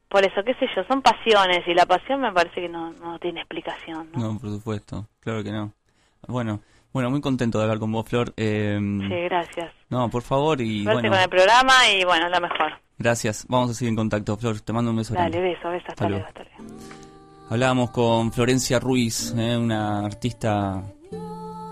Por 0.09 0.25
eso, 0.25 0.43
qué 0.45 0.55
sé 0.55 0.67
yo, 0.75 0.85
son 0.85 1.03
pasiones 1.03 1.67
y 1.67 1.75
la 1.75 1.85
pasión 1.87 2.21
me 2.21 2.33
parece 2.33 2.61
que 2.63 2.69
no, 2.69 2.93
no 2.93 3.19
tiene 3.19 3.41
explicación. 3.41 4.09
¿no? 4.15 4.33
No, 4.33 4.39
por 4.39 4.51
supuesto, 4.51 5.09
claro 5.21 5.43
que 5.43 5.51
no. 5.51 5.73
Bueno, 6.29 6.61
bueno, 6.93 7.11
muy 7.11 7.21
contento 7.21 7.59
de 7.59 7.65
hablar 7.65 7.79
con 7.79 7.91
vos, 7.93 8.09
Flor. 8.09 8.33
Eh, 8.37 8.79
Sí, 8.81 9.15
gracias. 9.25 9.73
No, 9.91 10.09
por 10.09 10.23
favor, 10.23 10.61
y 10.61 10.83
Suerte 10.85 11.09
bueno, 11.09 11.11
con 11.15 11.23
el 11.23 11.29
programa 11.29 11.73
y 11.93 12.05
bueno, 12.05 12.29
la 12.29 12.41
mejor. 12.41 12.73
gracias. 12.99 13.45
Vamos 13.49 13.71
a 13.71 13.75
seguir 13.75 13.91
en 13.91 13.97
contacto, 13.97 14.37
Flor. 14.37 14.61
Te 14.61 14.73
mando 14.73 14.91
un 14.93 14.97
beso 14.97 15.13
Dale, 15.15 15.31
grande. 15.31 15.49
beso, 15.55 15.69
beso, 15.71 15.85
hasta, 15.89 15.93
Hasta 15.93 16.09
luego. 16.09 16.27
hasta 16.27 16.45
luego. 16.45 16.75
Hablábamos 17.51 17.91
con 17.91 18.33
Florencia 18.33 18.79
Ruiz, 18.81 19.33
eh, 19.37 19.57
una 19.57 20.05
artista 20.07 20.83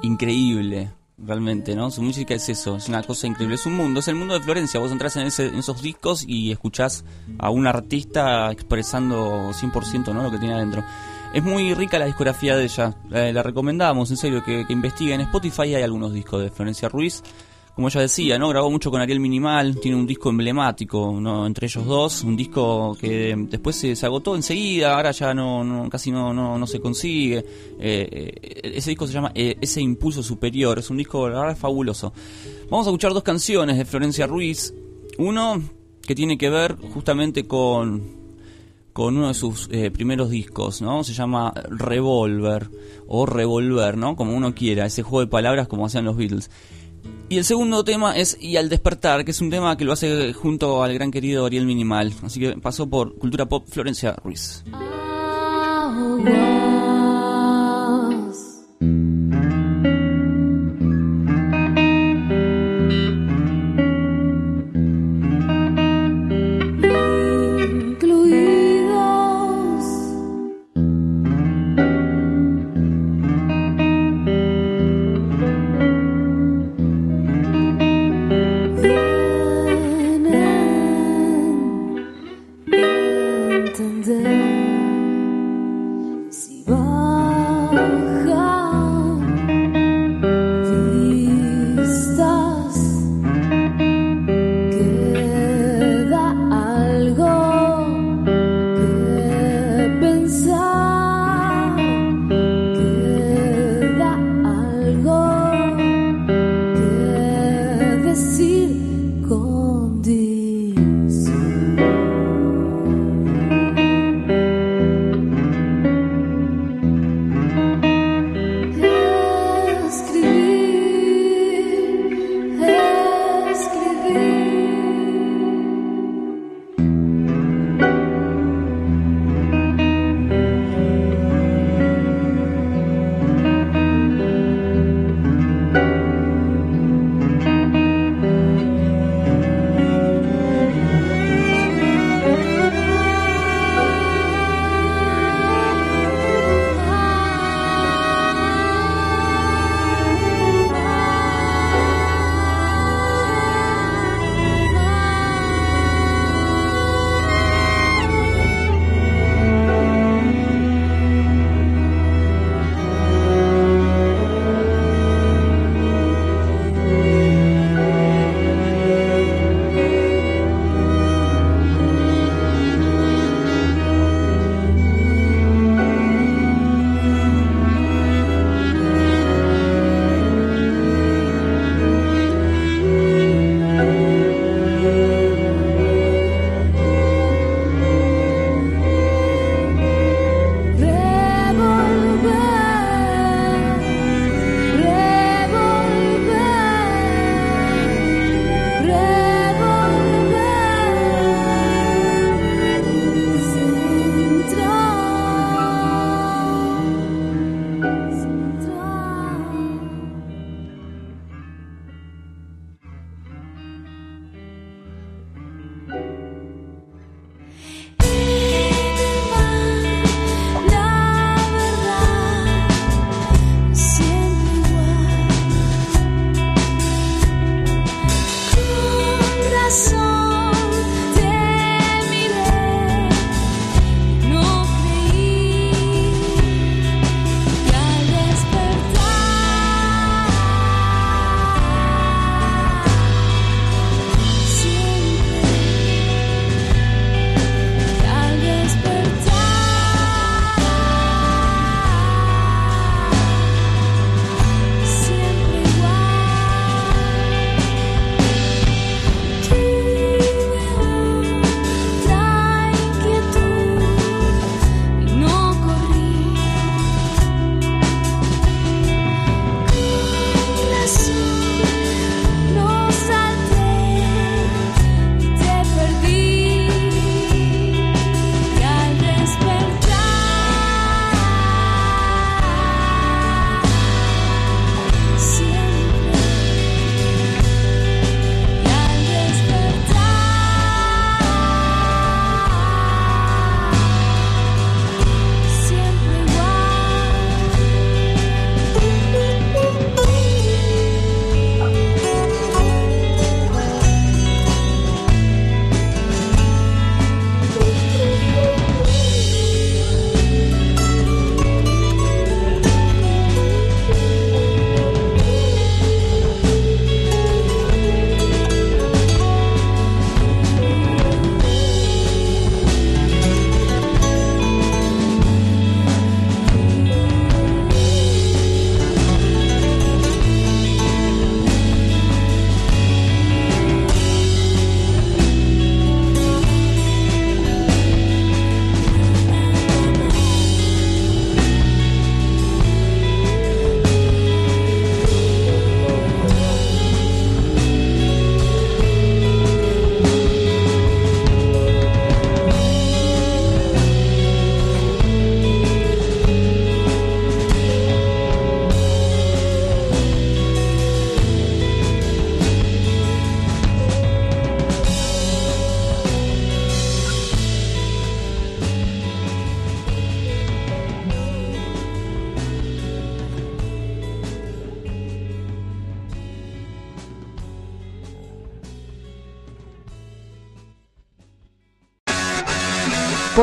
increíble, 0.03 0.91
realmente, 1.27 1.75
¿no? 1.75 1.91
Su 1.91 2.03
música 2.03 2.35
es 2.35 2.49
eso, 2.49 2.77
es 2.77 2.89
una 2.89 3.03
cosa 3.03 3.27
increíble, 3.27 3.55
es 3.57 3.67
un 3.67 3.75
mundo, 3.77 4.01
es 4.01 4.09
el 4.09 4.15
mundo 4.15 4.35
de 4.35 4.41
Florencia. 4.41 4.79
Vos 4.81 4.93
entras 4.93 5.17
en, 5.17 5.27
ese- 5.27 5.49
en 5.49 5.57
esos 5.57 5.81
discos 5.83 6.25
y 6.27 6.51
escuchás 6.53 7.05
a 7.39 7.51
un 7.51 7.67
artista 7.67 8.51
expresando 8.53 9.51
100% 9.53 10.13
¿no? 10.13 10.23
lo 10.23 10.31
que 10.31 10.39
tiene 10.39 10.55
adentro. 10.55 10.85
Es 11.33 11.43
muy 11.43 11.75
rica 11.75 11.99
la 11.99 12.05
discografía 12.07 12.57
de 12.57 12.65
ella, 12.65 12.95
la 13.11 13.43
recomendamos, 13.43 14.11
en 14.11 14.17
serio, 14.17 14.45
que, 14.45 14.65
que 14.67 14.73
investiguen. 14.73 15.21
En 15.21 15.27
Spotify 15.27 15.75
hay 15.75 15.83
algunos 15.83 16.13
discos 16.13 16.43
de 16.43 16.51
Florencia 16.51 16.89
Ruiz. 16.89 17.23
Como 17.75 17.89
ella 17.89 18.03
decía, 18.03 18.39
¿no? 18.39 18.49
Grabó 18.49 18.71
mucho 18.71 18.91
con 18.91 19.01
Ariel 19.01 19.19
Minimal, 19.19 19.81
tiene 19.81 19.97
un 19.97 20.07
disco 20.07 20.31
emblemático, 20.31 21.19
¿no? 21.21 21.45
Entre 21.45 21.67
ellos 21.67 21.85
dos, 21.85 22.23
un 22.23 22.37
disco 22.37 22.97
que 23.01 23.35
después 23.49 23.75
se, 23.75 24.07
agotó 24.07 24.37
enseguida, 24.37 24.95
ahora 24.95 25.11
ya 25.11 25.35
no, 25.35 25.65
no 25.65 25.91
casi 25.91 26.13
no, 26.13 26.33
no, 26.33 26.67
se 26.69 26.79
consigue. 26.79 27.39
Eh, 27.39 28.09
eh, 28.41 28.73
ese 28.77 28.91
disco 28.91 29.09
se 29.09 29.13
llama 29.13 29.33
eh, 29.35 29.57
Ese 29.61 29.81
Impulso 29.81 30.23
Superior, 30.23 30.79
es 30.79 30.89
un 30.89 30.99
disco, 30.99 31.29
la 31.29 31.41
verdad, 31.41 31.57
fabuloso. 31.57 32.13
Vamos 32.71 32.87
a 32.87 32.91
escuchar 32.91 33.13
dos 33.13 33.25
canciones 33.25 33.77
de 33.77 33.85
Florencia 33.85 34.29
Ruiz. 34.29 34.73
Uno 35.19 35.61
que 36.07 36.15
tiene 36.15 36.39
que 36.39 36.51
ver 36.51 36.77
justamente 36.77 37.47
con, 37.47 38.03
con 38.93 39.17
uno 39.17 39.29
de 39.29 39.35
sus 39.35 39.69
eh, 39.73 39.91
primeros 39.91 40.31
discos, 40.31 40.81
¿no? 40.81 41.03
Se 41.03 41.13
llama 41.13 41.53
Revolver 41.71 42.71
o 43.09 43.27
Revolver, 43.27 43.97
¿no? 43.97 44.17
Como 44.17 44.35
uno 44.35 44.55
quiera, 44.55 44.87
ese 44.87 45.03
juego 45.03 45.21
de 45.21 45.27
palabras 45.27 45.67
como 45.67 45.87
hacían 45.87 46.05
los 46.05 46.17
Beatles. 46.17 46.51
Y 47.29 47.39
el 47.39 47.45
segundo 47.45 47.85
tema 47.85 48.17
es 48.17 48.37
Y 48.41 48.57
al 48.57 48.69
despertar, 48.69 49.25
que 49.25 49.31
es 49.31 49.41
un 49.41 49.51
tema 49.51 49.77
que 49.77 49.85
lo 49.85 49.93
hace 49.93 50.33
junto 50.33 50.83
al 50.83 50.95
gran 50.95 51.11
querido 51.11 51.47
Ariel 51.47 51.67
Minimal. 51.67 52.13
Así 52.23 52.41
que 52.41 52.53
pasó 52.57 52.89
por 52.89 53.17
Cultura 53.17 53.47
Pop 53.47 53.67
Florencia 53.69 54.15
Ruiz. 54.23 54.63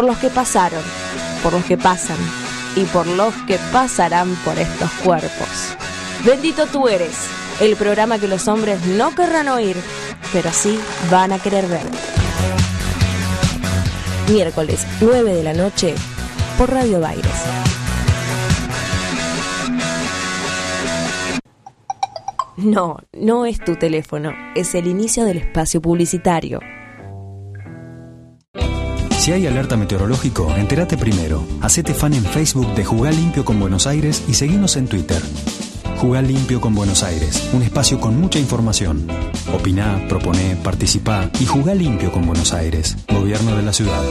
Por 0.01 0.07
los 0.07 0.17
que 0.17 0.31
pasaron, 0.31 0.81
por 1.43 1.53
los 1.53 1.63
que 1.63 1.77
pasan 1.77 2.17
y 2.75 2.85
por 2.85 3.05
los 3.05 3.35
que 3.45 3.59
pasarán 3.71 4.33
por 4.43 4.57
estos 4.57 4.89
cuerpos. 5.03 5.77
Bendito 6.25 6.65
tú 6.65 6.87
eres, 6.87 7.15
el 7.59 7.75
programa 7.75 8.17
que 8.17 8.27
los 8.27 8.47
hombres 8.47 8.83
no 8.83 9.13
querrán 9.13 9.47
oír, 9.47 9.75
pero 10.33 10.51
sí 10.51 10.79
van 11.11 11.33
a 11.33 11.37
querer 11.37 11.67
ver. 11.67 11.83
Miércoles, 14.27 14.87
9 15.01 15.35
de 15.35 15.43
la 15.43 15.53
noche, 15.53 15.93
por 16.57 16.71
Radio 16.71 16.99
Baires. 16.99 17.29
No, 22.57 22.97
no 23.13 23.45
es 23.45 23.59
tu 23.63 23.75
teléfono, 23.75 24.33
es 24.55 24.73
el 24.73 24.87
inicio 24.87 25.25
del 25.25 25.37
espacio 25.37 25.79
publicitario. 25.79 26.59
Si 29.21 29.31
hay 29.31 29.45
alerta 29.45 29.77
meteorológico, 29.77 30.51
entérate 30.55 30.97
primero. 30.97 31.45
Hacete 31.61 31.93
fan 31.93 32.15
en 32.15 32.25
Facebook 32.25 32.73
de 32.73 32.83
Jugar 32.83 33.13
Limpio 33.13 33.45
con 33.45 33.59
Buenos 33.59 33.85
Aires 33.85 34.23
y 34.27 34.33
seguinos 34.33 34.77
en 34.77 34.87
Twitter. 34.87 35.21
Jugar 35.97 36.23
Limpio 36.23 36.59
con 36.59 36.73
Buenos 36.73 37.03
Aires, 37.03 37.47
un 37.53 37.61
espacio 37.61 37.99
con 37.99 38.19
mucha 38.19 38.39
información. 38.39 39.05
Opina, 39.53 40.07
propone, 40.09 40.55
participa 40.63 41.29
y 41.39 41.45
jugá 41.45 41.75
limpio 41.75 42.11
con 42.11 42.25
Buenos 42.25 42.51
Aires, 42.51 42.97
Gobierno 43.13 43.55
de 43.55 43.61
la 43.61 43.73
Ciudad. 43.73 44.01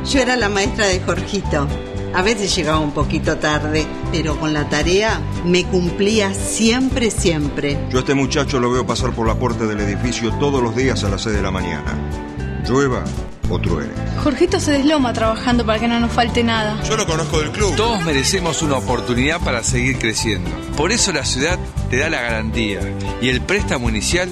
yo 0.10 0.20
era 0.20 0.38
la 0.38 0.48
maestra 0.48 0.88
de 0.88 1.02
Jorgito. 1.02 1.68
A 2.14 2.24
veces 2.24 2.56
llegaba 2.56 2.80
un 2.80 2.92
poquito 2.92 3.38
tarde, 3.38 3.86
pero 4.12 4.38
con 4.38 4.54
la 4.54 4.68
tarea 4.70 5.20
me 5.46 5.66
cumplía 5.66 6.34
siempre, 6.34 7.12
siempre. 7.12 7.78
Yo 7.90 7.98
a 7.98 8.02
este 8.02 8.16
muchacho 8.16 8.60
lo 8.60 8.72
veo 8.72 8.86
pasar 8.86 9.14
por 9.14 9.28
la 9.28 9.36
puerta 9.36 9.66
del 9.66 9.82
edificio 9.82 10.32
todos 10.40 10.64
los 10.64 10.76
días 10.76 11.04
a 11.04 11.10
las 11.10 11.22
6 11.22 11.36
de 11.36 11.42
la 11.42 11.52
mañana. 11.52 12.31
Llueva 12.68 13.04
o 13.50 13.60
truene. 13.60 13.94
Jorgito 14.24 14.60
se 14.60 14.72
desloma 14.72 15.14
trabajando 15.14 15.66
para 15.66 15.80
que 15.80 15.88
no 15.88 16.00
nos 16.00 16.12
falte 16.12 16.44
nada. 16.44 16.82
Yo 16.84 16.96
lo 16.96 17.06
conozco 17.06 17.40
del 17.40 17.52
club. 17.52 17.76
Todos 17.76 18.02
merecemos 18.04 18.62
una 18.62 18.78
oportunidad 18.78 19.40
para 19.42 19.64
seguir 19.64 19.98
creciendo. 19.98 20.50
Por 20.78 20.92
eso 20.92 21.12
la 21.12 21.26
ciudad 21.26 21.58
te 21.90 21.98
da 21.98 22.10
la 22.10 22.22
garantía 22.22 22.80
y 23.22 23.30
el 23.30 23.42
préstamo 23.42 23.90
inicial 23.90 24.30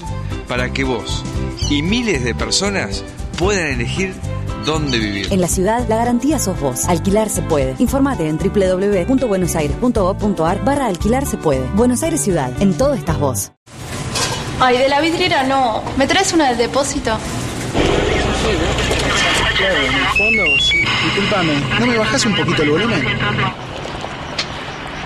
para 0.47 0.71
que 0.71 0.83
vos 0.83 1.23
y 1.69 1.81
miles 1.81 2.23
de 2.23 2.33
personas 2.33 3.03
puedan 3.37 3.67
elegir 3.67 4.13
dónde 4.65 4.99
vivir. 4.99 5.27
En 5.31 5.41
la 5.41 5.47
ciudad, 5.47 5.87
la 5.87 5.97
garantía 5.97 6.39
sos 6.39 6.59
vos. 6.59 6.85
Alquilar 6.85 7.29
se 7.29 7.41
puede. 7.41 7.75
Informate 7.79 8.27
en 8.27 8.37
www.buenosaires.gov.ar 8.37 10.63
barra 10.63 10.87
alquilar 10.87 11.25
se 11.25 11.37
puede. 11.37 11.65
Buenos 11.75 12.03
Aires 12.03 12.21
Ciudad. 12.21 12.51
En 12.61 12.77
todo 12.77 12.93
estás 12.93 13.19
vos. 13.19 13.51
Ay, 14.59 14.77
de 14.77 14.89
la 14.89 14.99
vidriera 14.99 15.43
no. 15.43 15.81
¿Me 15.97 16.05
traes 16.05 16.33
una 16.33 16.49
del 16.49 16.57
depósito? 16.57 17.17
Claro, 19.59 19.75
en 19.75 19.93
el 19.93 20.05
fondo, 20.17 20.43
sí. 20.61 20.77
Disculpame, 21.03 21.53
¿no 21.81 21.85
me 21.85 21.97
bajás 21.97 22.25
un 22.25 22.33
poquito 22.33 22.63
el 22.63 22.69
volumen? 22.69 23.03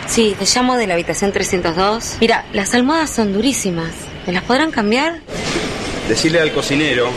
Sí, 0.07 0.35
te 0.37 0.45
llamo 0.45 0.77
de 0.77 0.85
la 0.85 0.93
habitación 0.93 1.31
302. 1.31 2.17
Mira, 2.21 2.45
las 2.53 2.71
almohadas 2.75 3.09
son 3.09 3.33
durísimas. 3.33 3.91
¿Me 4.27 4.33
las 4.33 4.43
podrán 4.43 4.69
cambiar? 4.69 5.21
Decirle 6.07 6.39
al 6.39 6.51
cocinero 6.51 7.09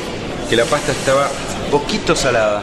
que 0.49 0.57
la 0.57 0.65
pasta 0.65 0.93
estaba 0.93 1.29
poquito 1.71 2.17
salada. 2.17 2.63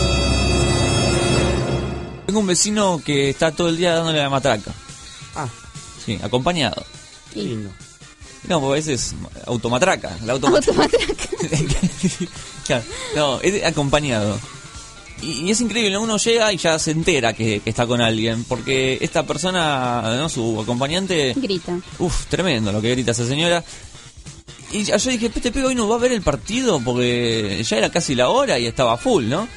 Tengo 2.31 2.39
un 2.39 2.47
vecino 2.47 3.01
que 3.03 3.29
está 3.29 3.51
todo 3.51 3.67
el 3.67 3.75
día 3.75 3.93
dándole 3.93 4.19
la 4.19 4.29
matraca. 4.29 4.71
Ah. 5.35 5.49
Sí, 6.05 6.17
acompañado. 6.23 6.81
Qué 7.33 7.43
lindo. 7.43 7.69
No, 8.47 8.61
porque 8.61 8.71
a 8.71 8.75
veces 8.75 9.13
automatraca. 9.47 10.15
La 10.23 10.31
automatraca. 10.31 10.87
Claro, 12.65 12.83
no, 13.17 13.41
es 13.41 13.65
acompañado. 13.65 14.39
Y, 15.21 15.41
y 15.41 15.51
es 15.51 15.59
increíble, 15.59 15.97
uno 15.97 16.15
llega 16.15 16.53
y 16.53 16.57
ya 16.57 16.79
se 16.79 16.91
entera 16.91 17.33
que, 17.33 17.59
que 17.59 17.69
está 17.69 17.85
con 17.85 17.99
alguien, 17.99 18.45
porque 18.45 18.97
esta 19.01 19.23
persona, 19.23 20.15
¿no? 20.15 20.29
su 20.29 20.61
acompañante, 20.61 21.33
Grita. 21.35 21.81
Uf, 21.99 22.27
tremendo 22.27 22.71
lo 22.71 22.81
que 22.81 22.91
grita 22.91 23.11
esa 23.11 23.27
señora. 23.27 23.61
Y 24.71 24.85
yo 24.85 24.95
dije, 24.95 25.29
este 25.35 25.51
pibe 25.51 25.65
hoy 25.65 25.75
no 25.75 25.89
va 25.89 25.97
a 25.97 25.99
ver 25.99 26.13
el 26.13 26.21
partido 26.21 26.79
porque 26.79 27.61
ya 27.67 27.75
era 27.75 27.91
casi 27.91 28.15
la 28.15 28.29
hora 28.29 28.57
y 28.57 28.67
estaba 28.67 28.95
full, 28.95 29.27
¿no? 29.27 29.49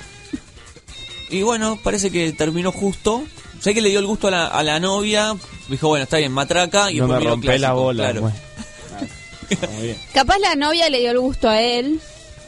Y 1.30 1.42
bueno, 1.42 1.78
parece 1.82 2.10
que 2.10 2.32
terminó 2.32 2.70
justo. 2.72 3.24
Sé 3.60 3.72
que 3.74 3.80
le 3.80 3.88
dio 3.88 3.98
el 4.01 4.06
gusto 4.06 4.28
a 4.28 4.30
la, 4.30 4.46
a 4.46 4.62
la 4.62 4.78
novia. 4.80 5.34
Dijo, 5.68 5.88
bueno, 5.88 6.05
está 6.05 6.18
bien, 6.18 6.32
matraca. 6.32 6.90
Y 6.92 6.96
no 7.01 7.09
me 7.09 7.18
rompé 7.20 7.59
la 7.59 7.72
bola. 7.72 8.05
claro. 8.05 8.20
bueno. 8.22 8.36
Muy 9.74 9.82
bien. 9.84 9.96
Capaz 10.12 10.38
la 10.38 10.55
novia 10.55 10.88
le 10.88 11.01
dio 11.01 11.10
el 11.10 11.18
gusto 11.20 11.48
a 11.48 11.60
él 11.60 12.01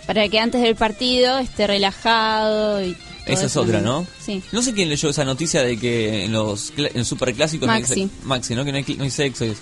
para 0.07 0.29
que 0.29 0.39
antes 0.39 0.63
del 0.63 0.77
partido 0.77 1.39
esté 1.39 1.67
relajado 1.67 2.83
y 2.83 2.93
todo 2.95 3.05
Esa 3.27 3.47
es 3.47 3.57
otra, 3.57 3.81
¿no? 3.81 4.07
Sí. 4.25 4.43
No 4.53 4.63
sé 4.63 4.73
quién 4.73 4.89
leyó 4.89 5.11
esa 5.11 5.25
noticia 5.25 5.63
de 5.63 5.77
que 5.79 6.25
en 6.25 6.33
los 6.33 6.73
cla- 6.75 6.91
en 6.95 7.05
superclásicos 7.05 7.67
no 7.67 7.73
hay 7.73 7.83
Maxi. 7.83 7.95
sex- 8.03 8.25
Maxi, 8.25 8.55
¿no? 8.55 8.65
Que 8.65 8.73
no 8.73 8.79
hay, 8.79 8.85
no 8.97 9.05
hay 9.05 9.11
sexo. 9.11 9.45
y 9.45 9.51
eso. 9.51 9.61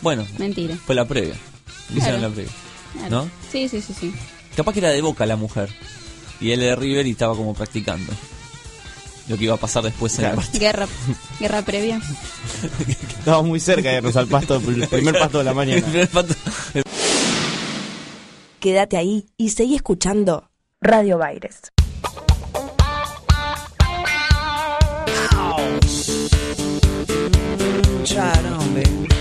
Bueno, 0.00 0.26
Mentira. 0.38 0.76
fue 0.86 0.94
la 0.94 1.04
previa. 1.04 1.34
Hicieron 1.90 2.20
Claro. 2.20 2.28
la 2.28 2.34
previa. 2.34 2.52
Claro. 2.94 3.10
¿No? 3.10 3.30
Sí, 3.50 3.68
sí, 3.68 3.80
sí, 3.82 3.94
sí. 3.98 4.12
Capaz 4.56 4.72
que 4.72 4.78
era 4.80 4.90
de 4.90 5.00
Boca 5.02 5.26
la 5.26 5.36
mujer. 5.36 5.68
Y 6.40 6.50
él 6.52 6.60
de 6.60 6.74
River 6.74 7.06
y 7.06 7.10
estaba 7.12 7.34
como 7.36 7.54
practicando. 7.54 8.12
Lo 9.28 9.36
que 9.38 9.44
iba 9.44 9.54
a 9.54 9.58
pasar 9.58 9.82
después 9.84 10.18
en 10.18 10.24
el 10.26 10.34
partido. 10.34 10.60
Guerra, 10.60 10.86
guerra 11.38 11.62
previa. 11.62 12.00
Estamos 13.18 13.44
muy 13.46 13.60
cerca 13.60 13.90
de 13.90 13.96
irnos 13.98 14.16
al 14.16 14.26
pasto, 14.26 14.56
el 14.56 14.88
primer 14.88 15.18
pasto 15.18 15.38
de 15.38 15.44
la 15.44 15.54
mañana. 15.54 15.78
El 15.78 15.84
primer 15.84 16.08
pasto- 16.08 16.34
Quédate 18.60 18.96
ahí 18.96 19.26
y 19.36 19.50
seguí 19.50 19.74
escuchando 19.76 20.50
Radio 20.80 21.18
Baires. 21.18 21.60
Try 28.04 29.11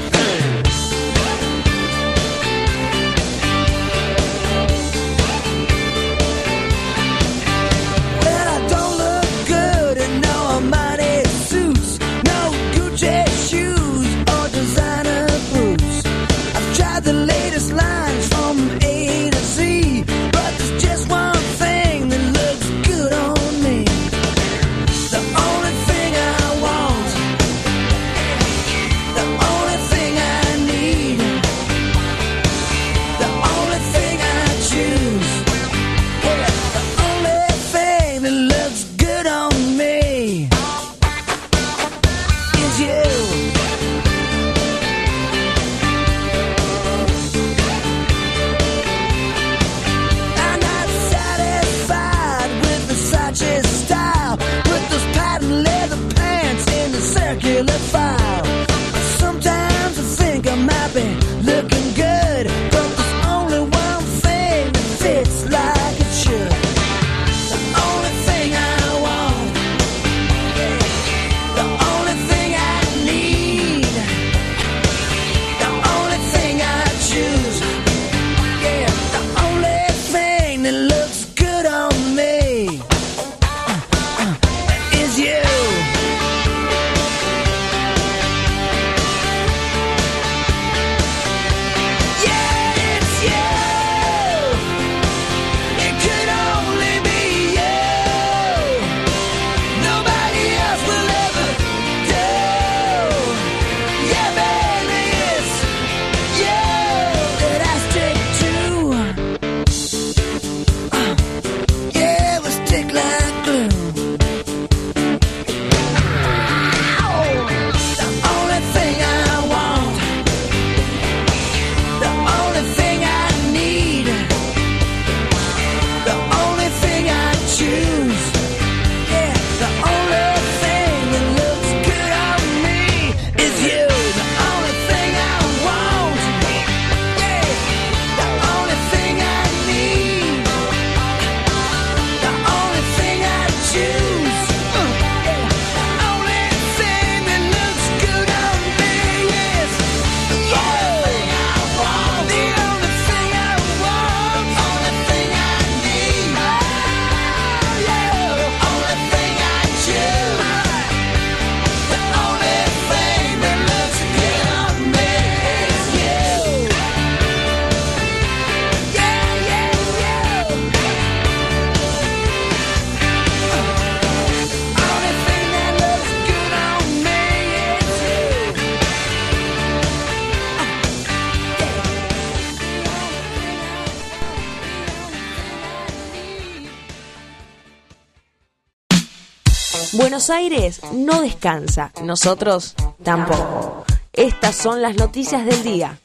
Buenos 190.22 190.40
Aires 190.40 190.82
no 190.94 191.20
descansa, 191.24 191.92
nosotros 192.04 192.76
tampoco. 193.04 193.86
Estas 194.14 194.56
son 194.56 194.80
las 194.80 194.96
noticias 194.96 195.44
del 195.48 195.64
día. 195.64 195.98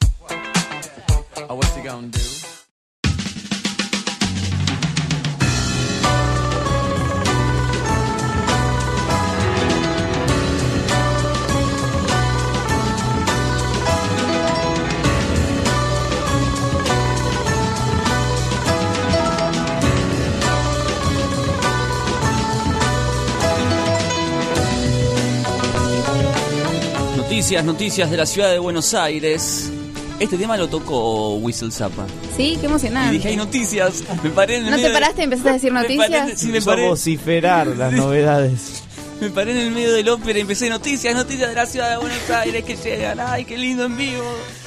Noticias, 27.47 27.63
noticias 27.63 28.11
de 28.11 28.17
la 28.17 28.25
ciudad 28.25 28.51
de 28.51 28.59
Buenos 28.59 28.93
Aires. 28.93 29.71
Este 30.19 30.37
tema 30.37 30.57
lo 30.57 30.67
tocó 30.67 31.35
Whistle 31.37 31.71
Zappa. 31.71 32.05
Sí, 32.35 32.57
qué 32.59 32.65
emocionante. 32.65 33.13
Y 33.15 33.17
dije, 33.19 33.29
hay 33.29 33.37
noticias. 33.37 34.03
Me 34.23 34.31
paré 34.31 34.57
en 34.57 34.65
el 34.65 34.71
¿No 34.71 34.75
medio 34.75 34.89
te 34.89 34.93
paraste 34.93 35.21
y 35.21 35.23
empezaste 35.23 35.49
a 35.51 35.53
decir 35.53 35.71
Me 35.71 35.79
paré 35.83 35.93
en- 35.93 35.99
noticias? 36.01 36.39
sí, 36.41 36.45
me 36.47 36.51
Empezó 36.57 36.71
a 36.71 36.73
paré, 36.75 36.89
vociferar 36.89 37.67
las 37.67 37.93
novedades. 37.93 38.83
me 39.21 39.29
paré 39.29 39.51
en 39.51 39.59
el 39.59 39.71
medio 39.71 39.93
del 39.93 40.09
ópera 40.09 40.37
y 40.39 40.41
empecé 40.41 40.69
noticias, 40.69 41.15
noticias 41.15 41.47
de 41.47 41.55
la 41.55 41.65
ciudad 41.65 41.89
de 41.91 41.95
Buenos 41.97 42.29
Aires 42.31 42.65
que 42.65 42.75
llegan. 42.75 43.17
Ay, 43.21 43.45
qué 43.45 43.57
lindo 43.57 43.85
en 43.85 43.95
vivo. 43.95 44.25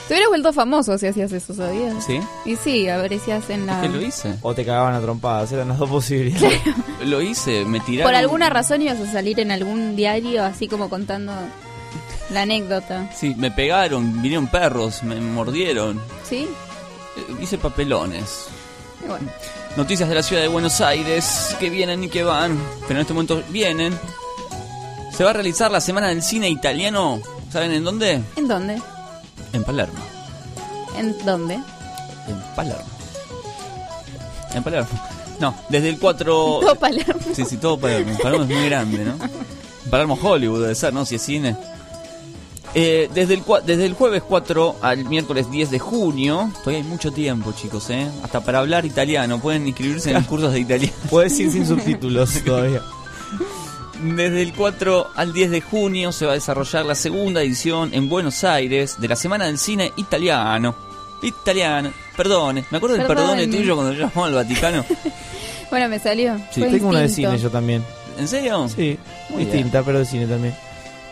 Te 0.09 0.15
hubieras 0.15 0.31
vuelto 0.31 0.51
famoso 0.55 0.97
si 0.97 1.07
hacías 1.07 1.31
eso, 1.32 1.52
¿sabías? 1.52 2.02
¿Sí? 2.02 2.19
Y 2.47 2.57
sí, 2.57 2.89
aparecías 2.89 3.51
en 3.51 3.66
la... 3.66 3.82
¿Qué 3.82 3.90
lo 3.90 4.01
hice? 4.01 4.36
O 4.40 4.55
te 4.55 4.65
cagaban 4.65 4.94
a 4.94 5.02
trompadas, 5.02 5.52
eran 5.52 5.69
las 5.69 5.78
dos 5.78 5.90
posibilidades. 5.90 6.59
Lo 7.05 7.20
hice, 7.20 7.66
me 7.66 7.81
tiraron. 7.81 8.11
Por 8.11 8.16
alguna 8.19 8.48
razón 8.48 8.81
ibas 8.81 8.98
a 9.01 9.12
salir 9.12 9.39
en 9.39 9.51
algún 9.51 9.97
diario 9.97 10.43
así 10.44 10.66
como 10.66 10.89
contando 10.89 11.32
la 12.31 12.43
anécdota. 12.43 13.11
Sí, 13.15 13.35
me 13.36 13.51
pegaron, 13.51 14.23
vinieron 14.23 14.47
perros, 14.48 15.02
me 15.02 15.20
mordieron. 15.20 16.01
¿Sí? 16.28 16.47
Eh, 17.16 17.36
Hice 17.43 17.59
papelones. 17.59 18.47
Y 19.05 19.09
bueno. 19.09 19.28
Noticias 19.77 20.09
de 20.09 20.15
la 20.15 20.23
ciudad 20.23 20.43
de 20.43 20.48
Buenos 20.48 20.81
Aires 20.81 21.55
que 21.61 21.70
vienen 21.70 22.02
y 22.05 22.09
que 22.09 22.24
van, 22.24 22.59
pero 22.89 22.94
en 22.94 23.02
este 23.02 23.12
momento 23.12 23.43
vienen. 23.51 23.97
Se 25.16 25.24
va 25.24 25.31
a 25.31 25.32
realizar 25.32 25.70
la 25.70 25.81
semana 25.81 26.09
del 26.09 26.23
cine 26.23 26.48
italiano. 26.48 27.20
¿Saben 27.52 27.73
en 27.73 27.85
dónde? 27.85 28.20
¿En 28.36 28.48
dónde? 28.48 28.81
En 29.52 29.65
Palermo. 29.65 29.98
¿En 30.97 31.16
dónde? 31.24 31.55
En 31.55 32.40
Palermo. 32.57 32.85
En 34.55 34.62
Palermo. 34.62 34.89
No, 35.39 35.55
desde 35.69 35.89
el 35.89 35.98
4. 35.98 36.35
Todo 36.61 36.74
Palermo. 36.74 37.20
Sí, 37.35 37.44
sí, 37.44 37.57
todo 37.57 37.78
Palermo. 37.78 38.16
Palermo 38.23 38.44
es 38.44 38.51
muy 38.51 38.66
grande, 38.69 39.05
¿no? 39.05 39.15
Palermo 39.90 40.19
Hollywood 40.20 40.62
debe 40.62 40.74
ser, 40.74 40.93
¿no? 40.93 41.05
Si 41.05 41.15
es 41.16 41.23
cine. 41.23 41.57
Eh, 42.74 43.10
desde, 43.12 43.34
el, 43.34 43.44
cua- 43.44 43.62
desde 43.62 43.84
el 43.84 43.94
jueves 43.94 44.22
4 44.22 44.76
al 44.80 45.05
miércoles 45.06 45.51
10 45.51 45.70
de 45.72 45.78
junio, 45.80 46.52
todavía 46.60 46.82
hay 46.82 46.88
mucho 46.88 47.10
tiempo, 47.10 47.52
chicos, 47.52 47.90
¿eh? 47.90 48.06
Hasta 48.22 48.40
para 48.42 48.60
hablar 48.60 48.84
italiano, 48.86 49.40
pueden 49.40 49.66
inscribirse 49.66 50.10
en 50.10 50.16
los 50.16 50.26
cursos 50.26 50.52
de 50.52 50.60
italiano. 50.60 50.92
Puedes 51.10 51.38
ir 51.40 51.51
sin 51.51 51.66
subtítulos 51.66 52.30
todavía. 52.44 52.80
Desde 54.02 54.40
el 54.42 54.52
4 54.55 55.09
al 55.16 55.32
10 55.32 55.51
de 55.51 55.60
junio 55.60 56.12
se 56.12 56.24
va 56.26 56.32
a 56.32 56.34
desarrollar 56.36 56.86
la 56.86 56.94
segunda 56.94 57.42
edición 57.42 57.90
en 57.92 58.09
Buenos 58.09 58.44
Aires 58.44 58.97
de 59.01 59.09
la 59.09 59.16
Semana 59.16 59.47
del 59.47 59.59
Cine 59.59 59.92
Italiano. 59.97 60.74
Italiano, 61.22 61.90
perdone, 62.16 62.64
me 62.70 62.78
acuerdo 62.78 62.97
del 62.97 63.06
Perdone. 63.06 63.47
tuyo 63.48 63.74
cuando 63.74 63.92
yo 63.92 64.06
llamaba 64.06 64.26
al 64.28 64.34
Vaticano. 64.34 64.84
Bueno, 65.70 65.88
me 65.88 66.01
salió. 66.01 66.36
Sí. 66.51 66.62
Fue 66.62 66.68
Tengo 66.70 66.88
una 66.88 66.98
de 67.02 67.09
cine 67.09 67.38
yo 67.38 67.48
también. 67.48 67.84
¿En 68.18 68.26
serio? 68.26 68.68
Sí, 68.68 68.98
Muy 69.28 69.44
distinta, 69.44 69.84
pero 69.84 70.01
de 70.01 70.05
cine 70.05 70.26
también. 70.26 70.52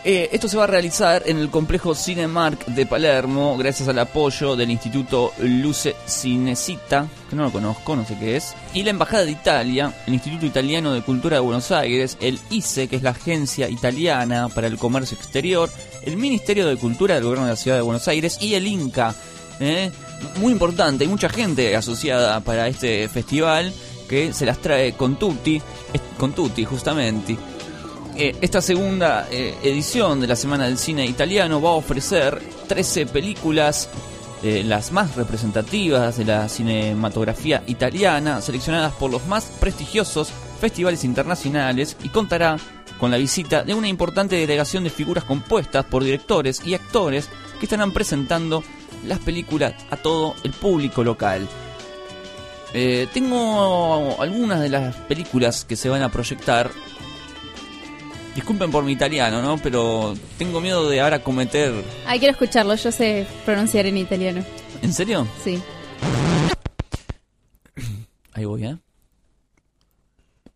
Eh, 0.05 0.29
esto 0.31 0.47
se 0.47 0.55
va 0.55 0.63
a 0.63 0.67
realizar 0.67 1.23
en 1.25 1.37
el 1.37 1.49
complejo 1.49 1.93
Cinemark 1.93 2.65
de 2.67 2.85
Palermo, 2.85 3.57
gracias 3.57 3.89
al 3.89 3.99
apoyo 3.99 4.55
del 4.55 4.71
Instituto 4.71 5.33
Luce 5.39 5.93
Cinecita, 6.07 7.05
que 7.29 7.35
no 7.35 7.43
lo 7.43 7.51
conozco, 7.51 7.97
no 7.97 8.05
sé 8.05 8.15
qué 8.17 8.37
es, 8.37 8.55
y 8.73 8.83
la 8.83 8.91
Embajada 8.91 9.25
de 9.25 9.31
Italia, 9.31 9.93
el 10.07 10.13
Instituto 10.13 10.45
Italiano 10.45 10.93
de 10.93 11.01
Cultura 11.01 11.35
de 11.35 11.41
Buenos 11.41 11.71
Aires, 11.71 12.17
el 12.21 12.39
ICE, 12.49 12.87
que 12.87 12.95
es 12.95 13.03
la 13.03 13.09
Agencia 13.09 13.69
Italiana 13.69 14.47
para 14.47 14.67
el 14.67 14.77
Comercio 14.77 15.17
Exterior, 15.17 15.69
el 16.03 16.15
Ministerio 16.15 16.65
de 16.65 16.77
Cultura 16.77 17.15
del 17.15 17.25
Gobierno 17.25 17.45
de 17.45 17.51
la 17.51 17.57
Ciudad 17.57 17.75
de 17.75 17.83
Buenos 17.83 18.07
Aires 18.07 18.37
y 18.39 18.53
el 18.53 18.67
INCA. 18.67 19.13
¿eh? 19.59 19.91
Muy 20.37 20.53
importante, 20.53 21.03
hay 21.03 21.09
mucha 21.09 21.27
gente 21.27 21.75
asociada 21.75 22.39
para 22.39 22.69
este 22.69 23.09
festival 23.09 23.73
que 24.07 24.31
se 24.31 24.45
las 24.45 24.59
trae 24.59 24.93
con 24.93 25.19
tutti, 25.19 25.61
con 26.17 26.31
tutti 26.31 26.63
justamente. 26.63 27.37
Eh, 28.21 28.35
esta 28.41 28.61
segunda 28.61 29.29
eh, 29.31 29.55
edición 29.63 30.19
de 30.19 30.27
la 30.27 30.35
Semana 30.35 30.65
del 30.65 30.77
Cine 30.77 31.05
Italiano 31.05 31.61
va 31.61 31.69
a 31.69 31.75
ofrecer 31.75 32.37
13 32.67 33.05
películas, 33.05 33.89
eh, 34.43 34.61
las 34.65 34.91
más 34.91 35.15
representativas 35.15 36.17
de 36.17 36.25
la 36.25 36.49
cinematografía 36.49 37.63
italiana, 37.67 38.41
seleccionadas 38.41 38.91
por 38.95 39.09
los 39.09 39.25
más 39.27 39.45
prestigiosos 39.61 40.33
festivales 40.59 41.05
internacionales 41.05 41.95
y 42.03 42.09
contará 42.09 42.57
con 42.99 43.09
la 43.09 43.15
visita 43.15 43.63
de 43.63 43.73
una 43.73 43.87
importante 43.87 44.35
delegación 44.35 44.83
de 44.83 44.89
figuras 44.89 45.23
compuestas 45.23 45.85
por 45.85 46.03
directores 46.03 46.61
y 46.65 46.73
actores 46.73 47.29
que 47.57 47.67
estarán 47.67 47.93
presentando 47.93 48.65
las 49.07 49.19
películas 49.19 49.75
a 49.91 49.95
todo 49.95 50.35
el 50.43 50.51
público 50.51 51.05
local. 51.05 51.47
Tengo 53.13 54.21
algunas 54.21 54.59
de 54.59 54.69
las 54.69 54.95
películas 54.95 55.63
que 55.63 55.77
se 55.77 55.87
van 55.87 56.03
a 56.03 56.11
proyectar 56.11 56.69
Disculpen 58.35 58.71
por 58.71 58.83
mi 58.83 58.91
italiano, 58.91 59.41
¿no? 59.41 59.57
Pero 59.57 60.15
tengo 60.37 60.61
miedo 60.61 60.89
de 60.89 61.01
ahora 61.01 61.23
cometer... 61.23 61.73
Ay, 62.05 62.19
quiero 62.19 62.31
escucharlo, 62.31 62.75
yo 62.75 62.91
sé 62.91 63.25
pronunciar 63.45 63.85
en 63.85 63.97
italiano. 63.97 64.43
¿En 64.81 64.93
serio? 64.93 65.27
Sí. 65.43 65.61
Ahí 68.33 68.45
voy, 68.45 68.65
¿eh? 68.65 68.77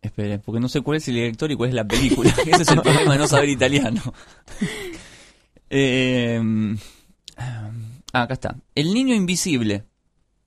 Espere, 0.00 0.38
porque 0.38 0.60
no 0.60 0.68
sé 0.68 0.82
cuál 0.82 0.98
es 0.98 1.08
el 1.08 1.14
director 1.14 1.50
y 1.50 1.56
cuál 1.56 1.70
es 1.70 1.74
la 1.74 1.84
película. 1.86 2.30
Ese 2.46 2.62
es 2.62 2.68
el 2.68 2.80
problema 2.82 3.12
de 3.12 3.18
no 3.18 3.26
saber 3.26 3.48
italiano. 3.48 4.02
Eh, 5.76 6.40
ah, 7.36 7.72
acá 8.12 8.34
está. 8.34 8.56
El 8.76 8.94
niño 8.94 9.12
invisible. 9.12 9.82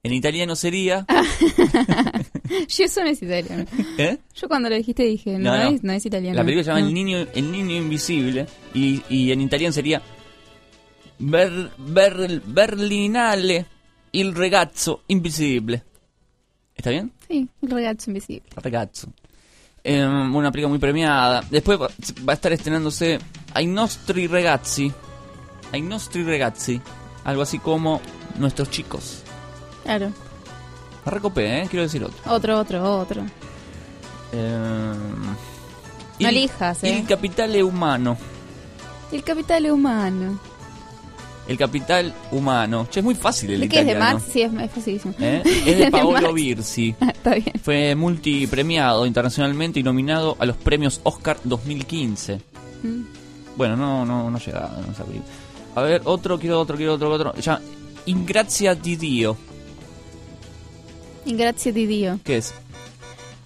En 0.07 0.13
italiano 0.13 0.55
sería... 0.55 1.05
Yo 2.69 2.85
eso 2.85 3.01
no 3.03 3.07
es 3.09 3.21
italiano. 3.21 3.65
¿Eh? 3.97 4.17
Yo 4.35 4.47
cuando 4.47 4.69
lo 4.69 4.75
dijiste 4.75 5.03
dije, 5.03 5.37
no, 5.37 5.51
No, 5.55 5.63
no. 5.63 5.69
Es, 5.75 5.83
no 5.83 5.91
es 5.93 6.05
italiano. 6.05 6.35
La 6.35 6.43
película 6.43 6.63
se 6.63 6.69
llama. 6.69 6.79
El 6.79 6.93
niño 6.93 7.17
el 7.33 7.51
niño 7.51 7.75
invisible 7.75 8.45
y, 8.73 9.01
y 9.09 9.31
en 9.31 9.41
italiano 9.41 9.73
sería 9.73 10.01
Ber- 11.19 11.71
Ber- 11.77 12.41
Berlinale 12.45 13.65
il 14.13 14.33
ragazzo 14.33 15.03
invisibile. 15.07 15.83
¿Está 16.75 16.91
bien? 16.91 17.11
Sí, 17.27 17.47
el 17.61 17.69
ragazzo 17.69 18.09
invisible. 18.11 18.49
Ragazzo. 18.55 19.11
Eh, 19.83 20.05
una 20.05 20.51
película 20.51 20.69
muy 20.69 20.79
premiada. 20.79 21.43
Después 21.49 21.79
va, 21.81 21.89
va 22.27 22.33
a 22.33 22.35
estar 22.35 22.51
estrenándose 22.53 23.19
Ai 23.53 23.65
nostri 23.67 24.27
ragazzi. 24.27 24.91
Ai 25.73 25.81
nostri 25.81 26.23
ragazzi. 26.23 26.79
Algo 27.25 27.41
así 27.41 27.59
como 27.59 27.99
Nuestros 28.37 28.69
chicos. 28.69 29.23
Claro. 29.87 30.11
La 31.05 31.11
recopé, 31.13 31.61
¿eh? 31.61 31.67
Quiero 31.69 31.83
decir 31.83 32.03
otro. 32.03 32.17
Otro, 32.25 32.59
otro, 32.59 32.97
otro. 32.99 33.21
Eh, 34.33 34.93
No 36.19 36.27
elijas, 36.27 36.83
¿eh? 36.83 36.89
Il 36.99 37.07
capitale 37.07 37.63
humano. 37.63 38.17
El 39.13 39.23
capital 39.23 39.71
humano. 39.71 40.37
El 41.47 41.57
capital 41.57 42.13
humano. 42.31 42.85
Che, 42.91 42.99
es 42.99 43.03
muy 43.05 43.15
fácil 43.15 43.51
el 43.51 43.61
¿De 43.61 43.69
qué 43.69 43.79
es 43.79 43.85
de 43.85 43.91
italiano. 43.93 44.17
Marx? 44.19 44.29
Sí, 44.29 44.41
es, 44.41 44.53
es 44.53 44.71
facilísimo. 44.71 45.13
¿Eh? 45.21 45.41
Es 45.65 45.77
de 45.77 45.89
Paolo. 45.89 46.33
Birsi. 46.33 46.93
Está 46.99 47.35
bien. 47.35 47.53
Fue 47.63 47.95
multipremiado 47.95 49.05
internacionalmente 49.05 49.79
y 49.79 49.83
nominado 49.83 50.35
a 50.37 50.45
los 50.45 50.57
premios 50.57 50.99
Oscar 51.03 51.37
2015. 51.45 52.41
Mm. 52.83 53.01
Bueno, 53.55 53.77
no, 53.77 54.05
no, 54.05 54.29
no 54.29 54.37
llega 54.37 54.69
no. 54.85 55.81
A 55.81 55.81
ver, 55.81 56.01
otro, 56.03 56.37
quiero 56.37 56.59
otro, 56.59 56.75
quiero 56.75 56.95
otro, 56.95 57.09
otro. 57.09 57.33
Ya, 57.35 57.61
Ingrazia 58.07 58.75
di 58.75 58.97
Dio. 58.97 59.37
Ingrazia 61.27 61.71
di 61.71 61.85
Dio. 61.85 62.19
¿Qué 62.23 62.37
es? 62.37 62.53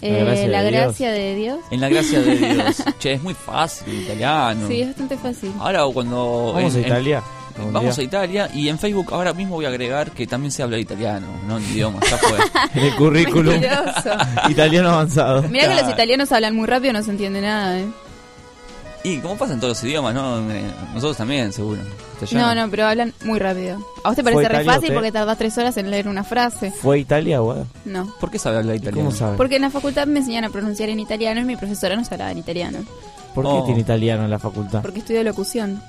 Eh, 0.03 0.23
gracia 0.23 0.47
la 0.47 0.63
de 0.63 0.71
gracia 0.71 1.11
de 1.11 1.35
Dios. 1.35 1.59
En 1.69 1.79
la 1.81 1.89
gracia 1.89 2.21
de 2.21 2.35
Dios. 2.35 2.83
che, 2.99 3.13
es 3.13 3.21
muy 3.21 3.33
fácil 3.35 3.93
el 3.93 4.01
italiano. 4.01 4.67
Sí, 4.67 4.81
es 4.81 4.87
bastante 4.87 5.17
fácil. 5.17 5.51
Ahora 5.59 5.83
cuando... 5.93 6.53
Vamos 6.55 6.73
en- 6.75 6.79
a 6.79 6.81
en- 6.81 6.87
Italia. 6.87 7.23
algún 7.57 7.73
Vamos 7.73 7.93
a 7.97 8.01
día. 8.01 8.07
Italia 8.07 8.49
y 8.53 8.69
en 8.69 8.79
Facebook 8.79 9.13
ahora 9.13 9.33
mismo 9.33 9.55
voy 9.55 9.65
a 9.65 9.67
agregar 9.67 10.09
que 10.11 10.25
también 10.25 10.51
se 10.51 10.63
habla 10.63 10.79
italiano, 10.79 11.27
no 11.47 11.57
en 11.59 11.63
idioma, 11.65 11.99
ya 12.09 12.17
fue. 12.17 12.37
En 12.73 12.83
el 12.87 12.95
currículum. 12.95 13.61
Italiano 14.49 14.89
avanzado. 14.89 15.43
Mirá 15.43 15.63
que 15.65 15.69
los 15.73 15.79
Claro. 15.81 15.93
italianos 15.93 16.31
hablan 16.31 16.55
muy 16.55 16.65
rápido, 16.67 16.93
no 16.93 17.03
se 17.03 17.11
entiende 17.11 17.41
nada, 17.41 17.77
¿eh? 17.79 17.85
Y 19.03 19.17
como 19.17 19.35
pasa 19.35 19.53
en 19.53 19.59
todos 19.59 19.71
los 19.77 19.83
idiomas, 19.83 20.13
¿no? 20.13 20.41
Nosotros 20.93 21.17
también, 21.17 21.51
seguro. 21.51 21.81
No, 22.33 22.53
no, 22.53 22.69
pero 22.69 22.85
hablan 22.85 23.13
muy 23.25 23.39
rápido. 23.39 23.79
¿A 24.03 24.09
vos 24.09 24.15
te 24.15 24.21
¿Fue 24.21 24.31
parece 24.33 24.49
re 24.59 24.63
fácil 24.63 24.81
usted? 24.83 24.93
porque 24.93 25.11
tardás 25.11 25.37
tres 25.39 25.57
horas 25.57 25.75
en 25.77 25.89
leer 25.89 26.07
una 26.07 26.23
frase? 26.23 26.69
¿Fue 26.71 26.97
a 26.97 26.99
Italia, 26.99 27.39
guada? 27.39 27.65
No. 27.83 28.13
¿Por 28.19 28.29
qué 28.29 28.37
sabe 28.37 28.57
hablar 28.57 28.75
italiano? 28.75 28.97
¿Cómo 28.97 29.11
sabe? 29.11 29.37
Porque 29.37 29.55
en 29.55 29.63
la 29.63 29.71
facultad 29.71 30.05
me 30.05 30.19
enseñan 30.19 30.43
a 30.45 30.49
pronunciar 30.49 30.89
en 30.89 30.99
italiano 30.99 31.41
y 31.41 31.45
mi 31.45 31.55
profesora 31.55 31.95
nos 31.95 32.11
hablaba 32.11 32.31
en 32.31 32.37
italiano. 32.37 32.79
¿Por 33.33 33.43
qué 33.45 33.61
tiene 33.65 33.79
italiano 33.79 34.23
en 34.25 34.29
la 34.29 34.37
facultad? 34.37 34.81
Porque 34.83 34.99
estudio 34.99 35.23
locución. 35.23 35.81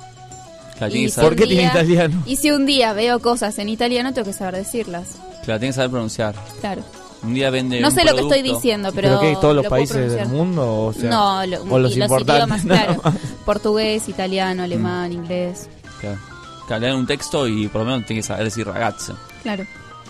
Claro, 0.78 0.86
Y 0.88 0.92
tiene 0.92 1.04
que 1.06 1.08
si 1.10 1.14
saber, 1.16 1.28
¿Por 1.30 1.36
qué 1.36 1.42
un 1.42 1.48
tiene 1.48 1.62
día- 1.64 1.70
italiano? 1.72 2.22
Y 2.24 2.36
si 2.36 2.50
un 2.50 2.64
día 2.64 2.92
veo 2.94 3.18
cosas 3.20 3.58
en 3.58 3.68
italiano, 3.68 4.14
tengo 4.14 4.24
que 4.26 4.32
saber 4.32 4.56
decirlas. 4.56 5.08
claro, 5.44 5.60
tiene 5.60 5.68
que 5.72 5.76
saber 5.76 5.90
pronunciar. 5.90 6.34
Claro. 6.60 6.82
Un 7.22 7.34
día 7.34 7.50
vende 7.50 7.80
No 7.80 7.88
un 7.88 7.94
sé 7.94 8.04
lo 8.04 8.14
que 8.14 8.20
estoy 8.22 8.38
producto. 8.40 8.54
diciendo, 8.56 8.90
pero. 8.94 9.08
¿Pero 9.08 9.20
qué? 9.20 9.40
¿Todos 9.40 9.54
los 9.54 9.64
lo 9.64 9.70
países 9.70 10.12
del 10.12 10.28
mundo? 10.28 10.86
O 10.86 10.92
sea, 10.92 11.08
no, 11.10 11.46
lo- 11.46 11.62
o 11.62 11.78
los 11.78 11.96
y 11.96 12.02
importantes. 12.02 12.36
idiomas, 12.36 12.62
claro. 12.62 13.02
Portugués, 13.44 14.08
italiano, 14.08 14.62
alemán, 14.64 15.10
Mm. 15.10 15.12
inglés. 15.14 15.68
Claro. 16.00 16.18
Claro, 16.66 16.80
le 16.80 16.86
dan 16.88 16.96
un 16.96 17.06
texto 17.06 17.46
y 17.46 17.68
por 17.68 17.82
lo 17.82 17.86
menos 17.92 18.06
tiene 18.06 18.20
que 18.22 18.26
saber 18.26 18.44
decir 18.44 18.66
ragazzo. 18.66 19.16
Claro. 19.42 19.64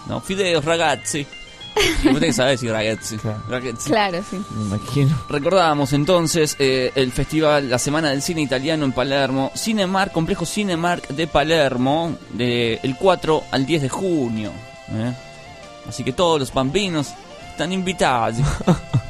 No, 0.09 0.21
fideos, 0.21 0.65
ragazzi. 0.65 1.27
Y 2.05 2.09
vos 2.09 2.15
tenés 2.21 2.21
que 2.21 2.33
saber 2.35 2.53
decir 2.53 2.71
ragazzi. 2.71 3.17
Ragazzi. 3.49 3.91
Claro, 3.91 4.23
sí. 4.31 4.37
Me 4.55 4.77
imagino. 4.77 5.23
Recordábamos 5.29 5.93
entonces 5.95 6.55
eh, 6.59 6.93
el 6.95 7.11
festival, 7.13 7.71
la 7.71 7.79
Semana 7.79 8.11
del 8.11 8.21
Cine 8.23 8.43
Italiano 8.43 8.85
en 8.85 8.93
Palermo, 8.93 9.51
Cinemark, 9.57 10.13
Complejo 10.13 10.45
Cinemark 10.45 11.09
de 11.09 11.27
Palermo, 11.27 12.15
del 12.35 12.97
4 12.99 13.43
al 13.51 13.65
10 13.65 13.83
de 13.83 13.89
junio. 13.89 14.51
¿eh? 14.91 15.13
Así 15.89 16.05
que 16.05 16.13
todos 16.13 16.39
los 16.39 16.53
bambinos 16.53 17.13
están 17.51 17.73
invitados. 17.73 18.39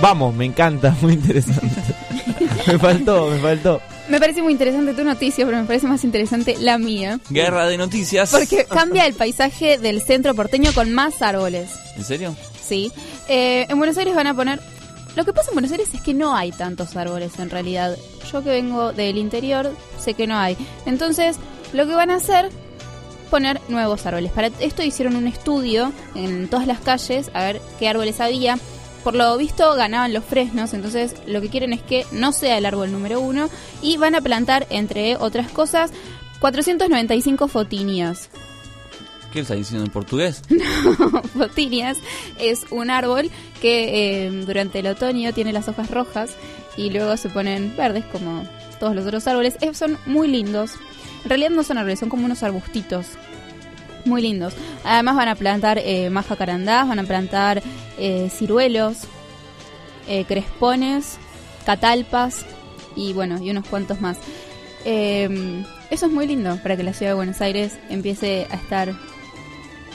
Vamos, 0.00 0.34
me 0.34 0.44
encanta, 0.44 0.94
muy 1.00 1.14
interesante. 1.14 1.80
me 2.66 2.78
faltó, 2.78 3.28
me 3.28 3.38
faltó. 3.38 3.80
Me 4.08 4.20
parece 4.20 4.42
muy 4.42 4.52
interesante 4.52 4.94
tu 4.94 5.02
noticia, 5.02 5.44
pero 5.44 5.58
me 5.58 5.64
parece 5.64 5.86
más 5.86 6.04
interesante 6.04 6.56
la 6.60 6.78
mía. 6.78 7.18
Guerra 7.28 7.66
de 7.66 7.76
noticias. 7.76 8.30
Porque 8.30 8.64
cambia 8.68 9.06
el 9.06 9.14
paisaje 9.14 9.78
del 9.78 10.02
centro 10.02 10.34
porteño 10.34 10.72
con 10.72 10.92
más 10.92 11.22
árboles. 11.22 11.70
¿En 11.96 12.04
serio? 12.04 12.36
Sí. 12.62 12.92
Eh, 13.28 13.66
en 13.68 13.78
Buenos 13.78 13.96
Aires 13.96 14.14
van 14.14 14.28
a 14.28 14.34
poner. 14.34 14.60
Lo 15.16 15.24
que 15.24 15.32
pasa 15.32 15.48
en 15.50 15.54
Buenos 15.54 15.72
Aires 15.72 15.88
es 15.92 16.00
que 16.02 16.14
no 16.14 16.36
hay 16.36 16.52
tantos 16.52 16.94
árboles 16.94 17.38
en 17.38 17.50
realidad. 17.50 17.96
Yo 18.30 18.44
que 18.44 18.50
vengo 18.50 18.92
del 18.92 19.16
interior 19.16 19.74
sé 19.98 20.14
que 20.14 20.26
no 20.26 20.36
hay. 20.36 20.56
Entonces, 20.84 21.38
lo 21.72 21.86
que 21.86 21.94
van 21.94 22.10
a 22.10 22.16
hacer 22.16 22.50
poner 23.26 23.60
nuevos 23.68 24.06
árboles. 24.06 24.32
Para 24.32 24.48
esto 24.60 24.82
hicieron 24.82 25.16
un 25.16 25.26
estudio 25.26 25.92
en 26.14 26.48
todas 26.48 26.66
las 26.66 26.80
calles 26.80 27.30
a 27.34 27.44
ver 27.44 27.60
qué 27.78 27.88
árboles 27.88 28.20
había. 28.20 28.58
Por 29.04 29.14
lo 29.14 29.36
visto 29.36 29.74
ganaban 29.74 30.12
los 30.12 30.24
fresnos, 30.24 30.74
entonces 30.74 31.14
lo 31.26 31.40
que 31.40 31.48
quieren 31.48 31.72
es 31.72 31.80
que 31.80 32.04
no 32.10 32.32
sea 32.32 32.58
el 32.58 32.66
árbol 32.66 32.90
número 32.90 33.20
uno 33.20 33.48
y 33.80 33.98
van 33.98 34.16
a 34.16 34.20
plantar, 34.20 34.66
entre 34.70 35.16
otras 35.16 35.50
cosas, 35.50 35.92
495 36.40 37.46
fotinias. 37.48 38.30
¿Qué 39.32 39.40
está 39.40 39.54
diciendo 39.54 39.84
en 39.84 39.92
portugués? 39.92 40.42
Fotinias 41.36 41.98
es 42.38 42.64
un 42.70 42.90
árbol 42.90 43.30
que 43.60 44.26
eh, 44.26 44.30
durante 44.46 44.78
el 44.78 44.86
otoño 44.86 45.32
tiene 45.34 45.52
las 45.52 45.68
hojas 45.68 45.90
rojas 45.90 46.30
y 46.76 46.90
luego 46.90 47.16
se 47.16 47.28
ponen 47.28 47.76
verdes 47.76 48.04
como 48.06 48.48
todos 48.80 48.94
los 48.94 49.04
otros 49.04 49.26
árboles. 49.26 49.56
Eh, 49.60 49.74
son 49.74 49.98
muy 50.06 50.28
lindos. 50.28 50.72
En 51.26 51.30
realidad 51.30 51.50
no 51.50 51.64
son 51.64 51.76
árboles, 51.76 51.98
son 51.98 52.08
como 52.08 52.24
unos 52.24 52.44
arbustitos. 52.44 53.08
Muy 54.04 54.22
lindos. 54.22 54.54
Además 54.84 55.16
van 55.16 55.28
a 55.28 55.34
plantar 55.34 55.76
eh, 55.78 56.08
más 56.08 56.24
jacarandás, 56.26 56.86
van 56.86 57.00
a 57.00 57.02
plantar 57.02 57.64
eh, 57.98 58.30
ciruelos, 58.30 58.98
eh, 60.06 60.24
crespones, 60.24 61.18
catalpas 61.64 62.46
y 62.94 63.12
bueno, 63.12 63.42
y 63.42 63.50
unos 63.50 63.66
cuantos 63.66 64.00
más. 64.00 64.18
Eh, 64.84 65.64
eso 65.90 66.06
es 66.06 66.12
muy 66.12 66.28
lindo 66.28 66.60
para 66.62 66.76
que 66.76 66.84
la 66.84 66.92
ciudad 66.92 67.10
de 67.10 67.16
Buenos 67.16 67.40
Aires 67.40 67.76
empiece 67.90 68.46
a 68.48 68.54
estar 68.54 68.94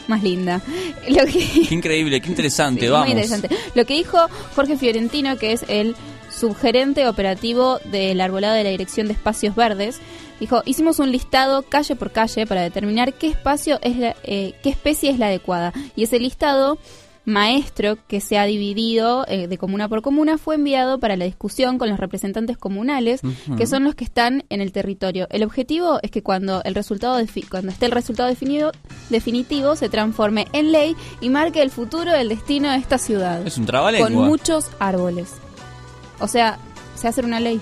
más 0.10 0.24
linda. 0.24 0.62
Lo 1.08 1.26
que, 1.26 1.66
Qué 1.70 1.74
increíble, 1.74 2.20
qué 2.20 2.28
interesante, 2.28 2.82
Sí, 2.82 2.88
vamos. 2.90 3.08
Muy 3.08 3.12
interesante. 3.14 3.48
Lo 3.74 3.86
que 3.86 3.94
dijo 3.94 4.18
Jorge 4.54 4.76
Fiorentino, 4.76 5.38
que 5.38 5.54
es 5.54 5.64
el 5.70 5.96
subgerente 6.30 7.08
operativo 7.08 7.80
del 7.86 8.20
arbolado 8.20 8.56
de 8.56 8.66
la 8.66 8.70
Dirección 8.72 9.08
de 9.08 9.14
Espacios 9.14 9.56
Verdes, 9.56 10.02
dijo, 10.42 10.62
hicimos 10.66 11.00
un 11.00 11.12
listado 11.12 11.62
calle 11.62 11.96
por 11.96 12.12
calle 12.12 12.46
para 12.46 12.62
determinar 12.62 13.14
qué 13.14 13.28
espacio 13.28 13.80
es 13.82 13.96
la, 13.96 14.16
eh, 14.24 14.54
qué 14.62 14.70
especie 14.70 15.12
es 15.12 15.20
la 15.20 15.28
adecuada. 15.28 15.72
Y 15.96 16.04
ese 16.04 16.20
listado 16.20 16.78
maestro 17.24 18.00
que 18.08 18.20
se 18.20 18.40
ha 18.40 18.46
dividido 18.46 19.26
eh, 19.28 19.48
de 19.48 19.58
comuna 19.60 19.88
por 19.88 20.02
comuna 20.02 20.40
fue 20.40 20.56
enviado 20.56 21.00
para 21.00 21.16
la 21.16 21.26
discusión 21.26 21.78
con 21.78 21.88
los 21.90 22.00
representantes 22.00 22.58
comunales 22.58 23.22
que 23.56 23.68
son 23.68 23.84
los 23.84 23.94
que 23.94 24.04
están 24.04 24.44
en 24.50 24.60
el 24.60 24.72
territorio. 24.72 25.28
El 25.30 25.44
objetivo 25.44 26.00
es 26.02 26.10
que 26.10 26.24
cuando 26.24 26.64
el 26.64 26.74
resultado 26.74 27.24
cuando 27.50 27.72
esté 27.72 27.86
el 27.86 27.92
resultado 27.92 28.28
definido 28.28 28.72
definitivo 29.12 29.76
se 29.76 29.88
transforme 29.88 30.48
en 30.54 30.72
ley 30.72 30.96
y 31.22 31.30
marque 31.30 31.62
el 31.62 31.70
futuro 31.70 32.12
del 32.12 32.30
destino 32.30 32.72
de 32.72 32.78
esta 32.78 32.98
ciudad. 32.98 33.46
Es 33.46 33.60
un 33.60 33.68
trabalengua. 33.68 34.10
Con 34.10 34.28
muchos 34.28 34.72
árboles. 34.80 35.34
O 36.20 36.28
sea, 36.28 36.58
se 36.96 37.08
hace 37.08 37.22
una 37.22 37.40
ley. 37.40 37.62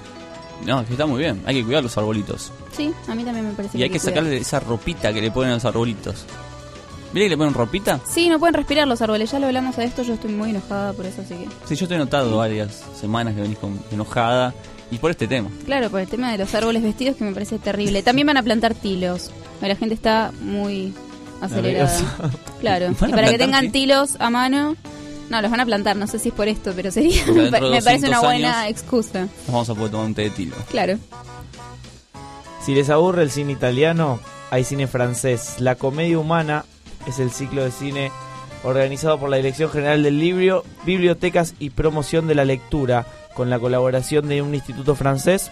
No, 0.65 0.81
está 0.81 1.05
muy 1.05 1.19
bien. 1.19 1.41
Hay 1.45 1.55
que 1.55 1.65
cuidar 1.65 1.83
los 1.83 1.97
arbolitos. 1.97 2.53
Sí, 2.75 2.93
a 3.07 3.15
mí 3.15 3.23
también 3.23 3.47
me 3.47 3.53
parece 3.53 3.77
Y 3.77 3.83
hay 3.83 3.89
que 3.89 3.99
sacarle 3.99 4.37
esa 4.37 4.59
ropita 4.59 5.11
que 5.13 5.21
le 5.21 5.31
ponen 5.31 5.51
a 5.51 5.53
los 5.55 5.65
arbolitos. 5.65 6.25
¿Viste 7.11 7.21
que 7.25 7.29
le 7.29 7.37
ponen 7.37 7.53
ropita? 7.53 7.99
Sí, 8.07 8.29
no 8.29 8.37
pueden 8.39 8.53
respirar 8.53 8.87
los 8.87 9.01
árboles. 9.01 9.31
Ya 9.31 9.39
lo 9.39 9.47
hablamos 9.47 9.75
de 9.77 9.85
esto. 9.85 10.03
Yo 10.03 10.13
estoy 10.13 10.31
muy 10.31 10.51
enojada 10.51 10.93
por 10.93 11.05
eso, 11.07 11.21
así 11.21 11.33
que. 11.35 11.47
Sí, 11.65 11.75
yo 11.75 11.87
te 11.87 11.95
he 11.95 11.97
notado 11.97 12.37
varias 12.37 12.83
semanas 12.99 13.33
que 13.35 13.41
venís 13.41 13.57
con 13.57 13.79
enojada. 13.91 14.53
Y 14.91 14.97
por 14.97 15.11
este 15.11 15.27
tema. 15.27 15.49
Claro, 15.65 15.89
por 15.91 15.99
el 16.01 16.07
tema 16.07 16.31
de 16.31 16.37
los 16.39 16.53
árboles 16.55 16.81
vestidos 16.81 17.15
que 17.15 17.23
me 17.23 17.31
parece 17.31 17.59
terrible. 17.59 18.01
También 18.03 18.25
van 18.27 18.37
a 18.37 18.43
plantar 18.43 18.73
tilos. 18.75 19.29
La 19.61 19.75
gente 19.75 19.93
está 19.93 20.31
muy 20.41 20.93
acelerada. 21.41 21.91
Claro. 22.59 22.87
¿Van 22.99 23.09
Y 23.09 23.13
a 23.13 23.15
para 23.15 23.29
que 23.29 23.37
tengan 23.37 23.65
ti- 23.65 23.71
tilos 23.71 24.15
a 24.19 24.29
mano. 24.29 24.75
No, 25.29 25.41
los 25.43 25.51
van 25.51 25.59
a 25.59 25.65
plantar. 25.65 25.95
No 25.95 26.07
sé 26.07 26.17
si 26.17 26.29
es 26.29 26.35
por 26.35 26.47
esto, 26.47 26.73
pero 26.75 26.89
sería. 26.91 27.23
Me 27.27 27.51
parece 27.51 28.07
una 28.07 28.17
200 28.17 28.21
buena 28.23 28.61
años- 28.61 28.71
excusa. 28.71 29.21
Nos 29.21 29.47
vamos 29.47 29.69
a 29.69 29.75
poder 29.75 29.91
tomar 29.91 30.05
un 30.07 30.15
té 30.15 30.23
de 30.23 30.29
tilo. 30.31 30.55
Claro. 30.71 30.97
Si 32.69 32.75
les 32.75 32.91
aburre 32.91 33.23
el 33.23 33.31
cine 33.31 33.51
italiano, 33.51 34.19
hay 34.51 34.63
cine 34.63 34.85
francés. 34.85 35.55
La 35.57 35.73
comedia 35.73 36.19
humana 36.19 36.65
es 37.07 37.17
el 37.17 37.31
ciclo 37.31 37.63
de 37.63 37.71
cine 37.71 38.11
organizado 38.63 39.19
por 39.19 39.27
la 39.31 39.37
Dirección 39.37 39.71
General 39.71 40.03
del 40.03 40.19
Libro, 40.19 40.63
Bibliotecas 40.85 41.55
y 41.57 41.71
Promoción 41.71 42.27
de 42.27 42.35
la 42.35 42.45
Lectura, 42.45 43.07
con 43.33 43.49
la 43.49 43.57
colaboración 43.57 44.27
de 44.27 44.43
un 44.43 44.53
instituto 44.53 44.93
francés. 44.93 45.49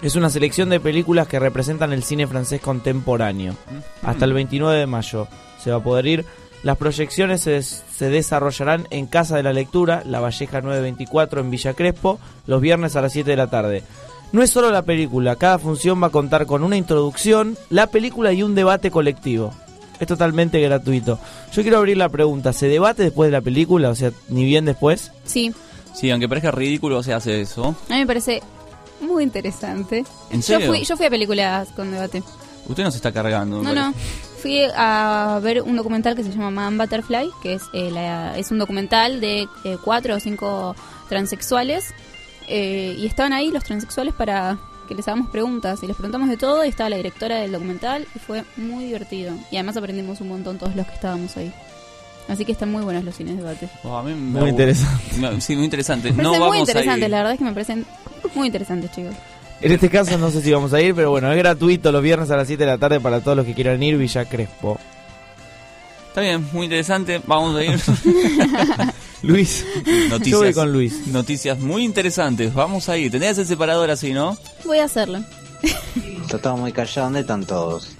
Es 0.00 0.16
una 0.16 0.30
selección 0.30 0.70
de 0.70 0.80
películas 0.80 1.28
que 1.28 1.38
representan 1.38 1.92
el 1.92 2.02
cine 2.02 2.26
francés 2.26 2.62
contemporáneo. 2.62 3.54
Hasta 4.02 4.24
el 4.24 4.32
29 4.32 4.78
de 4.78 4.86
mayo 4.86 5.28
se 5.62 5.72
va 5.72 5.76
a 5.76 5.82
poder 5.82 6.06
ir. 6.06 6.24
Las 6.62 6.78
proyecciones 6.78 7.42
se, 7.42 7.60
se 7.60 8.08
desarrollarán 8.08 8.86
en 8.88 9.08
Casa 9.08 9.36
de 9.36 9.42
la 9.42 9.52
Lectura, 9.52 10.04
La 10.06 10.20
Valleja 10.20 10.62
924 10.62 11.42
en 11.42 11.50
Villa 11.50 11.74
Crespo, 11.74 12.18
los 12.46 12.62
viernes 12.62 12.96
a 12.96 13.02
las 13.02 13.12
7 13.12 13.30
de 13.30 13.36
la 13.36 13.50
tarde. 13.50 13.82
No 14.32 14.42
es 14.42 14.50
solo 14.50 14.70
la 14.70 14.82
película, 14.82 15.36
cada 15.36 15.58
función 15.58 16.02
va 16.02 16.08
a 16.08 16.10
contar 16.10 16.46
con 16.46 16.62
una 16.62 16.76
introducción, 16.76 17.56
la 17.70 17.86
película 17.86 18.32
y 18.32 18.42
un 18.42 18.54
debate 18.54 18.90
colectivo. 18.90 19.52
Es 19.98 20.06
totalmente 20.06 20.60
gratuito. 20.60 21.18
Yo 21.52 21.62
quiero 21.62 21.78
abrir 21.78 21.96
la 21.96 22.08
pregunta, 22.10 22.52
¿se 22.52 22.68
debate 22.68 23.02
después 23.04 23.28
de 23.28 23.32
la 23.32 23.40
película? 23.40 23.88
O 23.90 23.94
sea, 23.94 24.10
ni 24.28 24.44
bien 24.44 24.64
después. 24.66 25.10
Sí. 25.24 25.54
Sí, 25.94 26.10
aunque 26.10 26.28
parezca 26.28 26.50
ridículo, 26.50 27.02
se 27.02 27.14
hace 27.14 27.40
eso. 27.40 27.74
A 27.88 27.94
mí 27.94 28.00
me 28.00 28.06
parece 28.06 28.42
muy 29.00 29.22
interesante. 29.22 30.04
¿En 30.30 30.40
Yo 30.40 30.46
serio? 30.46 30.68
fui, 30.68 30.84
yo 30.84 30.96
fui 30.98 31.06
a 31.06 31.10
películas 31.10 31.68
con 31.74 31.90
debate. 31.90 32.22
Usted 32.68 32.82
nos 32.84 32.94
está 32.96 33.12
cargando. 33.12 33.62
No, 33.62 33.72
no. 33.74 33.94
Fui 34.42 34.60
a 34.76 35.40
ver 35.42 35.62
un 35.62 35.76
documental 35.76 36.14
que 36.14 36.22
se 36.24 36.30
llama 36.30 36.50
Man 36.50 36.76
Butterfly, 36.76 37.30
que 37.42 37.54
es, 37.54 37.62
eh, 37.72 37.90
la- 37.90 38.36
es 38.36 38.50
un 38.50 38.58
documental 38.58 39.20
de 39.20 39.48
eh, 39.64 39.78
cuatro 39.82 40.16
o 40.16 40.20
cinco 40.20 40.76
transexuales. 41.08 41.94
Eh, 42.48 42.94
y 42.98 43.06
estaban 43.06 43.32
ahí 43.32 43.50
los 43.50 43.64
transexuales 43.64 44.14
para 44.14 44.58
que 44.88 44.94
les 44.94 45.06
hagamos 45.08 45.28
preguntas. 45.30 45.82
Y 45.82 45.86
les 45.86 45.96
preguntamos 45.96 46.28
de 46.28 46.36
todo 46.36 46.64
y 46.64 46.68
estaba 46.68 46.88
la 46.90 46.96
directora 46.96 47.36
del 47.36 47.52
documental 47.52 48.06
y 48.14 48.18
fue 48.18 48.44
muy 48.56 48.84
divertido. 48.84 49.34
Y 49.50 49.56
además 49.56 49.76
aprendimos 49.76 50.20
un 50.20 50.28
montón 50.28 50.58
todos 50.58 50.74
los 50.76 50.86
que 50.86 50.94
estábamos 50.94 51.36
ahí. 51.36 51.52
Así 52.28 52.44
que 52.44 52.52
están 52.52 52.72
muy 52.72 52.82
buenos 52.82 53.04
los 53.04 53.14
cines 53.16 53.36
de 53.36 53.42
debate. 53.42 53.68
Oh, 53.84 53.96
a 53.96 54.02
mí 54.02 54.12
me 54.12 54.40
Muy 54.40 54.50
interesante. 54.50 55.16
Me- 55.18 55.40
Sí, 55.40 55.54
muy 55.54 55.64
interesante. 55.64 56.12
Me 56.12 56.22
No 56.22 56.32
vamos 56.32 56.48
muy 56.48 56.56
a 56.58 56.60
interesantes, 56.60 57.04
ir. 57.04 57.10
la 57.10 57.16
verdad 57.18 57.32
es 57.34 57.38
que 57.38 57.44
me 57.44 57.52
parecen 57.52 57.86
muy 58.34 58.46
interesantes, 58.46 58.90
chicos. 58.92 59.14
En 59.60 59.72
este 59.72 59.88
caso 59.88 60.18
no 60.18 60.30
sé 60.30 60.42
si 60.42 60.52
vamos 60.52 60.72
a 60.74 60.80
ir, 60.82 60.94
pero 60.94 61.10
bueno, 61.10 61.30
es 61.32 61.38
gratuito 61.38 61.90
los 61.92 62.02
viernes 62.02 62.30
a 62.30 62.36
las 62.36 62.46
7 62.46 62.64
de 62.64 62.70
la 62.70 62.78
tarde 62.78 63.00
para 63.00 63.20
todos 63.20 63.36
los 63.36 63.46
que 63.46 63.54
quieran 63.54 63.82
ir, 63.82 63.96
Villa 63.96 64.24
Crespo. 64.24 64.78
Está 66.16 66.24
bien, 66.24 66.48
muy 66.50 66.64
interesante. 66.64 67.20
Vamos 67.26 67.54
a 67.56 67.62
ir. 67.62 67.78
Luis. 69.22 69.66
Noticias. 70.08 70.26
Yo 70.30 70.38
voy 70.38 70.54
con 70.54 70.72
Luis. 70.72 71.06
Noticias 71.08 71.58
muy 71.58 71.84
interesantes. 71.84 72.54
Vamos 72.54 72.88
a 72.88 72.96
ir. 72.96 73.10
Tendrías 73.10 73.36
el 73.36 73.44
separador 73.44 73.90
así, 73.90 74.14
¿no? 74.14 74.38
Voy 74.64 74.78
a 74.78 74.84
hacerlo. 74.84 75.22
Está 76.22 76.38
todo 76.38 76.56
muy 76.56 76.72
callado. 76.72 77.08
¿Dónde 77.08 77.20
están 77.20 77.44
todos? 77.44 77.90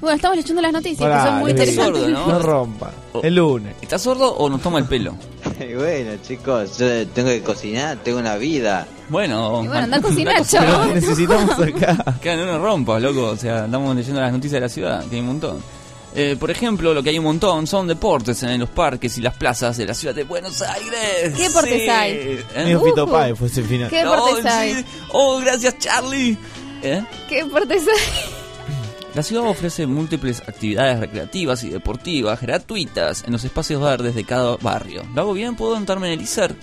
Bueno, 0.00 0.16
estamos 0.16 0.38
leyendo 0.38 0.62
las 0.62 0.72
noticias, 0.72 0.98
Pará, 0.98 1.22
que 1.22 1.28
son 1.28 1.38
muy 1.40 1.52
Luis. 1.52 1.60
interesantes. 1.60 2.02
Sordo, 2.04 2.08
¿no? 2.08 2.26
No 2.26 2.38
rompa. 2.38 2.90
El 3.22 3.34
lunes. 3.34 3.74
¿Estás 3.82 4.00
sordo 4.00 4.34
o 4.34 4.48
nos 4.48 4.62
toma 4.62 4.78
el 4.78 4.86
pelo? 4.86 5.14
bueno, 5.76 6.12
chicos, 6.26 6.78
yo 6.78 7.06
tengo 7.08 7.28
que 7.28 7.42
cocinar, 7.42 7.98
tengo 8.02 8.18
una 8.18 8.36
vida. 8.36 8.86
Bueno, 9.10 9.62
Y 9.62 9.66
bueno, 9.66 9.84
anda 9.84 9.98
a 9.98 10.00
cocinar, 10.00 10.42
te 10.42 10.94
necesitamos 10.94 11.50
acá. 11.58 12.16
Que 12.22 12.34
no 12.34 12.46
nos 12.46 12.62
rompas, 12.62 13.02
loco. 13.02 13.24
O 13.24 13.36
sea, 13.36 13.64
andamos 13.64 13.94
leyendo 13.94 14.22
las 14.22 14.32
noticias 14.32 14.54
de 14.54 14.60
la 14.60 14.68
ciudad, 14.70 15.04
que 15.04 15.16
hay 15.16 15.20
un 15.20 15.26
montón. 15.26 15.77
Eh, 16.20 16.36
por 16.38 16.50
ejemplo, 16.50 16.92
lo 16.94 17.02
que 17.02 17.10
hay 17.10 17.18
un 17.18 17.24
montón 17.26 17.66
son 17.68 17.86
deportes 17.86 18.42
en 18.42 18.58
los 18.58 18.68
parques 18.70 19.16
y 19.18 19.20
las 19.22 19.34
plazas 19.36 19.76
de 19.76 19.86
la 19.86 19.94
ciudad 19.94 20.14
de 20.14 20.24
Buenos 20.24 20.60
Aires. 20.62 21.32
¿Qué 21.36 21.44
deportes 21.44 21.82
Sí. 21.82 21.88
hay? 21.88 22.12
¿Eh? 22.56 22.78
Fito 22.84 23.06
Páez 23.06 23.38
fue 23.38 23.46
ese 23.46 23.62
final. 23.62 23.88
¿Qué 23.88 23.98
deportes 23.98 24.44
No, 24.44 24.50
hay? 24.50 24.74
sí. 24.74 24.84
Oh, 25.12 25.38
gracias, 25.38 25.78
Charlie. 25.78 26.36
¿Eh? 26.82 27.04
¿Qué 27.28 27.44
deportes 27.44 27.82
hay? 27.86 28.34
La 29.14 29.22
ciudad 29.22 29.44
ofrece 29.46 29.86
múltiples 29.86 30.40
actividades 30.40 30.98
recreativas 31.00 31.62
y 31.64 31.70
deportivas 31.70 32.40
gratuitas 32.40 33.22
en 33.24 33.32
los 33.32 33.44
espacios 33.44 33.80
verdes 33.80 34.14
de 34.16 34.24
cada 34.24 34.56
barrio. 34.56 35.04
¿Lo 35.14 35.22
hago 35.22 35.32
bien? 35.34 35.54
¿Puedo 35.56 35.76
entrarme 35.76 36.08
en 36.08 36.14
el 36.14 36.22
ISER? 36.22 36.54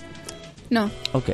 No. 0.68 0.90
Ok. 1.12 1.30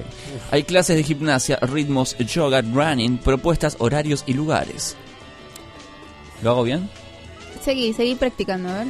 Hay 0.53 0.63
clases 0.63 0.97
de 0.97 1.03
gimnasia, 1.03 1.59
ritmos, 1.63 2.17
yoga, 2.19 2.63
running, 2.63 3.19
propuestas, 3.19 3.77
horarios 3.81 4.23
y 4.27 4.35
lugares. 4.35 4.97
¿Lo 6.43 6.51
hago 6.51 6.63
bien? 6.65 6.89
Seguí, 7.65 7.93
seguí 7.93 8.15
practicando, 8.15 8.69
a 8.69 8.79
ver. 8.81 8.87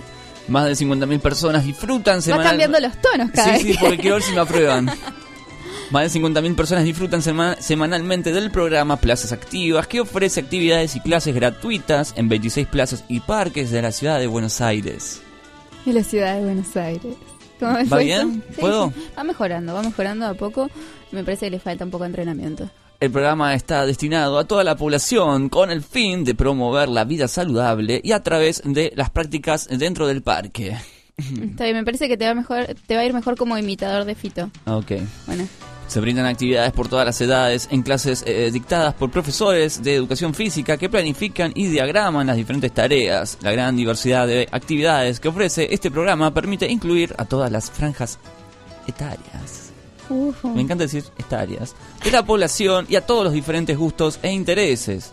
Más 0.48 0.66
de 0.66 0.72
50.000 0.72 1.20
personas 1.20 1.64
disfrutan 1.64 2.16
Va 2.18 2.20
semanalmente. 2.22 2.64
cambiando 2.64 2.88
los 2.88 3.00
tonos 3.02 3.30
cada 3.32 3.56
Sí, 3.58 3.64
vez. 3.64 3.72
sí, 3.76 3.78
porque 3.80 3.98
quiero 3.98 4.16
ver 4.16 4.24
si 4.24 4.32
me 4.32 4.40
aprueban. 4.40 4.86
Más 5.90 6.10
de 6.12 6.20
50.000 6.20 6.54
personas 6.56 6.84
disfrutan 6.84 7.20
sema- 7.22 7.56
semanalmente 7.60 8.32
del 8.32 8.50
programa 8.50 8.96
Plazas 8.96 9.30
Activas, 9.32 9.86
que 9.86 10.00
ofrece 10.00 10.40
actividades 10.40 10.96
y 10.96 11.00
clases 11.00 11.34
gratuitas 11.34 12.14
en 12.16 12.28
26 12.30 12.66
plazas 12.66 13.04
y 13.08 13.20
parques 13.20 13.70
de 13.70 13.82
la 13.82 13.92
ciudad 13.92 14.18
de 14.18 14.26
Buenos 14.26 14.60
Aires. 14.62 15.20
De 15.84 15.92
la 15.92 16.02
ciudad 16.02 16.34
de 16.36 16.44
Buenos 16.44 16.74
Aires. 16.76 17.14
¿Cómo 17.60 17.74
ves 17.74 17.92
¿Va 17.92 17.98
eso? 17.98 18.04
bien? 18.06 18.42
Sí, 18.54 18.60
¿Puedo? 18.60 18.88
sí. 18.88 19.08
Va 19.18 19.22
mejorando, 19.24 19.74
va 19.74 19.82
mejorando 19.82 20.26
a 20.26 20.34
poco. 20.34 20.70
Me 21.12 21.22
parece 21.24 21.46
que 21.46 21.50
le 21.50 21.58
falta 21.60 21.84
un 21.84 21.90
poco 21.90 22.04
de 22.04 22.08
entrenamiento. 22.08 22.70
El 23.02 23.10
programa 23.10 23.52
está 23.54 23.84
destinado 23.84 24.38
a 24.38 24.44
toda 24.44 24.62
la 24.62 24.76
población 24.76 25.48
con 25.48 25.72
el 25.72 25.82
fin 25.82 26.22
de 26.22 26.36
promover 26.36 26.88
la 26.88 27.02
vida 27.02 27.26
saludable 27.26 28.00
y 28.04 28.12
a 28.12 28.22
través 28.22 28.62
de 28.64 28.92
las 28.94 29.10
prácticas 29.10 29.66
dentro 29.68 30.06
del 30.06 30.22
parque. 30.22 30.76
Está 31.18 31.64
bien, 31.64 31.78
me 31.78 31.84
parece 31.84 32.06
que 32.06 32.16
te 32.16 32.26
va 32.26 32.34
mejor, 32.34 32.64
te 32.86 32.94
va 32.94 33.00
a 33.00 33.04
ir 33.04 33.12
mejor 33.12 33.36
como 33.36 33.58
imitador 33.58 34.04
de 34.04 34.14
Fito. 34.14 34.52
Ok. 34.66 34.92
Bueno. 35.26 35.48
Se 35.88 35.98
brindan 35.98 36.26
actividades 36.26 36.70
por 36.70 36.86
todas 36.86 37.04
las 37.04 37.20
edades 37.20 37.66
en 37.72 37.82
clases 37.82 38.22
eh, 38.24 38.50
dictadas 38.52 38.94
por 38.94 39.10
profesores 39.10 39.82
de 39.82 39.96
educación 39.96 40.32
física 40.32 40.76
que 40.76 40.88
planifican 40.88 41.50
y 41.56 41.66
diagraman 41.66 42.28
las 42.28 42.36
diferentes 42.36 42.70
tareas. 42.70 43.36
La 43.42 43.50
gran 43.50 43.74
diversidad 43.74 44.28
de 44.28 44.46
actividades 44.52 45.18
que 45.18 45.26
ofrece 45.26 45.74
este 45.74 45.90
programa 45.90 46.32
permite 46.32 46.70
incluir 46.70 47.16
a 47.18 47.24
todas 47.24 47.50
las 47.50 47.68
franjas 47.68 48.20
etarias. 48.86 49.61
Me 50.10 50.60
encanta 50.60 50.84
decir 50.84 51.04
etarias. 51.18 51.74
De 52.02 52.10
la 52.10 52.24
población 52.24 52.86
y 52.88 52.96
a 52.96 53.06
todos 53.06 53.24
los 53.24 53.32
diferentes 53.32 53.76
gustos 53.76 54.18
e 54.22 54.30
intereses. 54.32 55.12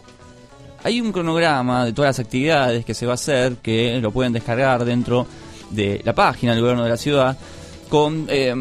Hay 0.83 1.01
un 1.01 1.11
cronograma 1.11 1.85
de 1.85 1.93
todas 1.93 2.09
las 2.09 2.25
actividades 2.25 2.85
que 2.85 2.93
se 2.93 3.05
va 3.05 3.13
a 3.13 3.15
hacer 3.15 3.57
que 3.57 3.99
lo 3.99 4.11
pueden 4.11 4.33
descargar 4.33 4.85
dentro 4.85 5.27
de 5.69 6.01
la 6.03 6.13
página 6.13 6.53
del 6.53 6.61
gobierno 6.61 6.83
de 6.83 6.89
la 6.89 6.97
ciudad. 6.97 7.37
Con, 7.89 8.27
eh, 8.29 8.53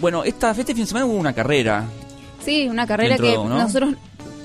bueno, 0.00 0.24
esta, 0.24 0.50
este 0.50 0.74
fin 0.74 0.82
de 0.82 0.86
semana 0.86 1.06
hubo 1.06 1.14
una 1.14 1.32
carrera. 1.32 1.84
Sí, 2.44 2.68
una 2.68 2.86
carrera 2.86 3.16
Dentro, 3.16 3.42
que 3.44 3.48
¿no? 3.48 3.58
nosotros 3.58 3.94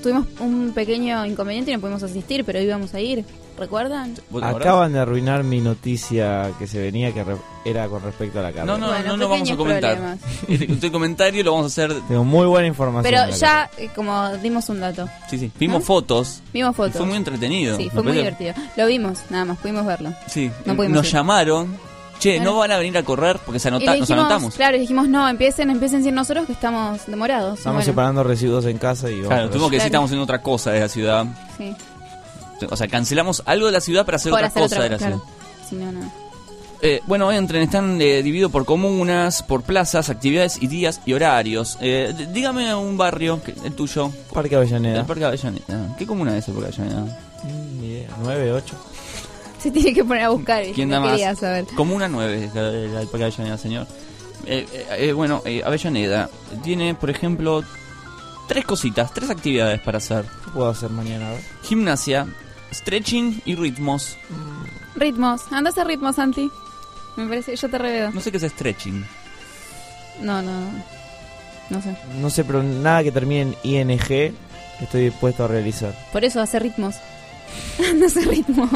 tuvimos 0.02 0.26
un 0.40 0.72
pequeño 0.74 1.24
inconveniente 1.24 1.70
y 1.70 1.74
no 1.74 1.80
pudimos 1.80 2.02
asistir, 2.02 2.44
pero 2.44 2.60
íbamos 2.60 2.92
a 2.94 3.00
ir. 3.00 3.24
¿Recuerdan? 3.58 4.14
Acaban 4.42 4.94
de 4.94 4.98
arruinar 5.00 5.44
mi 5.44 5.60
noticia 5.60 6.50
que 6.58 6.66
se 6.66 6.80
venía, 6.80 7.12
que 7.12 7.22
re- 7.22 7.36
era 7.66 7.86
con 7.86 8.02
respecto 8.02 8.38
a 8.40 8.42
la 8.42 8.48
carrera. 8.50 8.64
No, 8.64 8.78
no, 8.78 8.88
Bueno, 8.88 9.08
no 9.10 9.16
lo 9.18 9.28
vamos 9.28 9.50
a 9.50 9.54
pequeños 9.54 9.58
comentar. 9.58 10.18
el 10.48 10.90
comentario 10.92 11.44
lo 11.44 11.52
vamos 11.52 11.64
a 11.66 11.68
hacer. 11.68 12.00
Tengo 12.08 12.24
muy 12.24 12.46
buena 12.46 12.66
información. 12.66 13.12
Pero 13.12 13.26
de 13.26 13.30
la 13.32 13.36
ya, 13.36 13.70
eh, 13.78 13.90
como 13.94 14.36
dimos 14.38 14.68
un 14.70 14.80
dato. 14.80 15.06
Sí, 15.28 15.38
sí. 15.38 15.50
Vimos 15.58 15.82
¿Ah? 15.82 15.86
fotos. 15.86 16.42
Vimos 16.52 16.72
y 16.72 16.76
fotos. 16.76 16.96
fue 16.96 17.06
muy 17.06 17.16
entretenido. 17.16 17.76
Sí, 17.76 17.84
Me 17.84 17.90
fue 17.90 18.02
muy 18.02 18.12
parece- 18.14 18.36
divertido. 18.38 18.68
Lo 18.76 18.86
vimos, 18.86 19.18
nada 19.28 19.44
más, 19.44 19.58
pudimos 19.58 19.84
verlo. 19.86 20.12
Sí, 20.28 20.50
No 20.64 20.74
pudimos 20.74 20.96
nos 20.96 21.06
ir. 21.06 21.12
llamaron. 21.12 21.91
Che, 22.22 22.38
no 22.40 22.56
van 22.56 22.70
a 22.70 22.78
venir 22.78 22.96
a 22.98 23.02
correr 23.02 23.38
porque 23.44 23.58
se 23.58 23.68
Y 23.68 23.70
anota, 23.70 23.96
nos 23.96 24.10
anotamos. 24.10 24.54
claro, 24.54 24.78
dijimos, 24.78 25.08
no, 25.08 25.28
empiecen, 25.28 25.70
empiecen 25.70 26.04
sin 26.04 26.14
nosotros 26.14 26.46
que 26.46 26.52
estamos 26.52 27.00
demorados. 27.06 27.58
Estamos 27.58 27.78
Bueno, 27.78 27.84
separando 27.86 28.22
residuos 28.22 28.64
en 28.66 28.78
casa 28.78 29.10
y 29.10 29.14
vamos 29.16 29.28
Claro, 29.28 29.48
tuvimos 29.50 29.70
que 29.70 29.76
decir 29.76 29.90
Claro. 29.90 30.04
estamos 30.04 30.08
haciendo 30.10 30.24
otra 30.24 30.40
cosa 30.42 30.70
de 30.70 30.80
la 30.80 30.88
ciudad. 30.88 31.26
Sí, 31.58 31.74
O 32.70 32.76
sea, 32.76 32.86
cancelamos 32.86 33.42
algo 33.44 33.66
de 33.66 33.72
la 33.72 33.80
ciudad 33.80 34.04
para 34.06 34.16
hacer 34.16 34.30
por 34.30 34.38
otra 34.38 34.46
hacer 34.48 34.62
cosa 34.62 34.74
otra 34.76 34.84
de 34.84 34.90
la 34.90 34.96
claro. 34.98 35.16
ciudad. 35.16 35.68
Si 35.68 35.74
no, 35.76 35.90
no. 35.92 36.12
Eh, 36.84 37.00
bueno, 37.06 37.30
entren, 37.32 37.62
están 37.62 38.00
eh, 38.00 38.22
divididos 38.22 38.50
por 38.52 38.64
comunas, 38.64 39.42
por 39.42 39.62
plazas, 39.62 40.10
actividades 40.10 40.60
y 40.62 40.66
días 40.68 41.00
y 41.06 41.12
horarios. 41.12 41.78
Eh, 41.80 42.12
dígame 42.32 42.72
un 42.74 42.96
barrio, 42.96 43.40
que- 43.42 43.54
el 43.64 43.72
tuyo. 43.74 44.10
Parque 44.32 44.56
Avellaneda. 44.56 45.00
El 45.00 45.06
Parque 45.06 45.24
Avellaneda. 45.24 45.94
¿Qué 45.98 46.06
comuna 46.06 46.36
es 46.36 46.46
el 46.48 46.54
Parque 46.54 46.68
Avellaneda? 46.80 47.18
Mm, 47.44 47.80
Ni 47.80 47.86
idea. 47.88 48.08
9, 48.22 48.52
8. 48.52 48.76
Se 49.62 49.70
tiene 49.70 49.94
que 49.94 50.04
poner 50.04 50.24
a 50.24 50.28
buscar. 50.30 50.64
¿Quién 50.74 50.88
da 50.90 50.98
No 50.98 51.06
más? 51.06 51.38
saber. 51.38 51.66
Comuna 51.76 52.08
9 52.08 52.44
es 52.46 52.54
la 52.54 52.62
de- 52.70 52.88
la 52.88 53.00
Parque 53.02 53.24
Avellaneda, 53.24 53.56
señor. 53.58 53.86
Eh, 54.44 54.66
eh, 54.72 54.86
eh, 54.98 55.12
bueno, 55.12 55.40
eh, 55.44 55.62
Avellaneda 55.64 56.28
tiene, 56.64 56.94
por 56.96 57.10
ejemplo, 57.10 57.62
tres 58.48 58.64
cositas, 58.64 59.14
tres 59.14 59.30
actividades 59.30 59.80
para 59.80 59.98
hacer. 59.98 60.24
¿Qué 60.44 60.50
puedo 60.52 60.68
hacer 60.68 60.90
mañana? 60.90 61.28
A 61.28 61.32
ver. 61.32 61.40
Gimnasia, 61.62 62.26
stretching 62.72 63.40
y 63.44 63.54
ritmos. 63.54 64.16
Ritmos. 64.96 65.42
Anda 65.52 65.70
a 65.70 65.72
hacer 65.72 65.86
ritmos, 65.86 66.16
Santi. 66.16 66.50
Me 67.16 67.26
parece, 67.26 67.54
yo 67.54 67.68
te 67.70 67.78
reveo. 67.78 68.10
No 68.10 68.20
sé 68.20 68.32
qué 68.32 68.38
es 68.38 68.42
stretching. 68.52 69.04
No, 70.22 70.42
no. 70.42 70.52
No 71.70 71.80
sé. 71.80 71.96
No 72.20 72.30
sé, 72.30 72.44
pero 72.44 72.62
nada 72.62 73.02
que 73.04 73.12
termine 73.12 73.54
en 73.62 73.90
ING 73.90 74.34
estoy 74.80 75.04
dispuesto 75.04 75.44
a 75.44 75.48
realizar. 75.48 75.94
Por 76.12 76.24
eso 76.24 76.40
hace 76.40 76.58
ritmos. 76.58 76.96
Anda 77.90 78.06
a 78.06 78.08
hacer 78.08 78.26
ritmos. 78.26 78.68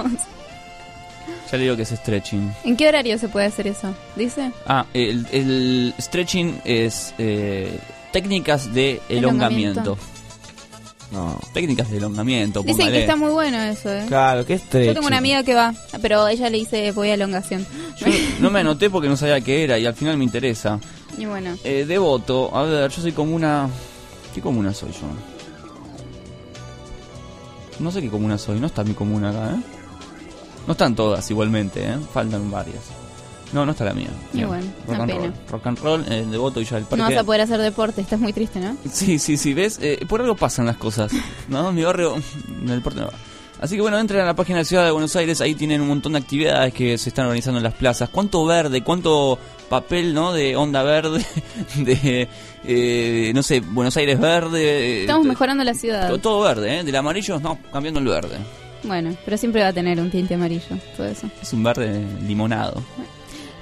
Ya 1.51 1.59
le 1.59 1.65
digo 1.65 1.77
que 1.77 1.83
es 1.83 1.91
stretching. 1.91 2.53
¿En 2.65 2.77
qué 2.77 2.89
horario 2.89 3.19
se 3.19 3.29
puede 3.29 3.47
hacer 3.47 3.67
eso? 3.69 3.95
¿Dice? 4.17 4.51
Ah, 4.67 4.85
el, 4.95 5.27
el 5.33 5.95
stretching 6.01 6.61
es 6.65 7.15
eh, 7.19 7.79
técnicas 8.13 8.73
de 8.75 9.01
elongamiento. 9.09 9.81
Elongamiento. 9.83 9.99
No. 11.13 11.39
Técnicas 11.55 11.89
de 11.89 11.99
elongamiento. 11.99 12.63
Dicen 12.63 12.77
póngale. 12.79 12.93
que 12.97 13.01
está 13.03 13.15
muy 13.15 13.31
bueno 13.31 13.63
eso, 13.63 13.93
¿eh? 13.93 14.05
Claro, 14.09 14.45
¿qué 14.45 14.55
estrecho? 14.55 14.87
Yo 14.89 14.95
tengo 14.95 15.07
una 15.07 15.19
amiga 15.19 15.45
que 15.45 15.55
va, 15.55 15.73
pero 16.03 16.27
ella 16.27 16.51
le 16.51 16.59
dice 16.59 16.91
voy 16.91 17.11
a 17.11 17.15
elongación. 17.15 17.65
Yo 17.99 18.07
no 18.41 18.51
me 18.51 18.61
anoté 18.61 18.91
porque 18.91 19.09
no 19.09 19.17
sabía 19.17 19.41
qué 19.41 19.63
era 19.63 19.79
y 19.79 19.87
al 19.87 19.95
final 19.95 20.17
me 20.19 20.25
interesa. 20.25 20.81
Y 21.17 21.27
bueno, 21.27 21.57
Eh, 21.63 21.85
devoto, 21.87 22.51
a 22.55 22.63
ver, 22.65 22.91
yo 22.91 23.01
soy 23.03 23.13
comuna. 23.13 23.71
¿Qué 24.35 24.41
comuna 24.41 24.75
soy 24.75 24.91
yo? 24.91 25.07
No 27.79 27.91
sé 27.93 28.01
qué 28.03 28.09
comuna 28.09 28.37
soy, 28.37 28.59
no 28.59 28.67
está 28.67 28.83
mi 28.83 28.95
comuna 28.95 29.31
acá, 29.31 29.51
¿eh? 29.55 29.61
No 30.67 30.73
están 30.73 30.95
todas 30.95 31.31
igualmente, 31.31 31.83
¿eh? 31.85 31.97
Faltan 32.13 32.51
varias. 32.51 32.81
No, 33.53 33.65
no 33.65 33.73
está 33.73 33.85
la 33.85 33.95
mía. 33.95 34.09
Y 34.33 34.39
Bien. 34.39 34.49
bueno, 34.49 34.67
rock 34.89 34.99
and 35.01 35.11
roll. 35.11 35.33
Rock 35.51 35.67
and 35.69 35.79
roll, 35.79 36.05
eh, 36.11 36.27
devoto 36.29 36.61
y 36.61 36.65
ya 36.65 36.79
el 36.79 36.83
parque. 36.85 36.97
no 36.97 37.05
vas 37.09 37.17
a 37.17 37.25
poder 37.25 37.41
hacer 37.43 37.61
deporte, 37.61 38.01
estás 38.01 38.19
muy 38.19 38.33
triste, 38.33 38.59
¿no? 38.59 38.77
Sí, 38.91 39.19
sí, 39.21 39.37
sí, 39.37 39.55
¿ves? 39.55 39.79
Eh, 39.81 40.05
por 40.09 40.21
algo 40.21 40.35
pasan 40.35 40.67
las 40.67 40.77
cosas, 40.77 41.13
¿no? 41.49 41.71
Mi 41.73 41.83
barrio, 41.85 42.17
en 42.17 42.69
el 42.69 42.77
deporte 42.79 43.01
no 43.01 43.07
va. 43.07 43.13
Así 43.61 43.77
que 43.77 43.81
bueno, 43.83 43.99
entren 43.99 44.21
a 44.21 44.27
la 44.27 44.35
página 44.35 44.59
de 44.59 44.65
Ciudad 44.67 44.85
de 44.85 44.91
Buenos 44.91 45.15
Aires, 45.17 45.41
ahí 45.41 45.55
tienen 45.55 45.81
un 45.81 45.89
montón 45.89 46.13
de 46.13 46.19
actividades 46.19 46.75
que 46.75 46.99
se 46.99 47.09
están 47.09 47.25
organizando 47.27 47.59
en 47.59 47.65
las 47.65 47.73
plazas. 47.73 48.09
¿Cuánto 48.11 48.45
verde, 48.45 48.83
cuánto 48.83 49.39
papel, 49.71 50.13
¿no? 50.13 50.33
De 50.33 50.57
onda 50.57 50.83
verde, 50.83 51.25
de, 51.77 52.29
eh, 52.65 53.33
no 53.35 53.43
sé, 53.43 53.61
Buenos 53.61 53.97
Aires 53.97 54.19
verde. 54.21 54.61
eh, 54.63 55.01
Estamos 55.03 55.25
mejorando 55.25 55.63
la 55.65 55.73
ciudad. 55.73 56.09
to- 56.09 56.19
Todo 56.19 56.41
verde, 56.43 56.81
¿eh? 56.81 56.85
Del 56.85 56.97
amarillo, 56.97 57.39
no, 57.41 57.59
cambiando 57.73 58.01
el 58.01 58.07
verde. 58.07 58.37
Bueno, 58.83 59.17
pero 59.25 59.37
siempre 59.37 59.63
va 59.63 59.69
a 59.69 59.73
tener 59.73 60.01
un 60.01 60.11
tinte 60.11 60.35
amarillo, 60.35 60.77
todo 60.97 61.07
eso. 61.07 61.29
Es 61.43 61.53
un 61.53 61.63
verde 61.63 62.05
limonado. 62.27 62.83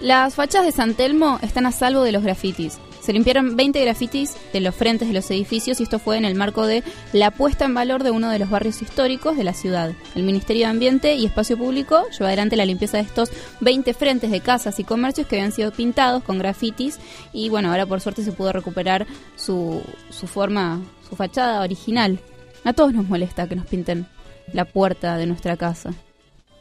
Las 0.01 0.35
fachas 0.35 0.65
de 0.65 0.73
San 0.73 0.95
Telmo 0.95 1.39
están 1.41 1.67
a 1.67 1.73
salvo 1.73 2.03
de 2.03 2.13
los 2.13 2.23
grafitis. 2.23 2.79
Se 3.01 3.13
limpiaron 3.13 3.55
20 3.55 3.81
grafitis 3.83 4.35
de 4.53 4.61
los 4.61 4.75
frentes 4.75 5.09
de 5.09 5.15
los 5.15 5.31
edificios 5.31 5.79
y 5.79 5.83
esto 5.83 5.99
fue 5.99 6.17
en 6.17 6.25
el 6.25 6.35
marco 6.35 6.67
de 6.67 6.83
la 7.13 7.31
puesta 7.31 7.67
en 7.67 7.75
valor 7.75 8.03
de 8.03 8.11
uno 8.11 8.31
de 8.31 8.39
los 8.39 8.49
barrios 8.49 8.81
históricos 8.81 9.37
de 9.37 9.45
la 9.45 9.53
ciudad. 9.53 9.93
El 10.15 10.23
Ministerio 10.23 10.65
de 10.65 10.71
Ambiente 10.71 11.15
y 11.15 11.27
Espacio 11.27 11.59
Público 11.59 12.07
lleva 12.11 12.29
adelante 12.29 12.57
la 12.57 12.65
limpieza 12.65 12.97
de 12.97 13.03
estos 13.03 13.31
20 13.61 13.93
frentes 13.93 14.31
de 14.31 14.41
casas 14.41 14.81
y 14.81 14.85
comercios 14.85 15.27
que 15.27 15.37
habían 15.37 15.53
sido 15.53 15.71
pintados 15.71 16.23
con 16.23 16.39
grafitis 16.39 16.99
y 17.33 17.51
bueno, 17.51 17.71
ahora 17.71 17.85
por 17.85 18.01
suerte 18.01 18.25
se 18.25 18.33
pudo 18.33 18.53
recuperar 18.53 19.07
su, 19.37 19.83
su 20.09 20.27
forma, 20.27 20.81
su 21.07 21.15
fachada 21.15 21.61
original. 21.61 22.19
A 22.65 22.73
todos 22.73 22.95
nos 22.95 23.07
molesta 23.07 23.47
que 23.47 23.57
nos 23.57 23.67
pinten 23.67 24.07
la 24.53 24.65
puerta 24.65 25.17
de 25.17 25.27
nuestra 25.27 25.57
casa 25.57 25.93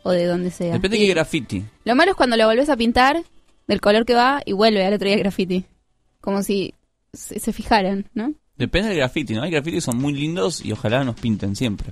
o 0.03 0.11
de 0.11 0.25
donde 0.25 0.51
sea. 0.51 0.73
Depende 0.73 0.97
de 0.97 1.05
qué 1.05 1.09
graffiti. 1.13 1.65
lo 1.85 1.95
malo 1.95 2.11
es 2.11 2.17
cuando 2.17 2.35
lo 2.37 2.45
volvés 2.47 2.69
a 2.69 2.75
pintar 2.77 3.23
del 3.67 3.81
color 3.81 4.05
que 4.05 4.13
va 4.15 4.41
y 4.45 4.51
vuelve 4.53 4.85
al 4.85 4.93
otro 4.93 5.05
día 5.07 5.15
el 5.15 5.21
graffiti. 5.23 5.65
Como 6.21 6.41
si 6.43 6.73
se, 7.13 7.39
se 7.39 7.53
fijaran, 7.53 8.09
¿no? 8.13 8.33
Depende 8.57 8.89
del 8.89 8.97
graffiti, 8.97 9.33
¿no? 9.33 9.43
Hay 9.43 9.51
graffiti 9.51 9.77
que 9.77 9.81
son 9.81 9.97
muy 9.97 10.13
lindos 10.13 10.63
y 10.63 10.71
ojalá 10.71 11.03
nos 11.03 11.15
pinten 11.19 11.55
siempre. 11.55 11.89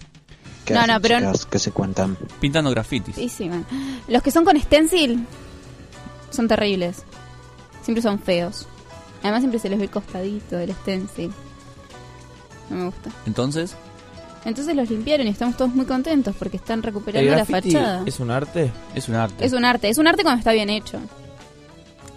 ¿Qué 0.65 0.73
No, 0.73 0.81
hacen, 0.81 0.93
no, 0.95 1.01
pero- 1.01 1.33
se 1.59 1.71
cuentan? 1.71 2.17
Pintando 2.39 2.69
grafitis. 2.71 3.15
Sí, 3.15 3.29
sí, 3.29 3.49
man. 3.49 3.65
Los 4.07 4.21
que 4.21 4.31
son 4.31 4.45
con 4.45 4.59
stencil 4.61 5.25
son 6.29 6.47
terribles. 6.47 7.03
Siempre 7.81 8.01
son 8.01 8.19
feos. 8.19 8.67
Además 9.23 9.41
siempre 9.41 9.59
se 9.59 9.69
les 9.69 9.79
ve 9.79 9.85
el 9.85 9.91
costadito 9.91 10.57
del 10.57 10.73
stencil. 10.73 11.31
No 12.69 12.75
me 12.77 12.85
gusta. 12.85 13.09
Entonces, 13.25 13.75
Entonces 14.45 14.75
los 14.75 14.89
limpiaron 14.89 15.27
y 15.27 15.29
estamos 15.29 15.55
todos 15.55 15.73
muy 15.75 15.85
contentos 15.85 16.35
porque 16.37 16.57
están 16.57 16.79
¿El 16.79 16.83
recuperando 16.83 17.31
la 17.35 17.45
fachada. 17.45 18.03
es 18.05 18.19
un 18.19 18.31
arte? 18.31 18.71
Es 18.95 19.07
un 19.07 19.15
arte. 19.15 19.45
Es 19.45 19.53
un 19.53 19.65
arte, 19.65 19.89
es 19.89 19.97
un 19.99 20.07
arte 20.07 20.23
cuando 20.23 20.39
está 20.39 20.51
bien 20.51 20.69
hecho. 20.69 20.99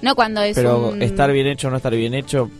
No 0.03 0.15
cuando 0.15 0.41
es 0.43 0.55
Pero 0.55 0.89
un... 0.91 1.03
estar 1.03 1.31
bien 1.33 1.47
hecho 1.47 1.69
o 1.69 1.71
no 1.71 1.77
estar 1.79 1.95
bien 1.95 2.15
hecho 2.15 2.51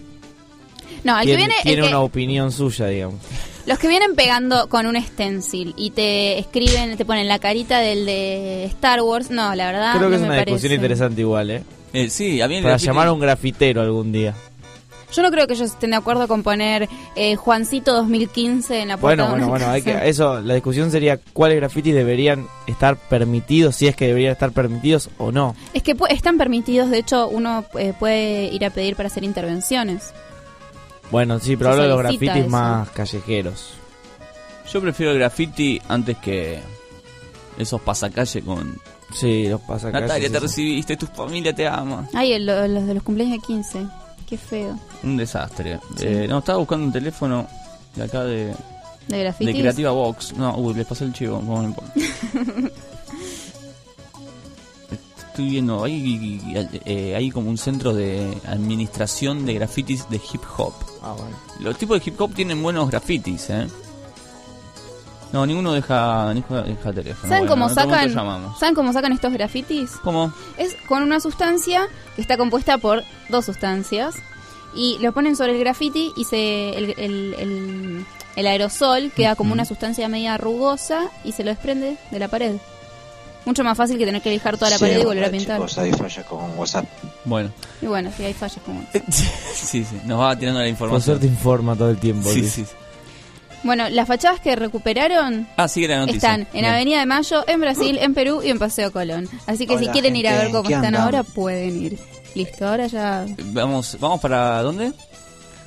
No, 1.03 1.19
el 1.19 1.27
que 1.27 1.37
tiene, 1.37 1.39
viene, 1.47 1.55
el 1.57 1.63
tiene 1.63 1.83
que- 1.83 1.89
una 1.89 2.01
opinión 2.01 2.53
suya, 2.53 2.87
digamos. 2.89 3.17
los 3.67 3.79
que 3.79 3.89
vienen 3.89 4.15
pegando 4.15 4.69
con 4.69 4.87
un 4.87 5.01
stencil 5.01 5.75
y 5.77 5.91
te 5.91 6.39
escriben, 6.39 6.97
te 6.97 7.05
ponen 7.05 7.27
la 7.29 7.39
carita 7.39 7.81
del 7.81 8.05
de 8.07 8.65
Star 8.67 9.01
Wars, 9.03 9.31
no, 9.31 9.55
la 9.55 9.67
verdad 9.73 9.97
Creo 9.97 10.05
que 10.05 10.09
no 10.11 10.15
es 10.17 10.21
me 10.23 10.27
una 10.29 10.45
discusión 10.45 10.73
interesante 10.73 11.21
igual, 11.23 11.51
¿eh? 11.51 11.63
Eh, 11.93 12.11
sí, 12.11 12.41
a 12.41 12.49
mí 12.49 12.61
Para 12.61 12.77
graffiti- 12.77 12.87
llamar 12.87 13.09
a 13.09 13.13
un 13.13 13.21
grafitero 13.21 13.81
algún 13.83 14.11
día. 14.13 14.35
Yo 15.15 15.23
no 15.23 15.31
creo 15.31 15.47
que 15.47 15.55
ellos 15.55 15.71
estén 15.71 15.91
de 15.91 15.97
acuerdo 15.97 16.27
con 16.29 16.43
poner 16.43 16.89
eh, 17.17 17.37
Juancito 17.37 17.93
2015 17.95 18.81
en 18.81 18.89
la 18.89 18.97
Bueno, 18.97 19.25
puerta 19.25 19.25
de 19.25 19.31
bueno, 19.31 19.49
bueno, 19.49 19.69
hay 19.73 19.83
que, 19.83 19.93
casa. 19.95 20.05
eso, 20.07 20.41
la 20.41 20.55
discusión 20.55 20.91
sería 20.91 21.19
cuáles 21.33 21.57
grafitis 21.59 21.95
deberían 21.95 22.47
estar 22.67 22.97
permitidos, 22.97 23.77
si 23.77 23.87
es 23.87 23.95
que 23.97 24.07
deberían 24.09 24.33
estar 24.33 24.51
permitidos 24.53 25.11
o 25.19 25.31
no. 25.33 25.55
Es 25.73 25.83
que 25.83 25.95
están 26.11 26.39
permitidos, 26.39 26.91
de 26.91 26.99
hecho 26.99 27.29
uno 27.29 27.65
eh, 27.79 27.93
puede 27.99 28.45
ir 28.47 28.65
a 28.65 28.71
pedir 28.71 28.97
para 28.97 29.07
hacer 29.07 29.25
intervenciones. 29.25 30.13
Bueno, 31.11 31.39
sí, 31.39 31.57
pero 31.57 31.71
hablo 31.71 31.83
de 31.83 31.89
los 31.91 31.99
grafitis 31.99 32.37
eso. 32.37 32.49
más 32.49 32.91
callejeros. 32.91 33.75
Yo 34.73 34.81
prefiero 34.81 35.13
el 35.13 35.19
graffiti 35.19 35.81
antes 35.89 36.17
que 36.19 36.59
esos 37.59 37.81
pasacalle 37.83 38.43
con... 38.43 38.81
Sí, 39.13 39.47
los 39.47 39.61
pasacalles. 39.61 40.09
Natalia, 40.09 40.31
te 40.33 40.41
recibiste, 40.41 40.97
tu 40.97 41.07
familia 41.07 41.55
te 41.55 41.69
ama. 41.69 42.09
Ay, 42.15 42.33
el- 42.33 42.47
lo- 42.47 42.67
los 42.67 42.87
de 42.87 42.95
los 42.95 43.03
cumpleaños 43.05 43.39
de 43.41 43.47
15. 43.47 43.87
Qué 44.35 44.39
feo. 44.39 44.77
Un 45.05 45.17
desastre. 45.17 45.79
Sí. 45.97 46.07
Eh, 46.09 46.27
no, 46.29 46.39
estaba 46.41 46.59
buscando 46.59 46.87
un 46.87 46.93
teléfono 46.93 47.47
de 47.95 48.03
acá 48.03 48.25
de... 48.25 48.53
¿De? 49.07 49.33
Creativa 49.39 49.93
Box. 49.93 50.35
No, 50.37 50.57
uy, 50.57 50.75
les 50.75 50.85
pasé 50.85 51.05
el 51.05 51.13
chivo. 51.13 51.41
no 51.41 51.63
importa. 51.63 51.93
Estoy 55.29 55.51
viendo, 55.51 55.85
hay, 55.85 56.41
eh, 56.85 57.15
hay 57.15 57.31
como 57.31 57.49
un 57.49 57.59
centro 57.59 57.95
de 57.95 58.37
administración 58.49 59.47
de 59.47 59.55
grafitis 59.55 60.09
de 60.09 60.17
hip 60.17 60.43
hop. 60.57 60.75
Ah, 61.01 61.15
bueno. 61.17 61.37
Los 61.61 61.79
tipos 61.79 62.01
de 62.01 62.11
hip 62.11 62.21
hop 62.21 62.35
tienen 62.35 62.61
buenos 62.61 62.91
grafitis, 62.91 63.51
¿eh? 63.51 63.69
No, 65.35 65.45
ninguno 65.45 65.73
deja, 65.73 66.33
ninguno 66.33 66.63
deja 66.63 66.93
teléfono. 66.93 67.29
¿Saben 67.29 67.47
Bueno, 67.49 67.67
cómo 67.67 67.69
sacan? 67.69 68.55
¿Saben 68.59 68.75
cómo 68.75 68.93
sacan 68.93 69.13
estos 69.13 69.33
grafitis? 69.33 69.91
¿Cómo? 70.05 70.33
Es 70.57 70.77
con 70.89 71.03
una 71.03 71.19
sustancia 71.19 71.89
que 72.15 72.23
está 72.23 72.37
compuesta 72.37 72.79
por 72.79 73.03
dos 73.29 73.45
sustancias 73.45 74.15
y 74.77 74.99
lo 75.01 75.13
ponen 75.13 75.35
sobre 75.35 75.53
el 75.55 75.59
grafiti 75.59 76.13
y 76.17 76.25
se 76.25 76.71
el, 76.79 76.95
el- 76.99 77.35
el- 77.39 78.07
el 78.37 78.47
aerosol 78.47 79.11
queda 79.15 79.35
como 79.37 79.53
una 79.53 79.65
sustancia 79.65 80.09
media 80.09 80.37
rugosa 80.37 81.09
y 81.25 81.33
se 81.33 81.43
lo 81.45 81.51
desprende 81.51 81.97
de 82.13 82.19
la 82.21 82.29
pared. 82.29 82.55
Mucho 83.45 83.63
más 83.65 83.77
fácil 83.77 83.99
que 83.99 84.07
tener 84.07 84.23
que 84.23 84.31
lijar 84.31 84.57
toda 84.57 84.71
la 84.71 84.79
pared 84.79 85.01
y 85.01 85.05
volver 85.05 85.25
a 85.25 85.31
pintar. 85.31 85.57
Chicos, 85.59 85.79
hay 85.79 85.93
falla 85.93 86.23
con 86.25 86.57
WhatsApp. 86.59 86.87
Bueno, 87.25 87.51
Y 87.83 87.87
bueno, 87.87 88.11
sí 88.17 88.25
hay 88.25 88.33
fallas 88.35 88.59
como. 88.65 88.83
sí, 89.11 89.85
sí, 89.85 90.01
nos 90.07 90.21
va 90.21 90.37
tirando 90.39 90.61
la 90.61 90.65
Por 90.65 90.71
información. 90.71 91.03
suerte 91.03 91.27
informa 91.27 91.75
todo 91.77 91.91
el 91.91 91.99
tiempo. 91.99 92.31
Sí, 92.33 92.49
sí. 92.49 92.65
Bueno, 93.65 93.89
las 93.89 94.07
fachadas 94.07 94.41
que 94.41 94.55
recuperaron 94.57 95.49
Ah, 95.57 95.67
sigue 95.69 95.89
la 95.89 95.99
noticia. 96.01 96.17
están 96.17 96.41
en 96.43 96.49
Bien. 96.53 96.65
Avenida 96.67 97.01
de 97.01 97.07
Mayo, 97.07 97.45
en 97.49 97.61
Brasil, 97.61 97.99
en 98.01 98.15
Perú 98.15 98.43
y 98.45 98.51
en 98.51 98.59
Paseo 98.59 98.93
Colón. 98.93 99.29
Así 99.47 99.67
que 99.67 99.79
si 99.79 99.89
quieren 99.89 100.15
ir 100.17 100.29
a 100.29 100.37
ver 100.37 100.51
cómo 100.51 100.63
¿qué 100.65 100.75
están 100.75 100.87
andan? 100.95 101.03
ahora, 101.03 101.23
pueden 101.23 101.83
ir. 101.83 101.99
Listo, 102.35 102.67
ahora 102.69 102.87
ya 102.89 103.25
Vamos, 103.53 103.97
¿Vamos 104.01 104.21
para 104.21 104.63
dónde? 104.63 104.93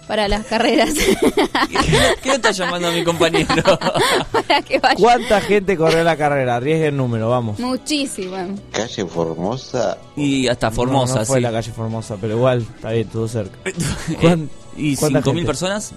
para 0.08 0.28
las 0.30 0.46
carreras. 0.46 0.94
¿Qué 2.24 2.30
le 2.30 2.36
está 2.36 2.52
llamando 2.52 2.88
a 2.88 2.92
mi 2.92 3.04
compañero? 3.04 3.48
para 4.32 4.62
que 4.62 4.80
vayan. 4.80 4.98
¿Cuánta 5.02 5.42
gente 5.42 5.76
corrió 5.76 6.02
la 6.04 6.16
carrera? 6.16 6.56
Arriesgue 6.56 6.88
el 6.88 6.96
número, 6.96 7.30
vamos. 7.30 7.60
Muchísimo. 7.60 8.38
Calle 8.72 9.06
Formosa. 9.06 9.98
Y 10.16 10.48
hasta 10.48 10.72
Formosa, 10.72 11.16
No, 11.16 11.20
no 11.22 11.26
fue 11.26 11.38
sí. 11.38 11.42
la 11.44 11.52
calle 11.52 11.72
Formosa, 11.74 12.16
pero 12.22 12.36
igual, 12.38 12.66
está 12.76 12.92
bien, 12.92 13.08
todo 13.10 13.28
cerca. 13.28 13.58
Eh, 13.66 13.74
¿Cuán- 14.22 14.50
¿Y 14.78 14.96
cuánta 14.96 15.20
5.000 15.22 15.26
gente? 15.34 15.46
personas? 15.46 15.92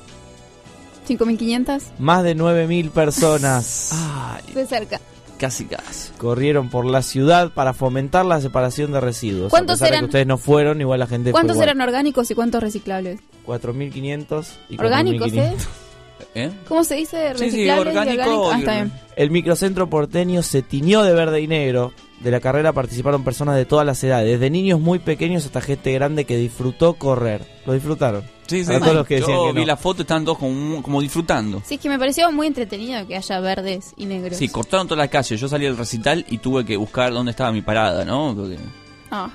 5.500 1.19 1.82
Más 1.99 2.23
de 2.23 2.37
9.000 2.37 2.91
personas 2.91 3.91
Ay, 3.95 4.55
de 4.55 4.66
cerca. 4.66 5.01
casi, 5.39 5.65
casi. 5.65 6.12
corrieron 6.19 6.69
por 6.70 6.85
la 6.87 7.03
ciudad 7.03 7.53
para 7.53 7.73
fomentar 7.73 8.24
la 8.27 8.41
separación 8.41 8.93
de 8.93 9.01
residuos. 9.01 9.51
¿Cuántos 9.51 9.81
a 9.81 9.85
pesar 9.85 9.89
de 9.89 9.95
eran? 9.97 10.01
que 10.03 10.07
ustedes 10.11 10.27
no 10.27 10.39
fueron, 10.39 10.81
igual 10.81 11.01
la 11.01 11.07
gente 11.07 11.32
¿Cuántos 11.32 11.57
fue 11.57 11.65
eran 11.65 11.81
orgánicos 11.81 12.31
y 12.31 12.35
cuántos 12.35 12.62
reciclables? 12.62 13.20
4.500 13.47 14.47
y 14.69 14.78
Orgánicos, 14.78 15.32
4.500. 15.32 15.37
¿eh? 15.39 15.57
¿Eh? 16.35 16.51
¿Cómo 16.69 16.85
se 16.85 16.97
dice? 16.97 17.32
Sí, 17.35 17.39
sí, 17.39 17.66
¿Reciclables 17.66 17.95
y 17.95 17.99
orgánico? 17.99 18.51
Ah, 18.53 18.59
está 18.59 18.73
bien. 18.74 18.93
El 19.16 19.31
microcentro 19.31 19.89
porteño 19.91 20.43
se 20.43 20.62
tiñó 20.62 21.03
de 21.03 21.12
verde 21.15 21.41
y 21.41 21.47
negro. 21.49 21.93
De 22.20 22.31
la 22.31 22.41
carrera 22.41 22.73
participaron 22.74 23.24
personas 23.24 23.57
de 23.57 23.65
todas 23.65 23.87
las 23.87 24.05
edades, 24.05 24.28
desde 24.39 24.51
niños 24.51 24.78
muy 24.78 24.99
pequeños 24.99 25.47
hasta 25.47 25.62
gente 25.62 25.91
grande 25.93 26.27
que 26.27 26.37
disfrutó 26.37 26.95
correr. 26.95 27.41
Lo 27.65 27.73
disfrutaron. 27.73 28.23
Sí, 28.51 28.64
todos 28.64 28.94
los 28.94 29.06
que 29.06 29.16
decían 29.16 29.36
Yo 29.36 29.52
que 29.52 29.60
vi 29.60 29.64
la 29.66 29.77
foto, 29.77 30.02
están 30.02 30.24
todos 30.24 30.39
como, 30.39 30.82
como 30.82 31.01
disfrutando. 31.01 31.62
Sí, 31.64 31.74
es 31.77 31.81
que 31.81 31.89
me 31.89 31.98
pareció 31.98 32.31
muy 32.32 32.47
entretenido 32.47 33.06
que 33.06 33.16
haya 33.16 33.40
verdes 33.40 33.93
y 33.97 34.06
negros. 34.06 34.36
Sí, 34.39 34.48
cortaron 34.48 34.86
toda 34.89 34.98
la 34.98 35.09
calle. 35.09 35.36
Yo 35.36 35.48
salí 35.48 35.64
del 35.64 35.77
recital 35.77 36.24
y 36.28 36.39
tuve 36.39 36.64
que 36.64 36.77
buscar 36.77 37.12
dónde 37.12 37.31
estaba 37.31 37.52
mi 37.52 37.62
parada, 37.62 38.05
¿no? 38.05 38.35
Porque 38.36 38.59
Ah. 39.10 39.31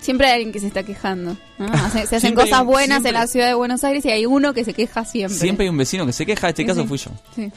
Siempre 0.00 0.26
hay 0.28 0.34
alguien 0.34 0.52
que 0.52 0.60
se 0.60 0.66
está 0.68 0.82
quejando. 0.84 1.36
se 1.92 2.00
hacen 2.00 2.20
Siempre 2.20 2.44
hay 2.44 2.50
cosas 2.50 2.60
un- 2.60 2.66
buenas 2.68 2.88
siempre- 3.02 3.08
en 3.10 3.14
la 3.14 3.26
ciudad 3.26 3.46
de 3.48 3.54
Buenos 3.54 3.82
Aires 3.82 4.04
y 4.04 4.10
hay 4.10 4.26
uno 4.26 4.52
que 4.54 4.64
se 4.64 4.74
queja 4.74 5.04
siempre. 5.04 5.36
siempre 5.38 5.64
hay 5.64 5.70
un 5.70 5.78
vecino 5.78 6.06
que 6.06 6.12
se 6.12 6.24
queja. 6.26 6.48
Este 6.50 6.62
Sí, 6.62 6.66
caso 6.68 6.82
sí. 6.82 6.88
fui 6.88 6.98
yo. 6.98 7.10
Sí. 7.34 7.50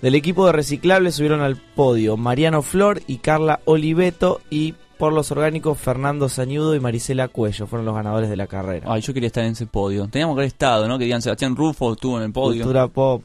Del 0.00 0.14
equipo 0.16 0.46
de 0.46 0.52
reciclables 0.52 1.14
subieron 1.16 1.42
al 1.42 1.56
podio 1.56 2.16
Mariano 2.16 2.62
Flor 2.62 3.02
y 3.06 3.18
Carla 3.18 3.60
Oliveto 3.66 4.40
y 4.50 4.74
por 5.02 5.12
los 5.12 5.32
orgánicos 5.32 5.76
Fernando 5.80 6.28
Sañudo 6.28 6.76
y 6.76 6.78
Marisela 6.78 7.26
Cuello 7.26 7.66
fueron 7.66 7.84
los 7.84 7.92
ganadores 7.92 8.30
de 8.30 8.36
la 8.36 8.46
carrera. 8.46 8.86
Ay, 8.88 9.00
yo 9.00 9.12
quería 9.12 9.26
estar 9.26 9.42
en 9.42 9.50
ese 9.50 9.66
podio. 9.66 10.06
Teníamos 10.06 10.36
que 10.36 10.42
haber 10.42 10.46
estado, 10.46 10.86
¿no? 10.86 10.96
Que 10.96 11.06
digan 11.06 11.20
Sebastián 11.20 11.56
Rufo 11.56 11.94
estuvo 11.94 12.18
en 12.18 12.22
el 12.26 12.32
podio. 12.32 12.62
Cultura 12.62 12.86
pop. 12.86 13.24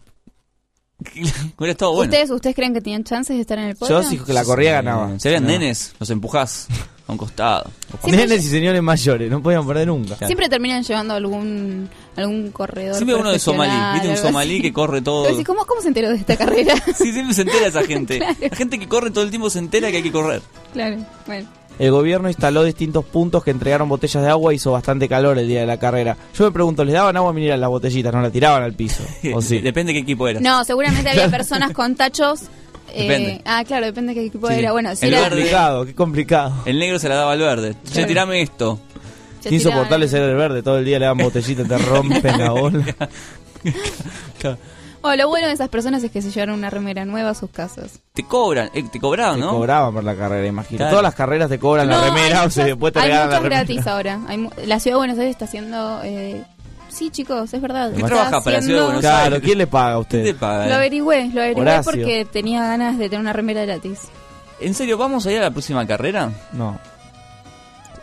Hubiera 1.55 1.71
estado 1.73 1.93
bueno. 1.93 2.09
¿Ustedes, 2.09 2.31
¿Ustedes 2.31 2.55
creen 2.55 2.73
que 2.73 2.81
tenían 2.81 3.03
chances 3.03 3.35
de 3.35 3.41
estar 3.41 3.59
en 3.59 3.65
el 3.65 3.75
podio? 3.75 4.01
Yo 4.01 4.09
sí 4.09 4.17
que 4.17 4.33
la 4.33 4.43
corría 4.43 4.71
ganaba. 4.71 5.19
Si 5.19 5.27
habían 5.27 5.43
No. 5.43 5.49
nenes, 5.49 5.93
los 5.99 6.09
empujás 6.09 6.67
a 7.05 7.11
un 7.11 7.17
costado. 7.19 7.69
Nenes 8.07 8.43
y 8.43 8.49
señores 8.49 8.81
mayores, 8.81 9.29
no 9.29 9.43
podían 9.43 9.67
perder 9.67 9.85
nunca. 9.85 10.15
Siempre 10.25 10.49
terminan 10.49 10.81
llevando 10.81 11.13
algún 11.13 11.87
algún 12.15 12.49
corredor. 12.49 12.95
Siempre 12.95 13.17
uno 13.17 13.29
de 13.29 13.37
Somalí, 13.37 13.93
¿viste? 13.93 14.09
Un 14.09 14.17
somalí 14.17 14.53
así. 14.55 14.61
que 14.63 14.73
corre 14.73 15.03
todo. 15.03 15.25
Pero 15.25 15.37
sí, 15.37 15.43
¿cómo, 15.43 15.63
¿Cómo 15.67 15.79
se 15.79 15.89
enteró 15.89 16.09
de 16.09 16.15
esta 16.15 16.35
carrera? 16.35 16.73
Sí, 16.97 17.13
siempre 17.13 17.35
se 17.35 17.43
entera 17.43 17.67
esa 17.67 17.83
gente. 17.83 18.17
La 18.17 18.55
gente 18.55 18.79
que 18.79 18.87
corre 18.87 19.11
todo 19.11 19.23
el 19.23 19.29
tiempo 19.29 19.51
se 19.51 19.59
entera 19.59 19.91
que 19.91 19.97
hay 19.97 20.03
que 20.03 20.11
correr. 20.11 20.41
claro, 20.73 20.97
bueno. 21.27 21.47
El 21.79 21.91
gobierno 21.91 22.27
instaló 22.27 22.63
distintos 22.63 23.05
puntos 23.05 23.43
que 23.43 23.51
entregaron 23.51 23.87
botellas 23.87 24.23
de 24.23 24.29
agua 24.29 24.51
y 24.53 24.55
hizo 24.55 24.71
bastante 24.71 25.07
calor 25.07 25.37
el 25.37 25.47
día 25.47 25.59
de 25.61 25.67
la 25.67 25.77
carrera. 25.77 26.17
Yo 26.35 26.45
me 26.45 26.51
pregunto, 26.51 26.83
¿les 26.83 26.93
daban 26.93 27.15
agua 27.17 27.33
mineral 27.33 27.61
las 27.61 27.69
botellitas? 27.69 28.13
¿No 28.13 28.21
la 28.21 28.29
tiraban 28.31 28.63
al 28.63 28.73
piso? 28.73 29.03
¿O 29.33 29.41
sí? 29.41 29.59
Depende 29.59 29.91
de 29.93 29.99
qué 29.99 30.03
equipo 30.03 30.27
eras. 30.27 30.41
No, 30.41 30.63
seguramente 30.63 31.09
había 31.09 31.27
personas 31.31 31.71
con 31.73 31.95
tachos. 31.95 32.41
eh, 32.93 33.41
ah, 33.45 33.63
claro, 33.65 33.85
depende 33.85 34.13
de 34.13 34.19
qué 34.21 34.25
equipo 34.27 34.47
Sí. 34.47 34.55
era. 34.55 34.71
Bueno, 34.71 34.95
si 34.95 35.05
El 35.05 35.13
era, 35.13 35.23
Qué 35.23 35.29
complicado, 35.35 35.85
qué 35.85 35.93
complicado. 35.95 36.53
El 36.65 36.79
negro 36.79 36.97
se 36.99 37.09
la 37.09 37.15
daba 37.15 37.33
al 37.33 37.39
verde. 37.39 37.75
Che, 37.85 37.91
Claro. 37.93 38.07
tirame 38.07 38.41
esto. 38.41 38.79
Qué 39.43 39.55
insoportable 39.55 40.07
ser 40.09 40.23
el 40.23 40.35
verde, 40.35 40.61
todo 40.63 40.77
el 40.79 40.83
día 40.85 40.99
le 40.99 41.05
dan 41.05 41.17
botellitas, 41.17 41.67
te 41.67 41.77
rompen 41.77 42.37
la 42.37 42.51
bola. 42.51 42.83
Oh, 45.01 45.15
lo 45.15 45.27
bueno 45.29 45.47
de 45.47 45.53
esas 45.53 45.69
personas 45.69 46.03
es 46.03 46.11
que 46.11 46.21
se 46.21 46.31
llevaron 46.31 46.55
una 46.55 46.69
remera 46.69 47.05
nueva 47.05 47.29
a 47.29 47.33
sus 47.33 47.49
casas. 47.51 47.99
Te 48.13 48.23
cobran, 48.23 48.69
eh, 48.73 48.83
te 48.83 48.99
cobraban, 48.99 49.35
Te 49.35 49.41
¿no? 49.41 49.51
cobraban 49.51 49.93
por 49.93 50.03
la 50.03 50.15
carrera, 50.15 50.45
imagino. 50.47 50.77
Claro. 50.77 50.89
Todas 50.91 51.03
las 51.03 51.15
carreras 51.15 51.49
te 51.49 51.59
cobran 51.59 51.87
No, 51.87 51.99
la 52.01 52.07
remera 52.09 52.43
o 52.43 52.49
se 52.49 52.63
después 52.63 52.91
te 52.93 52.99
Hay 52.99 53.05
regalan 53.09 53.29
la 53.29 53.37
remera. 53.39 53.55
gratis 53.63 53.87
ahora. 53.87 54.19
Hay 54.27 54.37
mu- 54.37 54.49
la 54.65 54.79
ciudad 54.79 54.95
de 54.95 54.97
Buenos 54.97 55.17
Aires 55.19 55.31
está 55.31 55.45
haciendo. 55.45 56.01
Eh, 56.03 56.43
sí, 56.89 57.09
chicos, 57.11 57.53
es 57.53 57.61
verdad. 57.61 57.91
¿Qué 57.95 58.03
trabaja 58.03 58.41
para 58.41 58.41
la 58.41 58.41
ciudad 58.41 58.53
de 58.53 58.57
haciendo- 58.59 58.83
Buenos 58.85 59.01
Claro, 59.01 59.23
Aires? 59.35 59.41
¿quién 59.43 59.57
le 59.59 59.67
paga 59.67 59.93
a 59.93 59.99
usted? 59.99 60.23
¿Quién 60.23 60.35
te 60.35 60.39
paga? 60.39 60.67
Lo 60.67 60.75
averigüé, 60.75 61.29
lo 61.33 61.41
averigüé 61.41 61.61
Horacio. 61.61 61.91
porque 61.91 62.25
tenía 62.25 62.61
ganas 62.63 62.97
de 62.97 63.05
tener 63.09 63.19
una 63.21 63.33
remera 63.33 63.63
gratis. 63.65 63.99
¿En 64.59 64.73
serio 64.73 64.97
vamos 64.97 65.25
a 65.27 65.31
ir 65.31 65.37
a 65.37 65.41
la 65.43 65.51
próxima 65.51 65.85
carrera? 65.85 66.31
No. 66.53 66.79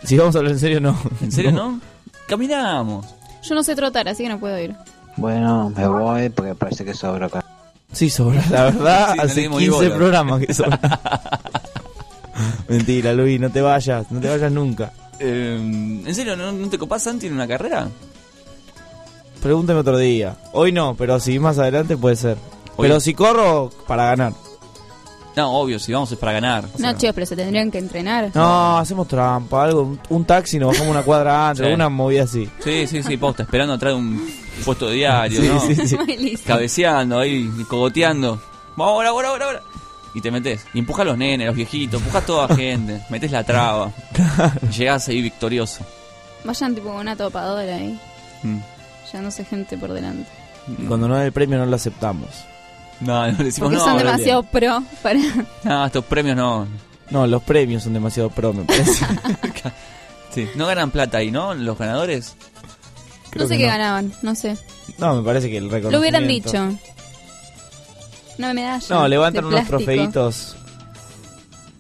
Si 0.05 0.17
vamos 0.17 0.35
a 0.37 0.39
hablar 0.39 0.53
en 0.53 0.59
serio, 0.61 0.81
no. 0.81 0.97
¿En 1.21 1.33
serio 1.33 1.51
no? 1.53 1.81
Caminamos. 2.29 3.07
Yo 3.43 3.55
no 3.55 3.63
sé 3.63 3.75
trotar, 3.75 4.09
así 4.09 4.23
que 4.23 4.29
no 4.29 4.39
puedo 4.39 4.59
ir. 4.59 4.75
Bueno, 5.17 5.71
me 5.77 5.87
voy 5.87 6.29
porque 6.31 6.55
parece 6.55 6.85
que 6.85 6.95
sobra 6.95 7.27
acá. 7.27 7.45
Sí, 7.93 8.11
sobra, 8.11 8.43
la 8.51 8.65
verdad. 8.71 9.13
Sí, 9.15 9.19
hace 9.21 9.41
dimos 9.43 9.61
ni 9.61 9.69
15 9.69 9.85
bola. 9.85 9.97
programas 9.97 10.41
que 10.47 10.55
sobra. 10.55 10.81
Mentira, 12.69 13.13
Luis, 13.13 13.39
no 13.41 13.51
te 13.51 13.61
vayas, 13.61 14.11
no 14.11 14.21
te 14.21 14.29
vayas 14.29 14.51
nunca. 14.51 14.93
Eh, 15.21 16.03
¿En 16.05 16.15
serio 16.15 16.37
no, 16.37 16.51
no 16.51 16.69
te 16.69 16.79
copás 16.79 17.03
Santi 17.05 17.27
en 17.29 17.35
una 17.35 17.47
carrera? 17.47 17.89
Pregúnteme 19.43 19.81
otro 19.81 19.99
día. 19.99 20.37
Hoy 20.53 20.73
no, 20.73 20.95
pero 20.97 21.21
si 21.21 21.39
más 21.39 21.59
adelante 21.59 21.97
puede 21.97 22.17
ser. 22.17 22.37
Hoy- 22.77 22.89
Pero 22.89 22.99
si 22.99 23.15
corro, 23.15 23.71
para 23.87 24.07
ganar. 24.07 24.33
No, 25.37 25.51
obvio, 25.59 25.79
si 25.81 25.93
vamos 25.93 26.13
es 26.13 26.19
para 26.19 26.33
ganar. 26.33 26.65
o 26.73 26.79
sea, 26.79 26.93
No, 26.93 26.99
chicos, 26.99 27.15
pero 27.15 27.27
se 27.27 27.35
tendrían 27.37 27.71
que 27.71 27.79
entrenar. 27.79 28.31
No, 28.35 28.79
hacemos 28.79 29.09
trampa, 29.09 29.65
algo, 29.65 29.83
un, 29.83 30.01
un 30.09 30.25
taxi, 30.25 30.59
nos 30.59 30.69
bajamos 30.71 30.91
una 30.93 31.03
cuadra 31.03 31.49
antes, 31.51 31.67
Sí. 31.67 31.73
una 31.73 31.89
movida 31.89 32.23
así. 32.23 32.49
Sí, 32.63 32.87
sí, 32.87 33.03
sí, 33.03 33.17
posta, 33.17 33.43
esperando 33.43 33.75
atrás 33.75 33.95
de 33.95 33.99
un 33.99 34.31
puesto 34.65 34.89
de 34.89 34.95
diario, 34.95 35.41
Sí, 35.41 35.49
¿no? 35.49 35.61
sí, 35.61 35.75
sí. 35.89 36.37
Cabeceando 36.47 37.19
ahí, 37.19 37.51
cogoteando. 37.69 38.41
Vamos, 38.77 38.95
ahora, 38.95 39.09
ahora, 39.11 39.29
ahora, 39.31 39.45
ahora. 39.47 39.63
Y 40.15 40.21
te 40.21 40.31
metes. 40.31 40.65
Y 40.73 40.79
empujas 40.79 41.03
a 41.03 41.07
los 41.07 41.19
nenes, 41.19 41.45
a 41.45 41.49
los 41.49 41.57
viejitos, 41.57 42.01
empujas 42.01 42.23
a 42.23 42.27
toda 42.27 42.47
la 42.49 42.55
gente, 42.55 43.05
metes 43.11 43.33
la 43.33 43.43
traba. 43.43 43.91
Y 44.63 44.73
llegás 44.73 45.09
ahí 45.09 45.21
victorioso. 45.21 45.85
Vayan 46.45 46.75
tipo 46.77 46.89
con 46.89 46.97
una 46.99 47.17
topadora 47.17 47.75
ahí. 47.75 47.99
Mm. 48.45 48.59
Llevándose 49.11 49.45
gente 49.45 49.77
por 49.77 49.93
delante. 49.93 50.31
Y 50.79 50.85
cuando 50.85 51.09
no 51.09 51.17
da 51.17 51.25
el 51.25 51.33
premio 51.33 51.59
no 51.59 51.67
lo 51.67 51.75
aceptamos. 51.75 52.29
No, 53.01 53.27
no 53.31 53.39
le 53.39 53.45
decimos 53.45 53.71
Porque 53.71 53.77
no. 53.77 53.85
son 53.85 53.99
demasiado 53.99 54.43
pro 54.45 54.83
para... 55.03 55.19
No, 55.65 55.87
estos 55.87 56.05
premios 56.05 56.37
no. 56.37 56.67
No, 57.11 57.27
los 57.27 57.43
premios 57.43 57.83
son 57.83 57.93
demasiado 57.93 58.31
pro, 58.31 58.53
me 58.53 58.63
parece. 58.65 59.05
Sí. 60.31 60.49
No 60.57 60.67
ganan 60.67 60.91
plata 60.91 61.19
ahí, 61.19 61.31
¿no? 61.31 61.55
Los 61.55 61.79
ganadores. 61.79 62.35
Creo 63.31 63.45
no 63.45 63.49
sé 63.49 63.57
qué 63.57 63.67
no. 63.67 63.73
ganaban, 63.73 64.13
no 64.23 64.35
sé. 64.35 64.57
No, 64.99 65.15
me 65.15 65.23
parece 65.23 65.49
que 65.49 65.59
el 65.59 65.67
Lo 65.67 65.71
reconocimiento... 65.71 66.19
hubieran 66.19 66.27
dicho. 66.27 66.77
Una 68.39 68.53
medalla. 68.53 68.85
No, 68.91 69.07
levantan 69.07 69.45
unos 69.45 69.61
plástico. 69.61 69.79
trofeitos. 69.79 70.57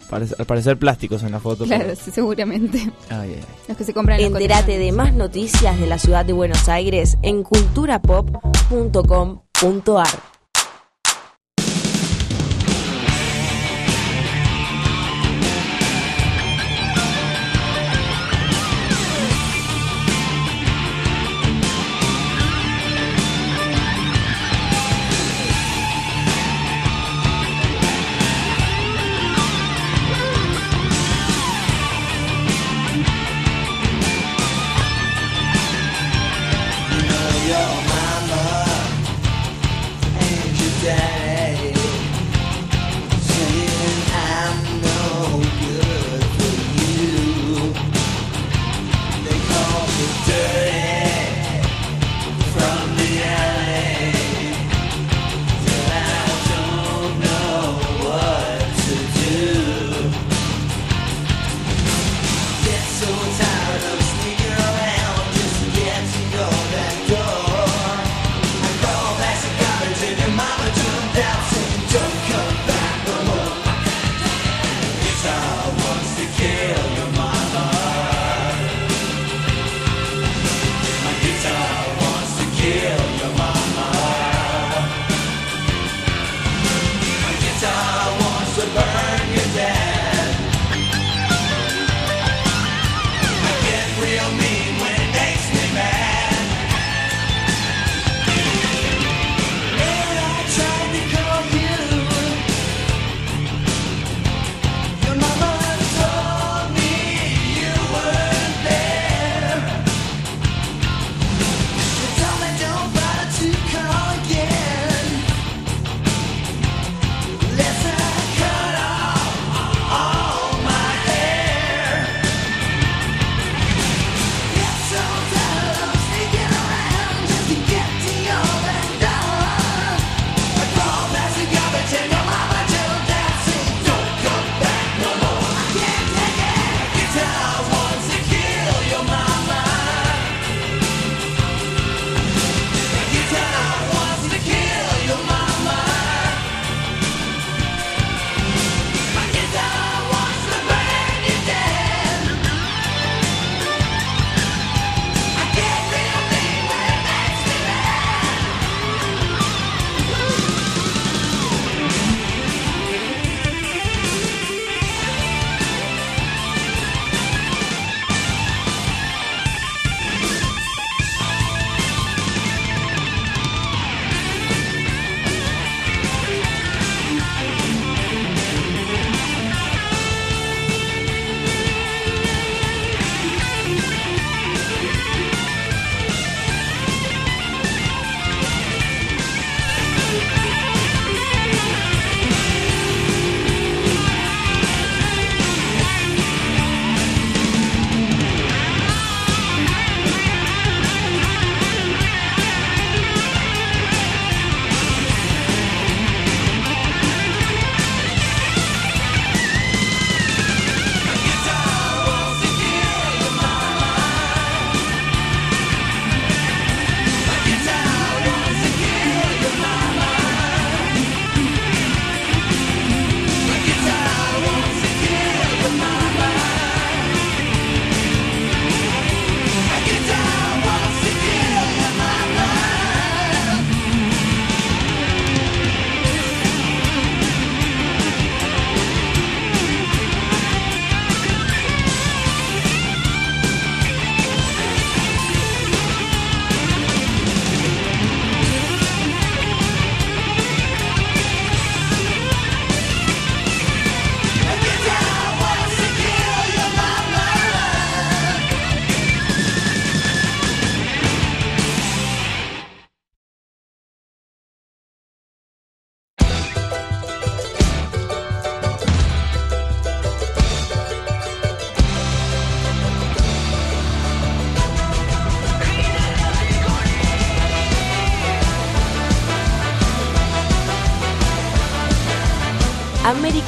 parece- 0.08 0.36
al 0.38 0.46
parecer 0.46 0.78
plásticos 0.78 1.24
en 1.24 1.32
la 1.32 1.40
foto. 1.40 1.64
Claro, 1.64 1.82
pero- 1.84 1.96
sí, 2.00 2.12
seguramente. 2.12 2.78
Ay, 3.10 3.34
ay. 3.38 3.44
Los 3.66 3.76
que 3.76 3.82
se 3.82 3.92
compran 3.92 4.20
en 4.20 4.26
Entérate 4.26 4.78
de 4.78 4.92
más 4.92 5.12
noticias 5.14 5.76
de 5.80 5.88
la 5.88 5.98
ciudad 5.98 6.24
de 6.24 6.32
Buenos 6.32 6.68
Aires 6.68 7.16
en 7.22 7.42
culturapop.com.ar. 7.42 10.06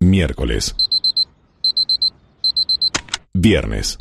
Miércoles. 0.00 0.74
Viernes. 3.32 3.98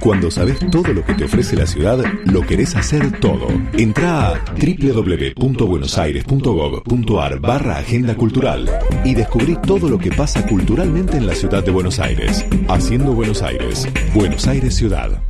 Cuando 0.00 0.30
sabes 0.30 0.58
todo 0.70 0.94
lo 0.94 1.04
que 1.04 1.12
te 1.12 1.24
ofrece 1.24 1.56
la 1.56 1.66
ciudad, 1.66 2.02
lo 2.24 2.40
querés 2.46 2.74
hacer 2.74 3.20
todo. 3.20 3.48
Entra 3.74 4.28
a 4.28 4.42
www.buenosaires.gov.ar 4.54 7.38
barra 7.38 7.76
Agenda 7.76 8.16
Cultural 8.16 8.70
y 9.04 9.14
descubrí 9.14 9.56
todo 9.56 9.90
lo 9.90 9.98
que 9.98 10.10
pasa 10.10 10.46
culturalmente 10.46 11.18
en 11.18 11.26
la 11.26 11.34
ciudad 11.34 11.62
de 11.62 11.70
Buenos 11.70 11.98
Aires. 11.98 12.46
Haciendo 12.68 13.12
Buenos 13.12 13.42
Aires. 13.42 13.86
Buenos 14.14 14.48
Aires 14.48 14.74
Ciudad. 14.74 15.22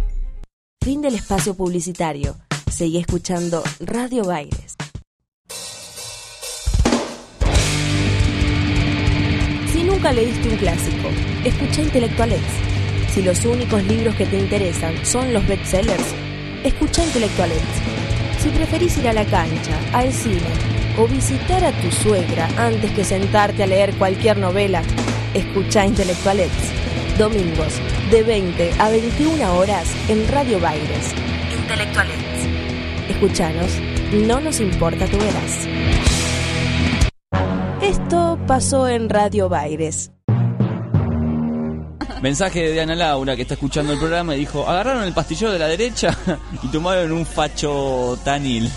Fin 0.85 1.03
del 1.03 1.17
espacio 1.17 1.55
publicitario. 1.55 2.37
Seguí 2.71 2.99
escuchando 2.99 3.65
Radio 3.81 4.23
Baires. 4.25 4.77
Si 9.73 9.83
nunca 9.83 10.13
leíste 10.13 10.49
un 10.49 10.57
clásico, 10.59 11.09
escucha 11.45 11.83
Intelectuales 11.83 12.70
si 13.13 13.23
los 13.23 13.45
únicos 13.45 13.83
libros 13.85 14.15
que 14.15 14.25
te 14.25 14.39
interesan 14.39 14.95
son 15.05 15.33
los 15.33 15.45
bestsellers, 15.47 16.15
escucha 16.63 17.05
Intelectuales. 17.05 17.63
Si 18.39 18.49
preferís 18.51 18.97
ir 18.99 19.09
a 19.09 19.13
la 19.13 19.25
cancha, 19.25 19.77
al 19.93 20.13
cine 20.13 20.41
o 20.97 21.09
visitar 21.09 21.65
a 21.65 21.73
tu 21.73 21.91
suegra 21.91 22.49
antes 22.57 22.91
que 22.93 23.05
sentarte 23.05 23.65
a 23.65 23.67
leer 23.67 23.95
cualquier 23.95 24.39
novela, 24.39 24.83
escucha 25.35 25.85
Intelectuales. 25.85 26.53
Domingos, 27.19 27.81
de 28.13 28.23
20 28.23 28.71
a 28.79 28.91
21 28.91 29.57
horas 29.57 29.93
en 30.09 30.29
Radio 30.29 30.61
Baires. 30.61 31.13
Intelectuales. 31.53 32.17
Escuchanos, 33.09 33.73
no 34.13 34.41
nos 34.41 34.61
importa 34.61 35.07
tu 35.07 35.19
veras. 35.19 35.69
Esto 37.83 38.39
pasó 38.47 38.89
en 38.89 39.09
Radio 39.09 39.49
Baires. 39.49 40.13
Mensaje 42.23 42.61
de 42.61 42.73
Diana 42.73 42.95
Laura 42.95 43.35
que 43.35 43.43
está 43.43 43.55
escuchando 43.55 43.93
el 43.93 43.99
programa 43.99 44.35
y 44.35 44.41
dijo: 44.41 44.69
Agarraron 44.69 45.05
el 45.05 45.13
pastillero 45.13 45.53
de 45.53 45.59
la 45.59 45.69
derecha 45.69 46.17
y 46.63 46.69
tomaron 46.69 47.13
un 47.13 47.25
facho 47.25 48.19
tanil. 48.25 48.71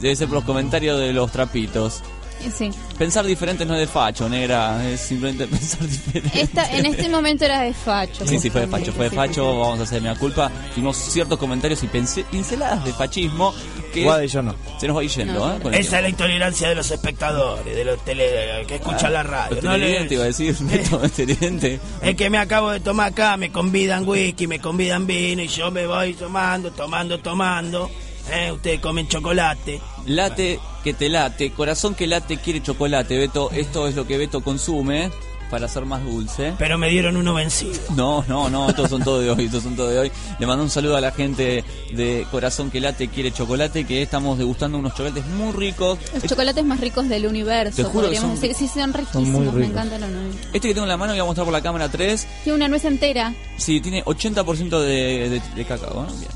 Debe 0.00 0.16
ser 0.16 0.28
por 0.28 0.36
los 0.36 0.44
comentarios 0.44 0.98
de 1.00 1.12
los 1.12 1.30
trapitos. 1.30 2.02
Eh, 2.44 2.70
pensar 2.98 3.24
diferente 3.24 3.64
no 3.64 3.74
es 3.74 3.80
de 3.80 3.86
facho, 3.86 4.28
negra, 4.28 4.86
es 4.88 5.00
simplemente 5.00 5.46
pensar 5.48 5.86
diferente. 5.86 6.48
En 6.72 6.86
este 6.86 7.08
momento 7.08 7.44
era 7.44 7.62
desfacho. 7.62 8.26
Sí, 8.26 8.38
sí, 8.38 8.50
fue 8.50 8.62
de 8.62 8.66
facho, 8.68 8.92
fue 8.92 9.04
desfacho. 9.08 9.58
vamos 9.58 9.80
a 9.80 9.82
hacer 9.84 10.02
mea 10.02 10.14
culpa. 10.14 10.50
Tuvimos 10.74 10.96
ciertos 10.96 11.38
comentarios 11.38 11.82
y 11.82 11.88
pinceladas 11.88 12.84
de 12.84 12.92
fachismo 12.92 13.54
que... 13.92 14.04
No. 14.04 14.54
Se 14.78 14.88
nos 14.88 14.96
va 14.96 15.02
yendo, 15.02 15.52
¿eh? 15.52 15.58
Esa 15.78 15.96
es 15.98 16.02
la 16.02 16.08
intolerancia 16.08 16.68
de 16.68 16.74
los 16.74 16.90
espectadores, 16.90 17.74
de 17.74 17.84
los 17.84 18.04
tele, 18.04 18.64
que 18.66 18.76
escuchan 18.76 19.12
la 19.12 19.20
ah, 19.20 19.22
radio. 19.22 19.62
No 19.62 19.76
le... 19.76 20.06
iba 20.10 20.24
a 20.24 20.26
decir, 20.26 20.56
eh, 20.70 21.78
Es 22.02 22.16
que 22.16 22.30
me 22.30 22.38
acabo 22.38 22.70
de 22.70 22.80
tomar 22.80 23.12
acá, 23.12 23.36
me 23.36 23.50
convidan 23.50 24.06
whisky, 24.06 24.46
me 24.46 24.58
convidan 24.58 25.06
vino 25.06 25.42
y 25.42 25.48
yo 25.48 25.70
me 25.70 25.86
voy 25.86 26.14
tomando, 26.14 26.72
tomando, 26.72 27.18
tomando. 27.20 27.90
Eh, 28.32 28.50
ustedes 28.50 28.80
comen 28.80 29.06
chocolate. 29.06 29.80
Late 30.06 30.60
que 30.82 30.94
te 30.94 31.08
late, 31.08 31.50
corazón 31.52 31.94
que 31.94 32.06
late 32.06 32.36
quiere 32.38 32.62
chocolate, 32.62 33.16
Beto. 33.18 33.50
Esto 33.52 33.86
es 33.88 33.94
lo 33.96 34.06
que 34.06 34.18
Beto 34.18 34.42
consume 34.42 35.10
para 35.50 35.68
ser 35.68 35.84
más 35.84 36.02
dulce. 36.04 36.52
Pero 36.58 36.78
me 36.78 36.88
dieron 36.88 37.16
uno 37.16 37.32
vencido. 37.34 37.78
No, 37.94 38.24
no, 38.26 38.50
no, 38.50 38.70
estos 38.70 38.90
son 38.90 39.04
todos 39.04 39.22
de 39.22 39.30
hoy, 39.30 39.44
estos 39.44 39.62
son 39.62 39.76
todos 39.76 39.92
de 39.92 39.98
hoy. 40.00 40.12
Le 40.40 40.46
mando 40.46 40.64
un 40.64 40.70
saludo 40.70 40.96
a 40.96 41.00
la 41.00 41.12
gente 41.12 41.62
de 41.92 42.26
Corazón 42.30 42.70
que 42.70 42.80
Late 42.80 43.08
Quiere 43.08 43.30
Chocolate, 43.32 43.84
que 43.84 44.02
estamos 44.02 44.36
degustando 44.36 44.78
unos 44.78 44.92
chocolates 44.94 45.24
muy 45.26 45.52
ricos. 45.52 45.98
Los 46.12 46.24
chocolates 46.24 46.64
más 46.64 46.80
ricos 46.80 47.08
del 47.08 47.26
universo, 47.26 47.76
Te 47.76 47.84
juro 47.84 48.06
podríamos 48.06 48.40
que 48.40 48.48
son... 48.48 48.48
decir. 48.48 48.68
Sí, 48.68 48.80
son 48.80 48.92
riquísimos, 48.92 49.40
ricos. 49.42 49.54
me 49.54 49.66
encantan 49.66 50.00
los 50.00 50.10
nueve. 50.10 50.30
Este 50.52 50.68
que 50.68 50.74
tengo 50.74 50.84
en 50.86 50.88
la 50.88 50.96
mano, 50.96 51.12
voy 51.12 51.20
a 51.20 51.24
mostrar 51.24 51.44
por 51.44 51.52
la 51.52 51.62
cámara 51.62 51.88
3. 51.88 52.26
Tiene 52.42 52.56
una 52.56 52.68
nuez 52.68 52.84
entera. 52.84 53.32
Sí, 53.56 53.80
tiene 53.80 54.04
80% 54.04 54.80
de, 54.80 55.28
de, 55.28 55.42
de 55.54 55.64
cacao, 55.64 56.02
¿no? 56.02 56.12
Bien. 56.16 56.30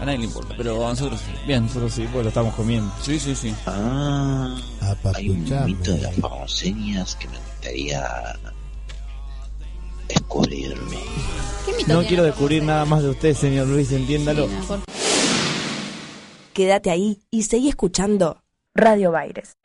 A 0.00 0.04
nadie 0.06 0.18
le 0.18 0.24
importa, 0.24 0.54
pero 0.56 0.86
a 0.86 0.90
nosotros 0.90 1.20
sí. 1.20 1.32
Bien. 1.46 1.64
Nosotros 1.66 1.92
sí, 1.92 2.08
pues 2.10 2.24
lo 2.24 2.28
estamos 2.28 2.54
comiendo. 2.54 2.90
Sí, 3.02 3.20
sí, 3.20 3.34
sí. 3.34 3.54
Ah, 3.66 4.56
hay 5.14 5.28
un 5.28 5.44
mito 5.66 5.92
de 5.92 6.00
las 6.00 6.16
famoseñas 6.16 7.16
que 7.16 7.28
me 7.28 7.36
gustaría 7.36 8.38
descubrirme. 10.08 10.98
No 11.86 12.02
quiero 12.04 12.24
descubrir 12.24 12.62
nada 12.62 12.84
más 12.86 13.02
de 13.02 13.10
usted, 13.10 13.34
señor 13.34 13.68
Luis, 13.68 13.92
entiéndalo. 13.92 14.48
Quédate 16.54 16.90
ahí 16.90 17.20
y 17.30 17.42
seguí 17.42 17.68
escuchando 17.68 18.42
Radio 18.74 19.12
Baires. 19.12 19.56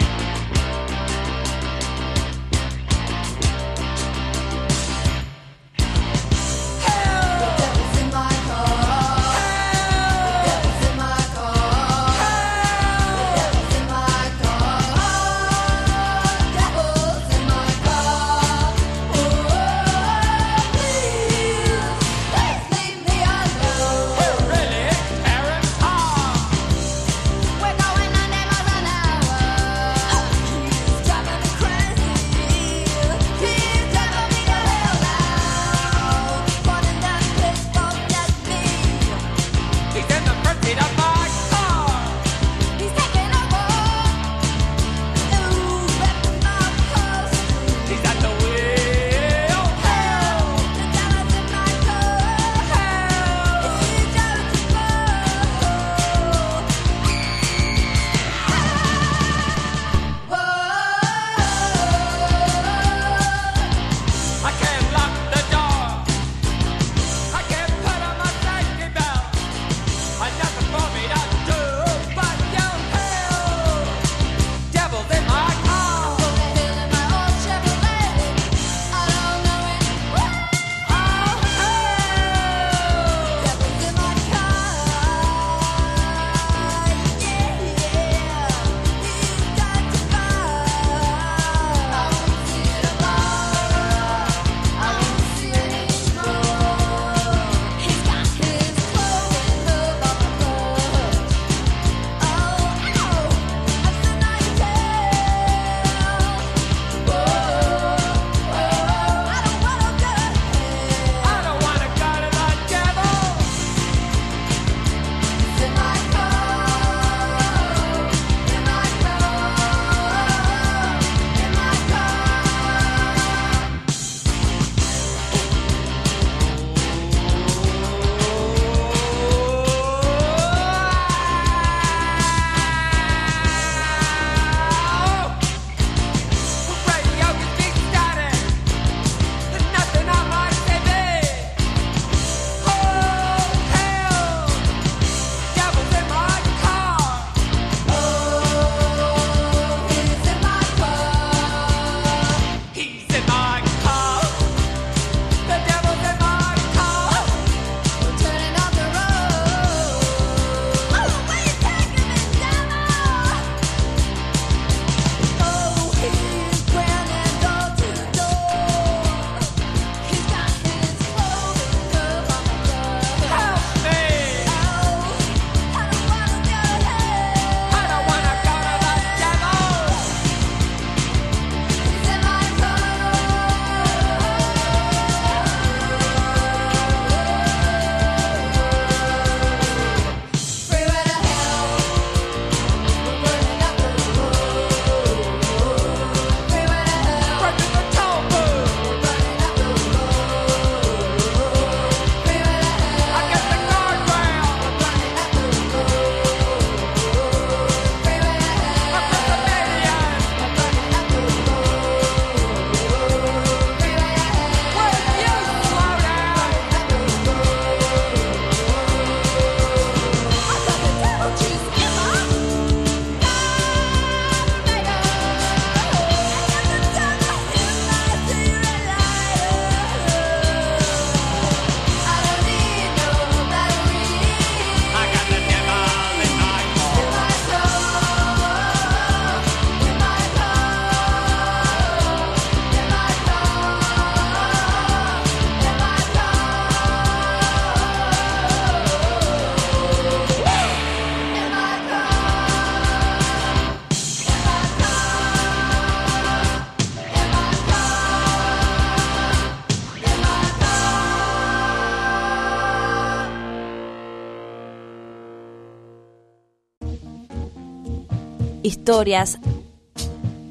Historias, 268.86 269.40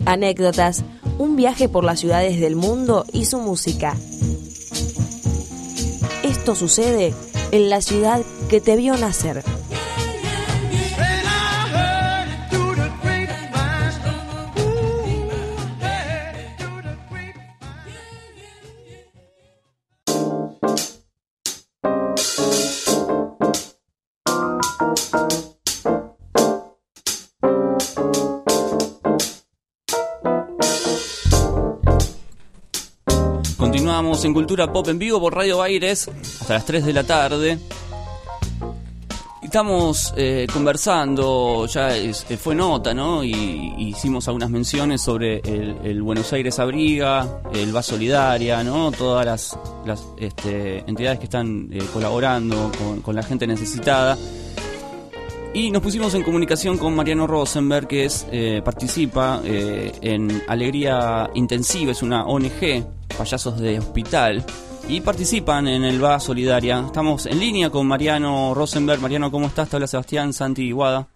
anécdotas, 0.06 0.82
un 1.18 1.36
viaje 1.36 1.68
por 1.68 1.84
las 1.84 2.00
ciudades 2.00 2.40
del 2.40 2.56
mundo 2.56 3.06
y 3.12 3.26
su 3.26 3.38
música. 3.38 3.94
Esto 6.24 6.56
sucede 6.56 7.14
en 7.52 7.70
la 7.70 7.80
ciudad 7.80 8.22
que 8.50 8.60
te 8.60 8.74
vio 8.74 8.96
nacer. 8.96 9.44
En 34.24 34.34
Cultura 34.34 34.72
Pop 34.72 34.88
en 34.88 34.98
vivo 34.98 35.20
por 35.20 35.34
Radio 35.34 35.62
Aires 35.62 36.08
hasta 36.40 36.54
las 36.54 36.64
3 36.64 36.86
de 36.86 36.92
la 36.92 37.04
tarde. 37.04 37.58
Estamos 39.42 40.14
eh, 40.16 40.46
conversando, 40.52 41.66
ya 41.66 41.96
eh, 41.96 42.12
fue 42.12 42.54
nota, 42.54 42.94
¿no? 42.94 43.22
Y, 43.22 43.74
hicimos 43.78 44.26
algunas 44.26 44.50
menciones 44.50 45.02
sobre 45.02 45.40
el, 45.40 46.02
Buenos 46.02 46.32
Aires 46.32 46.58
Abriga, 46.58 47.42
el 47.52 47.74
Va 47.74 47.82
Solidaria, 47.82 48.64
¿no? 48.64 48.90
Todas 48.90 49.26
las, 49.84 50.06
este, 50.18 50.78
entidades 50.88 51.18
que 51.18 51.24
están 51.24 51.68
eh, 51.72 51.82
colaborando 51.92 52.72
con 53.02 53.14
la 53.14 53.22
gente 53.22 53.46
necesitada. 53.46 54.16
Y 55.56 55.70
nos 55.70 55.82
pusimos 55.82 56.12
en 56.16 56.24
comunicación 56.24 56.76
con 56.78 56.96
Mariano 56.96 57.28
Rosenberg, 57.28 57.86
que 57.86 58.06
es 58.06 58.26
eh, 58.32 58.60
participa 58.64 59.40
eh, 59.44 59.92
en 60.00 60.42
Alegría 60.48 61.30
Intensiva, 61.34 61.92
es 61.92 62.02
una 62.02 62.26
ONG, 62.26 62.84
payasos 63.16 63.60
de 63.60 63.78
hospital, 63.78 64.44
y 64.88 65.00
participan 65.00 65.68
en 65.68 65.84
el 65.84 66.00
VA 66.00 66.18
Solidaria. 66.18 66.82
Estamos 66.84 67.26
en 67.26 67.38
línea 67.38 67.70
con 67.70 67.86
Mariano 67.86 68.52
Rosenberg. 68.52 69.00
Mariano, 69.00 69.30
¿cómo 69.30 69.46
estás? 69.46 69.68
Te 69.68 69.76
habla 69.76 69.86
Sebastián 69.86 70.32
Santi 70.32 70.72
Guada. 70.72 71.06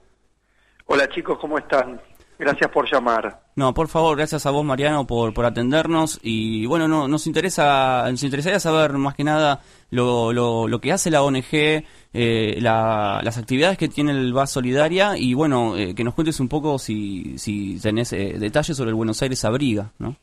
Hola 0.86 1.08
chicos, 1.08 1.36
¿cómo 1.40 1.58
están? 1.58 2.00
Gracias 2.38 2.70
por 2.70 2.88
llamar. 2.88 3.40
No, 3.56 3.74
por 3.74 3.88
favor, 3.88 4.16
gracias 4.16 4.46
a 4.46 4.50
vos, 4.52 4.64
Mariano, 4.64 5.04
por, 5.08 5.34
por 5.34 5.44
atendernos. 5.44 6.20
Y 6.22 6.66
bueno, 6.66 6.86
no, 6.86 7.08
nos 7.08 7.26
interesa, 7.26 8.06
nos 8.10 8.22
interesaría 8.22 8.60
saber 8.60 8.92
más 8.92 9.16
que 9.16 9.24
nada 9.24 9.60
lo, 9.90 10.32
lo, 10.32 10.68
lo 10.68 10.80
que 10.80 10.92
hace 10.92 11.10
la 11.10 11.22
ONG, 11.22 11.82
eh, 12.14 12.58
la- 12.60 13.20
las 13.24 13.38
actividades 13.38 13.76
que 13.76 13.88
tiene 13.88 14.12
el 14.12 14.32
VA 14.32 14.46
Solidaria 14.46 15.16
y 15.16 15.34
bueno, 15.34 15.76
eh, 15.76 15.96
que 15.96 16.04
nos 16.04 16.14
cuentes 16.14 16.38
un 16.38 16.48
poco 16.48 16.78
si, 16.78 17.36
si 17.38 17.80
tenés 17.80 18.12
eh, 18.12 18.34
detalles 18.38 18.76
sobre 18.76 18.90
el 18.90 18.94
Buenos 18.94 19.20
Aires 19.20 19.44
Abriga, 19.44 19.90
¿no? 19.98 20.14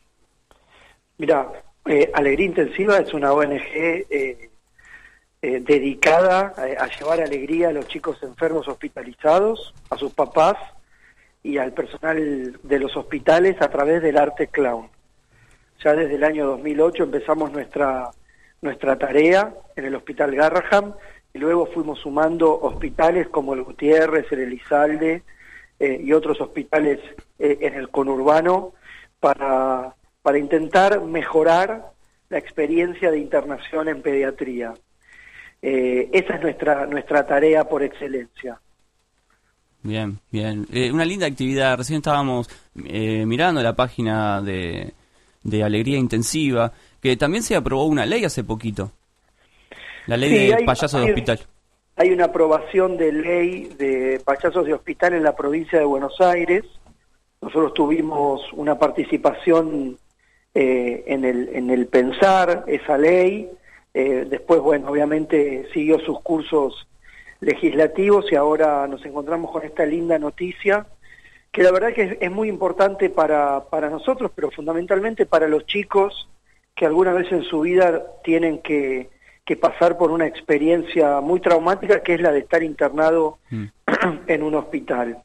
Mira, 1.18 1.48
eh, 1.84 2.10
Alegría 2.14 2.46
Intensiva 2.46 2.96
es 2.96 3.12
una 3.12 3.32
ONG 3.32 3.60
eh, 3.60 4.50
eh, 5.42 5.60
dedicada 5.60 6.54
a, 6.56 6.84
a 6.84 6.88
llevar 6.98 7.20
alegría 7.20 7.68
a 7.68 7.72
los 7.72 7.86
chicos 7.88 8.22
enfermos 8.22 8.66
hospitalizados, 8.68 9.74
a 9.90 9.98
sus 9.98 10.12
papás 10.14 10.56
y 11.46 11.58
al 11.58 11.72
personal 11.72 12.58
de 12.60 12.78
los 12.80 12.96
hospitales 12.96 13.56
a 13.62 13.70
través 13.70 14.02
del 14.02 14.18
arte 14.18 14.48
clown. 14.48 14.88
Ya 15.84 15.94
desde 15.94 16.16
el 16.16 16.24
año 16.24 16.44
2008 16.46 17.04
empezamos 17.04 17.52
nuestra, 17.52 18.10
nuestra 18.62 18.98
tarea 18.98 19.54
en 19.76 19.84
el 19.84 19.94
Hospital 19.94 20.34
Garraham 20.34 20.94
y 21.32 21.38
luego 21.38 21.66
fuimos 21.66 22.00
sumando 22.00 22.58
hospitales 22.58 23.28
como 23.28 23.54
el 23.54 23.62
Gutiérrez, 23.62 24.26
el 24.32 24.40
Elizalde 24.40 25.22
eh, 25.78 26.00
y 26.02 26.12
otros 26.12 26.40
hospitales 26.40 26.98
eh, 27.38 27.58
en 27.60 27.74
el 27.74 27.90
conurbano 27.90 28.72
para, 29.20 29.94
para 30.22 30.38
intentar 30.38 31.00
mejorar 31.02 31.92
la 32.28 32.38
experiencia 32.38 33.12
de 33.12 33.18
internación 33.18 33.88
en 33.88 34.02
pediatría. 34.02 34.74
Eh, 35.62 36.10
esa 36.12 36.34
es 36.34 36.42
nuestra, 36.42 36.86
nuestra 36.86 37.24
tarea 37.24 37.68
por 37.68 37.84
excelencia. 37.84 38.60
Bien, 39.86 40.18
bien. 40.32 40.66
Eh, 40.72 40.90
una 40.90 41.04
linda 41.04 41.26
actividad. 41.26 41.76
Recién 41.78 41.98
estábamos 41.98 42.48
eh, 42.84 43.24
mirando 43.24 43.62
la 43.62 43.76
página 43.76 44.42
de, 44.42 44.92
de 45.44 45.62
Alegría 45.62 45.96
Intensiva, 45.98 46.72
que 47.00 47.16
también 47.16 47.42
se 47.44 47.54
aprobó 47.54 47.84
una 47.86 48.04
ley 48.04 48.24
hace 48.24 48.42
poquito. 48.42 48.90
La 50.06 50.16
ley 50.16 50.30
Sí, 50.30 50.46
de 50.48 50.54
hay- 50.54 50.64
payasos 50.64 51.00
de 51.04 51.08
hospital. 51.10 51.40
Hay 51.98 52.10
una 52.10 52.26
aprobación 52.26 52.96
de 52.98 53.12
ley 53.12 53.70
de 53.78 54.20
payasos 54.24 54.66
de 54.66 54.74
hospital 54.74 55.14
en 55.14 55.22
la 55.22 55.34
provincia 55.34 55.78
de 55.78 55.84
Buenos 55.84 56.20
Aires. 56.20 56.64
Nosotros 57.40 57.72
tuvimos 57.74 58.42
una 58.52 58.78
participación 58.78 59.96
eh, 60.54 61.04
en, 61.06 61.24
el, 61.24 61.48
en 61.54 61.70
el 61.70 61.86
pensar 61.86 62.64
esa 62.66 62.98
ley. 62.98 63.48
Eh, 63.94 64.26
después, 64.28 64.60
bueno, 64.60 64.90
obviamente 64.90 65.68
siguió 65.72 65.98
sus 66.00 66.20
cursos 66.20 66.86
legislativos 67.46 68.26
y 68.32 68.34
ahora 68.34 68.88
nos 68.88 69.06
encontramos 69.06 69.52
con 69.52 69.62
esta 69.62 69.86
linda 69.86 70.18
noticia 70.18 70.84
que 71.52 71.62
la 71.62 71.70
verdad 71.70 71.92
que 71.92 72.02
es, 72.02 72.18
es 72.20 72.30
muy 72.30 72.48
importante 72.48 73.08
para, 73.08 73.64
para 73.70 73.88
nosotros, 73.88 74.32
pero 74.34 74.50
fundamentalmente 74.50 75.26
para 75.26 75.46
los 75.46 75.64
chicos 75.64 76.28
que 76.74 76.84
alguna 76.84 77.12
vez 77.12 77.30
en 77.30 77.44
su 77.44 77.60
vida 77.60 78.02
tienen 78.24 78.58
que, 78.58 79.10
que 79.44 79.56
pasar 79.56 79.96
por 79.96 80.10
una 80.10 80.26
experiencia 80.26 81.20
muy 81.20 81.38
traumática 81.38 82.02
que 82.02 82.14
es 82.14 82.20
la 82.20 82.32
de 82.32 82.40
estar 82.40 82.64
internado 82.64 83.38
en 84.26 84.42
un 84.42 84.54
hospital. 84.56 85.22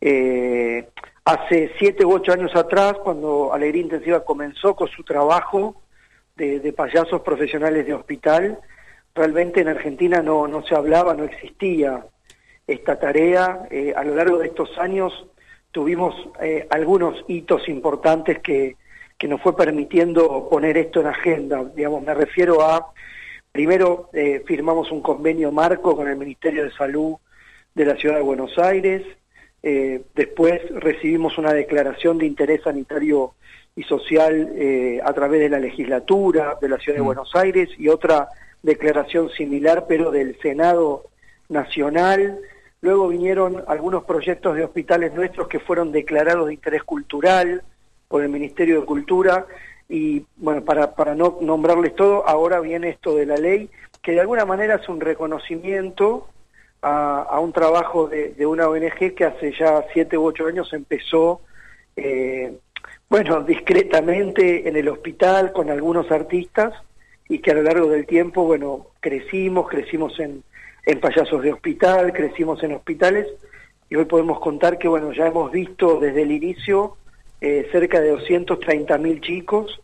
Eh, 0.00 0.88
hace 1.26 1.70
siete 1.78 2.06
u 2.06 2.14
ocho 2.14 2.32
años 2.32 2.56
atrás, 2.56 2.94
cuando 3.04 3.52
Alegría 3.52 3.82
Intensiva 3.82 4.24
comenzó 4.24 4.74
con 4.74 4.88
su 4.88 5.04
trabajo 5.04 5.82
de, 6.34 6.60
de 6.60 6.72
payasos 6.72 7.20
profesionales 7.20 7.86
de 7.86 7.92
hospital, 7.92 8.58
realmente 9.14 9.60
en 9.60 9.68
Argentina 9.68 10.22
no, 10.22 10.46
no 10.48 10.64
se 10.64 10.74
hablaba, 10.74 11.14
no 11.14 11.24
existía 11.24 12.04
esta 12.66 12.98
tarea. 12.98 13.66
Eh, 13.70 13.92
a 13.96 14.04
lo 14.04 14.14
largo 14.14 14.38
de 14.38 14.48
estos 14.48 14.78
años 14.78 15.26
tuvimos 15.70 16.14
eh, 16.40 16.66
algunos 16.70 17.24
hitos 17.28 17.68
importantes 17.68 18.40
que, 18.40 18.76
que 19.18 19.28
nos 19.28 19.40
fue 19.40 19.56
permitiendo 19.56 20.48
poner 20.48 20.76
esto 20.76 21.00
en 21.00 21.06
agenda. 21.06 21.64
Digamos, 21.64 22.02
me 22.02 22.14
refiero 22.14 22.62
a, 22.62 22.92
primero 23.50 24.10
eh, 24.12 24.42
firmamos 24.46 24.90
un 24.90 25.00
convenio 25.00 25.52
marco 25.52 25.96
con 25.96 26.08
el 26.08 26.16
Ministerio 26.16 26.64
de 26.64 26.72
Salud 26.72 27.16
de 27.74 27.84
la 27.84 27.96
Ciudad 27.96 28.16
de 28.16 28.22
Buenos 28.22 28.58
Aires, 28.58 29.02
eh, 29.62 30.02
después 30.14 30.60
recibimos 30.74 31.38
una 31.38 31.52
declaración 31.52 32.18
de 32.18 32.26
interés 32.26 32.62
sanitario 32.62 33.34
y 33.76 33.84
social 33.84 34.52
eh, 34.56 35.00
a 35.02 35.12
través 35.12 35.40
de 35.40 35.48
la 35.48 35.60
legislatura 35.60 36.58
de 36.60 36.68
la 36.68 36.78
Ciudad 36.78 36.98
de 36.98 37.04
Buenos 37.04 37.30
Aires 37.34 37.68
y 37.78 37.88
otra 37.88 38.28
declaración 38.62 39.30
similar 39.30 39.86
pero 39.88 40.10
del 40.10 40.38
Senado 40.40 41.04
Nacional. 41.48 42.40
Luego 42.80 43.08
vinieron 43.08 43.64
algunos 43.68 44.04
proyectos 44.04 44.56
de 44.56 44.64
hospitales 44.64 45.12
nuestros 45.14 45.48
que 45.48 45.60
fueron 45.60 45.92
declarados 45.92 46.48
de 46.48 46.54
interés 46.54 46.82
cultural 46.82 47.62
por 48.08 48.22
el 48.22 48.28
Ministerio 48.28 48.80
de 48.80 48.86
Cultura 48.86 49.46
y 49.88 50.24
bueno, 50.36 50.64
para, 50.64 50.94
para 50.94 51.14
no 51.14 51.38
nombrarles 51.40 51.94
todo, 51.94 52.26
ahora 52.26 52.60
viene 52.60 52.88
esto 52.88 53.14
de 53.14 53.26
la 53.26 53.36
ley 53.36 53.70
que 54.02 54.12
de 54.12 54.20
alguna 54.20 54.44
manera 54.44 54.74
es 54.74 54.88
un 54.88 55.00
reconocimiento 55.00 56.28
a, 56.82 57.38
un 57.38 57.52
trabajo 57.52 58.08
de, 58.08 58.30
de 58.30 58.44
una 58.44 58.68
ONG 58.68 59.14
que 59.14 59.24
hace 59.24 59.52
ya 59.52 59.84
siete 59.92 60.18
u 60.18 60.24
ocho 60.24 60.46
años 60.46 60.72
empezó, 60.72 61.40
eh, 61.94 62.58
bueno, 63.08 63.40
discretamente 63.44 64.68
en 64.68 64.76
el 64.76 64.88
hospital 64.88 65.52
con 65.52 65.70
algunos 65.70 66.10
artistas 66.10 66.74
y 67.28 67.38
que 67.38 67.50
a 67.50 67.54
lo 67.54 67.62
largo 67.62 67.88
del 67.88 68.06
tiempo, 68.06 68.44
bueno, 68.44 68.86
crecimos, 69.00 69.68
crecimos 69.68 70.18
en, 70.20 70.42
en 70.86 71.00
payasos 71.00 71.42
de 71.42 71.52
hospital, 71.52 72.12
crecimos 72.12 72.62
en 72.62 72.72
hospitales 72.72 73.26
y 73.88 73.96
hoy 73.96 74.04
podemos 74.04 74.40
contar 74.40 74.78
que, 74.78 74.88
bueno, 74.88 75.12
ya 75.12 75.26
hemos 75.26 75.50
visto 75.50 75.98
desde 76.00 76.22
el 76.22 76.32
inicio 76.32 76.96
eh, 77.40 77.68
cerca 77.72 78.00
de 78.00 78.10
230 78.10 78.98
mil 78.98 79.20
chicos 79.20 79.80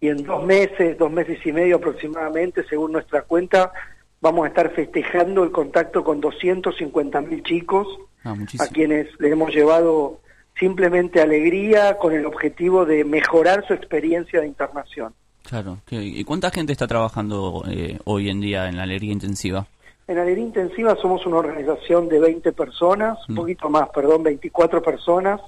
y 0.00 0.08
en 0.08 0.24
dos 0.24 0.44
meses, 0.44 0.98
dos 0.98 1.10
meses 1.12 1.38
y 1.44 1.52
medio 1.52 1.76
aproximadamente, 1.76 2.64
según 2.68 2.92
nuestra 2.92 3.22
cuenta, 3.22 3.72
vamos 4.20 4.44
a 4.44 4.48
estar 4.48 4.70
festejando 4.70 5.44
el 5.44 5.52
contacto 5.52 6.02
con 6.02 6.20
250 6.20 7.20
mil 7.20 7.42
chicos 7.42 7.86
Ah, 8.24 8.36
a 8.60 8.66
quienes 8.68 9.08
les 9.18 9.32
hemos 9.32 9.52
llevado 9.52 10.20
simplemente 10.56 11.20
alegría 11.20 11.98
con 11.98 12.12
el 12.12 12.24
objetivo 12.24 12.84
de 12.84 13.04
mejorar 13.04 13.66
su 13.66 13.74
experiencia 13.74 14.40
de 14.40 14.46
internación. 14.46 15.12
Claro. 15.42 15.78
¿Qué- 15.86 16.02
¿Y 16.02 16.24
cuánta 16.24 16.50
gente 16.50 16.72
está 16.72 16.86
trabajando 16.86 17.64
eh, 17.68 17.98
hoy 18.04 18.28
en 18.30 18.40
día 18.40 18.68
en 18.68 18.76
la 18.76 18.84
alegría 18.84 19.12
intensiva? 19.12 19.66
En 20.08 20.18
Alegría 20.18 20.44
Intensiva 20.44 20.96
somos 21.00 21.24
una 21.26 21.36
organización 21.36 22.08
de 22.08 22.18
20 22.18 22.52
personas, 22.52 23.18
un 23.28 23.36
poquito 23.36 23.70
más, 23.70 23.88
perdón, 23.90 24.24
24 24.24 24.82
personas, 24.82 25.40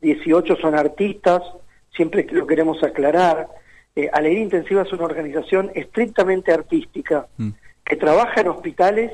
18 0.00 0.56
son 0.56 0.74
artistas, 0.76 1.42
siempre 1.94 2.24
lo 2.30 2.46
queremos 2.46 2.82
aclarar. 2.84 3.48
Eh, 3.96 4.08
Alegría 4.12 4.42
Intensiva 4.44 4.82
es 4.82 4.92
una 4.92 5.04
organización 5.04 5.72
estrictamente 5.74 6.52
artística, 6.52 7.26
que 7.84 7.96
trabaja 7.96 8.40
en 8.40 8.48
hospitales 8.48 9.10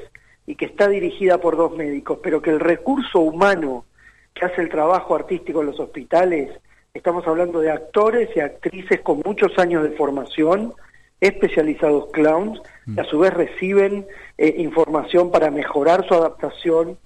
y 0.47 0.55
que 0.57 0.67
está 0.67 0.89
dirigida 0.89 1.39
por 1.41 1.57
dos 1.57 1.75
médicos, 1.75 2.19
pero 2.23 2.43
que 2.43 2.51
el 2.51 2.61
recurso 2.61 3.21
humano 3.21 3.87
que 4.35 4.45
hace 4.45 4.61
el 4.61 4.69
trabajo 4.69 5.15
artístico 5.17 5.63
en 5.63 5.69
los 5.69 5.81
hospitales, 5.81 6.51
estamos 6.97 7.27
hablando 7.27 7.61
de 7.61 7.71
actores 7.71 8.29
y 8.35 8.41
actrices 8.41 9.01
con 9.01 9.21
muchos 9.25 9.59
años 9.59 9.83
de 9.83 9.91
formación, 9.91 10.75
especializados 11.21 12.11
clowns, 12.13 12.61
que 12.95 13.01
a 13.01 13.05
su 13.05 13.19
vez 13.19 13.35
reciben 13.35 14.07
eh, 14.39 14.55
información 14.59 15.31
para 15.31 15.51
mejorar 15.51 16.07
su 16.07 16.15
adaptación 16.15 16.99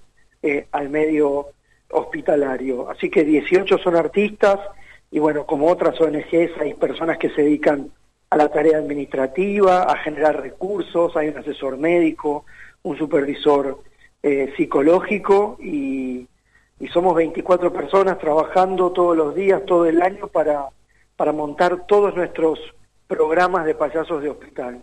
eh, 0.43 0.67
al 0.71 0.89
medio 0.89 1.47
hospitalario. 1.89 2.89
Así 2.89 3.09
que 3.09 3.23
18 3.23 3.77
son 3.79 3.95
artistas 3.95 4.59
y 5.11 5.19
bueno, 5.19 5.45
como 5.45 5.67
otras 5.67 5.99
ONGs 5.99 6.57
hay 6.59 6.73
personas 6.73 7.17
que 7.17 7.29
se 7.29 7.43
dedican 7.43 7.91
a 8.29 8.37
la 8.37 8.49
tarea 8.49 8.77
administrativa, 8.77 9.83
a 9.83 9.97
generar 9.97 10.41
recursos, 10.41 11.15
hay 11.17 11.27
un 11.27 11.37
asesor 11.37 11.77
médico, 11.77 12.45
un 12.83 12.97
supervisor 12.97 13.79
eh, 14.23 14.53
psicológico 14.55 15.57
y, 15.59 16.27
y 16.81 16.87
somos 16.87 17.15
24 17.15 17.71
personas 17.71 18.17
trabajando 18.17 18.91
todos 18.91 19.15
los 19.15 19.35
días, 19.35 19.63
todo 19.67 19.85
el 19.85 20.01
año 20.01 20.27
para, 20.27 20.65
para 21.15 21.31
montar 21.31 21.85
todos 21.85 22.15
nuestros 22.15 22.59
programas 23.07 23.65
de 23.65 23.75
payasos 23.75 24.23
de 24.23 24.29
hospital. 24.29 24.81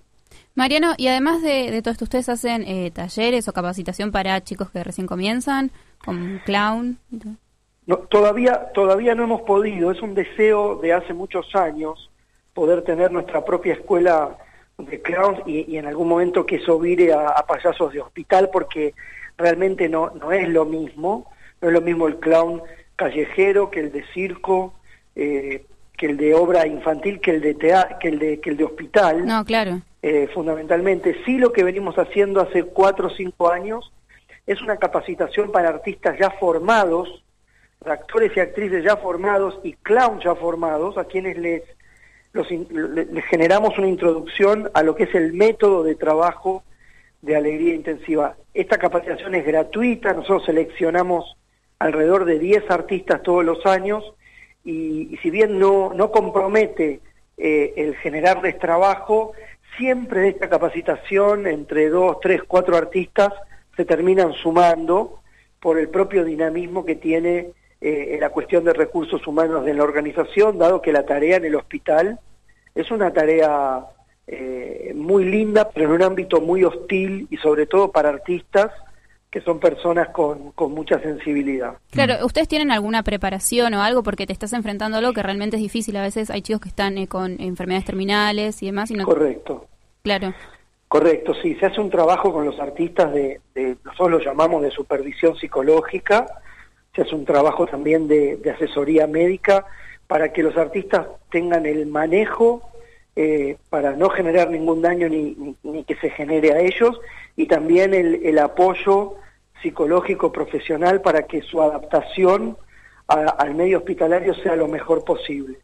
Mariano, 0.55 0.95
y 0.97 1.09
además 1.09 1.43
de, 1.43 1.73
de 1.73 1.83
todo 1.83 1.91
esto, 1.91 2.05
¿ustedes 2.05 2.29
hacen 2.29 2.63
eh, 2.63 2.93
talleres 2.93 3.49
o 3.49 3.53
capacitación 3.53 4.13
para 4.13 4.41
chicos 4.45 4.71
que 4.71 4.85
recién 4.85 5.09
comienzan, 5.09 5.73
con 6.05 6.41
clown? 6.45 6.99
No, 7.87 7.97
todavía, 7.99 8.71
todavía 8.73 9.17
no 9.17 9.25
hemos 9.25 9.43
podido, 9.43 9.91
es 9.91 10.01
un 10.01 10.15
deseo 10.15 10.77
de 10.77 10.93
hace 10.93 11.15
muchos 11.15 11.53
años 11.57 12.11
poder 12.55 12.83
tener 12.83 13.11
nuestra 13.11 13.45
propia 13.45 13.75
escuela 13.75 14.39
de 14.77 15.03
clowns 15.03 15.41
y, 15.47 15.73
y 15.73 15.79
en 15.79 15.87
algún 15.87 16.07
momento 16.07 16.47
que 16.47 16.57
eso 16.57 16.79
vire 16.79 17.13
a, 17.13 17.31
a 17.31 17.45
payasos 17.45 17.93
de 17.93 18.01
hospital 18.01 18.51
porque 18.53 18.95
realmente 19.37 19.89
no, 19.89 20.11
no 20.11 20.31
es 20.31 20.49
lo 20.49 20.65
mismo, 20.65 21.27
no 21.61 21.69
es 21.69 21.75
lo 21.75 21.81
mismo 21.81 22.07
el 22.09 22.17
clown 22.19 22.63
callejero 22.97 23.71
que 23.71 23.81
el 23.81 23.93
de 23.93 24.05
circo, 24.13 24.75
eh, 25.15 25.65
que 25.97 26.07
el 26.07 26.17
de 26.17 26.35
obra 26.35 26.67
infantil, 26.67 27.21
que 27.21 27.33
el 27.33 27.41
de 27.41 27.57
que 27.57 28.09
el 28.09 28.19
de, 28.19 28.41
que 28.41 28.51
el 28.51 28.57
de 28.57 28.65
hospital. 28.65 29.27
No, 29.27 29.45
claro. 29.45 29.81
Eh, 30.01 30.29
fundamentalmente. 30.33 31.17
Sí 31.25 31.39
lo 31.39 31.53
que 31.53 31.65
venimos 31.65 31.97
haciendo 31.99 32.41
hace 32.41 32.63
cuatro 32.63 33.09
o 33.09 33.11
cinco 33.11 33.51
años 33.51 33.93
es 34.47 34.63
una 34.63 34.77
capacitación 34.77 35.51
para 35.51 35.69
artistas 35.69 36.17
ya 36.19 36.31
formados, 36.31 37.25
para 37.81 37.95
actores 37.95 38.33
y 38.37 38.41
actrices 38.41 38.85
ya 38.85 38.97
formados 38.97 39.59
y 39.63 39.75
clowns 39.75 40.25
ya 40.25 40.35
formados, 40.35 40.97
a 40.97 41.05
quienes 41.05 41.37
les, 41.37 41.63
los 42.33 42.49
les 42.51 43.25
generamos 43.27 43.77
una 43.77 43.89
introducción 43.89 44.71
a 44.75 44.83
lo 44.83 44.95
que 44.95 45.05
es 45.05 45.15
el 45.15 45.33
método 45.33 45.83
de 45.83 45.97
trabajo 45.97 46.63
de 47.23 47.37
alegría 47.37 47.75
intensiva. 47.75 48.37
Esta 48.55 48.79
capacitación 48.79 49.35
es 49.35 49.45
gratuita, 49.45 50.13
nosotros 50.13 50.45
seleccionamos 50.47 51.37
alrededor 51.79 52.25
de 52.25 52.39
10 52.39 52.71
artistas 52.71 53.23
todos 53.23 53.45
los 53.45 53.65
años 53.67 54.05
y, 54.65 55.19
si 55.23 55.31
bien 55.31 55.59
no, 55.59 55.93
no 55.95 56.11
compromete 56.11 57.01
eh, 57.37 57.73
el 57.77 57.97
generarles 57.97 58.59
trabajo, 58.59 59.33
siempre 59.77 60.29
esta 60.29 60.49
capacitación 60.49 61.47
entre 61.47 61.89
dos, 61.89 62.19
tres, 62.21 62.43
cuatro 62.47 62.77
artistas 62.77 63.33
se 63.77 63.85
terminan 63.85 64.33
sumando 64.33 65.21
por 65.61 65.79
el 65.79 65.89
propio 65.89 66.25
dinamismo 66.25 66.85
que 66.85 66.97
tiene 66.97 67.53
eh, 67.81 68.19
la 68.21 68.31
cuestión 68.31 68.65
de 68.65 68.73
recursos 68.73 69.25
humanos 69.27 69.65
de 69.65 69.75
la 69.75 69.85
organización, 69.85 70.59
dado 70.59 70.83
que 70.83 70.93
la 70.93 71.07
tarea 71.07 71.37
en 71.37 71.45
el 71.45 71.55
hospital 71.55 72.19
es 72.75 72.91
una 72.91 73.13
tarea 73.13 73.87
eh, 74.27 74.93
muy 74.95 75.25
linda, 75.25 75.71
pero 75.71 75.87
en 75.87 75.93
un 75.93 76.03
ámbito 76.03 76.41
muy 76.41 76.65
hostil 76.65 77.29
y 77.31 77.37
sobre 77.37 77.67
todo 77.67 77.93
para 77.93 78.09
artistas 78.09 78.73
que 79.31 79.41
son 79.43 79.59
personas 79.61 80.09
con, 80.09 80.53
con 80.53 80.73
mucha 80.73 80.99
sensibilidad. 81.01 81.75
Claro, 81.91 82.25
¿ustedes 82.25 82.49
tienen 82.49 82.71
alguna 82.71 83.03
preparación 83.03 83.75
o 83.75 83.83
algo? 83.83 84.03
Porque 84.03 84.27
te 84.27 84.33
estás 84.33 84.53
enfrentando 84.55 84.97
a 84.97 85.01
algo 85.01 85.13
que 85.13 85.23
realmente 85.23 85.57
es 85.57 85.63
difícil. 85.63 85.97
A 85.97 86.03
veces 86.03 86.31
hay 86.31 86.41
chicos 86.43 86.63
que 86.63 86.69
están 86.71 86.97
eh, 86.97 87.07
con 87.09 87.41
enfermedades 87.41 87.85
terminales 87.85 88.63
y 88.63 88.67
demás. 88.67 88.91
Y 88.91 88.95
no... 88.95 89.05
Correcto. 89.05 89.67
Claro. 90.03 90.33
Correcto, 90.89 91.35
sí, 91.43 91.55
se 91.57 91.67
hace 91.67 91.83
un 91.83 91.91
trabajo 91.91 92.33
con 92.33 92.47
los 92.47 92.59
artistas 92.59 93.13
de, 93.13 93.43
de- 93.55 93.77
nosotros 93.85 94.11
lo 94.11 94.19
llamamos 94.21 94.63
de 94.63 94.71
supervisión 94.71 95.37
psicológica, 95.37 96.25
se 96.97 97.03
hace 97.03 97.15
un 97.15 97.27
trabajo 97.27 97.67
también 97.67 98.09
de, 98.09 98.37
de 98.37 98.51
asesoría 98.51 99.07
médica 99.07 99.67
para 100.07 100.33
que 100.33 100.43
los 100.43 100.57
artistas 100.57 101.07
tengan 101.31 101.67
el 101.67 101.85
manejo 101.85 102.63
eh, 103.17 103.59
para 103.69 103.93
no 103.93 104.09
generar 104.09 104.49
ningún 104.51 104.81
daño 104.81 105.11
ni, 105.11 105.35
ni- 105.35 105.57
ni 105.63 105.85
que 105.85 105.97
se 105.97 106.09
genere 106.09 106.53
a 106.55 106.61
ellos 106.61 106.99
y 107.39 107.47
también 107.47 107.95
el, 107.95 108.37
apoyo 108.41 109.15
psicológico 109.63 110.33
profesional 110.33 111.01
para 111.01 111.23
que 111.23 111.41
su 111.41 111.63
adaptación 111.63 112.59
al 113.07 113.55
medio 113.55 113.79
hospitalario 113.79 114.35
sea 114.35 114.57
lo 114.57 114.67
mejor 114.67 115.05
posible. 115.05 115.61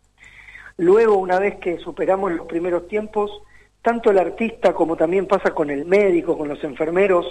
Luego, 0.76 1.16
una 1.16 1.40
vez 1.40 1.56
que 1.56 1.78
superamos 1.78 2.30
los 2.30 2.46
primeros 2.46 2.86
tiempos, 2.86 3.42
tanto 3.82 4.12
el 4.12 4.18
artista 4.20 4.72
como 4.72 4.96
también 4.96 5.26
pasa 5.26 5.50
con 5.50 5.68
el 5.68 5.84
médico, 5.84 6.38
con 6.38 6.46
los 6.48 6.62
enfermeros, 6.62 7.26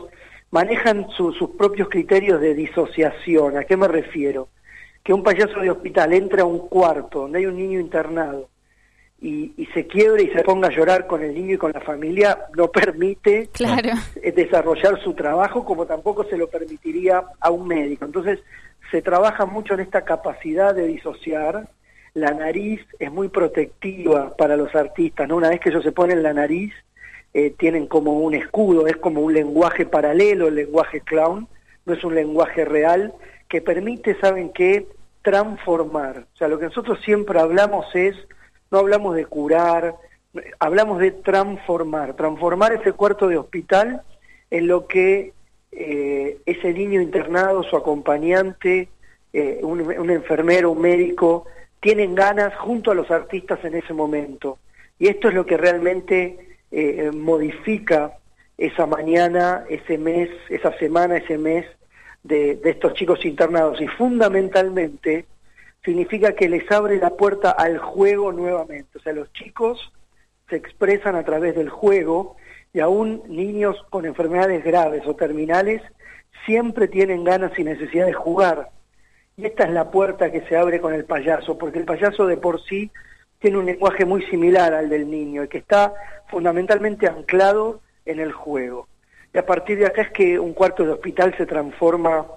manejan 0.51 1.07
su- 1.15 1.31
sus 1.31 1.51
propios 1.51 1.87
criterios 1.87 2.41
de 2.41 2.53
disociación. 2.53 3.57
¿A 3.57 3.63
qué 3.63 3.77
me 3.77 3.87
refiero? 3.87 4.49
Que 5.03 5.13
un 5.13 5.23
payaso 5.23 5.61
de 5.61 5.71
hospital 5.71 6.11
entra 6.11 6.41
a 6.41 6.45
un 6.45 6.67
cuarto 6.67 7.21
donde 7.21 7.39
hay 7.39 7.45
un 7.45 7.55
niño 7.55 7.79
internado 7.79 8.49
y, 9.23 9.53
y 9.57 9.65
se 9.67 9.87
quiebre 9.87 10.23
y 10.23 10.29
se 10.31 10.43
ponga 10.43 10.67
a 10.67 10.71
llorar 10.71 11.07
con 11.07 11.23
el 11.23 11.33
niño 11.33 11.53
y 11.55 11.57
con 11.57 11.71
la 11.71 11.79
familia, 11.79 12.37
no 12.57 12.67
permite 12.69 13.47
Claro. 13.53 13.91
eh, 14.21 14.31
desarrollar 14.33 15.01
su 15.01 15.13
trabajo 15.13 15.63
como 15.63 15.85
tampoco 15.85 16.25
se 16.25 16.37
lo 16.37 16.47
permitiría 16.47 17.23
a 17.39 17.49
un 17.49 17.65
médico. 17.67 18.03
Entonces, 18.05 18.39
se 18.91 19.01
trabaja 19.01 19.45
mucho 19.45 19.73
en 19.75 19.79
esta 19.79 20.03
capacidad 20.03 20.75
de 20.75 20.87
disociar. 20.87 21.67
La 22.13 22.31
nariz 22.31 22.81
es 22.99 23.11
muy 23.11 23.29
protectiva 23.29 24.35
para 24.37 24.57
los 24.57 24.75
artistas, 24.75 25.27
¿no? 25.27 25.37
Una 25.37 25.49
vez 25.49 25.61
que 25.61 25.69
ellos 25.69 25.83
se 25.83 25.93
ponen 25.93 26.21
la 26.21 26.33
nariz, 26.33 26.73
eh, 27.33 27.49
tienen 27.57 27.87
como 27.87 28.19
un 28.19 28.35
escudo, 28.35 28.85
es 28.87 28.97
como 28.97 29.21
un 29.21 29.33
lenguaje 29.33 29.85
paralelo, 29.85 30.49
el 30.49 30.55
lenguaje 30.55 30.99
clown, 31.01 31.47
no 31.85 31.93
es 31.93 32.03
un 32.03 32.13
lenguaje 32.13 32.65
real, 32.65 33.13
que 33.47 33.61
permite, 33.61 34.15
¿saben 34.19 34.51
qué? 34.51 34.85
Transformar. 35.23 36.25
O 36.33 36.37
sea, 36.37 36.47
lo 36.49 36.59
que 36.59 36.65
nosotros 36.65 36.99
siempre 37.03 37.39
hablamos 37.39 37.85
es, 37.95 38.15
no 38.73 38.79
hablamos 38.79 39.15
de 39.15 39.27
curar, 39.27 39.95
hablamos 40.57 40.99
de 40.99 41.11
transformar, 41.11 42.15
transformar 42.15 42.73
ese 42.73 42.93
cuarto 42.93 43.27
de 43.27 43.37
hospital 43.37 44.01
en 44.49 44.67
lo 44.67 44.87
que 44.87 45.31
eh, 45.71 46.39
ese 46.43 46.73
niño 46.73 46.99
internado, 46.99 47.61
su 47.61 47.77
acompañante, 47.77 48.89
eh, 49.31 49.59
un, 49.61 49.81
un 49.81 50.09
enfermero, 50.09 50.71
un 50.71 50.81
médico, 50.81 51.45
tienen 51.79 52.15
ganas 52.15 52.55
junto 52.55 52.89
a 52.89 52.95
los 52.95 53.11
artistas 53.11 53.63
en 53.63 53.75
ese 53.75 53.93
momento. 53.93 54.57
Y 54.97 55.07
esto 55.07 55.27
es 55.27 55.35
lo 55.35 55.45
que 55.45 55.57
realmente 55.57 56.57
eh, 56.71 57.11
modifica 57.13 58.17
esa 58.57 58.87
mañana, 58.87 59.65
ese 59.69 59.99
mes, 59.99 60.29
esa 60.49 60.75
semana, 60.79 61.17
ese 61.17 61.37
mes 61.37 61.65
de, 62.23 62.55
de 62.55 62.71
estos 62.71 62.95
chicos 62.95 63.23
internados. 63.23 63.79
Y 63.79 63.87
fundamentalmente 63.87 65.27
significa 65.83 66.33
que 66.33 66.49
les 66.49 66.69
abre 66.71 66.97
la 66.97 67.11
puerta 67.11 67.51
al 67.51 67.77
juego 67.77 68.31
nuevamente. 68.31 68.97
O 68.97 69.01
sea, 69.01 69.13
los 69.13 69.31
chicos 69.33 69.91
se 70.49 70.55
expresan 70.55 71.15
a 71.15 71.23
través 71.23 71.55
del 71.55 71.69
juego 71.69 72.35
y 72.73 72.79
aún 72.79 73.23
niños 73.27 73.77
con 73.89 74.05
enfermedades 74.05 74.63
graves 74.63 75.03
o 75.05 75.15
terminales 75.15 75.81
siempre 76.45 76.87
tienen 76.87 77.23
ganas 77.23 77.57
y 77.57 77.63
necesidad 77.63 78.05
de 78.05 78.13
jugar. 78.13 78.69
Y 79.37 79.45
esta 79.45 79.63
es 79.63 79.71
la 79.71 79.89
puerta 79.89 80.31
que 80.31 80.41
se 80.41 80.57
abre 80.57 80.79
con 80.79 80.93
el 80.93 81.05
payaso, 81.05 81.57
porque 81.57 81.79
el 81.79 81.85
payaso 81.85 82.27
de 82.27 82.37
por 82.37 82.63
sí 82.63 82.91
tiene 83.39 83.57
un 83.57 83.65
lenguaje 83.65 84.05
muy 84.05 84.23
similar 84.27 84.73
al 84.73 84.89
del 84.89 85.09
niño, 85.09 85.43
y 85.43 85.47
que 85.47 85.57
está 85.57 85.93
fundamentalmente 86.27 87.07
anclado 87.07 87.81
en 88.05 88.19
el 88.19 88.31
juego. 88.31 88.87
Y 89.33 89.37
a 89.37 89.45
partir 89.45 89.79
de 89.79 89.87
acá 89.87 90.03
es 90.03 90.11
que 90.11 90.39
un 90.39 90.53
cuarto 90.53 90.85
de 90.85 90.91
hospital 90.91 91.35
se 91.37 91.45
transforma 91.45 92.27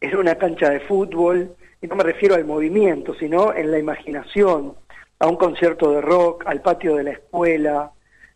en 0.00 0.16
una 0.16 0.34
cancha 0.34 0.68
de 0.68 0.80
fútbol, 0.80 1.56
y 1.84 1.86
no 1.86 1.96
me 1.96 2.02
refiero 2.04 2.34
al 2.34 2.46
movimiento, 2.46 3.14
sino 3.14 3.52
en 3.54 3.70
la 3.70 3.78
imaginación, 3.78 4.72
a 5.18 5.26
un 5.26 5.36
concierto 5.36 5.90
de 5.92 6.00
rock, 6.00 6.44
al 6.46 6.62
patio 6.62 6.96
de 6.96 7.02
la 7.04 7.10
escuela, 7.10 7.92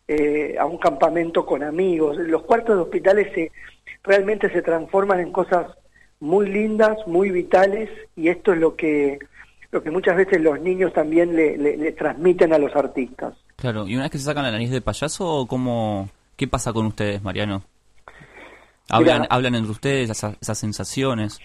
eh, 0.07 0.55
a 0.59 0.65
un 0.65 0.77
campamento 0.77 1.45
con 1.45 1.63
amigos. 1.63 2.17
Los 2.17 2.43
cuartos 2.43 2.75
de 2.75 2.81
hospitales 2.83 3.27
se, 3.33 3.51
realmente 4.03 4.51
se 4.51 4.61
transforman 4.61 5.19
en 5.19 5.31
cosas 5.31 5.65
muy 6.19 6.47
lindas, 6.47 6.95
muy 7.07 7.31
vitales, 7.31 7.89
y 8.15 8.27
esto 8.29 8.53
es 8.53 8.59
lo 8.59 8.75
que, 8.75 9.17
lo 9.71 9.81
que 9.81 9.89
muchas 9.89 10.15
veces 10.15 10.41
los 10.41 10.59
niños 10.59 10.93
también 10.93 11.35
le, 11.35 11.57
le- 11.57 11.77
le 11.77 11.91
transmiten 11.93 12.53
a 12.53 12.57
los 12.59 12.75
artistas. 12.75 13.33
Claro, 13.55 13.87
y 13.87 13.95
una 13.95 14.03
vez 14.03 14.11
que 14.11 14.17
se 14.19 14.25
sacan 14.25 14.43
la 14.43 14.51
nariz 14.51 14.69
de 14.69 14.81
payaso, 14.81 15.45
¿cómo, 15.49 16.09
¿qué 16.35 16.47
pasa 16.47 16.71
con 16.71 16.85
ustedes, 16.85 17.21
Mariano? 17.23 17.63
¿Hablan, 18.89 19.27
hablan 19.29 19.55
entre 19.55 19.71
ustedes 19.71 20.09
esas, 20.09 20.35
esas 20.41 20.57
sensaciones? 20.57 21.39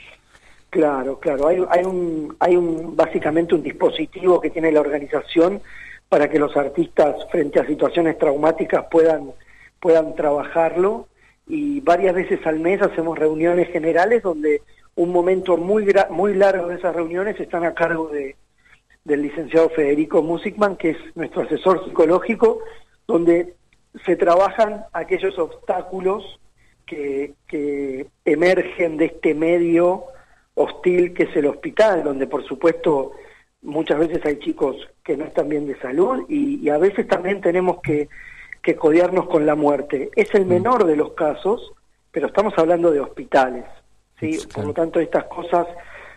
Claro, 0.75 1.21
claro. 1.21 1.47
Hay, 1.47 1.65
hay 1.71 1.85
un, 1.85 2.35
hay 2.41 2.57
un, 2.57 2.97
básicamente 2.97 3.55
un 3.55 3.63
dispositivo 3.63 4.41
que 4.41 4.51
tiene 4.51 4.73
la 4.73 4.81
organización 4.81 5.63
para 6.09 6.29
que 6.29 6.41
los 6.41 6.57
artistas 6.57 7.15
frente 7.31 7.61
a 7.61 7.67
situaciones 7.67 8.19
traumáticas 8.19 8.87
puedan, 8.91 9.31
puedan 9.79 10.17
trabajarlo 10.17 11.07
y 11.47 11.79
varias 11.79 12.17
veces 12.17 12.45
al 12.45 12.59
mes 12.59 12.83
hacemos 12.83 13.17
reuniones 13.17 13.69
generales 13.69 14.25
donde 14.25 14.63
un 14.97 15.13
momento 15.13 15.57
muy 15.57 15.87
muy 16.11 16.35
largo 16.35 16.67
de 16.67 16.75
esas 16.75 16.97
reuniones 16.97 17.39
están 17.39 17.63
a 17.65 17.73
cargo 17.73 18.09
de 18.09 18.35
del 19.05 19.23
licenciado 19.23 19.69
Federico 19.69 20.23
Musikman, 20.23 20.75
que 20.75 20.91
es 20.91 20.99
nuestro 21.15 21.43
asesor 21.43 21.85
psicológico, 21.85 22.59
donde 23.07 23.55
se 24.05 24.17
trabajan 24.17 24.87
aquellos 24.93 25.39
obstáculos 25.39 26.41
que, 26.85 27.35
que 27.47 28.07
emergen 28.25 28.97
de 28.97 29.05
este 29.05 29.35
medio 29.35 30.07
hostil 30.55 31.13
que 31.13 31.25
es 31.25 31.37
el 31.37 31.47
hospital, 31.47 32.03
donde 32.03 32.27
por 32.27 32.45
supuesto 32.45 33.13
muchas 33.63 33.99
veces 33.99 34.25
hay 34.25 34.39
chicos 34.39 34.77
que 35.03 35.17
no 35.17 35.25
están 35.25 35.49
bien 35.49 35.67
de 35.67 35.79
salud 35.79 36.25
y, 36.29 36.61
y 36.61 36.69
a 36.69 36.79
veces 36.79 37.07
también 37.09 37.41
tenemos 37.41 37.81
que, 37.83 38.09
que 38.63 38.77
codearnos 38.77 39.27
con 39.27 39.47
la 39.47 39.55
muerte. 39.55 40.11
Es 40.17 40.35
el 40.35 40.47
menor 40.47 40.85
de 40.85 40.97
los 40.97 41.13
casos, 41.13 41.73
pero 42.11 42.29
estamos 42.29 42.55
hablando 42.57 42.91
de 42.91 43.01
hospitales. 43.01 43.65
¿sí? 44.21 44.39
Por 44.55 44.67
lo 44.67 44.73
tanto, 44.73 45.01
estas 45.01 45.25
cosas 45.25 45.67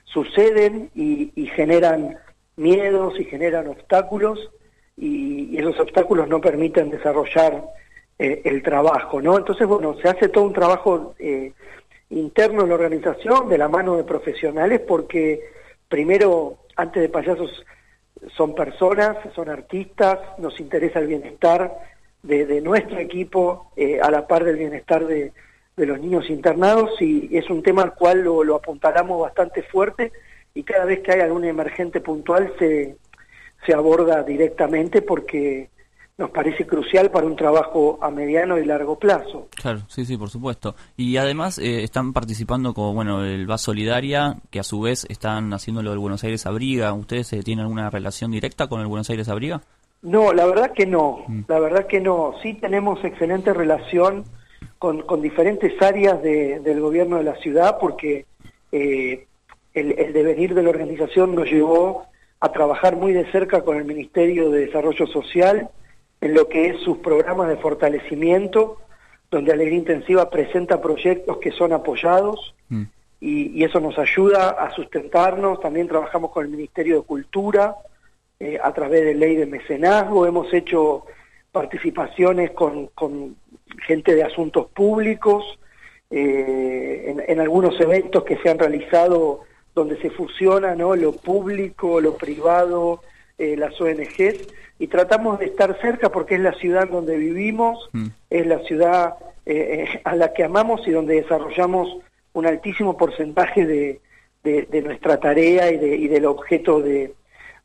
suceden 0.06 0.90
y, 0.96 1.32
y 1.36 1.48
generan 1.48 2.18
miedos 2.56 3.20
y 3.20 3.26
generan 3.26 3.68
obstáculos 3.68 4.50
y, 4.96 5.56
y 5.56 5.58
esos 5.58 5.80
obstáculos 5.80 6.28
no 6.28 6.42
permiten 6.42 6.90
desarrollar 6.90 7.64
eh, 8.20 8.42
el 8.46 8.64
trabajo, 8.64 9.22
¿no? 9.22 9.38
Entonces, 9.38 9.68
bueno, 9.68 9.96
se 10.02 10.10
hace 10.10 10.30
todo 10.30 10.46
un 10.46 10.54
trabajo 10.54 11.14
eh, 11.20 11.54
interno 12.10 12.64
en 12.64 12.69
la 12.69 12.76
organización 12.76 13.50
de 13.50 13.58
la 13.58 13.68
mano 13.68 13.98
de 13.98 14.03
profesionales 14.03 14.82
porque 14.82 15.42
primero, 15.88 16.60
antes 16.76 17.02
de 17.02 17.10
payasos, 17.10 17.66
son 18.36 18.56
personas, 18.56 19.18
son 19.36 19.50
artistas, 19.50 20.19
nos 20.38 20.60
interesa 20.60 21.00
el 21.00 21.08
bienestar 21.08 21.77
de, 22.24 22.45
de 22.45 22.61
nuestro 22.61 23.00
equipo 23.00 23.72
eh, 23.76 24.00
a 24.02 24.10
la 24.10 24.27
par 24.27 24.44
del 24.44 24.58
bienestar 24.58 25.06
de, 25.06 25.34
los 25.76 26.00
niños 26.00 26.27
internados 26.32 27.00
y 27.00 27.38
es 27.38 27.52
un 27.52 27.61
tema 27.61 27.84
al 27.84 27.94
cual 27.94 28.24
lo, 28.24 28.44
lo 28.44 28.56
apuntalamos 28.56 29.22
bastante 29.22 29.61
fuerte 29.61 30.11
y 30.56 30.64
cada 30.64 30.86
vez 30.86 31.02
que 31.02 31.11
hay 31.11 31.19
algún 31.19 31.45
emergente 31.45 32.02
puntual 32.02 32.52
se, 32.58 32.98
se 33.64 33.74
aborda 33.76 34.24
directamente 34.24 35.03
porque 35.03 35.69
nos 36.18 36.32
parece 36.32 36.66
crucial 36.66 37.12
para 37.12 37.28
un 37.28 37.36
trabajo 37.36 38.00
a 38.02 38.10
mediano 38.10 38.58
y 38.58 38.66
largo 38.66 38.98
plazo. 38.98 39.48
Claro, 39.56 39.82
sí, 39.88 40.04
sí, 40.04 40.18
por 40.18 40.30
supuesto. 40.32 40.76
Y 40.96 41.18
además 41.18 41.60
eh, 41.60 41.84
están 41.84 42.12
participando 42.12 42.74
con, 42.74 42.96
bueno, 42.96 43.24
el 43.24 43.50
Va 43.50 43.58
Solidaria, 43.60 44.38
que 44.50 44.60
a 44.60 44.64
su 44.64 44.82
vez 44.82 45.06
están 45.10 45.54
haciendo 45.54 45.84
lo 45.84 45.92
del 45.92 46.00
Buenos 46.00 46.24
Aires 46.24 46.48
Abriga. 46.48 46.92
¿Ustedes 46.94 47.32
eh, 47.34 47.44
tienen 47.44 47.64
alguna 47.64 47.90
relación 47.92 48.32
directa 48.32 48.68
con 48.68 48.82
el 48.82 48.88
Buenos 48.88 49.10
Aires 49.12 49.30
Abriga? 49.30 49.62
No, 50.02 50.34
la 50.34 50.46
verdad 50.48 50.72
que 50.74 50.86
no, 50.88 51.26
la 51.48 51.60
verdad 51.60 51.86
que 51.88 52.00
no. 52.00 52.34
Sí 52.42 52.54
tenemos 52.56 53.04
excelente 53.04 53.54
relación 53.54 54.24
con, 54.80 55.02
con 55.04 55.22
diferentes 55.22 55.80
áreas 55.82 56.22
de- 56.24 56.60
del 56.62 56.80
gobierno 56.82 57.18
de 57.18 57.24
la 57.24 57.36
ciudad 57.38 57.78
porque 57.80 58.26
eh, 58.72 59.28
el, 59.74 59.92
el 60.00 60.14
devenir 60.14 60.54
de 60.56 60.64
la 60.64 60.70
organización 60.70 61.36
nos 61.36 61.46
llevó 61.46 62.06
a 62.40 62.52
trabajar 62.52 62.96
muy 62.96 63.14
de 63.14 63.32
cerca 63.32 63.64
con 63.64 63.78
el 63.78 63.86
Ministerio 63.86 64.50
de 64.52 64.66
Desarrollo 64.68 65.08
Social 65.08 65.70
en 66.22 66.34
lo 66.34 66.48
que 66.48 66.68
es 66.68 66.82
sus 66.82 66.98
programas 66.98 67.48
de 67.48 67.58
fortalecimiento, 67.58 68.78
donde 69.30 69.52
Alegría 69.52 69.78
Intensiva 69.78 70.30
presenta 70.30 70.82
proyectos 70.82 71.38
que 71.38 71.52
son 71.52 71.74
apoyados 71.74 72.56
y, 73.20 73.60
y 73.60 73.64
eso 73.64 73.80
nos 73.80 73.98
ayuda 74.00 74.52
a 74.52 74.74
sustentarnos. 74.74 75.60
También 75.60 75.88
trabajamos 75.88 76.32
con 76.32 76.46
el 76.46 76.52
Ministerio 76.52 76.98
de 76.98 77.02
Cultura 77.06 77.76
eh, 78.40 78.60
a 78.62 78.72
través 78.72 79.04
de 79.04 79.16
ley 79.16 79.36
de 79.36 79.48
mecenazgo, 79.48 80.28
hemos 80.28 80.54
hecho 80.54 81.06
participaciones 81.52 82.52
con, 82.52 82.88
con 82.88 83.36
gente 83.86 84.14
de 84.14 84.24
asuntos 84.24 84.68
públicos, 84.68 85.58
eh, 86.12 87.06
en, 87.08 87.24
en 87.28 87.40
algunos 87.40 87.80
eventos 87.82 88.24
que 88.24 88.38
se 88.38 88.50
han 88.50 88.60
realizado 88.60 89.42
donde 89.74 90.00
se 90.02 90.12
fusiona 90.12 90.76
¿no? 90.76 90.96
lo 90.96 91.14
público, 91.14 92.00
lo 92.00 92.16
privado, 92.16 93.02
eh, 93.40 93.58
las 93.58 93.80
ONGs, 93.82 94.48
y 94.80 94.88
tratamos 94.88 95.40
de 95.40 95.46
estar 95.46 95.80
cerca 95.82 96.10
porque 96.10 96.36
es 96.36 96.42
la 96.42 96.54
ciudad 96.54 96.88
donde 96.88 97.18
vivimos, 97.18 97.90
es 98.30 98.46
la 98.46 98.60
ciudad 98.60 99.16
eh, 99.46 99.88
eh, 99.94 100.02
a 100.04 100.16
la 100.16 100.34
que 100.34 100.44
amamos 100.44 100.88
y 100.88 100.92
donde 100.92 101.16
desarrollamos 101.22 101.98
un 102.34 102.46
altísimo 102.46 102.96
porcentaje 102.98 103.66
de, 103.66 104.02
de- 104.44 104.64
de 104.64 104.82
nuestra 104.82 105.20
tarea 105.20 105.72
y, 105.72 105.78
de, 105.78 105.96
y 105.96 106.08
del 106.08 106.26
objeto 106.26 106.82
de, 106.82 107.14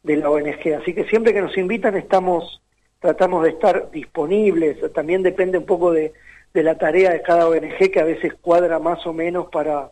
de 0.03 0.17
la 0.17 0.31
ONG. 0.31 0.75
Así 0.81 0.95
que 0.95 1.05
siempre 1.05 1.33
que 1.35 1.43
nos 1.43 1.57
invitan 1.59 1.97
estamos 1.97 2.61
tratamos 3.01 3.43
de 3.43 3.51
estar 3.51 3.91
disponibles. 3.91 4.79
También 4.95 5.23
depende 5.25 5.59
un 5.59 5.67
poco 5.67 5.91
de, 5.93 6.13
de 6.55 6.63
la 6.63 6.79
tarea 6.79 7.11
de 7.11 7.21
cada 7.23 7.49
ONG 7.49 7.91
que 7.93 8.01
a 8.01 8.05
veces 8.05 8.33
cuadra 8.41 8.79
más 8.79 9.05
o 9.07 9.13
menos 9.13 9.49
para, 9.51 9.91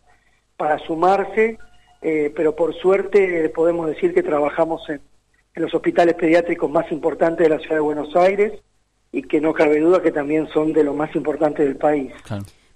para 0.56 0.78
sumarse, 0.78 1.58
eh, 2.02 2.32
pero 2.36 2.54
por 2.54 2.72
suerte 2.74 3.44
eh, 3.44 3.48
podemos 3.48 3.88
decir 3.88 4.14
que 4.14 4.22
trabajamos 4.22 4.88
en, 4.88 5.00
en 5.54 5.62
los 5.62 5.74
hospitales 5.74 6.14
pediátricos 6.14 6.70
más 6.70 6.90
importantes 6.92 7.48
de 7.48 7.54
la 7.54 7.60
ciudad 7.60 7.76
de 7.76 7.80
Buenos 7.80 8.14
Aires 8.16 8.52
y 9.12 9.22
que 9.22 9.40
no 9.40 9.52
cabe 9.52 9.80
duda 9.80 10.02
que 10.02 10.12
también 10.12 10.48
son 10.48 10.72
de 10.72 10.84
los 10.84 10.94
más 10.94 11.14
importantes 11.16 11.66
del 11.66 11.76
país. 11.76 12.12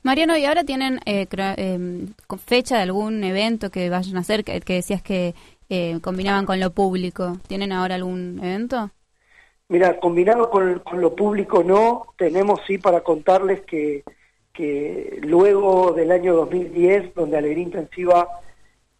Mariano, 0.02 0.36
¿y 0.36 0.44
ahora 0.44 0.64
tienen 0.64 1.00
eh, 1.06 1.26
eh, 1.30 2.06
fecha 2.44 2.76
de 2.76 2.82
algún 2.82 3.24
evento 3.24 3.70
que 3.70 3.88
vayan 3.88 4.16
a 4.16 4.20
hacer? 4.20 4.44
Que, 4.44 4.60
que 4.60 4.74
decías 4.74 5.02
que 5.02 5.34
eh, 5.70 5.98
combinaban 6.02 6.44
con 6.44 6.60
lo 6.60 6.72
público. 6.72 7.38
¿Tienen 7.46 7.72
ahora 7.72 7.94
algún 7.94 8.38
evento? 8.42 8.90
Mira, 9.68 9.98
combinado 9.98 10.50
con, 10.50 10.80
con 10.80 11.00
lo 11.00 11.14
público 11.14 11.62
no, 11.64 12.02
tenemos 12.18 12.60
sí 12.66 12.76
para 12.76 13.00
contarles 13.00 13.62
que, 13.62 14.04
que 14.52 15.20
luego 15.22 15.92
del 15.92 16.12
año 16.12 16.34
2010, 16.34 17.14
donde 17.14 17.38
Alegría 17.38 17.64
Intensiva 17.64 18.28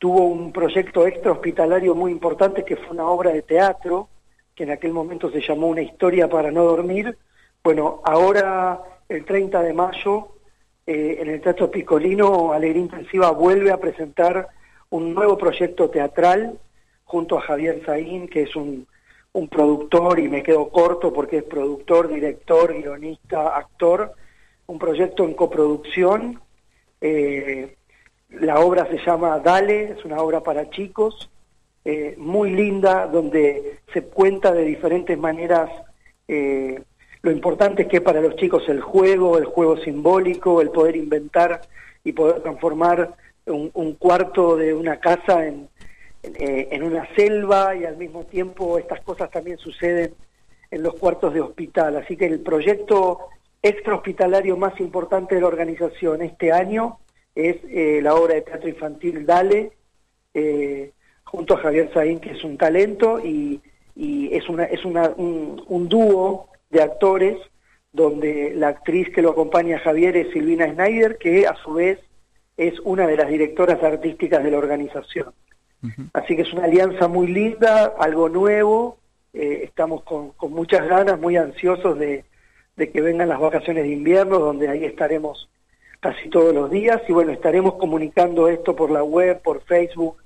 tuvo 0.05 0.27
un 0.27 0.53
proyecto 0.53 1.07
extra 1.07 1.33
hospitalario 1.33 1.95
muy 1.95 2.13
importante 2.13 2.63
que 2.63 2.77
fue 2.77 2.91
una 2.91 3.07
obra 3.07 3.33
de 3.33 3.41
teatro, 3.41 4.11
que 4.55 4.65
en 4.65 4.71
aquel 4.71 4.93
momento 4.93 5.31
se 5.31 5.41
llamó 5.41 5.69
Una 5.69 5.81
historia 5.81 6.29
para 6.29 6.51
no 6.51 6.63
dormir. 6.63 7.17
Bueno, 7.63 8.03
ahora 8.05 8.83
el 9.09 9.25
30 9.25 9.63
de 9.63 9.73
mayo 9.73 10.29
eh, 10.87 11.17
en 11.21 11.31
el 11.31 11.41
Teatro 11.41 11.71
Picolino, 11.71 12.53
Alegría 12.53 12.83
Intensiva 12.83 13.31
vuelve 13.31 13.71
a 13.71 13.81
presentar 13.81 14.49
un 14.91 15.15
nuevo 15.15 15.39
proyecto 15.39 15.89
teatral 15.89 16.61
junto 17.05 17.39
a 17.39 17.41
Javier 17.41 17.81
Zaín, 17.87 18.29
que 18.29 18.43
es 18.43 18.55
un, 18.55 18.87
un 19.33 19.49
productor, 19.49 20.19
y 20.19 20.29
me 20.29 20.43
quedo 20.43 20.69
corto 20.69 21.15
porque 21.15 21.39
es 21.39 21.45
productor, 21.45 22.09
director, 22.09 22.75
guionista, 22.75 23.57
actor, 23.57 24.13
un 24.67 24.79
proyecto 24.79 25.25
en 25.25 25.33
coproducción. 25.33 26.43
eh, 27.01 27.75
la 28.41 28.61
obra 28.61 28.87
se 28.87 28.99
llama 28.99 29.39
Dale, 29.39 29.93
es 29.93 30.05
una 30.05 30.19
obra 30.21 30.41
para 30.41 30.71
chicos, 30.71 31.31
eh, 31.85 32.15
muy 32.19 32.51
linda, 32.51 33.07
donde 33.07 33.81
se 33.93 34.03
cuenta 34.03 34.53
de 34.53 34.65
diferentes 34.65 35.19
maneras 35.19 35.71
eh, 36.29 36.83
lo 37.25 37.31
importante 37.31 37.83
es 37.83 37.89
que 37.89 38.03
para 38.03 38.21
los 38.21 38.37
chicos 38.37 38.69
el 38.69 38.83
juego, 38.83 39.39
el 39.39 39.47
juego 39.47 39.79
simbólico, 39.79 40.61
el 40.61 40.71
poder 40.71 40.97
inventar 40.97 41.63
y 42.05 42.13
poder 42.13 42.43
transformar 42.43 43.15
un, 43.47 43.95
cuarto 43.95 44.57
de 44.57 44.75
una 44.75 45.01
casa 45.01 45.47
en, 45.47 45.69
eh, 46.23 46.69
en 46.71 46.83
una 46.83 47.09
selva 47.15 47.75
y 47.75 47.87
al 47.87 47.97
mismo 47.97 48.25
tiempo 48.25 48.79
estas 48.79 49.01
cosas 49.01 49.31
también 49.31 49.57
suceden 49.57 50.15
en 50.71 50.83
los 50.83 50.97
cuartos 50.97 51.33
de 51.33 51.41
hospital. 51.41 51.97
Así 51.97 52.15
que 52.15 52.27
el 52.27 52.41
proyecto 52.41 53.21
extra 53.63 53.95
hospitalario 53.95 54.59
más 54.59 54.79
importante 54.79 55.35
de 55.35 55.41
la 55.41 55.47
organización 55.47 56.21
este 56.21 56.53
año 56.53 56.99
es 57.35 57.57
eh, 57.69 58.01
la 58.03 58.15
obra 58.15 58.35
de 58.35 58.43
teatro 58.43 58.69
infantil 58.69 59.27
Dale, 59.27 59.73
eh, 60.35 60.93
junto 61.25 61.55
a 61.55 61.59
Javier 61.59 61.91
Saín, 61.93 62.21
que 62.21 62.31
es 62.31 62.45
un 62.45 62.57
talento, 62.57 63.21
y, 63.21 63.61
y 63.97 64.35
es, 64.35 64.49
una, 64.49 64.65
es 64.65 64.85
una, 64.85 65.11
un, 65.17 65.63
un 65.67 65.89
dúo 65.89 66.49
de 66.71 66.83
actores 66.83 67.37
donde 67.93 68.53
la 68.55 68.69
actriz 68.69 69.09
que 69.11 69.23
lo 69.23 69.31
acompaña 69.31 69.77
a 69.77 69.81
Javier 69.81 70.17
es 70.17 70.33
Silvina 70.33 70.67
Schneider, 70.67 71.17
que 71.19 71.47
a 71.47 71.55
su 71.57 71.75
vez 71.75 72.01
es 72.57 72.79
una 72.81 73.07
de 73.07 73.17
las 73.17 73.29
directoras 73.29 73.83
artísticas 73.83 74.43
de 74.43 74.51
la 74.51 74.59
organización. 74.59 75.33
Así 76.15 76.35
que 76.35 76.43
es 76.43 76.53
una 76.53 76.65
alianza 76.65 77.09
muy 77.09 77.27
linda, 77.27 77.95
algo 77.99 78.31
nuevo, 78.31 78.97
eh, 79.35 79.61
estamos 79.65 80.03
con, 80.03 80.31
con 80.31 80.51
muchas 80.53 80.89
ganas, 80.89 81.21
muy 81.21 81.37
ansiosos 81.37 81.99
de, 81.99 82.25
de 82.77 82.91
que 82.91 83.01
vengan 83.03 83.29
las 83.29 83.39
vacaciones 83.39 83.85
de 83.85 83.91
invierno, 83.91 84.39
donde 84.39 84.69
ahí 84.69 84.85
estaremos 84.85 85.51
casi 86.05 86.29
todos 86.29 86.55
los 86.55 86.71
días 86.71 87.01
y 87.09 87.13
bueno, 87.15 87.33
estaremos 87.33 87.75
comunicando 87.77 88.47
esto 88.49 88.77
por 88.77 88.91
la 88.91 89.03
web, 89.03 89.41
por 89.41 89.63
Facebook, 89.65 90.19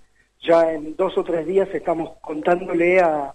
ya 0.43 0.73
en 0.73 0.97
dos 0.97 1.17
o 1.17 1.23
tres 1.23 1.47
días 1.47 1.69
estamos 1.73 2.11
contándole 2.21 2.99
a, 3.01 3.33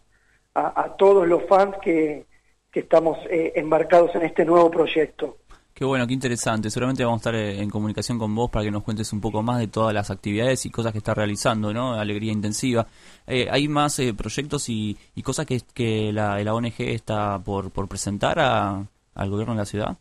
a, 0.54 0.96
todos 0.98 1.26
los 1.26 1.44
fans 1.48 1.76
que, 1.82 2.26
que 2.70 2.82
estamos 2.82 3.18
eh, 3.30 3.54
embarcados 3.56 4.14
en 4.16 4.24
este 4.24 4.44
nuevo 4.44 4.70
proyecto. 4.70 5.38
Qué 5.74 5.86
bueno, 5.86 6.06
qué 6.06 6.14
interesante. 6.14 6.70
Seguramente 6.70 7.06
vamos 7.06 7.20
a 7.20 7.22
estar 7.30 7.36
eh, 7.36 7.62
en 7.62 7.70
comunicación 7.70 8.20
con 8.20 8.36
vos 8.36 8.52
para 8.52 8.66
que 8.66 8.72
nos 8.72 8.84
cuentes 8.84 9.14
un 9.14 9.22
poco 9.22 9.42
más 9.42 9.60
de 9.60 9.68
todas 9.68 9.94
las 9.94 10.12
actividades 10.12 10.66
y 10.66 10.70
cosas 10.70 10.92
que 10.92 10.98
está 10.98 11.14
realizando, 11.14 11.74
¿no? 11.74 11.94
Alegría 11.94 12.34
Intensiva. 12.34 12.86
Eh, 13.26 13.48
¿Hay 13.50 13.70
más 13.70 13.98
eh, 14.00 14.14
proyectos 14.14 14.68
y, 14.68 14.98
y 15.16 15.22
cosas 15.24 15.46
que, 15.46 15.62
que 15.74 16.12
la, 16.12 16.38
la 16.44 16.54
ONG 16.54 16.74
está 16.80 17.40
por, 17.40 17.72
por 17.72 17.88
presentar 17.88 18.38
a- 18.40 18.86
al 19.16 19.30
gobierno 19.30 19.54
de 19.54 19.60
la 19.60 19.66
ciudad? 19.66 19.98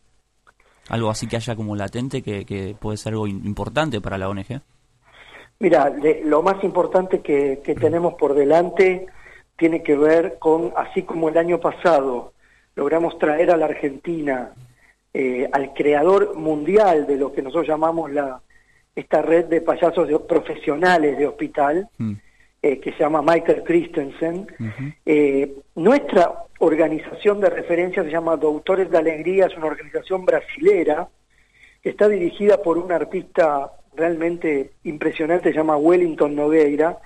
Algo 0.89 1.11
así 1.11 1.27
que 1.27 1.37
haya 1.37 1.55
como 1.57 1.77
latente 1.77 2.23
que, 2.23 2.45
que 2.45 2.75
puede 2.79 2.97
ser 2.97 3.13
algo 3.13 3.27
importante 3.27 4.01
para 4.01 4.19
la 4.19 4.29
ONG. 4.29 4.61
Mira, 5.61 5.89
le- 5.91 6.25
lo 6.25 6.43
más 6.43 6.63
importante 6.65 7.21
que, 7.21 7.61
que 7.65 7.75
tenemos 7.75 8.15
por 8.15 8.35
delante 8.35 9.07
tiene 9.57 9.83
que 9.83 9.97
ver 9.97 10.39
con, 10.39 10.73
así 10.77 11.03
como 11.03 11.29
el 11.29 11.39
año 11.39 11.59
pasado 11.61 12.33
logramos 12.75 13.17
traer 13.19 13.51
a 13.53 13.57
la 13.57 13.67
Argentina 13.67 14.51
eh, 15.15 15.49
al 15.53 15.73
creador 15.75 16.35
mundial 16.37 17.07
de 17.07 17.17
lo 17.17 17.33
que 17.33 17.43
nosotros 17.43 17.69
llamamos 17.69 18.11
la 18.11 18.41
esta 18.95 19.23
red 19.23 19.45
de 19.47 19.61
payasos 19.61 20.09
de- 20.09 20.19
profesionales 20.19 21.17
de 21.17 21.27
hospital, 21.27 21.89
eh, 22.65 22.79
que 22.79 22.93
se 22.93 23.01
llama 23.01 23.23
Michael 23.23 23.65
Christensen. 23.65 24.47
Eh, 25.05 25.53
nuestra 25.75 26.45
organización 26.61 27.41
de 27.41 27.51
referencia 27.51 28.05
se 28.05 28.11
llama 28.11 28.37
Doutores 28.37 28.89
de 28.89 28.99
Alegría, 28.99 29.47
es 29.47 29.57
una 29.57 29.67
organización 29.67 30.25
brasilera 30.25 31.09
que 31.83 31.91
está 31.91 32.09
dirigida 32.09 32.63
por 32.63 32.79
un 32.79 32.93
artista 32.93 33.73
realmente 33.97 34.75
impresionante, 34.85 35.51
se 35.51 35.57
llama 35.57 35.77
Wellington 35.77 36.37
Nogueira. 36.37 37.01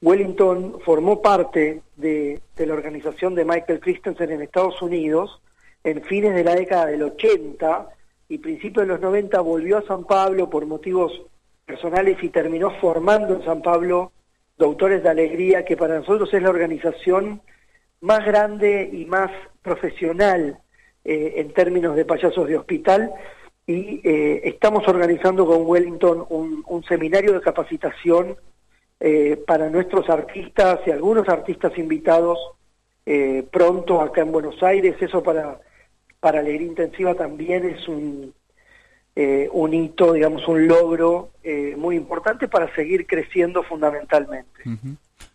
Wellington 0.00 0.76
formó 0.84 1.20
parte 1.20 1.82
de, 1.96 2.40
de 2.54 2.66
la 2.66 2.74
organización 2.74 3.34
de 3.34 3.44
Michael 3.44 3.80
Christensen 3.80 4.30
en 4.30 4.42
Estados 4.42 4.80
Unidos 4.80 5.42
en 5.82 6.02
fines 6.04 6.34
de 6.34 6.44
la 6.44 6.54
década 6.54 6.86
del 6.86 7.02
80 7.02 7.88
y 8.28 8.38
principios 8.38 8.86
de 8.86 8.92
los 8.92 9.00
90 9.00 9.40
volvió 9.40 9.78
a 9.78 9.82
San 9.82 10.04
Pablo 10.04 10.48
por 10.48 10.66
motivos 10.66 11.20
personales 11.66 12.16
y 12.22 12.28
terminó 12.28 12.70
formando 12.80 13.34
en 13.34 13.44
San 13.44 13.60
Pablo 13.60 14.12
Doutores 14.60 15.02
de 15.02 15.08
Alegría, 15.08 15.64
que 15.64 15.76
para 15.76 15.98
nosotros 15.98 16.32
es 16.34 16.42
la 16.42 16.50
organización 16.50 17.40
más 18.02 18.24
grande 18.26 18.90
y 18.92 19.06
más 19.06 19.30
profesional 19.62 20.60
eh, 21.02 21.32
en 21.36 21.52
términos 21.54 21.96
de 21.96 22.04
payasos 22.04 22.46
de 22.46 22.58
hospital 22.58 23.10
y 23.66 24.02
eh, 24.04 24.42
estamos 24.44 24.86
organizando 24.86 25.46
con 25.46 25.66
Wellington 25.66 26.26
un, 26.28 26.62
un 26.66 26.84
seminario 26.84 27.32
de 27.32 27.40
capacitación 27.40 28.36
eh, 29.00 29.42
para 29.46 29.70
nuestros 29.70 30.10
artistas 30.10 30.80
y 30.86 30.90
algunos 30.90 31.28
artistas 31.28 31.76
invitados 31.78 32.38
pronto 33.50 34.00
acá 34.00 34.20
en 34.20 34.30
Buenos 34.30 34.62
Aires. 34.62 34.94
Eso 35.00 35.20
para, 35.20 35.58
para 36.20 36.38
Alegría 36.38 36.68
Intensiva 36.68 37.14
también 37.14 37.68
es 37.68 37.88
un, 37.88 38.32
eh, 39.16 39.48
un 39.52 39.74
hito, 39.74 40.12
digamos, 40.12 40.46
un 40.48 40.66
logro 40.68 41.30
eh, 41.42 41.74
muy 41.76 41.96
importante 41.96 42.48
para 42.48 42.72
seguir 42.74 43.06
creciendo 43.06 43.62
fundamentalmente. 43.62 44.62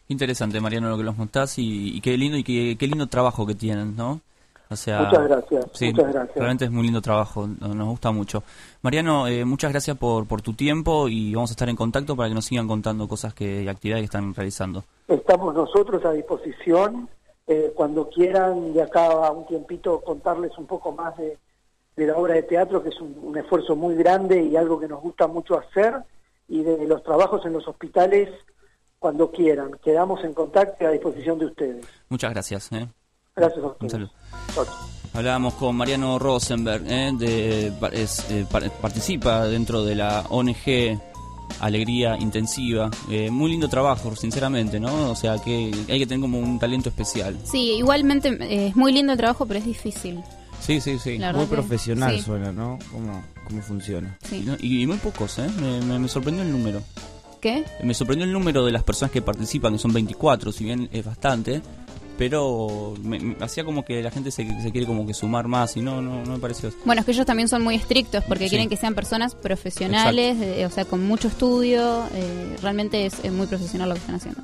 Interesante, 0.08 0.60
Mariano, 0.62 0.90
lo 0.90 0.98
que 0.98 1.04
nos 1.04 1.16
contás 1.16 1.58
y, 1.58 1.96
y 1.98 2.02
qué 2.02 2.18
lindo 2.18 2.38
y 2.38 2.44
qué, 2.44 2.76
qué 2.80 2.88
lindo 2.88 3.08
trabajo 3.08 3.46
que 3.46 3.56
tienen, 3.56 3.96
¿no? 3.96 4.22
O 4.70 4.76
sea, 4.76 5.02
Muchas 5.04 5.28
gracias, 5.28 5.66
sí, 5.74 5.92
muchas 5.92 6.12
gracias. 6.14 6.36
Realmente 6.38 6.66
es 6.66 6.72
muy 6.72 6.84
lindo 6.84 7.00
trabajo, 7.02 7.48
no- 7.48 7.74
nos 7.76 7.88
gusta 7.88 8.12
mucho. 8.12 8.44
Mariano, 8.82 9.28
eh, 9.28 9.46
muchas 9.46 9.72
gracias 9.72 9.96
por, 9.98 10.28
por 10.28 10.42
tu 10.42 10.54
tiempo 10.54 11.08
y 11.08 11.34
vamos 11.36 11.52
a 11.52 11.54
estar 11.54 11.70
en 11.70 11.76
contacto 11.76 12.16
para 12.16 12.30
que 12.30 12.36
nos 12.36 12.46
sigan 12.46 12.68
contando 12.68 13.08
cosas 13.08 13.34
que, 13.36 13.62
y 13.64 13.68
actividades 13.68 14.02
que 14.02 14.06
están 14.06 14.34
realizando. 14.34 14.84
Estamos 15.08 15.54
nosotros 15.54 16.04
a 16.06 16.12
disposición. 16.14 17.08
eh, 17.48 17.72
cuando 17.76 18.10
quieran, 18.10 18.74
de 18.74 18.82
acá 18.82 19.06
a 19.06 19.30
un 19.32 19.46
tiempito, 19.46 20.02
contarles 20.02 20.52
un 20.58 20.66
poco 20.66 20.92
más 20.92 21.16
de, 21.18 21.38
de 21.96 22.08
la 22.08 22.18
obra 22.18 22.34
de 22.36 22.44
teatro, 22.44 22.84
que 22.84 22.90
es 22.90 23.00
un, 23.02 23.16
un 23.22 23.38
esfuerzo 23.38 23.76
muy 23.76 23.96
grande 23.96 24.44
y 24.44 24.56
algo 24.56 24.80
que 24.80 24.88
nos 24.88 25.02
gusta 25.02 25.28
mucho 25.28 25.58
hacer, 25.58 25.94
y 26.48 26.62
de 26.62 26.86
los 26.88 27.02
trabajos 27.04 27.46
en 27.46 27.54
los 27.54 27.68
hospitales, 27.68 28.30
cuando 29.00 29.32
quieran. 29.32 29.72
Quedamos 29.84 30.24
en 30.24 30.34
contacto 30.34 30.84
y 30.84 30.88
a 30.88 30.92
disposición 30.92 31.38
de 31.40 31.46
ustedes. 31.46 31.86
Muchas 32.10 32.32
gracias. 32.34 32.72
¿eh? 32.72 32.88
Gracias 33.36 33.60
a 33.60 33.66
Un 33.68 33.72
ustedes. 33.72 33.92
saludo. 33.92 34.12
Chao. 34.54 34.66
Hablábamos 35.14 35.54
con 35.54 35.76
Mariano 35.76 36.20
Rosenberg, 36.20 36.84
¿eh? 36.88 37.12
de, 37.18 37.72
es, 37.94 38.30
eh, 38.32 38.46
par- 38.52 38.70
participa 38.82 39.46
dentro 39.46 39.84
de 39.84 39.96
la 39.96 40.26
ONG 40.30 41.00
Alegría 41.62 42.18
Intensiva. 42.18 42.90
Eh, 43.10 43.32
muy 43.32 43.52
lindo 43.52 43.70
trabajo, 43.70 44.14
sinceramente, 44.16 44.80
¿no? 44.80 45.12
O 45.12 45.16
sea, 45.16 45.38
que 45.38 45.72
hay 45.88 46.00
que 46.00 46.06
tener 46.08 46.20
como 46.22 46.40
un 46.40 46.60
talento 46.60 46.90
especial. 46.90 47.38
Sí, 47.46 47.76
igualmente 47.78 48.30
eh, 48.42 48.68
es 48.68 48.76
muy 48.76 48.92
lindo 48.92 49.14
el 49.14 49.18
trabajo, 49.18 49.46
pero 49.46 49.60
es 49.60 49.66
difícil. 49.66 50.22
Sí, 50.66 50.82
sí, 50.82 50.98
sí. 50.98 51.18
La 51.18 51.32
Muy 51.34 51.46
profesional 51.46 52.16
sí. 52.18 52.24
suena, 52.24 52.52
¿no? 52.52 52.80
¿Cómo, 52.92 53.24
cómo 53.48 53.62
funciona? 53.62 54.18
Sí. 54.28 54.38
Y, 54.38 54.42
no- 54.42 54.56
y- 54.60 54.82
y 54.82 54.88
muy 54.88 54.98
pocos, 54.98 55.38
¿eh? 55.40 55.48
Me, 55.62 55.82
me- 55.82 56.00
me 56.00 56.08
sorprendió 56.08 56.44
el 56.44 56.52
número. 56.52 56.82
¿Qué? 57.42 57.64
Me 57.84 57.94
sorprendió 57.94 58.26
el 58.26 58.34
número 58.34 58.66
de 58.66 58.72
las 58.72 58.82
personas 58.84 59.12
que 59.12 59.22
participan, 59.22 59.74
que 59.74 59.80
son 59.80 59.94
24, 59.94 60.52
si 60.52 60.64
bien 60.64 60.90
es 60.92 61.06
bastante. 61.06 61.62
Pero 62.18 62.94
me, 63.04 63.20
me 63.20 63.36
hacía 63.44 63.66
como 63.66 63.84
que 63.84 64.02
la 64.02 64.10
gente 64.10 64.32
se, 64.32 64.48
se 64.62 64.72
quiere 64.72 64.88
como 64.88 65.06
que 65.06 65.14
sumar 65.14 65.48
más 65.50 65.76
y 65.76 65.82
no, 65.82 66.02
no, 66.02 66.24
no 66.24 66.32
me 66.32 66.40
pareció. 66.40 66.72
Bueno, 66.86 67.02
es 67.02 67.06
que 67.06 67.12
ellos 67.12 67.26
también 67.26 67.50
son 67.50 67.62
muy 67.62 67.76
estrictos 67.76 68.24
porque 68.24 68.46
Sí. 68.46 68.52
quieren 68.52 68.70
que 68.70 68.78
sean 68.78 68.96
personas 68.96 69.36
profesionales, 69.36 70.38
eh, 70.40 70.66
o 70.66 70.70
sea, 70.70 70.86
con 70.86 71.06
mucho 71.06 71.28
estudio. 71.28 72.06
eh, 72.14 72.56
realmente 72.62 73.06
es, 73.06 73.16
es 73.22 73.34
muy 73.34 73.48
profesional 73.48 73.90
lo 73.90 73.96
que 73.96 74.00
están 74.02 74.16
haciendo. 74.16 74.42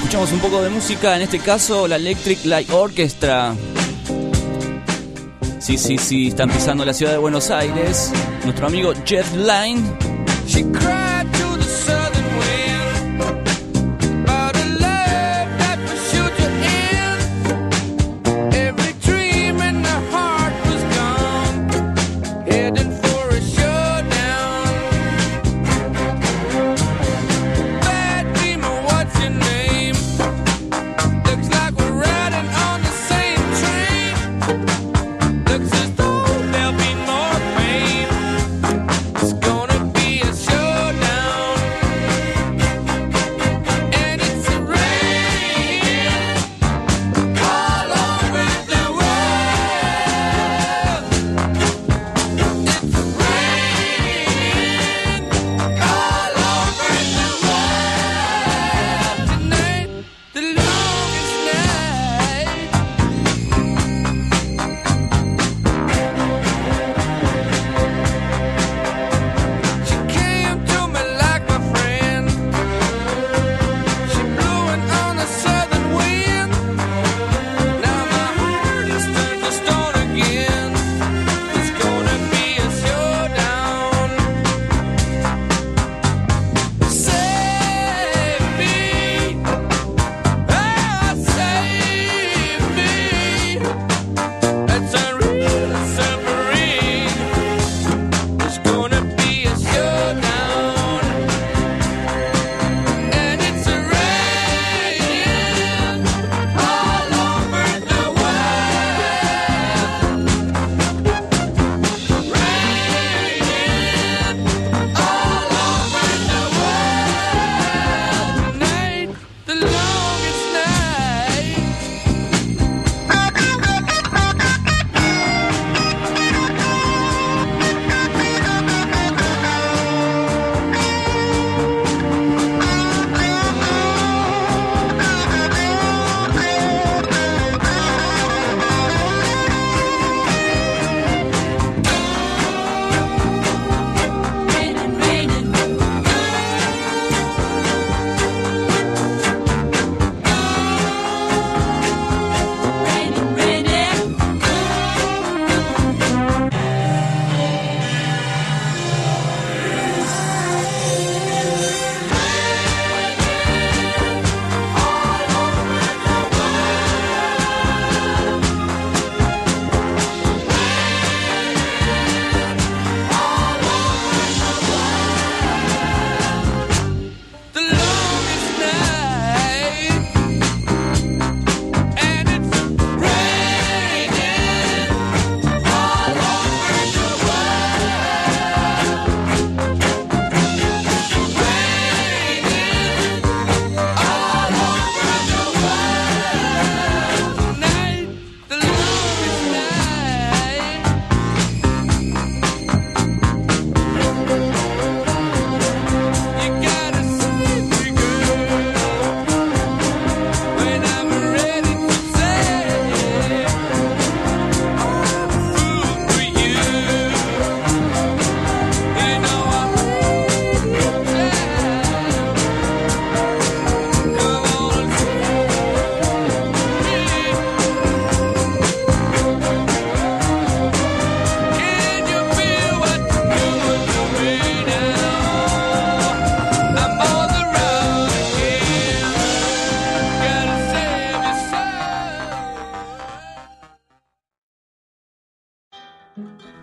Escuchamos 0.00 0.32
un 0.32 0.40
poco 0.40 0.62
de 0.62 0.70
música, 0.70 1.14
en 1.14 1.22
este 1.22 1.38
caso 1.38 1.86
la 1.86 1.96
Electric 1.96 2.44
Light 2.46 2.70
Orchestra. 2.70 3.54
Sí, 5.60 5.76
sí, 5.76 5.98
sí, 5.98 6.28
está 6.28 6.44
empezando 6.44 6.86
la 6.86 6.94
ciudad 6.94 7.12
de 7.12 7.18
Buenos 7.18 7.50
Aires. 7.50 8.10
Nuestro 8.44 8.66
amigo 8.66 8.94
Jet 9.04 9.26
Line. 9.36 9.82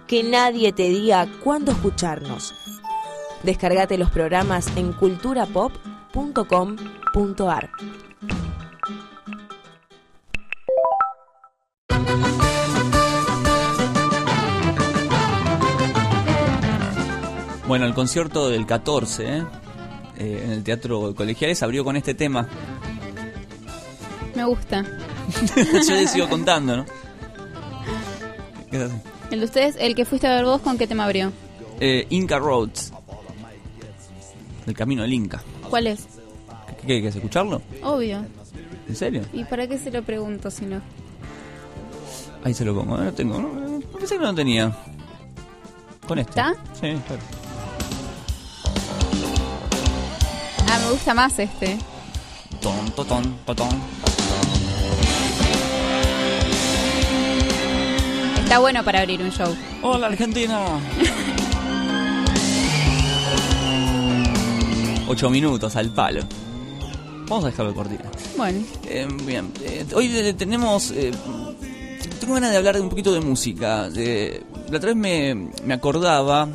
Que 0.07 0.23
nadie 0.23 0.71
te 0.71 0.89
diga 0.89 1.27
cuándo 1.43 1.71
escucharnos. 1.71 2.55
Descargate 3.43 3.97
los 3.97 4.09
programas 4.09 4.67
en 4.77 4.93
culturapop.com.ar. 4.93 7.69
Bueno, 17.67 17.85
el 17.85 17.93
concierto 17.93 18.49
del 18.49 18.65
14 18.65 19.25
¿eh? 19.25 19.43
Eh, 20.17 20.41
en 20.45 20.51
el 20.51 20.63
Teatro 20.63 21.13
Colegiales 21.13 21.61
abrió 21.61 21.83
con 21.83 21.97
este 21.97 22.13
tema. 22.13 22.47
Me 24.33 24.45
gusta. 24.45 24.85
Yo 25.55 25.95
les 25.95 26.11
sigo 26.11 26.29
contando, 26.29 26.77
¿no? 26.77 26.85
¿Qué? 28.71 28.87
El 29.37 29.41
de 29.41 29.45
ustedes, 29.45 29.75
el 29.79 29.93
que 29.93 30.03
fuiste 30.03 30.25
a 30.25 30.33
ver 30.33 30.45
vos, 30.45 30.61
¿con 30.61 30.79
qué 30.79 30.87
tema 30.87 31.03
abrió? 31.03 31.31
Eh, 31.79 32.07
Inca 32.09 32.39
Roads. 32.39 32.91
El 34.65 34.73
camino 34.73 35.03
del 35.03 35.13
Inca. 35.13 35.43
¿Cuál 35.69 35.85
es? 35.85 36.07
¿Qué 36.87 37.07
escucharlo? 37.07 37.61
Obvio. 37.83 38.25
¿En 38.89 38.95
serio? 38.95 39.21
¿Y 39.33 39.43
para 39.43 39.67
qué 39.67 39.77
se 39.77 39.91
lo 39.91 40.01
pregunto 40.01 40.49
si 40.49 40.65
no? 40.65 40.81
Ahí 42.43 42.55
se 42.55 42.65
lo 42.65 42.73
pongo. 42.73 42.97
No 42.97 43.13
tengo. 43.13 43.39
No, 43.39 43.47
no, 43.47 43.79
pensé 43.79 44.15
que 44.15 44.21
no 44.21 44.29
lo 44.29 44.33
tenía. 44.33 44.75
Con 46.07 46.17
este. 46.17 46.31
¿Está? 46.31 46.55
Sí, 46.73 46.99
claro. 47.05 47.21
Ah, 50.67 50.79
me 50.83 50.91
gusta 50.93 51.13
más 51.13 51.37
este. 51.37 51.77
Ton, 52.59 52.89
totón, 52.95 53.37
totón. 53.45 53.69
Está 58.47 58.59
bueno 58.59 58.81
para 58.81 59.01
abrir 59.01 59.21
un 59.21 59.29
show. 59.29 59.53
Hola, 59.81 60.07
Argentina. 60.07 60.65
Ocho 65.09 65.29
minutos 65.29 65.75
al 65.75 65.89
palo. 65.89 66.21
Vamos 67.27 67.43
a 67.43 67.47
dejarlo 67.49 67.75
cortito. 67.75 68.05
Bueno. 68.37 68.63
Eh, 68.85 69.05
bien, 69.25 69.51
eh, 69.61 69.85
hoy 69.93 70.33
tenemos. 70.37 70.91
eh, 70.91 71.11
tengo 72.21 72.35
ganas 72.35 72.51
de 72.51 72.57
hablar 72.57 72.75
de 72.75 72.81
un 72.83 72.87
poquito 72.87 73.11
de 73.11 73.19
música. 73.19 73.89
La 73.89 74.77
otra 74.77 74.93
vez 74.93 74.95
me, 74.95 75.49
me 75.65 75.73
acordaba 75.73 76.47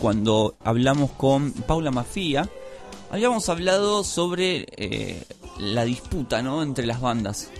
cuando 0.00 0.56
hablamos 0.64 1.12
con 1.12 1.52
Paula 1.52 1.92
Mafia. 1.92 2.48
Habíamos 3.12 3.48
hablado 3.48 4.02
sobre 4.02 4.66
eh, 4.76 5.22
la 5.60 5.84
disputa 5.84 6.42
¿no? 6.42 6.64
entre 6.64 6.86
las 6.86 7.00
bandas. 7.00 7.50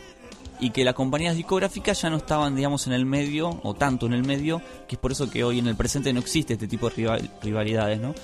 Y 0.58 0.70
que 0.70 0.84
las 0.84 0.94
compañías 0.94 1.36
discográficas 1.36 2.00
ya 2.00 2.08
no 2.10 2.16
estaban, 2.16 2.56
digamos, 2.56 2.86
en 2.86 2.94
el 2.94 3.04
medio, 3.04 3.60
o 3.62 3.74
tanto 3.74 4.06
en 4.06 4.14
el 4.14 4.22
medio, 4.24 4.62
que 4.88 4.94
es 4.96 4.98
por 4.98 5.12
eso 5.12 5.28
que 5.30 5.44
hoy 5.44 5.58
en 5.58 5.66
el 5.66 5.76
presente 5.76 6.12
no 6.12 6.20
existe 6.20 6.54
este 6.54 6.66
tipo 6.66 6.88
de 6.88 6.96
rival- 6.96 7.30
rivalidades, 7.42 8.00
¿no? 8.00 8.14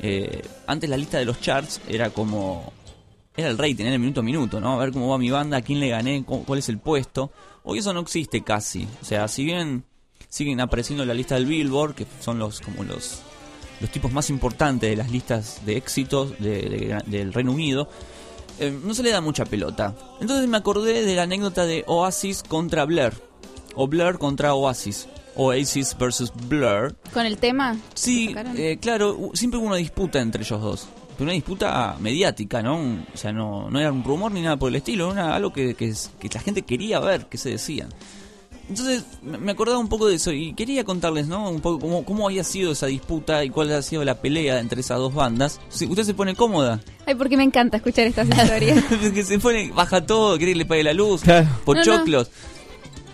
Eh, 0.00 0.42
antes 0.66 0.88
la 0.90 0.96
lista 0.96 1.18
de 1.18 1.24
los 1.24 1.40
charts 1.40 1.80
era 1.88 2.10
como 2.10 2.72
era 3.36 3.48
el 3.48 3.56
rating, 3.58 3.84
era 3.84 3.94
el 3.94 4.00
minuto 4.00 4.20
a 4.20 4.22
minuto, 4.24 4.60
¿no? 4.60 4.74
A 4.74 4.84
ver 4.84 4.92
cómo 4.92 5.08
va 5.08 5.16
mi 5.18 5.30
banda, 5.30 5.56
a 5.58 5.62
quién 5.62 5.80
le 5.80 5.88
gané, 5.88 6.24
cu- 6.24 6.44
cuál 6.44 6.58
es 6.58 6.68
el 6.68 6.78
puesto. 6.78 7.30
Hoy 7.64 7.78
eso 7.78 7.92
no 7.92 8.00
existe 8.00 8.42
casi. 8.42 8.86
O 9.00 9.04
sea, 9.04 9.26
si 9.28 9.44
bien 9.44 9.84
siguen 10.28 10.60
apareciendo 10.60 11.04
en 11.04 11.08
la 11.08 11.14
lista 11.14 11.36
del 11.36 11.46
Billboard, 11.46 11.94
que 11.94 12.06
son 12.20 12.38
los 12.38 12.60
como 12.60 12.82
los 12.84 13.22
los 13.80 13.90
tipos 13.90 14.10
más 14.12 14.28
importantes 14.28 14.90
de 14.90 14.96
las 14.96 15.10
listas 15.12 15.64
de 15.64 15.76
éxitos 15.76 16.36
de- 16.40 17.00
del 17.06 17.32
Reino 17.32 17.52
Unido, 17.52 17.88
eh, 18.60 18.76
no 18.84 18.94
se 18.94 19.02
le 19.02 19.10
da 19.10 19.20
mucha 19.20 19.44
pelota. 19.44 19.94
Entonces 20.20 20.48
me 20.48 20.56
acordé 20.56 21.04
de 21.04 21.14
la 21.16 21.22
anécdota 21.22 21.64
de 21.66 21.84
Oasis 21.86 22.42
contra 22.42 22.84
Blur, 22.84 23.12
o 23.74 23.86
Blur 23.88 24.18
contra 24.18 24.54
Oasis, 24.54 25.08
Oasis 25.36 25.96
versus 25.98 26.32
Blur. 26.48 26.96
¿Con 27.12 27.26
el 27.26 27.38
tema? 27.38 27.76
Sí, 27.94 28.34
eh, 28.56 28.78
claro, 28.80 29.30
siempre 29.34 29.58
hubo 29.60 29.66
una 29.68 29.76
disputa 29.76 30.20
entre 30.20 30.42
ellos 30.42 30.60
dos. 30.60 30.88
Pero 31.16 31.24
una 31.26 31.32
disputa 31.34 31.96
mediática, 31.98 32.62
¿no? 32.62 32.76
Un- 32.76 33.04
O 33.12 33.16
sea, 33.16 33.32
no, 33.32 33.68
no 33.70 33.80
era 33.80 33.90
un 33.90 34.04
rumor 34.04 34.30
ni 34.30 34.40
nada 34.40 34.56
por 34.56 34.68
el 34.68 34.76
estilo, 34.76 35.12
era 35.12 35.34
algo 35.34 35.52
que, 35.52 35.74
que, 35.74 35.92
que 36.20 36.28
la 36.32 36.40
gente 36.40 36.62
quería 36.62 37.00
ver, 37.00 37.26
que 37.26 37.38
se 37.38 37.50
decían. 37.50 37.88
Entonces, 38.68 39.04
me 39.22 39.50
acordaba 39.52 39.78
un 39.78 39.88
poco 39.88 40.06
de 40.08 40.16
eso 40.16 40.30
y 40.30 40.52
quería 40.52 40.84
contarles, 40.84 41.26
¿no? 41.26 41.48
Un 41.50 41.60
poco 41.60 41.78
cómo, 41.80 42.04
cómo 42.04 42.26
había 42.26 42.44
sido 42.44 42.72
esa 42.72 42.86
disputa 42.86 43.42
y 43.42 43.48
cuál 43.50 43.72
ha 43.72 43.80
sido 43.80 44.04
la 44.04 44.20
pelea 44.20 44.60
entre 44.60 44.80
esas 44.82 44.98
dos 44.98 45.14
bandas. 45.14 45.58
Si 45.70 45.86
usted 45.86 46.04
se 46.04 46.12
pone 46.14 46.34
cómoda, 46.36 46.80
Ay, 47.06 47.14
porque 47.14 47.38
me 47.38 47.44
encanta 47.44 47.78
escuchar 47.78 48.06
estas 48.06 48.28
historias. 48.28 48.84
que 49.14 49.24
se 49.24 49.38
pone, 49.38 49.72
baja 49.72 50.04
todo, 50.04 50.36
quiere 50.36 50.52
que 50.52 50.58
le 50.58 50.66
pague 50.66 50.82
la 50.84 50.92
luz, 50.92 51.22
por 51.64 51.76
No, 51.78 51.82
no. 51.82 51.96
choclos. 51.98 52.30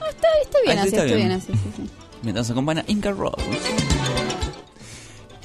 No, 0.01 0.07
está, 0.07 0.27
está 0.43 0.59
bien 0.65 0.79
Ahí 0.79 0.79
así, 0.79 0.89
está 0.89 1.05
está 1.05 1.17
bien 1.17 1.29
bien. 1.29 1.39
así. 1.39 1.53
sí, 1.53 1.71
sí. 1.77 1.91
Mientras 2.23 2.51
acompaña 2.51 2.85
Inca 2.89 3.13
Rose. 3.13 3.37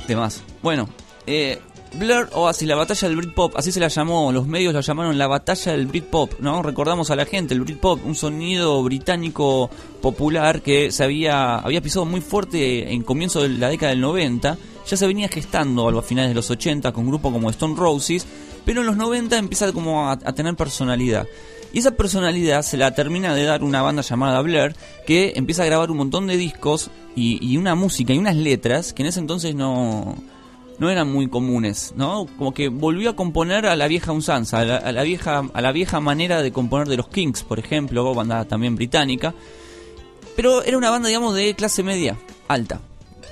Demás. 0.07 0.41
Bueno, 0.63 0.89
eh, 1.27 1.59
Blur 1.93 2.29
Oasis, 2.33 2.67
la 2.67 2.75
batalla 2.75 3.07
del 3.07 3.17
Britpop, 3.17 3.57
así 3.57 3.71
se 3.71 3.79
la 3.79 3.87
llamó, 3.87 4.31
los 4.31 4.45
medios 4.45 4.73
la 4.73 4.81
llamaron 4.81 5.17
la 5.17 5.27
batalla 5.27 5.71
del 5.71 5.87
Britpop, 5.87 6.39
¿no? 6.39 6.61
Recordamos 6.61 7.09
a 7.09 7.15
la 7.15 7.25
gente, 7.25 7.55
el 7.55 7.61
Britpop, 7.61 8.05
un 8.05 8.15
sonido 8.15 8.81
británico 8.83 9.71
popular 9.99 10.61
que 10.61 10.91
se 10.91 11.03
había, 11.03 11.55
había 11.55 11.81
pisado 11.81 12.05
muy 12.05 12.21
fuerte 12.21 12.93
en 12.93 13.01
comienzo 13.01 13.41
de 13.41 13.49
la 13.49 13.69
década 13.69 13.89
del 13.89 14.01
90, 14.01 14.57
ya 14.87 14.97
se 14.97 15.07
venía 15.07 15.29
gestando 15.29 15.89
a 15.89 16.01
finales 16.03 16.29
de 16.29 16.35
los 16.35 16.49
80 16.51 16.91
con 16.91 17.07
grupos 17.07 17.33
como 17.33 17.49
Stone 17.49 17.75
Roses, 17.75 18.25
pero 18.65 18.81
en 18.81 18.87
los 18.87 18.95
90 18.95 19.37
empieza 19.37 19.71
como 19.73 20.09
a, 20.09 20.17
tener 20.17 20.55
personalidad. 20.55 21.27
Y 21.73 21.79
esa 21.79 21.91
personalidad 21.91 22.61
se 22.61 22.77
la 22.77 22.93
termina 22.93 23.33
de 23.33 23.43
dar 23.43 23.63
una 23.63 23.81
banda 23.81 24.03
llamada 24.03 24.41
Blur, 24.41 24.73
que 25.07 25.33
empieza 25.35 25.63
a 25.63 25.67
grabar 25.67 25.89
un 25.89 25.97
montón 25.97 26.27
de 26.27 26.37
discos 26.37 26.91
y 27.15 27.57
una 27.57 27.75
música 27.75 28.13
y 28.13 28.17
unas 28.17 28.35
letras 28.35 28.93
que 28.93 29.01
en 29.01 29.09
ese 29.09 29.19
entonces 29.19 29.53
no, 29.53 30.15
no 30.79 30.89
eran 30.89 31.11
muy 31.11 31.27
comunes, 31.27 31.93
¿no? 31.95 32.25
Como 32.37 32.53
que 32.53 32.69
volvió 32.69 33.11
a 33.11 33.15
componer 33.15 33.65
a 33.65 33.75
la 33.75 33.87
vieja 33.87 34.11
usanza, 34.11 34.59
a 34.59 34.65
la, 34.65 34.77
a 34.77 34.91
la 34.91 35.03
vieja, 35.03 35.43
a 35.53 35.61
la 35.61 35.71
vieja 35.71 35.99
manera 35.99 36.41
de 36.41 36.51
componer 36.51 36.87
de 36.87 36.97
los 36.97 37.09
Kings, 37.09 37.43
por 37.43 37.59
ejemplo, 37.59 38.13
banda 38.13 38.45
también 38.45 38.75
británica. 38.75 39.33
Pero 40.35 40.63
era 40.63 40.77
una 40.77 40.89
banda, 40.89 41.09
digamos, 41.09 41.35
de 41.35 41.53
clase 41.53 41.83
media, 41.83 42.17
alta, 42.47 42.79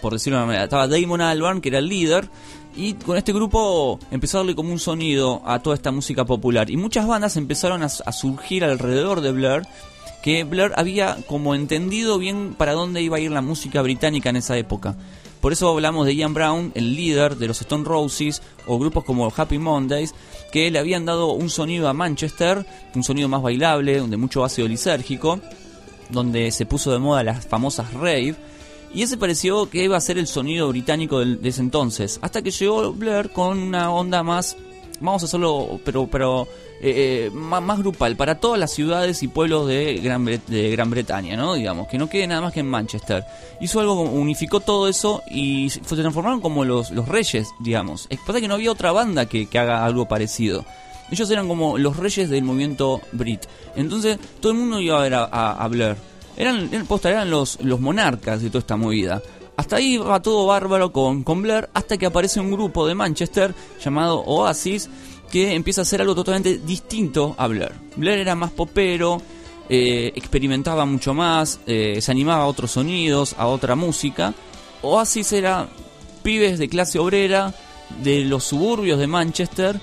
por 0.01 0.13
decirlo 0.13 0.37
de 0.37 0.43
una 0.43 0.47
manera. 0.47 0.63
Estaba 0.65 0.87
Damon 0.87 1.21
Albarn, 1.21 1.61
que 1.61 1.69
era 1.69 1.79
el 1.79 1.87
líder, 1.87 2.29
y 2.75 2.93
con 2.93 3.17
este 3.17 3.31
grupo 3.31 3.97
empezó 4.11 4.37
a 4.37 4.41
darle 4.41 4.55
como 4.55 4.71
un 4.71 4.79
sonido 4.79 5.41
a 5.45 5.59
toda 5.59 5.75
esta 5.75 5.91
música 5.91 6.25
popular. 6.25 6.69
Y 6.69 6.75
muchas 6.75 7.07
bandas 7.07 7.37
empezaron 7.37 7.81
a, 7.81 7.85
a 7.85 8.11
surgir 8.11 8.65
alrededor 8.65 9.21
de 9.21 9.31
Blur, 9.31 9.63
que 10.21 10.43
Blur 10.43 10.73
había 10.75 11.17
como 11.27 11.55
entendido 11.55 12.17
bien 12.17 12.55
para 12.57 12.73
dónde 12.73 13.01
iba 13.01 13.17
a 13.17 13.19
ir 13.21 13.31
la 13.31 13.41
música 13.41 13.81
británica 13.81 14.29
en 14.29 14.35
esa 14.35 14.57
época. 14.57 14.97
Por 15.41 15.53
eso 15.53 15.69
hablamos 15.69 16.05
de 16.05 16.15
Ian 16.15 16.33
Brown, 16.33 16.71
el 16.75 16.95
líder 16.95 17.37
de 17.37 17.47
los 17.47 17.61
Stone 17.61 17.83
Roses, 17.85 18.41
o 18.65 18.79
grupos 18.79 19.03
como 19.03 19.31
Happy 19.35 19.59
Mondays, 19.59 20.13
que 20.51 20.71
le 20.71 20.79
habían 20.79 21.05
dado 21.05 21.31
un 21.31 21.49
sonido 21.49 21.87
a 21.87 21.93
Manchester, 21.93 22.65
un 22.95 23.03
sonido 23.03 23.29
más 23.29 23.41
bailable, 23.41 23.99
donde 23.99 24.17
mucho 24.17 24.43
ácido 24.43 24.67
lisérgico, 24.67 25.39
donde 26.09 26.51
se 26.51 26.65
puso 26.65 26.91
de 26.91 26.99
moda 26.99 27.23
las 27.23 27.45
famosas 27.45 27.93
rave, 27.93 28.35
y 28.93 29.03
ese 29.03 29.17
pareció 29.17 29.69
que 29.69 29.83
iba 29.83 29.97
a 29.97 30.01
ser 30.01 30.17
el 30.17 30.27
sonido 30.27 30.69
británico 30.69 31.19
de 31.19 31.49
ese 31.49 31.61
entonces, 31.61 32.19
hasta 32.21 32.41
que 32.41 32.51
llegó 32.51 32.93
Blair 32.93 33.29
con 33.29 33.59
una 33.59 33.91
onda 33.91 34.23
más, 34.23 34.57
vamos 34.99 35.23
a 35.23 35.25
hacerlo, 35.25 35.79
pero, 35.83 36.07
pero 36.07 36.47
eh, 36.81 37.27
eh, 37.27 37.29
más, 37.33 37.61
más 37.61 37.79
grupal, 37.79 38.15
para 38.15 38.39
todas 38.39 38.59
las 38.59 38.71
ciudades 38.71 39.23
y 39.23 39.27
pueblos 39.27 39.67
de 39.67 39.95
Gran, 40.03 40.25
de 40.25 40.69
Gran 40.71 40.89
Bretaña, 40.89 41.35
¿no? 41.35 41.55
Digamos, 41.55 41.87
que 41.87 41.97
no 41.97 42.07
quede 42.09 42.27
nada 42.27 42.41
más 42.41 42.53
que 42.53 42.59
en 42.59 42.67
Manchester. 42.67 43.23
Hizo 43.59 43.79
algo, 43.79 44.01
unificó 44.01 44.59
todo 44.59 44.87
eso 44.87 45.23
y 45.29 45.69
se 45.69 45.79
transformaron 45.95 46.41
como 46.41 46.65
los, 46.65 46.91
los 46.91 47.07
reyes, 47.07 47.49
digamos. 47.59 48.07
Es 48.09 48.19
que 48.19 48.47
no 48.47 48.53
había 48.53 48.71
otra 48.71 48.91
banda 48.91 49.25
que, 49.25 49.47
que 49.47 49.59
haga 49.59 49.85
algo 49.85 50.07
parecido. 50.07 50.65
Ellos 51.09 51.29
eran 51.31 51.47
como 51.47 51.77
los 51.77 51.97
reyes 51.97 52.29
del 52.29 52.43
movimiento 52.43 53.01
Brit. 53.13 53.41
Entonces 53.75 54.19
todo 54.39 54.51
el 54.51 54.57
mundo 54.57 54.79
iba 54.81 54.99
a 54.99 55.03
ver 55.03 55.13
a, 55.15 55.67
Blur. 55.69 55.95
Eran, 56.35 56.69
eran, 56.71 56.87
eran 57.03 57.29
los, 57.29 57.59
los 57.61 57.79
monarcas 57.79 58.41
de 58.41 58.49
toda 58.49 58.59
esta 58.59 58.77
movida. 58.77 59.21
Hasta 59.57 59.77
ahí 59.77 59.97
va 59.97 60.21
todo 60.21 60.45
bárbaro 60.45 60.91
con, 60.93 61.23
con 61.23 61.41
Blur, 61.41 61.69
hasta 61.73 61.97
que 61.97 62.05
aparece 62.05 62.39
un 62.39 62.51
grupo 62.51 62.87
de 62.87 62.95
Manchester 62.95 63.53
llamado 63.83 64.19
Oasis, 64.19 64.89
que 65.31 65.55
empieza 65.55 65.81
a 65.81 65.83
hacer 65.83 65.99
algo 65.99 66.15
totalmente 66.15 66.59
distinto 66.59 67.35
a 67.37 67.47
Blur. 67.47 67.73
Blur 67.95 68.13
era 68.13 68.35
más 68.35 68.51
popero, 68.51 69.21
eh, 69.67 70.13
experimentaba 70.15 70.85
mucho 70.85 71.13
más, 71.13 71.59
eh, 71.65 71.99
se 72.01 72.11
animaba 72.11 72.43
a 72.43 72.47
otros 72.47 72.71
sonidos, 72.71 73.35
a 73.37 73.47
otra 73.47 73.75
música. 73.75 74.33
Oasis 74.83 75.33
era 75.33 75.67
pibes 76.21 76.59
de 76.59 76.69
clase 76.69 76.99
obrera, 76.99 77.53
de 78.03 78.23
los 78.25 78.43
suburbios 78.43 78.99
de 78.99 79.07
Manchester, 79.07 79.79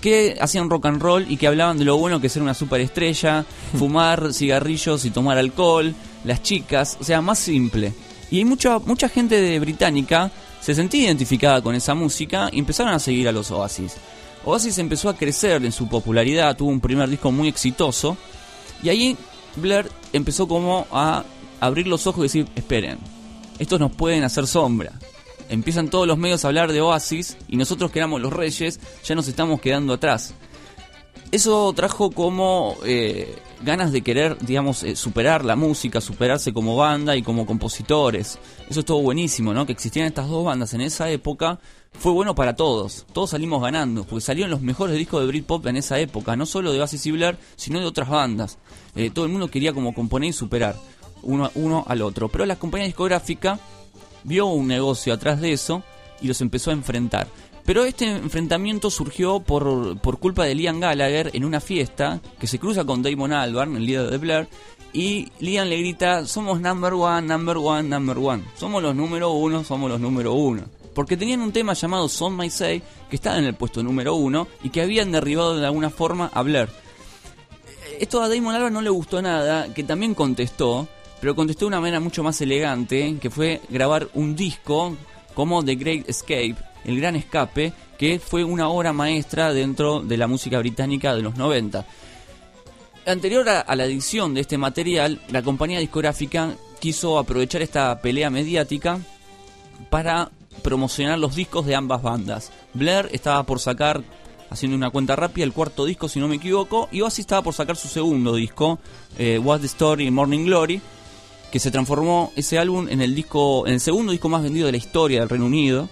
que 0.00 0.36
hacían 0.40 0.70
rock 0.70 0.86
and 0.86 1.00
roll 1.00 1.26
y 1.28 1.36
que 1.36 1.46
hablaban 1.46 1.78
de 1.78 1.84
lo 1.84 1.96
bueno 1.96 2.20
que 2.20 2.28
es 2.28 2.32
ser 2.32 2.42
una 2.42 2.54
superestrella, 2.54 3.44
fumar 3.78 4.32
cigarrillos 4.34 5.04
y 5.04 5.10
tomar 5.10 5.38
alcohol, 5.38 5.94
las 6.24 6.42
chicas, 6.42 6.98
o 7.00 7.04
sea, 7.04 7.20
más 7.20 7.38
simple. 7.38 7.94
Y 8.30 8.38
hay 8.38 8.44
mucha, 8.44 8.78
mucha 8.78 9.08
gente 9.08 9.40
de 9.40 9.58
británica 9.60 10.30
se 10.60 10.74
sentía 10.74 11.04
identificada 11.04 11.62
con 11.62 11.74
esa 11.74 11.94
música 11.94 12.50
y 12.52 12.58
empezaron 12.58 12.92
a 12.92 12.98
seguir 12.98 13.28
a 13.28 13.32
los 13.32 13.50
Oasis. 13.50 13.94
Oasis 14.44 14.78
empezó 14.78 15.08
a 15.08 15.16
crecer 15.16 15.64
en 15.64 15.72
su 15.72 15.88
popularidad, 15.88 16.56
tuvo 16.56 16.70
un 16.70 16.80
primer 16.80 17.08
disco 17.08 17.30
muy 17.32 17.48
exitoso 17.48 18.16
y 18.82 18.88
ahí 18.88 19.16
Blair 19.56 19.90
empezó 20.12 20.46
como 20.46 20.86
a 20.90 21.24
abrir 21.60 21.86
los 21.86 22.06
ojos 22.06 22.20
y 22.20 22.22
decir, 22.24 22.48
esperen, 22.54 22.98
estos 23.58 23.80
nos 23.80 23.92
pueden 23.92 24.24
hacer 24.24 24.46
sombra. 24.46 24.92
Empiezan 25.48 25.88
todos 25.88 26.06
los 26.06 26.18
medios 26.18 26.44
a 26.44 26.48
hablar 26.48 26.72
de 26.72 26.80
Oasis 26.80 27.36
y 27.48 27.56
nosotros 27.56 27.90
que 27.90 27.98
éramos 27.98 28.20
los 28.20 28.32
reyes 28.32 28.78
ya 29.04 29.14
nos 29.14 29.28
estamos 29.28 29.60
quedando 29.60 29.94
atrás. 29.94 30.34
Eso 31.30 31.72
trajo 31.74 32.10
como 32.10 32.76
eh, 32.84 33.36
ganas 33.62 33.92
de 33.92 34.02
querer, 34.02 34.38
digamos, 34.38 34.82
eh, 34.82 34.96
superar 34.96 35.44
la 35.44 35.56
música, 35.56 36.00
superarse 36.00 36.52
como 36.52 36.76
banda 36.76 37.16
y 37.16 37.22
como 37.22 37.44
compositores. 37.44 38.38
Eso 38.68 38.80
estuvo 38.80 39.02
buenísimo, 39.02 39.52
¿no? 39.52 39.66
Que 39.66 39.72
existieran 39.72 40.08
estas 40.08 40.28
dos 40.28 40.44
bandas 40.44 40.72
en 40.74 40.80
esa 40.80 41.10
época 41.10 41.58
fue 41.92 42.12
bueno 42.12 42.34
para 42.34 42.54
todos. 42.54 43.06
Todos 43.12 43.30
salimos 43.30 43.62
ganando, 43.62 44.04
porque 44.04 44.20
salieron 44.24 44.50
los 44.50 44.60
mejores 44.60 44.96
discos 44.96 45.20
de 45.20 45.26
Britpop 45.26 45.66
en 45.66 45.76
esa 45.76 45.98
época, 45.98 46.36
no 46.36 46.46
solo 46.46 46.72
de 46.72 46.80
Oasis 46.80 47.06
y 47.06 47.12
Blair, 47.12 47.36
sino 47.56 47.80
de 47.80 47.86
otras 47.86 48.08
bandas. 48.08 48.58
Eh, 48.94 49.10
todo 49.10 49.24
el 49.24 49.32
mundo 49.32 49.50
quería 49.50 49.72
como 49.72 49.94
componer 49.94 50.30
y 50.30 50.32
superar 50.32 50.76
uno, 51.22 51.50
uno 51.54 51.84
al 51.88 52.02
otro. 52.02 52.28
Pero 52.28 52.46
la 52.46 52.56
compañía 52.56 52.86
discográfica 52.86 53.58
vio 54.24 54.46
un 54.46 54.68
negocio 54.68 55.12
atrás 55.12 55.40
de 55.40 55.52
eso 55.52 55.82
y 56.20 56.28
los 56.28 56.40
empezó 56.40 56.70
a 56.70 56.74
enfrentar. 56.74 57.26
Pero 57.68 57.84
este 57.84 58.06
enfrentamiento 58.06 58.90
surgió 58.90 59.40
por, 59.40 60.00
por 60.00 60.18
culpa 60.18 60.46
de 60.46 60.54
Liam 60.54 60.80
Gallagher 60.80 61.30
en 61.34 61.44
una 61.44 61.60
fiesta 61.60 62.18
que 62.40 62.46
se 62.46 62.58
cruza 62.58 62.86
con 62.86 63.02
Damon 63.02 63.34
Albarn, 63.34 63.76
el 63.76 63.84
líder 63.84 64.08
de 64.08 64.16
Blair, 64.16 64.48
y 64.94 65.28
Liam 65.38 65.68
le 65.68 65.76
grita, 65.76 66.24
somos 66.24 66.62
number 66.62 66.94
one, 66.94 67.26
number 67.26 67.58
one, 67.58 67.86
number 67.86 68.16
one. 68.16 68.42
Somos 68.56 68.82
los 68.82 68.94
número 68.94 69.32
uno, 69.32 69.64
somos 69.64 69.90
los 69.90 70.00
número 70.00 70.32
uno. 70.32 70.62
Porque 70.94 71.18
tenían 71.18 71.42
un 71.42 71.52
tema 71.52 71.74
llamado 71.74 72.08
Son 72.08 72.34
My 72.38 72.48
Say, 72.48 72.80
que 73.10 73.16
estaba 73.16 73.36
en 73.36 73.44
el 73.44 73.54
puesto 73.54 73.82
número 73.82 74.14
uno, 74.14 74.48
y 74.62 74.70
que 74.70 74.80
habían 74.80 75.12
derribado 75.12 75.54
de 75.58 75.66
alguna 75.66 75.90
forma 75.90 76.30
a 76.32 76.40
Blair. 76.40 76.70
Esto 78.00 78.22
a 78.22 78.30
Damon 78.30 78.54
Albarn 78.54 78.72
no 78.72 78.80
le 78.80 78.88
gustó 78.88 79.20
nada, 79.20 79.74
que 79.74 79.84
también 79.84 80.14
contestó, 80.14 80.88
pero 81.20 81.36
contestó 81.36 81.66
de 81.66 81.68
una 81.68 81.80
manera 81.82 82.00
mucho 82.00 82.22
más 82.22 82.40
elegante, 82.40 83.18
que 83.20 83.28
fue 83.28 83.60
grabar 83.68 84.08
un 84.14 84.36
disco 84.36 84.96
como 85.34 85.62
The 85.62 85.74
Great 85.74 86.08
Escape, 86.08 86.56
El 86.84 87.00
Gran 87.00 87.16
Escape, 87.16 87.72
que 87.98 88.18
fue 88.18 88.44
una 88.44 88.68
obra 88.68 88.92
maestra 88.92 89.52
dentro 89.52 90.00
de 90.00 90.16
la 90.16 90.26
música 90.26 90.58
británica 90.58 91.14
de 91.14 91.22
los 91.22 91.36
90. 91.36 91.84
Anterior 93.06 93.48
a, 93.48 93.74
la 93.74 93.84
edición 93.86 94.34
de 94.34 94.42
este 94.42 94.58
material, 94.58 95.20
la 95.30 95.42
compañía 95.42 95.78
discográfica 95.78 96.54
quiso 96.78 97.18
aprovechar 97.18 97.62
esta 97.62 98.00
pelea 98.02 98.28
mediática 98.28 99.00
para 99.88 100.30
promocionar 100.62 101.18
los 101.18 101.34
discos 101.34 101.64
de 101.64 101.74
ambas 101.74 102.02
bandas. 102.02 102.52
Blair 102.74 103.08
estaba 103.12 103.42
por 103.44 103.60
sacar, 103.60 104.02
haciendo 104.50 104.76
una 104.76 104.90
cuenta 104.90 105.16
rápida, 105.16 105.44
el 105.44 105.54
cuarto 105.54 105.86
disco, 105.86 106.08
si 106.08 106.20
no 106.20 106.28
me 106.28 106.36
equivoco, 106.36 106.88
y 106.92 107.00
Oasis 107.00 107.20
estaba 107.20 107.42
por 107.42 107.54
sacar 107.54 107.76
su 107.76 107.88
segundo 107.88 108.34
disco, 108.34 108.78
eh, 109.18 109.40
What's 109.42 109.62
the 109.62 109.66
Story 109.68 110.10
Morning 110.10 110.44
Glory, 110.44 110.80
que 111.50 111.58
se 111.58 111.70
transformó 111.70 112.32
ese 112.36 112.58
álbum 112.58 112.88
en 112.88 113.00
el 113.00 113.14
disco, 113.14 113.66
en 113.66 113.74
el 113.74 113.80
segundo 113.80 114.12
disco 114.12 114.28
más 114.28 114.42
vendido 114.42 114.66
de 114.66 114.72
la 114.72 114.78
historia 114.78 115.20
del 115.20 115.28
Reino 115.28 115.46
Unido. 115.46 115.88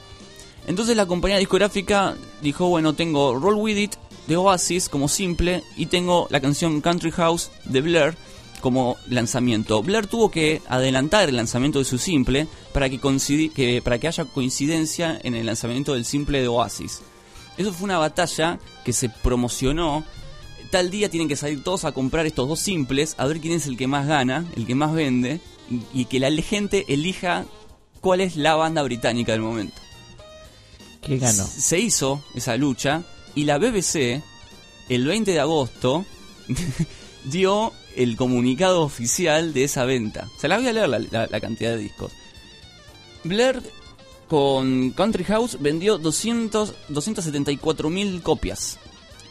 Entonces 0.66 0.96
la 0.96 1.06
compañía 1.06 1.38
discográfica 1.38 2.16
dijo, 2.42 2.68
bueno, 2.68 2.94
tengo 2.94 3.38
Roll 3.38 3.54
With 3.54 3.78
It 3.78 3.94
de 4.26 4.36
Oasis 4.36 4.88
como 4.88 5.08
simple 5.08 5.62
y 5.76 5.86
tengo 5.86 6.26
la 6.30 6.40
canción 6.40 6.80
Country 6.80 7.12
House 7.12 7.50
de 7.64 7.80
Blair 7.80 8.16
como 8.60 8.96
lanzamiento. 9.08 9.82
Blair 9.82 10.08
tuvo 10.08 10.30
que 10.30 10.60
adelantar 10.68 11.28
el 11.28 11.36
lanzamiento 11.36 11.78
de 11.78 11.84
su 11.84 11.98
simple 11.98 12.48
para 12.72 12.90
que, 12.90 12.98
que, 13.54 13.80
para 13.82 13.98
que 13.98 14.08
haya 14.08 14.24
coincidencia 14.24 15.18
en 15.22 15.36
el 15.36 15.46
lanzamiento 15.46 15.94
del 15.94 16.04
simple 16.04 16.40
de 16.40 16.48
Oasis. 16.48 17.02
Eso 17.56 17.72
fue 17.72 17.84
una 17.84 17.98
batalla 17.98 18.58
que 18.84 18.92
se 18.92 19.08
promocionó. 19.08 20.04
Tal 20.72 20.90
día 20.90 21.08
tienen 21.08 21.28
que 21.28 21.36
salir 21.36 21.62
todos 21.62 21.84
a 21.84 21.92
comprar 21.92 22.26
estos 22.26 22.48
dos 22.48 22.58
simples, 22.58 23.14
a 23.18 23.26
ver 23.26 23.40
quién 23.40 23.54
es 23.54 23.66
el 23.66 23.76
que 23.76 23.86
más 23.86 24.08
gana, 24.08 24.44
el 24.56 24.66
que 24.66 24.74
más 24.74 24.92
vende, 24.92 25.40
y, 25.70 26.00
y 26.00 26.04
que 26.06 26.18
la 26.18 26.30
gente 26.42 26.84
elija 26.88 27.46
cuál 28.00 28.20
es 28.20 28.36
la 28.36 28.56
banda 28.56 28.82
británica 28.82 29.30
del 29.32 29.42
momento. 29.42 29.85
¿Qué 31.06 31.18
ganó? 31.18 31.44
S- 31.44 31.60
Se 31.60 31.78
hizo 31.78 32.22
esa 32.34 32.56
lucha 32.56 33.02
y 33.34 33.44
la 33.44 33.58
BBC, 33.58 34.22
el 34.88 35.06
20 35.06 35.30
de 35.32 35.40
agosto, 35.40 36.04
dio 37.24 37.72
el 37.96 38.16
comunicado 38.16 38.82
oficial 38.82 39.52
de 39.54 39.64
esa 39.64 39.84
venta. 39.84 40.28
Se 40.40 40.48
la 40.48 40.56
voy 40.58 40.68
a 40.68 40.72
leer 40.72 40.88
la, 40.88 40.98
la- 40.98 41.26
la 41.26 41.40
cantidad 41.40 41.70
de 41.70 41.78
discos. 41.78 42.12
Blair 43.24 43.62
con 44.28 44.90
Country 44.90 45.24
House 45.24 45.56
vendió 45.60 45.98
200 45.98 46.74
274 46.88 47.90
mil 47.90 48.22
copias. 48.22 48.78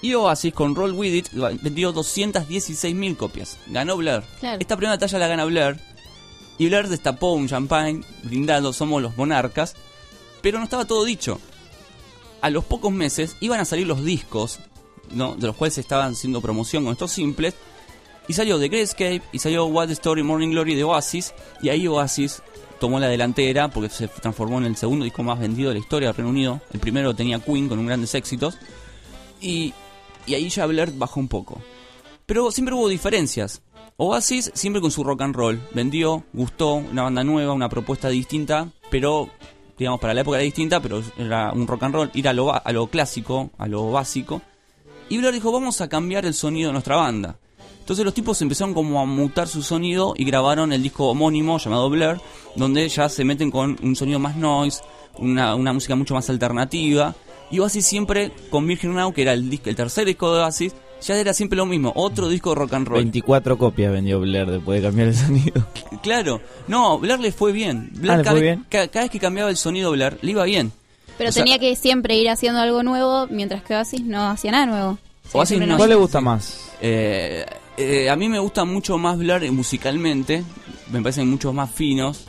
Y 0.01 0.13
Oasis 0.13 0.53
con 0.53 0.75
Roll 0.75 0.91
With 0.93 1.13
It 1.15 1.27
vendió 1.61 1.91
216 1.91 2.93
mil 2.95 3.17
copias. 3.17 3.57
Ganó 3.67 3.97
Blair. 3.97 4.23
Claro. 4.39 4.59
Esta 4.59 4.75
primera 4.77 4.95
batalla 4.95 5.17
la 5.19 5.27
gana 5.27 5.45
Blair. 5.45 5.79
Y 6.57 6.67
Blair 6.67 6.87
destapó 6.89 7.33
un 7.33 7.47
champagne 7.47 8.01
brindando 8.23 8.71
Somos 8.71 9.01
los 9.01 9.17
Monarcas. 9.17 9.73
Pero 10.41 10.59
no 10.59 10.65
estaba 10.65 10.85
todo 10.85 11.03
dicho. 11.05 11.39
A 12.45 12.51
los 12.51 12.63
pocos 12.63 12.91
meses 12.91 13.37
iban 13.39 13.59
a 13.59 13.65
salir 13.65 13.87
los 13.87 14.05
discos, 14.05 14.59
¿no? 15.09 15.35
de 15.35 15.47
los 15.47 15.55
cuales 15.55 15.79
estaban 15.79 16.11
haciendo 16.11 16.41
promoción 16.41 16.83
con 16.83 16.93
estos 16.93 17.11
simples. 17.11 17.55
Y 18.27 18.33
salió 18.33 18.59
The 18.59 18.67
Great 18.67 18.83
Escape 18.83 19.23
y 19.31 19.39
salió 19.39 19.65
What 19.65 19.87
the 19.87 19.93
Story 19.93 20.21
Morning 20.21 20.51
Glory 20.51 20.75
de 20.75 20.83
Oasis. 20.83 21.33
Y 21.63 21.69
ahí 21.69 21.87
Oasis 21.87 22.43
tomó 22.79 22.99
la 22.99 23.07
delantera 23.07 23.69
porque 23.69 23.89
se 23.89 24.07
transformó 24.07 24.59
en 24.59 24.65
el 24.65 24.75
segundo 24.75 25.05
disco 25.05 25.23
más 25.23 25.39
vendido 25.39 25.69
de 25.69 25.73
la 25.73 25.79
historia 25.79 26.09
del 26.09 26.17
Reino 26.17 26.29
Unido. 26.29 26.61
El 26.71 26.79
primero 26.79 27.15
tenía 27.15 27.39
Queen 27.39 27.67
con 27.67 27.83
grandes 27.83 28.13
éxitos. 28.13 28.59
Y, 29.41 29.73
y 30.27 30.35
ahí 30.35 30.47
ya 30.49 30.67
Blair 30.67 30.91
bajó 30.91 31.19
un 31.19 31.27
poco. 31.27 31.59
Pero 32.27 32.51
siempre 32.51 32.75
hubo 32.75 32.87
diferencias. 32.89 33.63
Oasis 33.97 34.51
siempre 34.53 34.83
con 34.83 34.91
su 34.91 35.03
rock 35.03 35.23
and 35.23 35.35
roll. 35.35 35.59
Vendió, 35.73 36.23
gustó, 36.31 36.75
una 36.75 37.01
banda 37.01 37.23
nueva, 37.23 37.53
una 37.53 37.69
propuesta 37.69 38.09
distinta, 38.09 38.71
pero 38.91 39.31
digamos 39.77 39.99
para 39.99 40.13
la 40.13 40.21
época 40.21 40.37
era 40.37 40.43
distinta, 40.43 40.79
pero 40.81 41.01
era 41.17 41.51
un 41.51 41.67
rock 41.67 41.83
and 41.83 41.95
roll, 41.95 42.11
ir 42.13 42.27
a 42.27 42.33
lo, 42.33 42.53
a 42.53 42.71
lo 42.71 42.87
clásico, 42.87 43.51
a 43.57 43.67
lo 43.67 43.91
básico. 43.91 44.41
Y 45.09 45.17
Blair 45.17 45.33
dijo, 45.33 45.51
vamos 45.51 45.81
a 45.81 45.89
cambiar 45.89 46.25
el 46.25 46.33
sonido 46.33 46.69
de 46.69 46.73
nuestra 46.73 46.95
banda. 46.95 47.37
Entonces 47.79 48.03
los 48.03 48.15
tipos 48.15 48.41
empezaron 48.41 48.73
como 48.73 48.99
a 48.99 49.05
mutar 49.05 49.47
su 49.47 49.61
sonido 49.61 50.15
y 50.17 50.25
grabaron 50.25 50.73
el 50.73 50.81
disco 50.81 51.09
homónimo 51.09 51.59
llamado 51.59 51.89
Blair, 51.89 52.19
donde 52.55 52.89
ya 52.89 53.09
se 53.09 53.23
meten 53.23 53.51
con 53.51 53.77
un 53.83 53.95
sonido 53.95 54.17
más 54.17 54.35
noise, 54.35 54.81
una, 55.19 55.53
una 55.53 55.71
música 55.71 55.95
mucho 55.95 56.15
más 56.15 56.27
alternativa. 56.31 57.13
Y 57.51 57.59
Oasis 57.59 57.85
siempre 57.85 58.31
con 58.49 58.65
Virgin 58.65 58.95
Now, 58.95 59.13
que 59.13 59.21
era 59.21 59.33
el, 59.33 59.51
disco, 59.51 59.69
el 59.69 59.75
tercer 59.75 60.07
disco 60.07 60.33
de 60.33 60.41
Oasis, 60.41 60.73
ya 61.05 61.15
era 61.15 61.33
siempre 61.33 61.55
lo 61.57 61.65
mismo, 61.65 61.91
otro 61.95 62.27
disco 62.29 62.49
de 62.49 62.55
rock 62.55 62.73
and 62.73 62.87
roll. 62.87 62.97
24 63.01 63.57
copias 63.57 63.91
vendió 63.91 64.19
Blair 64.19 64.49
después 64.49 64.81
de 64.81 64.87
cambiar 64.87 65.07
el 65.09 65.15
sonido. 65.15 65.67
Claro, 66.01 66.41
no, 66.67 66.97
Blair 66.99 67.19
le 67.19 67.31
fue 67.31 67.51
bien. 67.51 67.89
Blair 67.93 68.11
Ah, 68.11 68.17
¿le 68.17 68.23
cada, 68.23 68.35
fue 68.35 68.41
vez- 68.41 68.55
bien? 68.57 68.65
ca- 68.69 68.87
cada 68.87 69.05
vez 69.05 69.11
que 69.11 69.19
cambiaba 69.19 69.49
el 69.49 69.57
sonido 69.57 69.91
Blair, 69.91 70.17
le 70.21 70.31
iba 70.31 70.43
bien. 70.45 70.71
Pero 71.17 71.29
O 71.29 71.33
sea, 71.33 71.43
tenía 71.43 71.59
que 71.59 71.75
siempre 71.75 72.15
ir 72.17 72.29
haciendo 72.29 72.59
algo 72.59 72.83
nuevo, 72.83 73.27
mientras 73.27 73.63
que 73.63 73.73
Oasis 73.75 74.01
no 74.01 74.27
hacía 74.29 74.51
nada 74.51 74.65
nuevo. 74.65 74.97
Sí, 75.23 75.29
Oasis 75.37 75.59
no- 75.59 75.77
¿Cuál 75.77 75.89
le 75.89 75.95
gusta 75.95 76.19
más? 76.21 76.71
Eh, 76.81 77.45
eh, 77.77 78.09
a 78.09 78.15
mí 78.15 78.27
me 78.29 78.39
gusta 78.39 78.65
mucho 78.65 78.97
más 78.97 79.17
Blair 79.17 79.49
musicalmente, 79.51 80.43
me 80.91 81.01
parecen 81.01 81.29
mucho 81.29 81.53
más 81.53 81.71
finos, 81.71 82.25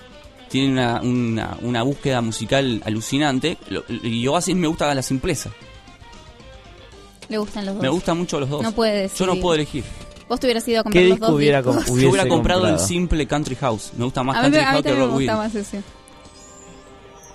tienen 0.49 0.73
una, 0.73 1.01
una, 1.03 1.57
una 1.63 1.83
búsqueda 1.83 2.21
musical 2.21 2.81
alucinante, 2.85 3.57
lo- 3.71 3.83
y 3.89 4.27
Oasis 4.29 4.55
me 4.55 4.69
gusta 4.69 4.95
la 4.95 5.03
simpleza, 5.03 5.51
Le 7.29 7.39
gustan 7.39 7.65
los 7.67 7.75
dos. 7.75 7.83
me 7.83 7.89
gustan 7.89 8.19
mucho 8.19 8.39
los 8.41 8.49
dos. 8.49 8.63
No 8.63 8.73
puede 8.73 9.11
Yo 9.17 9.27
no 9.27 9.37
puedo 9.37 9.55
elegir. 9.55 9.85
Vos 10.29 10.41
te 10.41 10.47
hubieras 10.47 10.67
ido 10.67 10.81
a 10.81 10.83
comprar 10.83 11.03
¿Qué 11.05 11.09
los 11.09 11.17
disco 11.19 11.27
dos 11.27 11.37
hubiera 11.37 11.59
discos. 11.63 11.77
com- 11.77 11.85
Yo 11.87 11.93
hubiera 11.93 12.11
hubiese 12.11 12.29
comprado 12.29 12.69
el 12.69 12.79
simple 12.81 13.27
Country 13.27 13.55
House, 13.57 13.93
me 13.97 14.05
gusta 14.05 14.23
más 14.25 14.37
A 14.37 14.41
mí, 14.41 14.45
Country 14.45 14.61
a 14.61 14.63
mí 14.63 14.67
House 14.73 14.83
que 14.83 14.89
también 14.89 14.99
me 14.99 15.07
Rock 15.07 15.17
With 15.19 15.27
gusta 15.27 15.37
más 15.37 15.55
ese. 15.55 15.83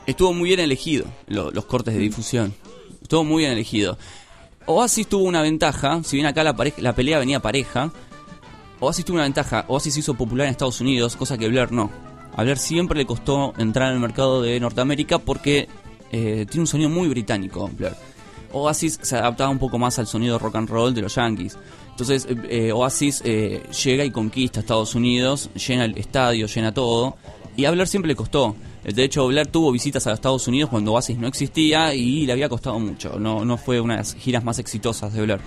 Estuvo 0.08 0.34
muy 0.34 0.50
bien 0.50 0.60
elegido 0.60 1.06
lo- 1.28 1.52
los 1.52 1.66
cortes 1.66 1.94
de 1.94 2.00
difusión. 2.00 2.54
Estuvo 3.02 3.24
muy 3.24 3.42
bien 3.44 3.52
elegido. 3.54 3.98
Oasis 4.66 5.08
tuvo 5.08 5.24
una 5.24 5.42
ventaja, 5.42 6.02
si 6.04 6.18
bien 6.18 6.28
acá 6.28 6.44
la, 6.44 6.56
pareja- 6.56 6.82
la 6.82 6.94
pelea 6.94 7.20
venía 7.20 7.40
pareja, 7.40 7.92
Oasis 8.80 9.06
tuvo 9.06 9.16
una 9.16 9.24
ventaja. 9.24 9.66
Oasis 9.68 9.94
se 9.94 10.00
hizo 10.00 10.14
popular 10.16 10.48
en 10.48 10.52
Estados 10.52 10.82
Unidos, 10.82 11.16
cosa 11.16 11.38
que 11.38 11.48
Blair 11.48 11.72
no. 11.72 11.90
A 12.36 12.44
Blair 12.44 12.58
siempre 12.58 12.98
le 12.98 13.06
costó 13.06 13.54
entrar 13.58 13.90
en 13.90 13.96
el 13.96 14.00
mercado 14.00 14.42
de 14.42 14.60
Norteamérica 14.60 15.20
porque 15.20 15.68
eh, 16.12 16.46
tiene 16.50 16.62
un 16.62 16.68
sonido 16.68 16.90
muy 16.90 17.08
británico, 17.08 17.70
Blair. 17.78 17.94
Oasis 18.54 19.00
se 19.02 19.16
adaptaba 19.18 19.50
un 19.50 19.60
poco 19.60 19.78
más 19.78 20.00
al 20.00 20.08
sonido 20.08 20.40
rock 20.40 20.56
and 20.56 20.70
roll 20.70 20.94
de 20.94 21.02
los 21.02 21.16
Yankees. 21.16 21.58
Entonces 21.92 22.26
eh, 22.30 22.36
eh, 22.50 22.72
Oasis 22.72 23.22
eh, 23.26 23.64
llega 23.84 24.04
y 24.06 24.12
conquista 24.12 24.60
Estados 24.60 24.96
Unidos, 24.96 25.50
llena 25.54 25.86
el 25.86 25.98
estadio, 25.98 26.48
llena 26.48 26.74
todo. 26.74 27.18
Y 27.56 27.66
a 27.66 27.72
Blair 27.72 27.88
siempre 27.88 28.08
le 28.08 28.16
costó. 28.16 28.56
De 28.84 29.04
hecho, 29.04 29.28
Blair 29.28 29.48
tuvo 29.48 29.72
visitas 29.72 30.08
a 30.08 30.14
Estados 30.14 30.48
Unidos 30.48 30.70
cuando 30.70 30.94
Oasis 30.94 31.18
no 31.18 31.28
existía 31.28 31.94
y 31.94 32.26
le 32.26 32.32
había 32.32 32.50
costado 32.50 32.80
mucho. 32.80 33.20
No, 33.20 33.46
no 33.46 33.58
fue 33.58 33.80
una 33.80 33.96
de 33.96 34.00
las 34.00 34.16
giras 34.16 34.44
más 34.44 34.58
exitosas 34.58 35.14
de 35.14 35.22
Blair. 35.22 35.40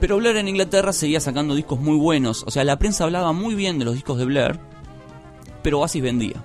Pero 0.00 0.16
Blair 0.18 0.36
en 0.36 0.48
Inglaterra 0.48 0.92
seguía 0.92 1.20
sacando 1.20 1.54
discos 1.54 1.80
muy 1.80 1.96
buenos. 1.96 2.44
O 2.46 2.50
sea, 2.50 2.64
la 2.64 2.78
prensa 2.78 3.04
hablaba 3.04 3.32
muy 3.32 3.54
bien 3.54 3.78
de 3.78 3.84
los 3.84 3.94
discos 3.94 4.18
de 4.18 4.24
Blair, 4.24 4.58
pero 5.62 5.80
Oasis 5.80 6.02
vendía. 6.02 6.44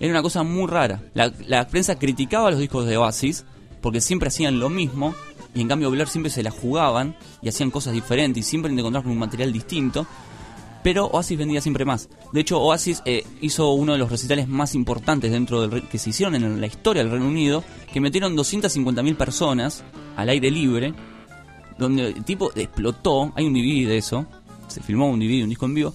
Era 0.00 0.10
una 0.10 0.22
cosa 0.22 0.42
muy 0.42 0.66
rara. 0.66 1.02
La 1.14 1.68
prensa 1.68 1.98
criticaba 1.98 2.50
los 2.50 2.58
discos 2.58 2.86
de 2.86 2.96
Oasis 2.96 3.44
porque 3.82 4.00
siempre 4.00 4.28
hacían 4.28 4.58
lo 4.58 4.70
mismo 4.70 5.14
y 5.54 5.60
en 5.60 5.68
cambio 5.68 5.90
Blair 5.90 6.08
siempre 6.08 6.30
se 6.30 6.42
la 6.42 6.50
jugaban 6.50 7.14
y 7.42 7.48
hacían 7.48 7.70
cosas 7.70 7.92
diferentes 7.92 8.46
y 8.46 8.48
siempre 8.48 8.74
con 8.82 8.96
un 9.06 9.18
material 9.18 9.52
distinto. 9.52 10.06
pero 10.82 11.06
Oasis 11.06 11.38
vendía 11.38 11.60
siempre 11.60 11.84
más. 11.84 12.08
De 12.32 12.40
hecho, 12.40 12.60
Oasis 12.60 13.02
eh, 13.04 13.24
hizo 13.40 13.70
uno 13.72 13.92
de 13.92 13.98
los 13.98 14.10
recitales 14.10 14.48
más 14.48 14.74
importantes 14.74 15.30
dentro 15.30 15.66
del 15.66 15.82
que 15.88 15.98
se 15.98 16.10
hicieron 16.10 16.34
en 16.34 16.60
la 16.60 16.66
historia 16.66 17.02
del 17.02 17.12
Reino 17.12 17.28
Unido, 17.28 17.62
que 17.92 18.00
metieron 18.00 18.36
250.000 18.36 19.16
personas 19.16 19.84
al 20.16 20.28
aire 20.28 20.50
libre, 20.50 20.92
donde 21.78 22.08
el 22.08 22.24
tipo 22.24 22.50
explotó, 22.56 23.32
hay 23.36 23.44
un 23.44 23.52
DVD 23.52 23.88
de 23.88 23.98
eso, 23.98 24.26
se 24.66 24.80
filmó 24.80 25.08
un 25.08 25.20
DVD, 25.20 25.44
un 25.44 25.50
disco 25.50 25.66
en 25.66 25.74
vivo, 25.74 25.94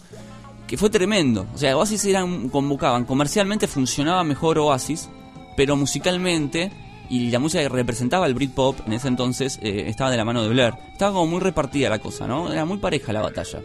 que 0.67 0.77
fue 0.77 0.89
tremendo. 0.89 1.47
O 1.53 1.57
sea, 1.57 1.75
Oasis 1.77 2.05
eran, 2.05 2.47
convocaban, 2.49 3.05
comercialmente 3.05 3.67
funcionaba 3.67 4.23
mejor 4.23 4.57
Oasis, 4.59 5.09
pero 5.57 5.75
musicalmente 5.75 6.71
y 7.09 7.29
la 7.31 7.39
música 7.39 7.63
que 7.63 7.69
representaba 7.69 8.25
el 8.25 8.33
Britpop 8.33 8.85
en 8.85 8.93
ese 8.93 9.07
entonces 9.07 9.59
eh, 9.61 9.85
estaba 9.87 10.11
de 10.11 10.17
la 10.17 10.25
mano 10.25 10.43
de 10.43 10.49
Blair. 10.49 10.73
Estaba 10.91 11.13
como 11.13 11.27
muy 11.27 11.39
repartida 11.39 11.89
la 11.89 11.99
cosa, 11.99 12.27
¿no? 12.27 12.51
Era 12.51 12.65
muy 12.65 12.77
pareja 12.77 13.13
la 13.13 13.21
batalla. 13.21 13.61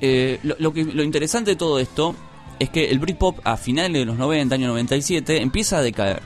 Eh, 0.00 0.38
lo, 0.42 0.72
que, 0.72 0.84
lo 0.84 1.02
interesante 1.02 1.52
de 1.52 1.56
todo 1.56 1.78
esto 1.78 2.14
es 2.58 2.70
que 2.70 2.90
el 2.90 2.98
Britpop 2.98 3.38
a 3.44 3.56
finales 3.56 3.92
de 3.92 4.04
los 4.04 4.18
90, 4.18 4.54
año 4.54 4.68
97, 4.68 5.40
empieza 5.40 5.78
a 5.78 5.82
decaer. 5.82 6.22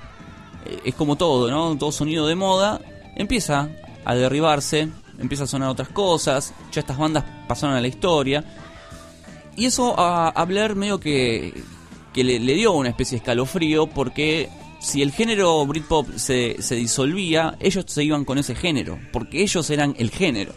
Eh, 0.65 0.81
es 0.87 0.95
como 0.95 1.17
todo, 1.17 1.51
¿no? 1.51 1.77
Todo 1.79 1.93
sonido 1.93 2.27
de 2.27 2.35
moda 2.35 2.81
empieza 3.15 3.69
a 4.05 4.15
derribarse, 4.15 4.89
empieza 5.19 5.45
a 5.45 5.47
sonar 5.47 5.69
otras 5.69 5.89
cosas, 5.89 6.55
ya 6.73 6.81
estas 6.81 6.99
bandas 6.99 7.25
pasaron 7.47 7.77
a 7.77 7.81
la 7.81 7.89
historia. 7.89 8.45
Y 9.57 9.67
eso 9.67 9.99
a, 9.99 10.29
a 10.29 10.45
Blair 10.45 10.75
medio 10.75 10.99
que, 10.99 11.55
que 12.13 12.25
le, 12.25 12.41
le 12.41 12.55
dio 12.55 12.73
una 12.73 12.89
especie 12.89 13.17
de 13.17 13.19
escalofrío 13.19 13.87
porque 13.87 14.51
si 14.87 15.03
el 15.03 15.11
género 15.11 15.67
Britpop 15.67 16.17
se, 16.17 16.63
se 16.63 16.77
disolvía, 16.77 17.57
ellos 17.59 17.85
se 17.89 18.05
iban 18.05 18.25
con 18.25 18.39
ese 18.39 18.55
género, 18.55 19.01
porque 19.13 19.43
ellos 19.43 19.69
eran 19.71 19.97
el 19.99 20.11
género. 20.11 20.53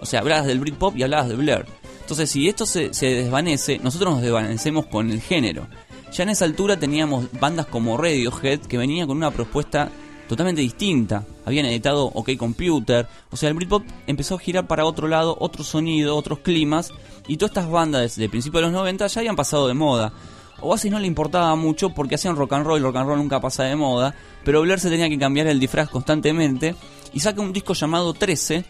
O 0.00 0.06
sea, 0.06 0.18
hablabas 0.18 0.46
del 0.46 0.58
Britpop 0.58 0.96
y 0.96 1.04
hablabas 1.04 1.28
de 1.28 1.36
Blair. 1.36 1.64
Entonces, 2.00 2.28
si 2.28 2.48
esto 2.48 2.66
se, 2.66 2.92
se 2.92 3.06
desvanece, 3.14 3.78
nosotros 3.78 4.14
nos 4.14 4.22
desvanecemos 4.22 4.86
con 4.86 5.12
el 5.12 5.20
género. 5.20 5.68
Ya 6.12 6.24
en 6.24 6.30
esa 6.30 6.44
altura 6.44 6.76
teníamos 6.76 7.26
bandas 7.38 7.66
como 7.66 7.96
Radiohead 7.96 8.62
que 8.62 8.78
venían 8.78 9.06
con 9.06 9.16
una 9.16 9.30
propuesta 9.30 9.92
totalmente 10.26 10.60
distinta. 10.60 11.24
Habían 11.44 11.66
editado 11.66 12.06
OK 12.06 12.30
Computer. 12.36 13.06
O 13.30 13.36
sea, 13.36 13.48
el 13.48 13.54
Britpop 13.54 13.84
empezó 14.08 14.34
a 14.34 14.40
girar 14.40 14.66
para 14.66 14.86
otro 14.86 15.06
lado, 15.06 15.36
otro 15.38 15.62
sonido, 15.62 16.16
otros 16.16 16.40
climas. 16.40 16.92
Y 17.28 17.36
todas 17.36 17.50
estas 17.50 17.70
bandas 17.70 18.02
desde 18.02 18.28
principios 18.28 18.60
de 18.60 18.70
los 18.70 18.72
90 18.72 19.06
ya 19.06 19.20
habían 19.20 19.36
pasado 19.36 19.68
de 19.68 19.74
moda. 19.74 20.12
Oasis 20.60 20.90
no 20.90 20.98
le 20.98 21.06
importaba 21.06 21.54
mucho 21.54 21.90
porque 21.90 22.16
hacían 22.16 22.36
rock 22.36 22.54
and 22.54 22.66
roll, 22.66 22.82
rock 22.82 22.96
and 22.96 23.06
roll 23.06 23.18
nunca 23.18 23.40
pasa 23.40 23.64
de 23.64 23.76
moda, 23.76 24.14
pero 24.44 24.60
Blair 24.62 24.80
se 24.80 24.90
tenía 24.90 25.08
que 25.08 25.18
cambiar 25.18 25.46
el 25.46 25.60
disfraz 25.60 25.88
constantemente 25.88 26.74
y 27.12 27.20
saca 27.20 27.40
un 27.40 27.52
disco 27.52 27.74
llamado 27.74 28.12
13 28.14 28.64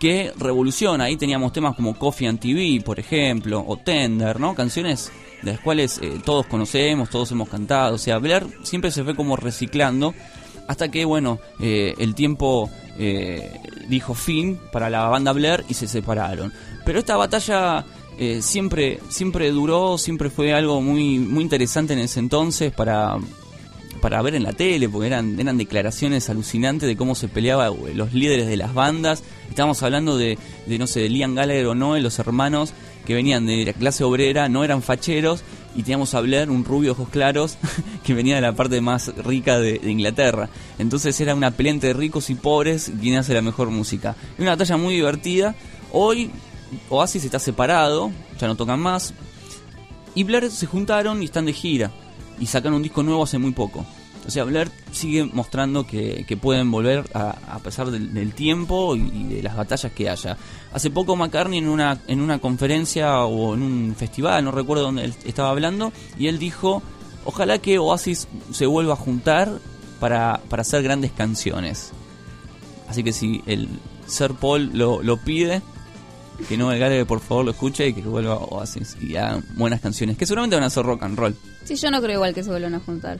que 0.00 0.32
revoluciona. 0.36 1.04
Ahí 1.04 1.16
teníamos 1.16 1.52
temas 1.52 1.76
como 1.76 1.94
Coffee 1.94 2.26
and 2.26 2.40
TV, 2.40 2.82
por 2.82 2.98
ejemplo, 2.98 3.62
o 3.66 3.76
Tender, 3.76 4.40
¿no? 4.40 4.54
Canciones 4.54 5.12
de 5.42 5.52
las 5.52 5.60
cuales 5.60 5.98
eh, 6.02 6.20
todos 6.24 6.46
conocemos, 6.46 7.10
todos 7.10 7.30
hemos 7.32 7.48
cantado. 7.48 7.94
O 7.94 7.98
sea, 7.98 8.18
Blair 8.18 8.46
siempre 8.62 8.90
se 8.90 9.04
fue 9.04 9.14
como 9.14 9.36
reciclando 9.36 10.14
hasta 10.66 10.90
que, 10.90 11.04
bueno, 11.04 11.38
eh, 11.60 11.94
el 11.98 12.14
tiempo 12.14 12.70
eh, 12.98 13.52
dijo 13.88 14.14
fin 14.14 14.58
para 14.72 14.88
la 14.88 15.06
banda 15.08 15.32
Blair 15.32 15.64
y 15.68 15.74
se 15.74 15.86
separaron. 15.86 16.52
Pero 16.84 16.98
esta 16.98 17.16
batalla 17.16 17.84
eh, 18.20 18.42
siempre, 18.42 19.00
siempre 19.08 19.50
duró, 19.50 19.96
siempre 19.96 20.28
fue 20.28 20.52
algo 20.52 20.82
muy, 20.82 21.18
muy 21.18 21.42
interesante 21.42 21.94
en 21.94 22.00
ese 22.00 22.20
entonces 22.20 22.70
para, 22.70 23.16
para 24.02 24.20
ver 24.20 24.34
en 24.34 24.42
la 24.42 24.52
tele, 24.52 24.90
porque 24.90 25.06
eran, 25.06 25.40
eran 25.40 25.56
declaraciones 25.56 26.28
alucinantes 26.28 26.86
de 26.86 26.98
cómo 26.98 27.14
se 27.14 27.28
peleaba 27.28 27.68
eh, 27.68 27.94
los 27.94 28.12
líderes 28.12 28.46
de 28.46 28.58
las 28.58 28.74
bandas. 28.74 29.22
Estábamos 29.48 29.82
hablando 29.82 30.18
de, 30.18 30.36
no 30.66 30.86
sé, 30.86 31.00
de 31.00 31.08
Liam 31.08 31.34
Gallagher 31.34 31.66
o 31.68 31.74
Noel, 31.74 32.02
los 32.02 32.18
hermanos 32.18 32.74
que 33.06 33.14
venían 33.14 33.46
de 33.46 33.64
la 33.64 33.72
clase 33.72 34.04
obrera, 34.04 34.50
no 34.50 34.64
eran 34.64 34.82
facheros, 34.82 35.42
y 35.74 35.82
teníamos 35.82 36.12
a 36.12 36.20
Blair, 36.20 36.50
un 36.50 36.66
rubio 36.66 36.92
ojos 36.92 37.08
claros, 37.08 37.56
que 38.04 38.12
venía 38.12 38.34
de 38.34 38.42
la 38.42 38.52
parte 38.54 38.82
más 38.82 39.16
rica 39.16 39.58
de, 39.58 39.78
de 39.78 39.90
Inglaterra. 39.90 40.50
Entonces 40.78 41.18
era 41.22 41.34
una 41.34 41.52
pelea 41.52 41.72
entre 41.72 41.94
ricos 41.94 42.28
y 42.28 42.34
pobres, 42.34 42.92
quien 43.00 43.16
hace 43.16 43.32
la 43.32 43.40
mejor 43.40 43.70
música. 43.70 44.14
Una 44.38 44.50
batalla 44.50 44.76
muy 44.76 44.96
divertida. 44.96 45.54
Hoy 45.90 46.30
Oasis 46.88 47.24
está 47.24 47.38
separado, 47.38 48.10
ya 48.38 48.46
no 48.46 48.56
tocan 48.56 48.80
más. 48.80 49.14
Y 50.14 50.24
Blair 50.24 50.50
se 50.50 50.66
juntaron 50.66 51.22
y 51.22 51.26
están 51.26 51.46
de 51.46 51.52
gira. 51.52 51.90
Y 52.38 52.46
sacaron 52.46 52.76
un 52.76 52.82
disco 52.82 53.02
nuevo 53.02 53.22
hace 53.22 53.38
muy 53.38 53.52
poco. 53.52 53.84
O 54.26 54.30
sea, 54.30 54.44
Blair 54.44 54.70
sigue 54.92 55.24
mostrando 55.24 55.86
que, 55.86 56.38
pueden 56.40 56.70
volver 56.70 57.04
a, 57.14 57.58
pesar 57.62 57.90
del, 57.90 58.32
tiempo 58.32 58.94
y, 58.94 59.00
y 59.00 59.24
de 59.24 59.42
las 59.42 59.56
batallas 59.56 59.92
que 59.92 60.08
haya. 60.08 60.36
Hace 60.72 60.90
poco 60.90 61.16
McCartney 61.16 61.58
en 61.58 61.68
una, 61.68 61.98
en 62.06 62.20
una 62.20 62.38
conferencia 62.38 63.24
o 63.24 63.54
en 63.54 63.62
un 63.62 63.94
festival, 63.96 64.44
no 64.44 64.52
recuerdo 64.52 64.84
dónde 64.84 65.04
él 65.04 65.14
estaba 65.24 65.50
hablando, 65.50 65.92
y 66.18 66.28
él 66.28 66.38
dijo, 66.38 66.82
ojalá 67.24 67.58
que 67.58 67.78
Oasis 67.78 68.28
se 68.52 68.66
vuelva 68.66 68.92
a 68.92 68.96
juntar 68.96 69.58
para, 69.98 70.40
para 70.48 70.62
hacer 70.62 70.82
grandes 70.82 71.12
canciones. 71.12 71.92
Así 72.88 73.02
que 73.02 73.12
si 73.12 73.42
el 73.46 73.68
Sir 74.06 74.34
Paul 74.34 74.70
lo, 74.74 75.02
lo 75.02 75.16
pide, 75.18 75.62
que 76.48 76.56
no 76.56 76.68
Gallagher 76.68 77.06
por 77.06 77.20
favor 77.20 77.44
lo 77.44 77.50
escuche 77.52 77.88
y 77.88 77.92
que 77.92 78.02
vuelva 78.02 78.34
a 78.34 78.38
Oasis 78.38 78.96
y 79.00 79.16
haga 79.16 79.42
buenas 79.54 79.80
canciones, 79.80 80.16
que 80.16 80.26
seguramente 80.26 80.56
van 80.56 80.64
a 80.64 80.70
ser 80.70 80.84
rock 80.84 81.02
and 81.02 81.18
roll. 81.18 81.36
Sí, 81.64 81.76
yo 81.76 81.90
no 81.90 82.00
creo 82.00 82.16
igual 82.16 82.34
que 82.34 82.42
se 82.42 82.50
vuelvan 82.50 82.74
a 82.74 82.80
juntar. 82.80 83.18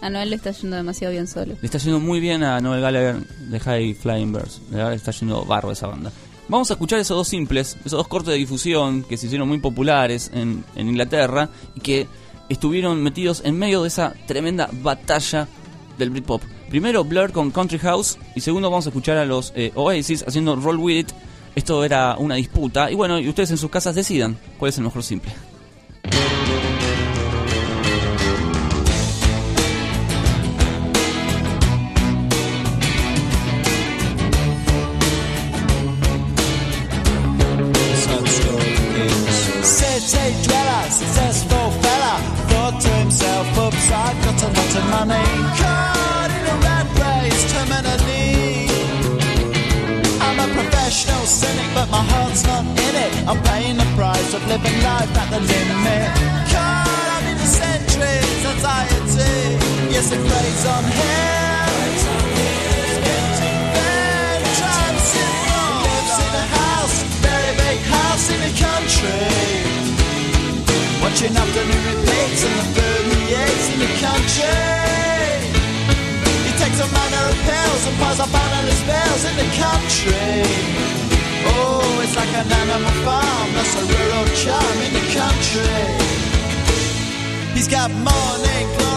A 0.00 0.10
Noel 0.10 0.30
le 0.30 0.36
está 0.36 0.50
yendo 0.50 0.76
demasiado 0.76 1.12
bien 1.12 1.26
solo. 1.26 1.54
Le 1.60 1.66
está 1.66 1.78
yendo 1.78 2.00
muy 2.00 2.20
bien 2.20 2.42
a 2.42 2.60
Noel 2.60 2.82
Gallagher 2.82 3.16
de 3.16 3.60
High 3.60 3.94
Flying 3.94 4.32
Birds. 4.32 4.60
Le 4.70 4.94
está 4.94 5.10
yendo 5.12 5.44
barro 5.44 5.72
esa 5.72 5.86
banda. 5.86 6.12
Vamos 6.48 6.70
a 6.70 6.74
escuchar 6.74 7.00
esos 7.00 7.16
dos 7.16 7.28
simples, 7.28 7.76
esos 7.80 7.98
dos 7.98 8.06
cortes 8.06 8.32
de 8.32 8.38
difusión 8.38 9.02
que 9.02 9.16
se 9.16 9.26
hicieron 9.26 9.48
muy 9.48 9.58
populares 9.58 10.30
en, 10.32 10.64
en 10.76 10.88
Inglaterra 10.88 11.48
y 11.74 11.80
que 11.80 12.06
estuvieron 12.48 13.02
metidos 13.02 13.42
en 13.44 13.58
medio 13.58 13.82
de 13.82 13.88
esa 13.88 14.14
tremenda 14.26 14.68
batalla 14.72 15.48
del 15.98 16.10
Britpop. 16.10 16.42
Primero 16.68 17.04
Blur 17.04 17.32
con 17.32 17.50
Country 17.50 17.78
House 17.78 18.18
y 18.34 18.40
segundo 18.40 18.70
vamos 18.70 18.86
a 18.86 18.90
escuchar 18.90 19.16
a 19.16 19.24
los 19.24 19.52
eh, 19.56 19.72
Oasis 19.74 20.24
haciendo 20.26 20.56
Roll 20.56 20.78
With 20.78 20.98
It. 20.98 21.08
Esto 21.56 21.82
era 21.84 22.16
una 22.18 22.34
disputa 22.34 22.90
y 22.90 22.94
bueno, 22.94 23.18
y 23.18 23.28
ustedes 23.28 23.50
en 23.50 23.56
sus 23.56 23.70
casas 23.70 23.94
decidan 23.94 24.36
cuál 24.58 24.68
es 24.68 24.78
el 24.78 24.84
mejor 24.84 25.02
simple. 25.02 25.32
Watching 71.16 71.36
afternoon 71.36 71.82
repeats 71.86 72.44
and 72.44 72.54
the 72.58 72.66
bird 72.76 73.06
in 73.72 73.78
the 73.78 73.92
country. 74.04 74.52
He 76.44 76.52
takes 76.58 76.78
a 76.80 76.88
manner 76.92 77.24
of 77.30 77.36
pills 77.46 77.82
and 77.86 77.96
piles 77.96 78.20
up 78.20 78.34
analyst 78.34 78.84
bills 78.84 79.22
in 79.24 79.34
the 79.38 79.48
country. 79.56 80.42
Oh, 81.46 82.02
it's 82.02 82.16
like 82.16 82.32
an 82.34 82.50
animal 82.52 82.96
farm, 83.06 83.48
that's 83.54 83.74
a 83.76 83.84
rural 83.86 84.26
charm 84.42 84.78
in 84.86 84.92
the 84.98 85.06
country. 85.14 85.84
He's 87.54 87.68
got 87.68 87.90
morning 87.92 88.66
glory 88.76 88.95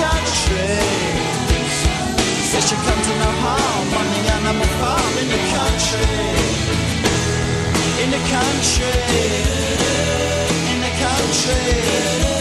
country. 0.00 0.80
Says 2.50 2.64
she 2.68 2.76
comes 2.86 3.06
to 3.06 3.14
no 3.22 3.30
harm 3.44 3.88
animal 4.36 4.70
farm 4.80 5.14
in 5.22 5.28
the 5.34 5.42
country. 5.56 6.06
In 8.02 8.08
the 8.16 8.22
country. 8.34 8.96
In 10.72 10.78
the 10.86 10.92
country. 11.04 12.39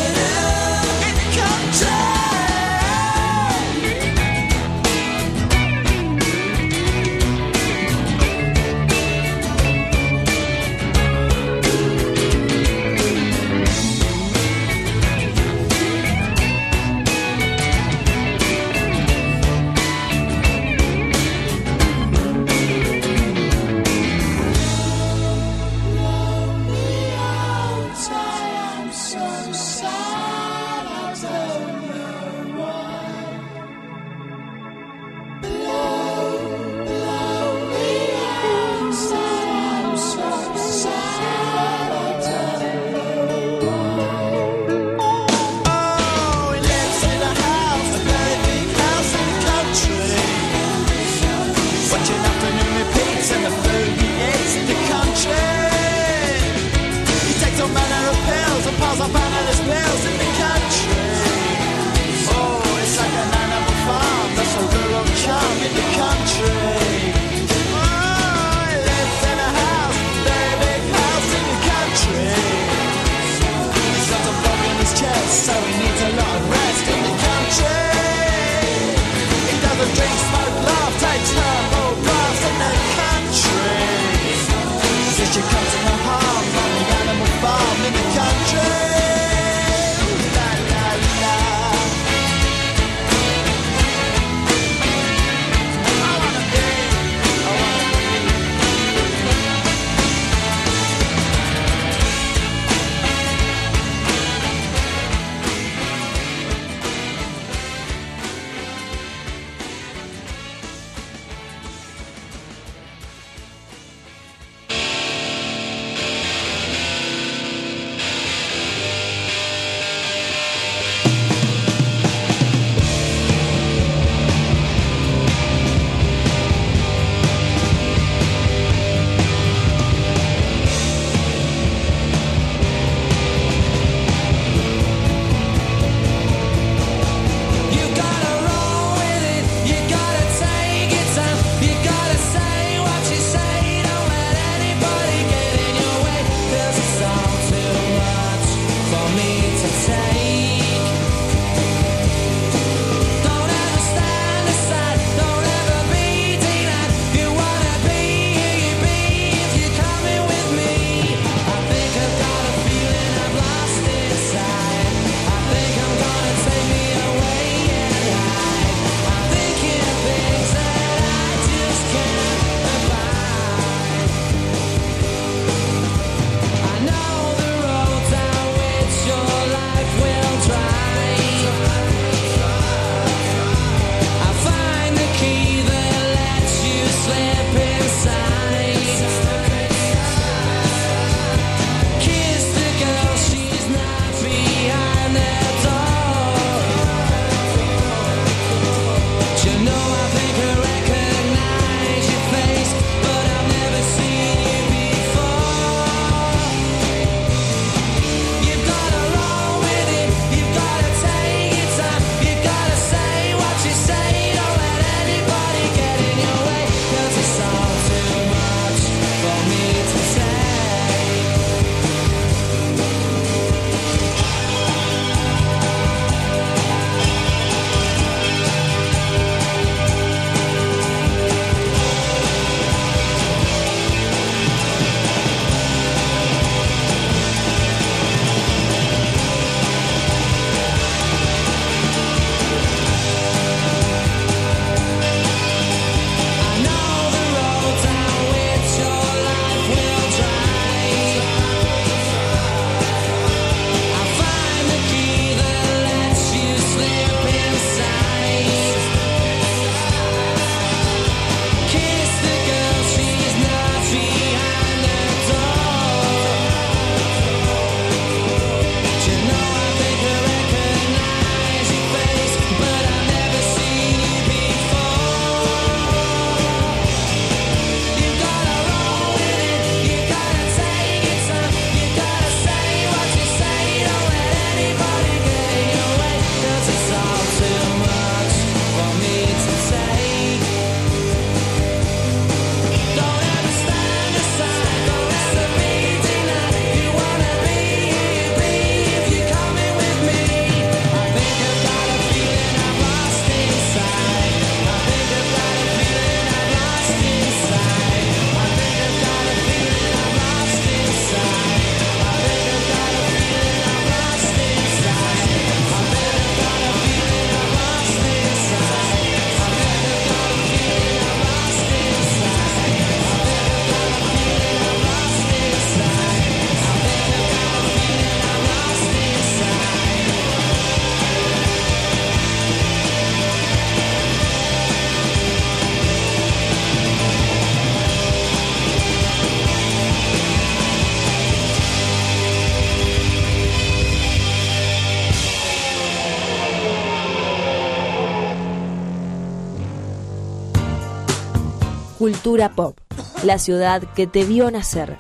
Cultura 352.10 352.50
Pop, 352.56 352.76
la 353.24 353.38
ciudad 353.38 353.84
que 353.94 354.08
te 354.08 354.24
vio 354.24 354.50
nacer. 354.50 354.98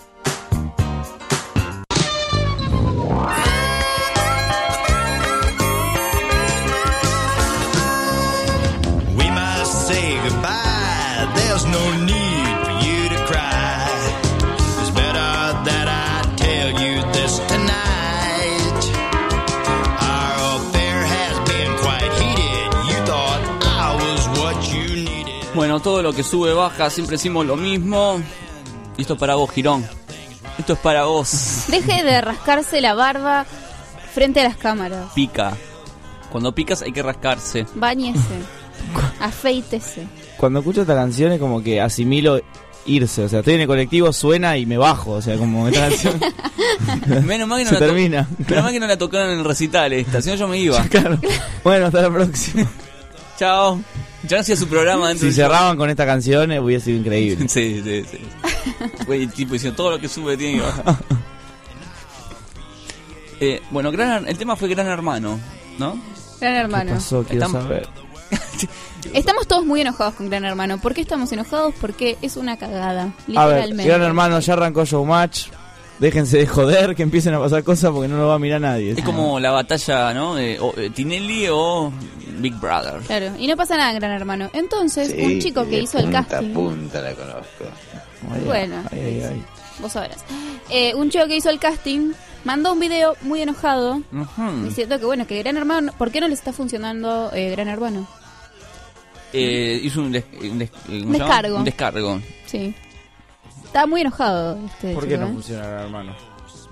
Todo 25.82 26.02
lo 26.04 26.14
que 26.14 26.24
sube 26.24 26.54
baja, 26.54 26.90
siempre 26.90 27.16
decimos 27.18 27.46
lo 27.46 27.56
mismo. 27.56 28.22
Y 28.98 29.02
esto 29.02 29.14
es 29.14 29.20
para 29.20 29.36
vos, 29.36 29.50
Girón. 29.52 29.86
Esto 30.58 30.74
es 30.74 30.80
para 30.80 31.06
vos. 31.06 31.66
Deje 31.70 32.04
de 32.04 32.20
rascarse 32.22 32.82
la 32.82 32.94
barba 32.94 33.46
frente 34.14 34.42
a 34.42 34.44
las 34.44 34.58
cámaras. 34.58 35.12
Pica. 35.16 35.54
Cuando 36.32 36.54
picas 36.54 36.82
hay 36.82 36.92
que 36.92 37.02
rascarse. 37.02 37.66
Bañese. 37.76 38.20
Afeítese. 39.20 40.06
Cuando 40.38 40.60
escucho 40.60 40.82
esta 40.82 40.96
canción 40.96 41.32
es 41.32 41.40
como 41.40 41.62
que 41.64 41.80
asimilo 41.82 42.40
irse. 42.86 43.24
O 43.24 43.30
sea, 43.30 43.40
estoy 43.40 43.56
en 43.56 43.62
el 43.62 43.68
colectivo, 43.68 44.12
suena 44.14 44.58
y 44.58 44.66
me 44.66 44.78
bajo. 44.78 45.12
O 45.12 45.22
sea, 45.22 45.38
como 45.38 45.68
esta 45.68 45.88
canción 45.90 46.20
Menos 47.26 47.48
mal 47.48 47.60
que 47.60 47.64
no 47.66 47.70
se 47.70 47.76
la 47.76 47.80
to- 47.80 47.86
termina. 47.86 48.28
Menos 48.48 48.64
mal 48.64 48.74
que 48.74 48.80
no 48.80 48.88
la 48.88 48.98
tocaron 48.98 49.32
en 49.32 49.40
el 49.40 49.46
recital 49.46 49.92
esta, 49.94 50.22
si 50.22 50.30
no 50.30 50.36
yo 50.36 50.48
me 50.48 50.58
iba. 50.60 50.84
Bueno, 51.64 51.88
hasta 51.88 52.02
la 52.02 52.10
próxima. 52.10 52.70
Chao. 53.38 53.80
Ya 54.30 54.40
hacía 54.40 54.56
su 54.56 54.68
programa 54.68 55.10
dentro 55.10 55.28
Si 55.28 55.34
cerraban 55.34 55.76
con 55.76 55.90
esta 55.90 56.06
canción 56.06 56.52
eh, 56.52 56.60
hubiera 56.60 56.84
sido 56.84 56.98
increíble. 57.00 57.50
Sí, 57.50 57.82
sí, 57.84 58.04
sí. 58.10 58.20
Güey, 59.08 59.24
el 59.24 59.32
tipo 59.34 59.54
diciendo 59.54 59.76
todo 59.76 59.92
lo 59.92 60.00
que 60.00 60.08
sube 60.08 60.38
tiene 60.38 60.60
que 60.60 60.64
bajar. 60.66 60.96
Eh, 63.42 63.62
bueno, 63.72 63.90
gran, 63.90 64.28
el 64.28 64.38
tema 64.38 64.58
fue 64.58 64.68
Gran 64.68 64.88
Hermano, 64.88 65.40
¿no? 65.78 65.98
Gran 66.42 66.56
Hermano. 66.56 66.96
pasó? 66.96 67.24
Quiero 67.24 67.46
Estamos- 67.46 67.64
saber. 67.64 67.88
Estamos 69.14 69.48
todos 69.48 69.66
muy 69.66 69.80
enojados 69.80 70.16
con 70.16 70.30
Gran 70.30 70.44
Hermano. 70.44 70.78
¿Por 70.80 70.94
qué 70.94 71.00
estamos 71.02 71.32
enojados? 71.32 71.74
Porque 71.80 72.18
es 72.22 72.36
una 72.36 72.58
cagada. 72.58 73.14
A 73.36 73.46
ver, 73.46 73.56
Literalmente. 73.60 73.86
gran 73.88 74.02
hermano, 74.02 74.40
ya 74.42 74.54
arrancó 74.54 74.84
Showmatch. 74.84 75.48
Déjense 76.00 76.38
de 76.38 76.48
joder, 76.48 76.96
que 76.96 77.04
empiecen 77.04 77.34
a 77.34 77.40
pasar 77.40 77.64
cosas 77.64 77.92
porque 77.92 78.08
no 78.08 78.18
lo 78.18 78.28
va 78.28 78.36
a 78.36 78.40
mirar 78.40 78.62
nadie. 78.62 78.92
Es 78.92 79.04
como 79.04 79.40
la 79.40 79.52
batalla, 79.52 80.14
¿no? 80.14 80.34
De 80.36 80.58
o, 80.60 80.74
eh, 80.78 80.90
Tinelli 80.92 81.48
o 81.52 81.92
Big 82.38 82.54
Brother. 82.56 83.02
Claro, 83.02 83.32
y 83.38 83.48
no 83.48 83.58
pasa 83.58 83.76
nada 83.76 83.92
en 83.92 84.00
Gran 84.00 84.12
Hermano. 84.14 84.50
Entonces, 84.54 85.12
Sí, 85.12 85.22
un 85.22 85.40
chico 85.40 85.68
que 85.68 85.80
hizo 85.82 85.98
el 86.00 86.10
casting. 86.10 86.52
a 86.52 86.54
punta 86.54 87.02
la 87.02 87.14
conozco. 87.14 87.66
Bueno, 88.46 88.76
Ay, 88.92 89.00
ay, 89.00 89.24
ay. 89.30 89.44
vos 89.82 89.92
sabrás. 89.92 90.24
Eh, 90.70 90.94
un 90.96 91.10
chico 91.10 91.26
que 91.28 91.36
hizo 91.36 91.50
el 91.50 91.60
casting 91.60 92.14
mandó 92.46 92.72
un 92.72 92.80
video 92.80 93.16
muy 93.24 93.42
enojado 93.42 94.02
diciendo 94.64 95.00
que, 95.00 95.06
bueno, 95.06 95.28
que 95.28 95.38
Gran 95.40 95.58
Hermano. 95.58 95.92
¿Por 95.98 96.12
qué 96.12 96.22
no 96.22 96.30
le 96.30 96.34
está 96.34 96.54
funcionando 96.54 97.30
eh, 97.34 97.52
Gran 97.52 97.68
Hermano? 97.68 98.08
Eh, 99.34 99.80
hizo 99.84 100.02
un, 100.02 100.12
des- 100.14 100.24
un. 100.42 100.60
Descargo. 101.12 101.58
Un 101.58 101.64
descargo. 101.66 102.22
Sí. 102.46 102.74
Estaba 103.70 103.86
muy 103.86 104.02
enojado 104.02 104.58
este 104.66 104.96
¿Por 104.96 105.08
qué 105.08 105.14
chico, 105.14 105.28
no 105.28 105.40
¿eh? 105.40 105.82
hermano? 105.84 106.16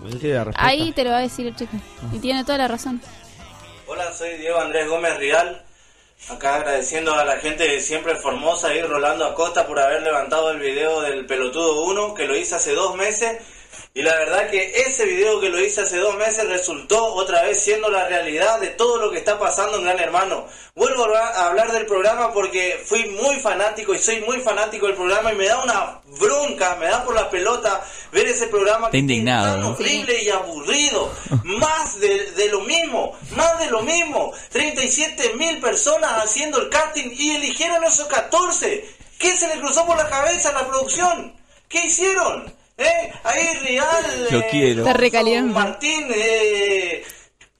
¿Usted 0.03 0.17
tiene 0.17 0.33
la 0.33 0.43
respuesta? 0.45 0.67
Ahí 0.67 0.91
te 0.93 1.03
lo 1.03 1.11
va 1.11 1.17
a 1.17 1.21
decir 1.21 1.45
el 1.45 1.55
chico. 1.55 1.77
Y 2.11 2.17
tiene 2.17 2.43
toda 2.43 2.57
la 2.57 2.67
razón. 2.67 2.99
Hola, 3.85 4.11
soy 4.11 4.35
Diego 4.37 4.59
Andrés 4.59 4.89
Gómez 4.89 5.15
Rial. 5.19 5.61
Acá 6.27 6.55
agradeciendo 6.55 7.13
a 7.13 7.23
la 7.23 7.37
gente 7.37 7.67
de 7.67 7.81
siempre 7.81 8.15
Formosa 8.15 8.73
y 8.73 8.81
Rolando 8.81 9.25
Acosta 9.25 9.67
por 9.67 9.77
haber 9.77 10.01
levantado 10.01 10.49
el 10.49 10.59
video 10.59 11.01
del 11.01 11.27
Pelotudo 11.27 11.85
1 11.85 12.15
que 12.15 12.25
lo 12.25 12.35
hice 12.35 12.55
hace 12.55 12.73
dos 12.73 12.95
meses. 12.95 13.43
Y 13.93 14.03
la 14.03 14.15
verdad 14.15 14.49
que 14.49 14.83
ese 14.85 15.05
video 15.05 15.39
que 15.39 15.49
lo 15.49 15.59
hice 15.59 15.81
hace 15.81 15.97
dos 15.97 16.15
meses 16.17 16.47
resultó 16.47 17.03
otra 17.15 17.41
vez 17.43 17.59
siendo 17.59 17.89
la 17.89 18.07
realidad 18.07 18.59
de 18.59 18.67
todo 18.67 18.97
lo 18.97 19.11
que 19.11 19.17
está 19.17 19.39
pasando 19.39 19.77
en 19.77 19.85
Gran 19.85 19.99
Hermano. 19.99 20.45
Vuelvo 20.75 21.05
a 21.15 21.47
hablar 21.47 21.71
del 21.71 21.87
programa 21.87 22.31
porque 22.31 22.79
fui 22.85 23.05
muy 23.07 23.39
fanático 23.39 23.95
y 23.95 23.97
soy 23.97 24.21
muy 24.21 24.39
fanático 24.39 24.85
del 24.85 24.95
programa 24.95 25.33
y 25.33 25.35
me 25.35 25.47
da 25.47 25.63
una 25.63 25.99
bronca, 26.19 26.75
me 26.75 26.85
da 26.85 27.03
por 27.03 27.15
la 27.15 27.29
pelota 27.29 27.83
ver 28.11 28.27
ese 28.27 28.47
programa 28.47 28.87
Está 28.87 28.97
indignado. 28.97 29.57
¿no? 29.57 29.69
horrible 29.69 30.21
y 30.21 30.29
aburrido. 30.29 31.11
Más 31.43 31.99
de, 31.99 32.31
de 32.33 32.49
lo 32.49 32.61
mismo, 32.61 33.17
más 33.35 33.59
de 33.59 33.67
lo 33.67 33.81
mismo. 33.81 34.31
37 34.51 35.33
mil 35.35 35.59
personas 35.59 36.23
haciendo 36.23 36.59
el 36.59 36.69
casting 36.69 37.09
y 37.17 37.31
eligieron 37.31 37.83
esos 37.83 38.07
14. 38.07 38.85
¿Qué 39.17 39.31
se 39.35 39.47
le 39.47 39.59
cruzó 39.59 39.85
por 39.85 39.97
la 39.97 40.07
cabeza 40.09 40.49
a 40.49 40.53
la 40.53 40.67
producción? 40.67 41.33
¿Qué 41.67 41.85
hicieron? 41.85 42.53
¿Eh? 42.77 43.11
Ahí 43.23 43.53
Real, 43.63 44.27
Lo 44.29 44.39
eh, 44.39 44.47
quiero. 44.51 44.81
Está 44.81 44.93
recaliente. 44.93 45.53
Martín, 45.53 46.07
eh, 46.13 47.03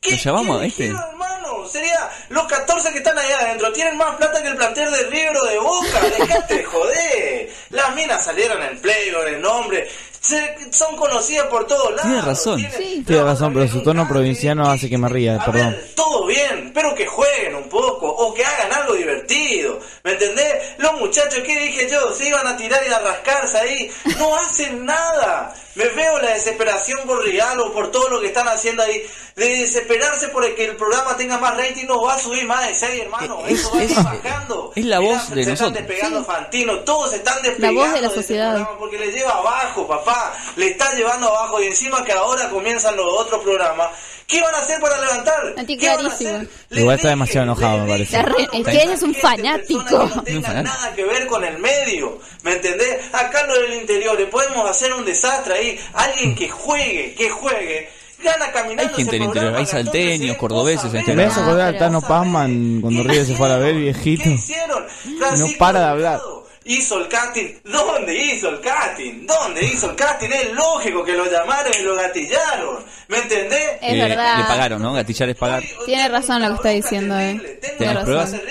¿Lo 0.04 0.16
llamamos 0.16 0.62
a 0.62 0.66
este? 0.66 0.88
hermano, 0.88 1.68
sería 1.68 2.10
los 2.30 2.46
14 2.46 2.92
que 2.92 3.00
están 3.00 3.18
ahí 3.18 3.32
adentro. 3.32 3.74
Tienen 3.74 3.98
más 3.98 4.16
plata 4.16 4.42
que 4.42 4.50
el 4.50 4.56
plantel 4.56 4.92
de 4.92 5.04
River 5.10 5.38
o 5.38 5.46
de 5.46 5.58
Boca. 5.60 6.00
Dejate 6.18 6.56
de 6.56 6.64
joder. 6.64 7.50
Las 7.72 7.96
minas 7.96 8.24
salieron 8.24 8.62
en 8.62 8.80
Playboy, 8.80 9.34
en 9.34 9.42
nombre. 9.42 9.90
Se- 10.20 10.72
son 10.74 10.96
conocidas 10.96 11.48
por 11.48 11.66
todos 11.68 11.90
lados. 11.92 12.02
Tiene 12.04 12.22
razón. 12.22 12.68
Tiene 13.06 13.24
razón, 13.24 13.54
pero 13.54 13.68
su 13.68 13.82
tono 13.84 14.08
provinciano 14.08 14.70
hace 14.70 14.90
que 14.90 14.98
me 14.98 15.08
ría, 15.10 15.40
perdón. 15.46 15.78
Todo 15.96 16.26
bien, 16.26 16.72
pero 16.74 16.94
que 16.96 17.06
jueguen 17.06 17.56
un 17.56 17.70
poco 17.70 18.08
o 18.08 18.34
que 18.34 18.44
hagan 18.44 18.74
algo 18.74 18.94
divertido. 18.94 19.80
¿Me 20.04 20.12
entendés? 20.14 20.76
Los 20.80 20.94
muchachos, 21.00 21.40
¿qué 21.46 21.58
dije 21.60 21.88
yo? 21.90 22.14
Se 22.14 22.28
iban 22.28 22.46
a 22.46 22.58
tirar 22.58 22.82
y 22.88 22.92
a 22.92 23.00
rascarse 23.00 23.58
ahí. 23.58 23.92
No 24.20 24.36
hacen 24.36 24.86
nada. 24.86 25.54
Me 25.76 25.86
veo 25.90 26.18
la 26.20 26.32
desesperación 26.34 27.00
por 27.06 27.24
Real 27.24 27.60
o 27.60 27.72
por 27.72 27.92
todo 27.92 28.10
lo 28.10 28.20
que 28.20 28.28
están 28.28 28.48
haciendo 28.48 28.82
ahí. 28.84 29.04
De 29.36 29.48
desesperarse 29.60 30.30
por 30.30 30.44
el 30.44 30.56
que 30.56 30.66
el 30.66 30.76
programa 30.76 31.16
tenga 31.16 31.38
más 31.38 31.56
rating, 31.56 31.86
no 31.86 32.02
va 32.02 32.16
a 32.16 32.20
subir 32.20 32.44
más 32.48 32.68
de 32.68 32.74
6, 32.74 33.02
hermano. 33.04 33.44
Eso 33.48 33.72
va 33.72 33.82
a 33.82 33.84
ir 33.84 33.96
bajando. 33.96 34.72
Es 34.76 34.86
la 34.86 34.98
voz 35.00 35.22
se 35.28 35.36
de 35.36 35.42
están 35.42 35.54
nosotros. 35.54 35.74
despegando 35.88 36.26
Fantino, 36.26 36.80
todos 36.80 37.12
se 37.12 37.18
están 37.18 37.36
La 37.38 37.42
despegando 37.44 37.82
voz 37.82 37.94
de 37.94 38.02
la 38.02 38.08
ese 38.08 38.16
sociedad. 38.16 38.70
porque 38.80 38.98
le 38.98 39.12
lleva 39.12 39.34
abajo, 39.34 39.86
papá. 39.88 40.07
Le 40.56 40.68
está 40.68 40.94
llevando 40.94 41.28
abajo 41.28 41.62
y 41.62 41.68
encima 41.68 42.04
que 42.04 42.12
ahora 42.12 42.50
comienzan 42.50 42.96
los 42.96 43.06
otros 43.08 43.44
programas. 43.44 43.90
¿Qué 44.28 44.42
van 44.42 44.54
a 44.54 44.58
hacer 44.58 44.82
para 44.82 45.00
levantar? 45.00 45.56
¿Qué 45.66 45.88
van 45.88 46.06
a 46.06 46.10
hacer? 46.10 46.50
Igual 46.72 46.98
está 46.98 47.10
demasiado 47.10 47.44
enojado, 47.46 47.78
me 47.86 47.88
parece. 47.88 48.20
Es 48.52 48.68
que 48.68 48.94
es 48.94 49.02
un 49.02 49.16
fanático. 49.16 49.84
No 49.90 50.24
tenga 50.24 50.64
nada 50.64 50.94
que 50.94 51.06
ver 51.06 51.28
con 51.28 51.44
el 51.46 51.58
medio, 51.60 52.20
¿me 52.44 52.54
entendés? 52.54 52.98
Acá 53.14 53.46
lo 53.48 53.54
del 53.62 53.76
interior, 53.76 54.20
le 54.20 54.26
podemos 54.26 54.70
hacer 54.70 54.94
un 54.94 55.06
desastre 55.06 55.54
ahí. 55.54 55.80
Alguien 55.94 56.36
que 56.36 56.50
juegue, 56.50 57.16
que 57.16 57.30
juegue, 57.30 57.90
gana 58.22 58.52
caminando. 58.52 58.90
Hay 58.90 58.96
gente 58.96 59.12
del 59.12 59.24
interior, 59.24 59.56
hay 59.56 59.66
salteños, 59.66 60.38
cordobeses 60.38 60.94
en 60.94 61.00
este 61.00 61.16
Me 61.16 61.24
hace 61.24 61.40
acordar 61.40 61.78
Tano 61.78 62.02
Pazman 62.02 62.82
cuando 62.82 63.04
River 63.04 63.26
se 63.26 63.36
fue 63.36 63.46
a 63.46 63.52
la 63.52 63.58
ver, 63.58 63.76
viejito. 63.76 64.30
hicieron? 64.30 64.86
No 65.06 65.48
para 65.58 65.80
de 65.80 65.86
hablar. 65.86 66.20
Hizo 66.68 66.98
el 67.00 67.08
casting. 67.08 67.56
¿Dónde 67.64 68.14
hizo 68.16 68.50
el 68.50 68.60
casting? 68.62 69.26
¿Dónde 69.26 69.64
hizo 69.66 69.90
el 69.90 69.96
casting? 69.96 70.30
Es 70.30 70.52
lógico 70.54 71.04
que 71.04 71.14
lo 71.14 71.26
llamaron 71.26 71.72
y 71.80 71.84
lo 71.84 71.96
gatillaron. 71.96 72.86
¿Me 73.08 73.20
entendés? 73.20 73.78
Es 73.82 73.94
Eh, 73.94 74.02
verdad. 74.02 74.38
Le 74.40 74.44
pagaron, 74.44 74.82
¿no? 74.82 74.94
Gatillar 74.94 75.30
es 75.30 75.38
pagar. 75.38 75.64
Tiene 75.86 76.10
razón 76.10 76.42
lo 76.42 76.50
que 76.50 76.54
está 76.56 76.70
diciendo, 76.70 77.18
eh. 77.18 77.60
Tiene 77.62 77.78
¿Tenés 77.78 78.04
pruebas? 78.04 78.32
razón. 78.32 78.42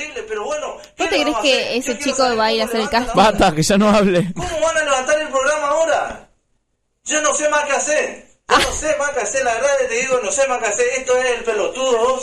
¿Vos 0.98 1.10
te 1.10 1.22
crees 1.22 1.36
que 1.42 1.76
ese 1.76 1.98
chico 1.98 2.36
va 2.36 2.46
a 2.46 2.52
ir 2.52 2.62
a 2.62 2.64
hacer 2.64 2.80
el 2.80 2.88
casting? 2.88 3.14
Basta, 3.14 3.54
que 3.54 3.62
ya 3.62 3.76
no 3.76 3.90
hable. 3.90 4.32
¿Cómo 4.34 4.60
van 4.60 4.76
a 4.78 4.84
levantar 4.84 5.20
el 5.20 5.28
programa 5.28 5.68
ahora? 5.68 6.28
Yo 7.04 7.20
no 7.20 7.34
sé 7.34 7.48
más 7.50 7.64
qué 7.64 7.72
hacer. 7.72 8.26
Yo 8.48 8.56
no 8.58 8.72
sé 8.72 8.96
más 8.98 9.10
qué 9.10 9.20
hacer, 9.20 9.44
la 9.44 9.54
verdad 9.54 9.68
te 9.88 9.94
digo, 9.94 10.20
no 10.22 10.30
sé 10.32 10.46
más 10.48 10.58
qué 10.58 10.66
hacer. 10.68 10.86
Esto 10.98 11.16
es 11.18 11.38
el 11.38 11.44
pelotudo. 11.44 12.20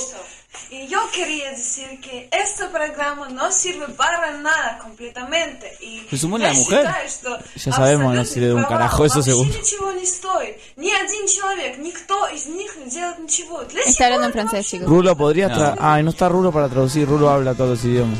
Y 0.69 0.88
yo 0.88 0.99
quería 1.14 1.51
decir 1.51 1.99
que 1.99 2.30
este 2.32 2.65
programa 2.65 3.30
no 3.30 3.51
sirve 3.51 3.88
para 3.90 4.32
nada 4.38 4.80
completamente. 4.80 5.72
Y 5.82 6.01
pues 6.01 6.23
la 6.23 6.53
mujer. 6.53 6.88
Ya 7.56 7.72
sabemos, 7.72 8.15
no 8.15 8.25
sirve 8.25 8.48
de 8.48 8.53
un 8.53 8.64
carajo 8.64 9.06
eso 9.06 9.22
seguro. 9.22 9.49
Está 13.85 14.06
hablando 14.06 14.27
en 14.27 14.33
francés, 14.33 14.67
chicos. 14.67 14.88
Rulo, 14.88 15.15
podrías... 15.15 15.56
No. 15.57 15.75
Ay, 15.80 16.03
no 16.03 16.09
está 16.09 16.30
Rulo 16.30 16.51
para 16.51 16.69
traducir. 16.69 17.07
Rulo 17.07 17.30
habla 17.30 17.53
todos 17.53 17.72
los 17.72 17.85
idiomas. 17.85 18.17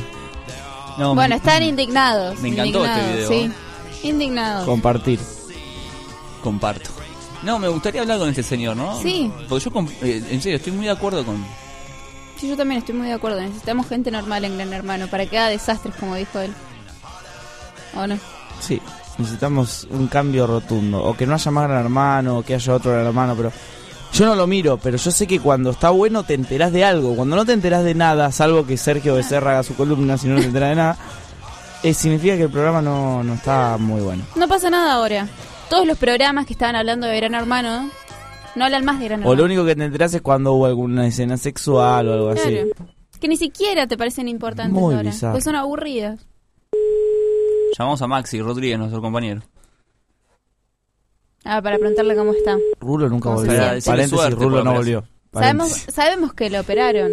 No, 0.98 1.16
bueno, 1.16 1.30
me, 1.30 1.38
están 1.38 1.64
indignados. 1.64 2.40
Me 2.40 2.50
encantó 2.50 2.86
este 2.86 3.00
indignados, 3.00 3.20
este 3.20 3.36
video. 3.36 3.54
Sí. 4.02 4.08
Indignados. 4.08 4.66
Compartir. 4.66 5.20
Comparto. 6.44 6.90
No, 7.42 7.60
me 7.60 7.68
gustaría 7.68 8.02
hablar 8.02 8.20
con 8.20 8.30
este 8.30 8.44
señor, 8.44 8.78
¿no? 8.78 9.02
Sí. 9.02 9.32
Porque 9.50 9.66
yo, 9.66 9.72
eh, 10.02 10.24
en 10.30 10.42
serio, 10.42 10.58
estoy 10.58 10.74
muy 10.74 10.86
de 10.86 10.92
acuerdo 10.92 11.26
con 11.26 11.44
Sí, 12.44 12.50
yo 12.50 12.58
también 12.58 12.80
estoy 12.80 12.94
muy 12.94 13.08
de 13.08 13.14
acuerdo. 13.14 13.40
Necesitamos 13.40 13.88
gente 13.88 14.12
normal 14.12 14.44
en 14.44 14.58
Gran 14.58 14.74
Hermano 14.74 15.08
para 15.08 15.26
que 15.26 15.38
haga 15.38 15.48
desastres, 15.48 15.96
como 15.98 16.16
dijo 16.16 16.40
él. 16.42 16.52
¿O 17.96 18.06
no? 18.06 18.20
Sí, 18.60 18.82
necesitamos 19.18 19.88
un 19.90 20.08
cambio 20.08 20.46
rotundo. 20.46 21.02
O 21.06 21.16
que 21.16 21.26
no 21.26 21.36
haya 21.36 21.52
más 21.52 21.70
gran 21.70 21.80
hermano, 21.86 22.40
o 22.40 22.44
que 22.44 22.56
haya 22.56 22.74
otro 22.74 22.92
gran 22.92 23.06
hermano, 23.06 23.34
pero. 23.38 23.50
Yo 24.12 24.26
no 24.26 24.36
lo 24.36 24.46
miro, 24.46 24.78
pero 24.78 24.98
yo 24.98 25.10
sé 25.10 25.26
que 25.26 25.40
cuando 25.40 25.70
está 25.70 25.90
bueno 25.92 26.24
te 26.24 26.34
enterás 26.34 26.74
de 26.74 26.84
algo. 26.84 27.16
Cuando 27.16 27.38
no 27.38 27.46
te 27.46 27.54
enterás 27.54 27.86
de 27.86 27.96
nada, 27.96 28.30
salvo 28.34 28.66
que 28.66 28.76
Sergio 28.76 29.16
Becerra 29.16 29.52
haga 29.52 29.64
su 29.64 29.74
columna, 29.76 30.18
si 30.18 30.28
no, 30.28 30.38
te 30.38 30.44
enterás 30.48 30.70
de 30.72 30.76
nada. 30.76 30.98
eh, 31.82 31.94
significa 31.94 32.36
que 32.36 32.44
el 32.44 32.50
programa 32.52 32.82
no, 32.82 33.24
no 33.24 33.36
está 33.36 33.78
muy 33.80 34.02
bueno. 34.02 34.26
No 34.36 34.50
pasa 34.50 34.70
nada 34.70 34.96
ahora. 34.96 35.30
Todos 35.70 35.88
los 35.88 35.98
programas 35.98 36.46
que 36.46 36.52
estaban 36.52 36.76
hablando 36.76 37.08
de 37.08 37.16
Gran 37.16 37.36
Hermano 37.36 37.90
no 38.56 38.66
hablan 38.66 38.86
más 38.86 39.00
de 39.00 39.06
Gran 39.06 39.26
O 39.26 39.36
lo 39.36 39.44
único 39.46 39.66
que 39.66 39.76
te 39.76 39.84
enterás 39.84 40.14
es 40.14 40.22
cuando 40.22 40.54
hubo 40.54 40.66
alguna 40.66 41.08
escena 41.08 41.38
sexual 41.38 42.08
o 42.08 42.14
algo 42.14 42.30
así. 42.30 42.50
Claro. 42.52 42.70
Que 43.20 43.28
ni 43.28 43.38
siquiera 43.38 43.88
te 43.88 43.98
parecen 43.98 44.28
importantes 44.28 44.74
Muy 44.74 44.96
ahora. 44.96 45.10
bizarro. 45.10 45.34
Porque 45.34 45.44
son 45.44 45.56
aburridas. 45.56 46.28
Llamamos 47.78 48.02
a 48.02 48.08
Maxi 48.08 48.42
Rodríguez, 48.42 48.78
nuestro 48.78 49.02
compañero. 49.02 49.42
Ah, 51.46 51.62
para 51.62 51.78
preguntarle 51.78 52.16
cómo 52.16 52.32
está. 52.34 52.58
Rulo 52.80 53.10
nunca 53.10 53.30
¿Cómo 53.30 53.42
se 53.42 53.48
volvió. 53.48 53.62
Paréntesis, 53.86 54.10
suerte 54.20 54.44
Rulo 54.44 54.58
la 54.58 54.64
no 54.64 54.74
volvió. 54.74 55.04
Sabemos, 55.34 55.70
sabemos 55.92 56.34
que 56.34 56.50
lo 56.50 56.60
operaron. 56.62 57.12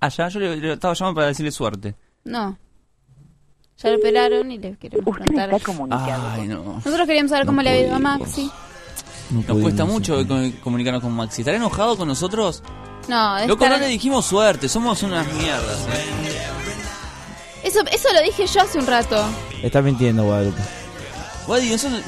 Ah, 0.00 0.08
ya, 0.08 0.28
yo 0.28 0.40
le, 0.40 0.56
le 0.56 0.72
estaba 0.72 0.94
llamando 0.94 1.14
para 1.16 1.28
decirle 1.28 1.52
suerte. 1.52 1.94
No. 2.24 2.58
Ya 3.78 3.90
lo 3.90 3.96
operaron 3.98 4.50
y 4.50 4.58
le 4.58 4.76
queremos 4.76 5.16
preguntar. 5.16 5.50
Ay, 5.90 6.48
no. 6.48 6.62
Nosotros 6.64 7.06
queríamos 7.06 7.30
saber 7.30 7.46
No 7.46 7.52
cómo 7.52 7.62
le 7.62 7.70
ha 7.70 7.78
ido 7.78 7.94
a 7.94 7.98
pudimos. 7.98 8.28
Nos 9.30 9.44
cuesta 9.60 9.84
mucho 9.84 10.26
co- 10.26 10.36
comunicarnos 10.62 11.02
con 11.02 11.12
Maxi. 11.12 11.42
¿Estará 11.42 11.56
enojado 11.56 11.96
con 11.96 12.06
nosotros? 12.08 12.62
No, 13.08 13.38
es 13.38 13.48
Loco, 13.48 13.66
no 13.66 13.74
estar- 13.74 13.80
le 13.80 13.88
dijimos 13.88 14.24
suerte, 14.26 14.68
somos 14.68 15.02
unas 15.02 15.26
mierdas. 15.34 15.78
¿eh? 15.88 16.42
eso, 17.64 17.80
eso 17.92 18.08
lo 18.12 18.22
dije 18.22 18.46
yo 18.46 18.60
hace 18.62 18.78
un 18.78 18.86
rato. 18.86 19.24
Está 19.62 19.82
mintiendo, 19.82 20.24
Guadalupe. 20.24 20.60
Guadi, 21.46 21.72
eso 21.72 21.88
no- 21.90 21.98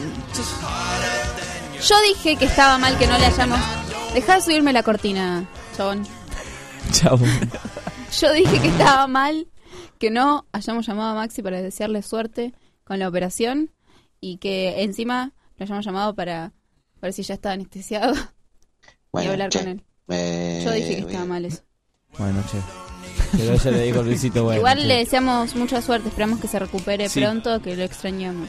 Yo 1.87 1.95
dije 2.09 2.37
que 2.37 2.45
estaba 2.47 2.79
mal 2.79 2.97
que 2.99 3.07
no 3.07 3.17
le 3.19 3.27
hayamos... 3.27 3.59
Dejá 4.15 4.37
de 4.37 4.41
subirme 4.43 4.73
la 4.73 4.83
cortina, 4.83 5.45
chabón. 5.77 6.07
Chau. 6.93 7.19
Yo 8.21 8.33
dije 8.33 8.61
que 8.61 8.69
estaba 8.69 9.07
mal 9.07 9.47
que 9.99 10.11
no 10.11 10.47
hayamos 10.53 10.87
llamado 10.87 11.11
a 11.11 11.15
Maxi 11.15 11.43
para 11.43 11.61
desearle 11.61 12.03
suerte 12.03 12.55
con 12.85 12.99
la 12.99 13.07
operación 13.09 13.71
y 14.21 14.39
que 14.39 14.83
encima 14.83 15.33
lo 15.59 15.65
hayamos 15.65 15.85
llamado 15.85 16.15
para 16.15 16.53
ver 17.07 17.13
si 17.13 17.23
ya 17.23 17.35
estaba 17.35 17.53
anestesiado 17.55 18.15
y 18.15 18.19
Bueno, 19.13 19.31
hablar 19.33 19.51
che, 19.51 19.59
con 19.61 19.69
él. 19.69 19.83
eh, 20.09 20.63
Yo 20.65 20.73
dije 20.73 20.95
que 20.97 21.01
estaba 21.03 21.25
mal 21.25 21.45
eso. 21.45 21.63
Bueno, 22.19 22.43
che. 22.51 22.59
Pero 23.37 23.53
ella 23.53 23.71
le 23.71 23.83
dijo 23.85 24.03
Luisito, 24.03 24.45
bueno. 24.45 24.59
Igual 24.59 24.79
che. 24.79 24.87
le 24.87 24.95
deseamos 24.99 25.55
mucha 25.57 25.83
suerte, 25.83 26.09
esperamos 26.09 26.41
que 26.41 26.49
se 26.49 26.59
recupere 26.59 27.09
Sí. 27.09 27.21
pronto, 27.21 27.61
que 27.61 27.77
lo 27.77 27.83
extrañamos. 27.85 28.49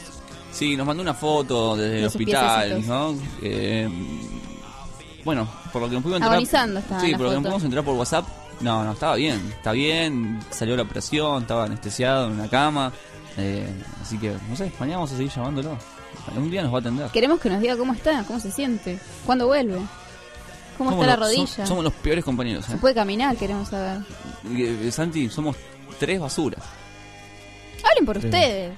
Sí, 0.52 0.76
nos 0.76 0.88
mandó 0.88 1.04
una 1.04 1.14
foto 1.14 1.76
desde 1.76 1.96
el 1.98 2.04
De 2.04 2.10
sus 2.10 2.16
hospital. 2.22 2.88
¿no? 2.88 3.16
Eh, 3.42 3.88
bueno, 5.24 5.48
por 5.72 5.82
lo 5.82 5.90
que 5.90 5.94
nos 5.96 6.04
pudimos 6.04 6.18
enterar... 6.18 6.34
Agonizando 6.34 6.80
estaba 6.80 7.02
Sí, 7.02 7.12
por 7.12 7.22
lo 7.22 7.30
que 7.30 7.36
nos 7.36 7.44
pudimos 7.44 7.64
enterar 7.64 7.86
por 7.86 7.96
WhatsApp. 7.96 8.26
No, 8.62 8.84
no, 8.84 8.92
estaba 8.94 9.16
bien, 9.16 9.40
está 9.56 9.72
bien, 9.72 10.40
salió 10.50 10.76
la 10.76 10.84
operación, 10.84 11.44
estaba 11.44 11.66
anestesiado 11.66 12.28
en 12.28 12.34
una 12.34 12.50
cama. 12.50 12.92
eh, 13.38 13.68
así 14.02 14.18
que, 14.18 14.34
no 14.50 14.56
sé, 14.56 14.72
mañana 14.80 14.98
vamos 14.98 15.12
a 15.14 15.18
seguir 15.18 15.32
llamándolo. 15.32 15.78
Un 16.36 16.52
día 16.52 16.62
nos 16.64 16.72
va 16.74 16.78
a 16.78 16.82
atender. 16.82 17.10
Queremos 17.12 17.40
que 17.40 17.50
nos 17.50 17.60
diga 17.62 17.76
cómo 17.78 17.94
está, 17.94 18.24
cómo 18.26 18.40
se 18.40 18.52
siente, 18.52 19.00
cuándo 19.26 19.48
vuelve, 19.48 19.80
cómo 20.78 20.92
Somos 20.92 20.94
está 21.06 21.08
la 21.08 21.18
los- 21.18 21.28
rodilla. 21.30 21.64
som- 21.64 21.68
somos 21.68 21.84
los 21.84 21.94
peores 21.94 22.24
compañeros, 22.24 22.66
Se 22.66 22.74
¿eh? 22.74 22.78
puede 22.80 22.96
caminar, 22.96 23.36
queremos 23.38 23.70
saber. 23.70 24.00
Eh, 24.56 24.90
Santi, 24.92 25.30
somos 25.30 25.56
tres 26.00 26.20
basuras. 26.20 26.64
Hablen 27.84 28.06
por 28.06 28.20
Sí. 28.20 28.26
ustedes. 28.28 28.78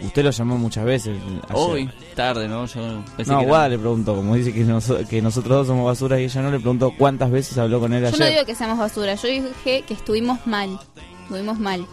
Usted 0.00 0.22
lo 0.22 0.30
llamó 0.30 0.56
muchas 0.58 0.84
veces. 0.84 1.16
ayer. 1.18 1.42
Hoy, 1.54 1.90
tarde, 2.14 2.46
¿no? 2.46 2.66
Yo 2.66 3.02
pensé 3.16 3.32
No, 3.32 3.38
que 3.38 3.44
era- 3.44 3.48
Guada 3.50 3.68
le 3.70 3.78
preguntó, 3.78 4.14
como 4.14 4.36
dice 4.36 4.52
que, 4.52 4.64
noso- 4.64 5.04
que 5.08 5.20
nosotros 5.20 5.56
dos 5.58 5.66
somos 5.66 5.84
basura 5.86 6.20
y 6.20 6.24
ella 6.24 6.40
no 6.42 6.52
le 6.52 6.60
preguntó 6.60 6.92
cuántas 6.96 7.32
veces 7.32 7.58
habló 7.58 7.80
con 7.80 7.92
él 7.92 8.02
Yo 8.02 8.08
ayer. 8.08 8.20
no 8.20 8.26
digo 8.26 8.44
que 8.44 8.54
seamos 8.54 8.78
basura, 8.78 9.14
yo 9.16 9.26
dije 9.28 9.82
que 9.82 9.94
estuvimos 9.94 10.46
mal. 10.46 10.78
Estuvimos 11.24 11.58
mal. 11.58 11.84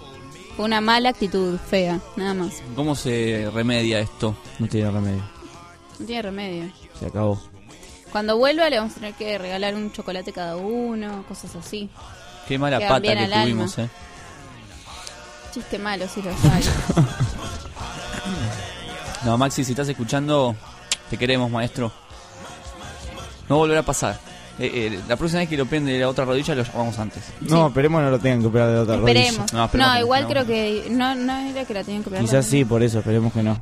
Fue 0.55 0.65
una 0.65 0.79
mala 0.81 1.09
actitud, 1.09 1.57
fea, 1.59 1.99
nada 2.15 2.33
más. 2.33 2.53
¿Cómo 2.75 2.95
se 2.95 3.49
remedia 3.53 3.99
esto? 3.99 4.35
No 4.59 4.67
tiene 4.67 4.89
remedio, 4.91 5.23
No 5.99 6.05
tiene 6.05 6.21
remedio. 6.21 6.71
se 6.99 7.05
acabó. 7.07 7.41
Cuando 8.11 8.37
vuelva 8.37 8.69
le 8.69 8.77
vamos 8.77 8.93
a 8.93 8.95
tener 8.95 9.13
que 9.15 9.37
regalar 9.37 9.75
un 9.75 9.91
chocolate 9.91 10.31
cada 10.31 10.55
uno, 10.55 11.25
cosas 11.27 11.53
así. 11.57 11.89
Qué 12.47 12.57
mala 12.57 12.77
Quedan 12.77 12.89
pata 12.89 13.01
que 13.13 13.19
alma. 13.19 13.41
tuvimos, 13.43 13.77
¿eh? 13.79 13.89
Chiste 15.53 15.77
malo, 15.79 16.07
si 16.07 16.21
lo 16.21 16.35
sabes. 16.37 16.69
No, 19.23 19.37
Maxi, 19.39 19.63
si 19.63 19.71
estás 19.71 19.89
escuchando, 19.89 20.55
te 21.09 21.17
queremos, 21.17 21.49
maestro. 21.49 21.91
No 23.49 23.57
volverá 23.57 23.79
a 23.79 23.83
pasar. 23.83 24.19
Eh, 24.57 24.71
eh, 24.93 24.99
la 25.07 25.17
próxima 25.17 25.39
vez 25.41 25.49
que 25.49 25.57
lo 25.57 25.65
prende 25.65 25.91
de 25.91 25.99
la 25.99 26.07
otra 26.09 26.23
rodilla, 26.25 26.55
lo 26.55 26.63
llamamos 26.63 26.97
antes. 26.97 27.23
No, 27.41 27.67
esperemos 27.67 28.01
no 28.01 28.09
lo 28.09 28.19
tengan 28.19 28.39
que 28.41 28.47
operar 28.47 28.69
de 28.71 28.77
otra 28.79 28.95
Esperemos. 28.95 29.37
rodilla. 29.37 29.51
No, 29.53 29.57
No, 29.59 29.65
esperemos 29.65 29.93
que 29.95 29.99
igual 30.01 30.21
no. 30.23 30.27
creo 30.29 30.45
que 30.45 30.87
no, 30.91 31.15
no 31.15 31.37
era 31.39 31.65
que 31.65 31.73
la 31.73 31.83
tenían 31.83 32.03
que 32.03 32.09
operar. 32.09 32.25
Quizás 32.25 32.45
sí, 32.45 32.63
por 32.63 32.81
eso, 32.81 32.99
esperemos 32.99 33.33
que 33.33 33.43
no. 33.43 33.59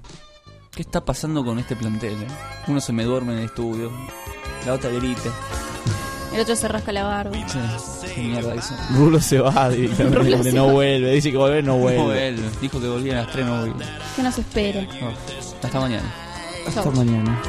¿Qué 0.72 0.81
está 0.83 1.03
pasando 1.03 1.43
con 1.43 1.57
este 1.59 1.75
plantel? 1.75 2.13
eh? 2.13 2.27
Uno 2.67 2.80
se 2.80 2.93
me 2.93 3.03
duerme 3.03 3.33
en 3.33 3.39
el 3.39 3.45
estudio, 3.45 3.91
la 4.65 4.73
otra 4.73 4.89
grita. 4.91 5.30
El 6.33 6.39
otro 6.41 6.55
se 6.55 6.67
rasca 6.67 6.91
la 6.91 7.03
barba. 7.03 7.35
Sí, 7.47 8.07
qué 8.15 8.22
mierda 8.22 8.55
eso. 8.55 8.73
Rulo 8.95 9.19
se 9.22 9.38
va 9.39 9.51
Rulo 9.69 9.75
directamente, 9.75 10.43
se 10.43 10.51
no 10.53 10.65
va. 10.67 10.73
vuelve, 10.73 11.11
dice 11.13 11.31
que 11.31 11.38
vuelve, 11.38 11.61
no 11.61 11.77
vuelve. 11.77 11.97
No 11.99 12.05
vuelve. 12.05 12.41
Dijo 12.61 12.80
que 12.81 12.88
volvía 12.88 13.13
a 13.19 13.23
las 13.23 13.31
3, 13.33 13.45
no 13.45 13.59
vuelve. 13.59 13.85
¿Qué 14.15 14.23
nos 14.23 14.38
espera? 14.39 14.81
Oh, 15.03 15.11
hasta 15.63 15.80
mañana. 15.80 16.13
Hasta 16.67 16.83
Chau. 16.83 16.91
mañana. 16.93 17.41